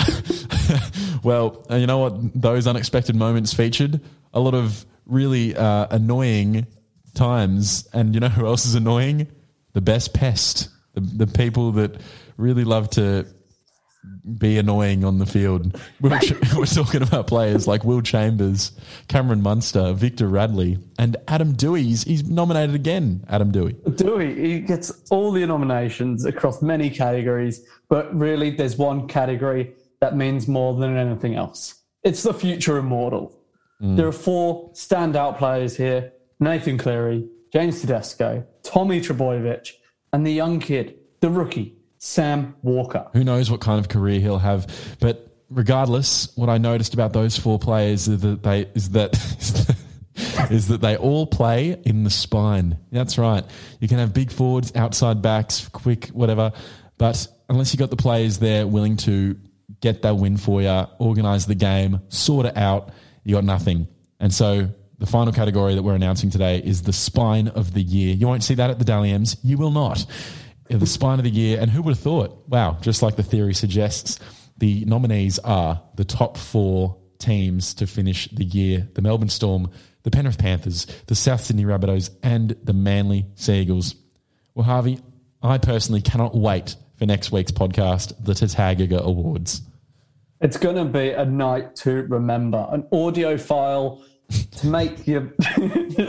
well, 1.23 1.65
you 1.69 1.87
know 1.87 1.97
what? 1.97 2.39
Those 2.39 2.67
unexpected 2.67 3.15
moments 3.15 3.53
featured 3.53 4.01
a 4.33 4.39
lot 4.39 4.53
of 4.53 4.85
really 5.05 5.55
uh, 5.55 5.87
annoying 5.91 6.67
times. 7.15 7.87
And 7.93 8.13
you 8.13 8.19
know 8.19 8.29
who 8.29 8.45
else 8.45 8.65
is 8.65 8.75
annoying? 8.75 9.27
The 9.73 9.81
best 9.81 10.13
pest. 10.13 10.69
The, 10.93 11.01
the 11.01 11.27
people 11.27 11.71
that 11.73 11.99
really 12.37 12.63
love 12.63 12.89
to 12.91 13.25
be 14.37 14.57
annoying 14.57 15.03
on 15.03 15.19
the 15.19 15.25
field. 15.25 15.79
We're, 16.01 16.19
we're 16.55 16.65
talking 16.65 17.01
about 17.01 17.27
players 17.27 17.67
like 17.67 17.83
Will 17.83 18.01
Chambers, 18.01 18.71
Cameron 19.07 19.41
Munster, 19.41 19.93
Victor 19.93 20.27
Radley, 20.27 20.77
and 20.99 21.17
Adam 21.27 21.53
Doueihi. 21.53 21.83
He's, 21.83 22.03
he's 22.03 22.23
nominated 22.23 22.75
again, 22.75 23.25
Adam 23.29 23.51
Doueihi. 23.51 23.81
Doueihi, 23.83 24.37
he 24.37 24.59
gets 24.59 24.91
all 25.09 25.31
the 25.31 25.45
nominations 25.45 26.25
across 26.25 26.61
many 26.61 26.89
categories, 26.89 27.65
but 27.89 28.13
really 28.15 28.51
there's 28.51 28.77
one 28.77 29.07
category 29.07 29.73
that 30.01 30.15
means 30.15 30.47
more 30.47 30.75
than 30.75 30.97
anything 30.97 31.35
else. 31.35 31.75
It's 32.03 32.23
the 32.23 32.33
future 32.33 32.77
immortal. 32.77 33.35
Mm. 33.81 33.97
There 33.97 34.07
are 34.07 34.11
four 34.11 34.71
standout 34.73 35.37
players 35.37 35.75
here 35.75 36.11
Nathan 36.39 36.77
Cleary, 36.77 37.27
James 37.51 37.81
Tedesco, 37.81 38.45
Tommy 38.63 39.01
Trbojevic, 39.01 39.71
and 40.11 40.25
the 40.25 40.33
young 40.33 40.59
kid, 40.59 40.95
the 41.21 41.29
rookie, 41.29 41.75
Sam 41.97 42.55
Walker. 42.61 43.07
Who 43.13 43.23
knows 43.23 43.49
what 43.49 43.61
kind 43.61 43.79
of 43.79 43.89
career 43.89 44.19
he'll 44.19 44.39
have? 44.39 44.67
But 44.99 45.35
regardless, 45.49 46.35
what 46.35 46.49
I 46.49 46.57
noticed 46.57 46.93
about 46.93 47.13
those 47.13 47.37
four 47.37 47.59
players 47.59 48.07
is 48.07 48.21
that 48.21 48.43
they 48.43 48.69
is 48.75 48.89
that 48.91 49.13
is 50.51 50.67
that 50.67 50.81
they 50.81 50.97
all 50.97 51.25
play 51.25 51.81
in 51.85 52.03
the 52.03 52.09
spine. 52.09 52.77
That's 52.91 53.17
right. 53.17 53.43
You 53.79 53.87
can 53.87 53.99
have 53.99 54.13
big 54.13 54.31
forwards, 54.31 54.71
outside 54.75 55.21
backs, 55.21 55.67
quick, 55.69 56.07
whatever, 56.07 56.51
but 56.97 57.27
unless 57.49 57.73
you've 57.73 57.79
got 57.79 57.89
the 57.89 57.95
players 57.95 58.39
there 58.39 58.67
willing 58.67 58.97
to 58.97 59.37
get 59.81 60.01
that 60.03 60.17
win 60.17 60.37
for 60.37 60.61
you, 60.61 60.85
organize 60.99 61.45
the 61.45 61.55
game, 61.55 62.01
sort 62.09 62.45
it 62.45 62.57
out, 62.57 62.89
you 63.23 63.35
got 63.35 63.43
nothing. 63.43 63.87
And 64.19 64.33
so 64.33 64.69
the 64.97 65.05
final 65.05 65.33
category 65.33 65.75
that 65.75 65.83
we're 65.83 65.95
announcing 65.95 66.29
today 66.29 66.61
is 66.63 66.83
the 66.83 66.93
spine 66.93 67.49
of 67.49 67.73
the 67.73 67.81
year. 67.81 68.13
You 68.13 68.27
won't 68.27 68.43
see 68.43 68.55
that 68.55 68.69
at 68.69 68.79
the 68.79 68.85
Dally 68.85 69.11
M's. 69.11 69.37
You 69.43 69.57
will 69.57 69.71
not. 69.71 70.05
The 70.69 70.85
spine 70.85 71.19
of 71.19 71.25
the 71.25 71.31
year. 71.31 71.59
And 71.59 71.69
who 71.69 71.81
would 71.81 71.91
have 71.91 71.99
thought? 71.99 72.47
Wow, 72.47 72.77
just 72.81 73.01
like 73.01 73.15
the 73.15 73.23
theory 73.23 73.53
suggests, 73.53 74.19
the 74.57 74.85
nominees 74.85 75.37
are 75.39 75.81
the 75.95 76.05
top 76.05 76.37
four 76.37 76.97
teams 77.19 77.73
to 77.75 77.87
finish 77.87 78.29
the 78.31 78.43
year 78.43 78.87
the 78.93 79.01
Melbourne 79.01 79.29
Storm, 79.29 79.69
the 80.03 80.11
Penrith 80.11 80.37
Panthers, 80.37 80.85
the 81.07 81.15
South 81.15 81.41
Sydney 81.41 81.65
Rabbitohs, 81.65 82.09
and 82.23 82.55
the 82.63 82.73
Manly 82.73 83.25
Seagulls. 83.35 83.95
Well, 84.53 84.65
Harvey, 84.65 84.99
I 85.41 85.57
personally 85.57 86.01
cannot 86.01 86.35
wait 86.35 86.75
for 86.95 87.05
next 87.05 87.31
week's 87.31 87.51
podcast, 87.51 88.13
the 88.23 88.33
Tatagaga 88.33 89.01
Awards. 89.01 89.61
It's 90.41 90.57
going 90.57 90.75
to 90.75 90.85
be 90.85 91.09
a 91.09 91.25
night 91.25 91.75
to 91.77 92.03
remember, 92.03 92.67
an 92.71 92.87
audio 92.91 93.37
file 93.37 94.01
to 94.29 94.67
make 94.67 95.07
you 95.07 95.31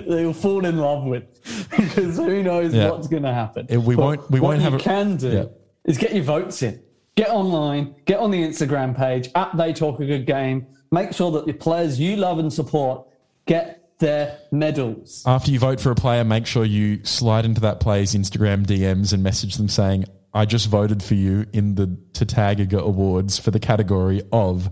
you'll 0.09 0.33
fall 0.33 0.65
in 0.65 0.79
love 0.79 1.05
with 1.05 1.25
because 1.71 2.17
who 2.17 2.43
knows 2.43 2.75
Yeah. 2.75 2.91
what's 2.91 3.09
going 3.09 3.23
to 3.25 3.33
happen. 3.35 3.67
It- 3.69 3.79
we 3.83 3.95
But 3.97 4.03
won't- 4.05 4.31
we 4.31 4.41
won't 4.41 4.63
have 4.63 4.73
you 4.75 4.79
a- 4.79 4.83
can 4.83 5.17
do 5.17 5.29
Yeah. 5.31 5.45
is 5.85 5.99
get 5.99 6.15
your 6.15 6.25
votes 6.25 6.63
in. 6.63 6.81
Get 7.17 7.31
online, 7.31 7.95
get 8.05 8.19
on 8.21 8.31
the 8.31 8.43
Instagram 8.43 8.95
page 8.97 9.31
at 9.35 9.57
They 9.57 9.73
Talk 9.73 10.01
a 10.01 10.07
Good 10.07 10.27
Game. 10.27 10.67
Make 10.93 11.13
sure 11.15 11.31
that 11.33 11.47
the 11.47 11.53
players 11.55 11.99
you 11.99 12.17
love 12.17 12.39
and 12.39 12.53
support 12.53 13.07
get 13.47 13.83
their 13.99 14.39
medals. 14.53 15.23
After 15.27 15.51
you 15.51 15.59
vote 15.59 15.81
for 15.81 15.91
a 15.91 15.95
player, 15.95 16.25
make 16.25 16.45
sure 16.47 16.65
you 16.65 17.03
slide 17.05 17.45
into 17.47 17.61
that 17.63 17.81
player's 17.81 18.15
Instagram 18.15 18.67
DMs 18.67 19.13
and 19.15 19.23
message 19.23 19.55
them 19.57 19.69
saying, 19.71 20.05
I 20.35 20.45
just 20.45 20.69
voted 20.69 21.03
for 21.03 21.15
you 21.15 21.47
in 21.55 21.77
the 21.77 21.87
Tatagaga 22.13 22.79
Awards 22.81 23.39
for 23.39 23.51
the 23.51 23.59
category 23.61 24.21
of, 24.33 24.69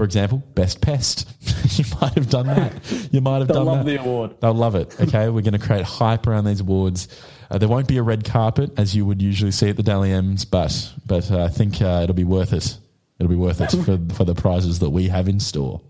for 0.00 0.04
example, 0.04 0.38
Best 0.54 0.80
Pest. 0.80 1.30
you 1.78 1.84
might 2.00 2.14
have 2.14 2.30
done 2.30 2.46
that. 2.46 2.72
You 3.12 3.20
might 3.20 3.40
have 3.40 3.48
done 3.48 3.48
that. 3.48 3.52
They'll 3.52 3.64
done 3.64 3.66
love 3.66 3.84
that. 3.84 3.90
the 3.90 4.00
award. 4.00 4.40
They'll 4.40 4.54
love 4.54 4.74
it. 4.74 4.98
Okay, 4.98 5.28
we're 5.28 5.42
going 5.42 5.52
to 5.52 5.58
create 5.58 5.84
hype 5.84 6.26
around 6.26 6.46
these 6.46 6.60
awards. 6.60 7.06
Uh, 7.50 7.58
there 7.58 7.68
won't 7.68 7.86
be 7.86 7.98
a 7.98 8.02
red 8.02 8.24
carpet 8.24 8.70
as 8.78 8.96
you 8.96 9.04
would 9.04 9.20
usually 9.20 9.50
see 9.50 9.68
at 9.68 9.76
the 9.76 9.82
Dally 9.82 10.10
M's, 10.10 10.46
but 10.46 10.90
but 11.04 11.30
uh, 11.30 11.44
I 11.44 11.48
think 11.48 11.82
uh, 11.82 12.00
it'll 12.02 12.14
be 12.14 12.24
worth 12.24 12.54
it. 12.54 12.78
It'll 13.18 13.28
be 13.28 13.36
worth 13.36 13.60
it 13.60 13.72
for 13.84 14.00
for 14.14 14.24
the 14.24 14.34
prizes 14.34 14.78
that 14.78 14.88
we 14.88 15.08
have 15.08 15.28
in 15.28 15.38
store. 15.38 15.82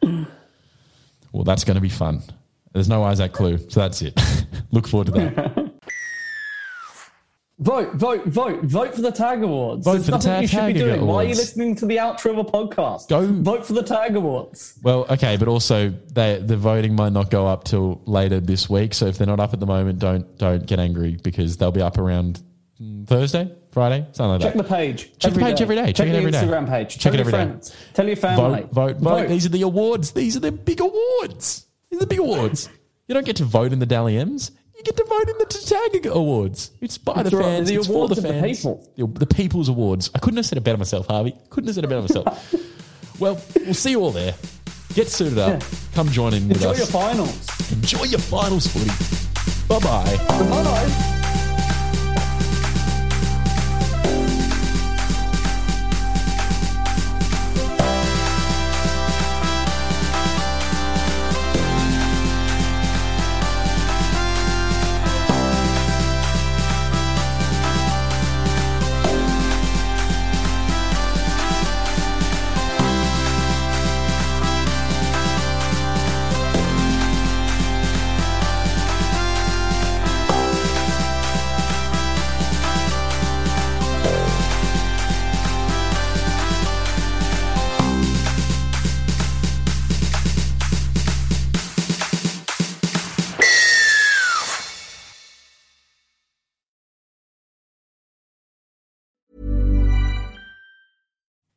Well, 0.00 1.44
that's 1.44 1.64
going 1.64 1.74
to 1.74 1.82
be 1.82 1.90
fun. 1.90 2.22
There's 2.72 2.88
no 2.88 3.04
Isaac 3.04 3.34
Clue, 3.34 3.58
so 3.58 3.80
that's 3.80 4.00
it. 4.00 4.18
Look 4.70 4.88
forward 4.88 5.08
to 5.08 5.12
that. 5.12 5.63
Vote, 7.60 7.94
vote, 7.94 8.24
vote, 8.26 8.64
vote 8.64 8.94
for 8.96 9.00
the 9.00 9.12
Tag 9.12 9.40
Awards. 9.44 9.84
Vote 9.84 9.92
There's 9.92 10.06
for 10.06 10.10
the 10.12 10.18
Tag- 10.18 10.42
you 10.42 10.48
should 10.48 10.56
be 10.66 10.72
Tag 10.72 10.74
doing. 10.74 11.06
Why 11.06 11.16
are 11.18 11.28
you 11.28 11.36
listening 11.36 11.76
to 11.76 11.86
the 11.86 11.98
outro 11.98 12.32
of 12.32 12.38
a 12.38 12.44
podcast? 12.44 13.08
Go- 13.08 13.26
vote 13.26 13.64
for 13.64 13.74
the 13.74 13.82
Tag 13.84 14.16
Awards. 14.16 14.76
Well, 14.82 15.06
okay, 15.08 15.36
but 15.36 15.46
also 15.46 15.90
they, 16.12 16.40
the 16.44 16.56
voting 16.56 16.96
might 16.96 17.12
not 17.12 17.30
go 17.30 17.46
up 17.46 17.62
till 17.62 18.02
later 18.06 18.40
this 18.40 18.68
week. 18.68 18.92
So 18.92 19.06
if 19.06 19.18
they're 19.18 19.26
not 19.28 19.38
up 19.38 19.52
at 19.52 19.60
the 19.60 19.66
moment, 19.66 20.00
don't 20.00 20.36
don't 20.36 20.66
get 20.66 20.80
angry 20.80 21.16
because 21.22 21.56
they'll 21.56 21.70
be 21.70 21.80
up 21.80 21.96
around 21.96 22.42
Thursday, 23.06 23.54
Friday, 23.70 24.04
something 24.10 24.30
like 24.32 24.40
Check 24.40 24.54
that. 24.54 24.58
Check 24.58 24.68
the 24.68 24.74
page. 24.74 25.18
Check 25.18 25.32
the 25.34 25.40
page 25.40 25.60
every 25.62 25.76
day. 25.76 25.86
Check 25.86 25.96
Check 25.96 26.08
it 26.08 26.14
every 26.16 26.30
day. 26.32 26.38
Instagram 26.42 26.68
page. 26.68 26.88
Check 26.98 27.00
Tell 27.02 27.14
it 27.14 27.20
every 27.20 27.32
day. 27.32 27.44
friends. 27.44 27.76
Tell 27.94 28.06
your 28.08 28.16
family. 28.16 28.62
vote, 28.62 28.72
vote, 28.72 28.96
vote. 28.96 29.28
These 29.28 29.46
are 29.46 29.50
the 29.50 29.62
awards. 29.62 30.10
These 30.10 30.36
are 30.36 30.40
the 30.40 30.50
big 30.50 30.80
awards. 30.80 31.66
These 31.88 31.98
are 31.98 32.00
the 32.00 32.06
big 32.08 32.18
awards. 32.18 32.68
You 33.06 33.14
don't 33.14 33.24
get 33.24 33.36
to 33.36 33.44
vote 33.44 33.72
in 33.72 33.78
the 33.78 33.86
Dally 33.86 34.18
M's. 34.18 34.50
Get 34.84 34.96
to 34.98 35.04
vote 35.04 35.28
in 35.30 35.38
the 35.38 35.46
Tatagaga 35.46 36.10
Awards. 36.12 36.70
It's 36.80 36.98
by 36.98 37.14
That's 37.14 37.30
the 37.30 37.36
right, 37.38 37.44
fans. 37.44 37.68
the 37.68 37.76
it's 37.76 37.86
for 37.86 38.06
the 38.08 38.16
of 38.16 38.22
the 38.22 38.28
fans. 38.28 38.58
people. 38.58 38.92
The, 38.96 39.26
People's 39.26 39.68
Awards. 39.70 40.10
I 40.14 40.18
couldn't 40.18 40.36
have 40.36 40.46
said 40.46 40.58
it 40.58 40.62
better 40.64 40.76
myself, 40.78 41.06
Harvey. 41.06 41.34
Couldn't 41.50 41.68
have 41.68 41.74
said 41.74 41.84
it 41.84 41.88
better 41.88 42.02
myself. 42.02 42.54
well, 43.18 43.40
we'll 43.56 43.74
see 43.74 43.92
you 43.92 44.00
all 44.00 44.10
there. 44.10 44.34
Get 44.94 45.08
suited 45.08 45.38
up. 45.38 45.60
Yeah. 45.62 45.68
Come 45.94 46.08
join 46.10 46.34
in 46.34 46.48
with 46.48 46.58
Enjoy 46.58 46.70
us. 46.70 46.78
your 46.78 46.86
finals. 46.88 47.72
Enjoy 47.72 48.04
your 48.04 48.20
finals 48.20 48.66
footy. 48.66 48.90
Bye 49.68 49.78
bye. 49.80 50.16
Bye. 50.28 51.20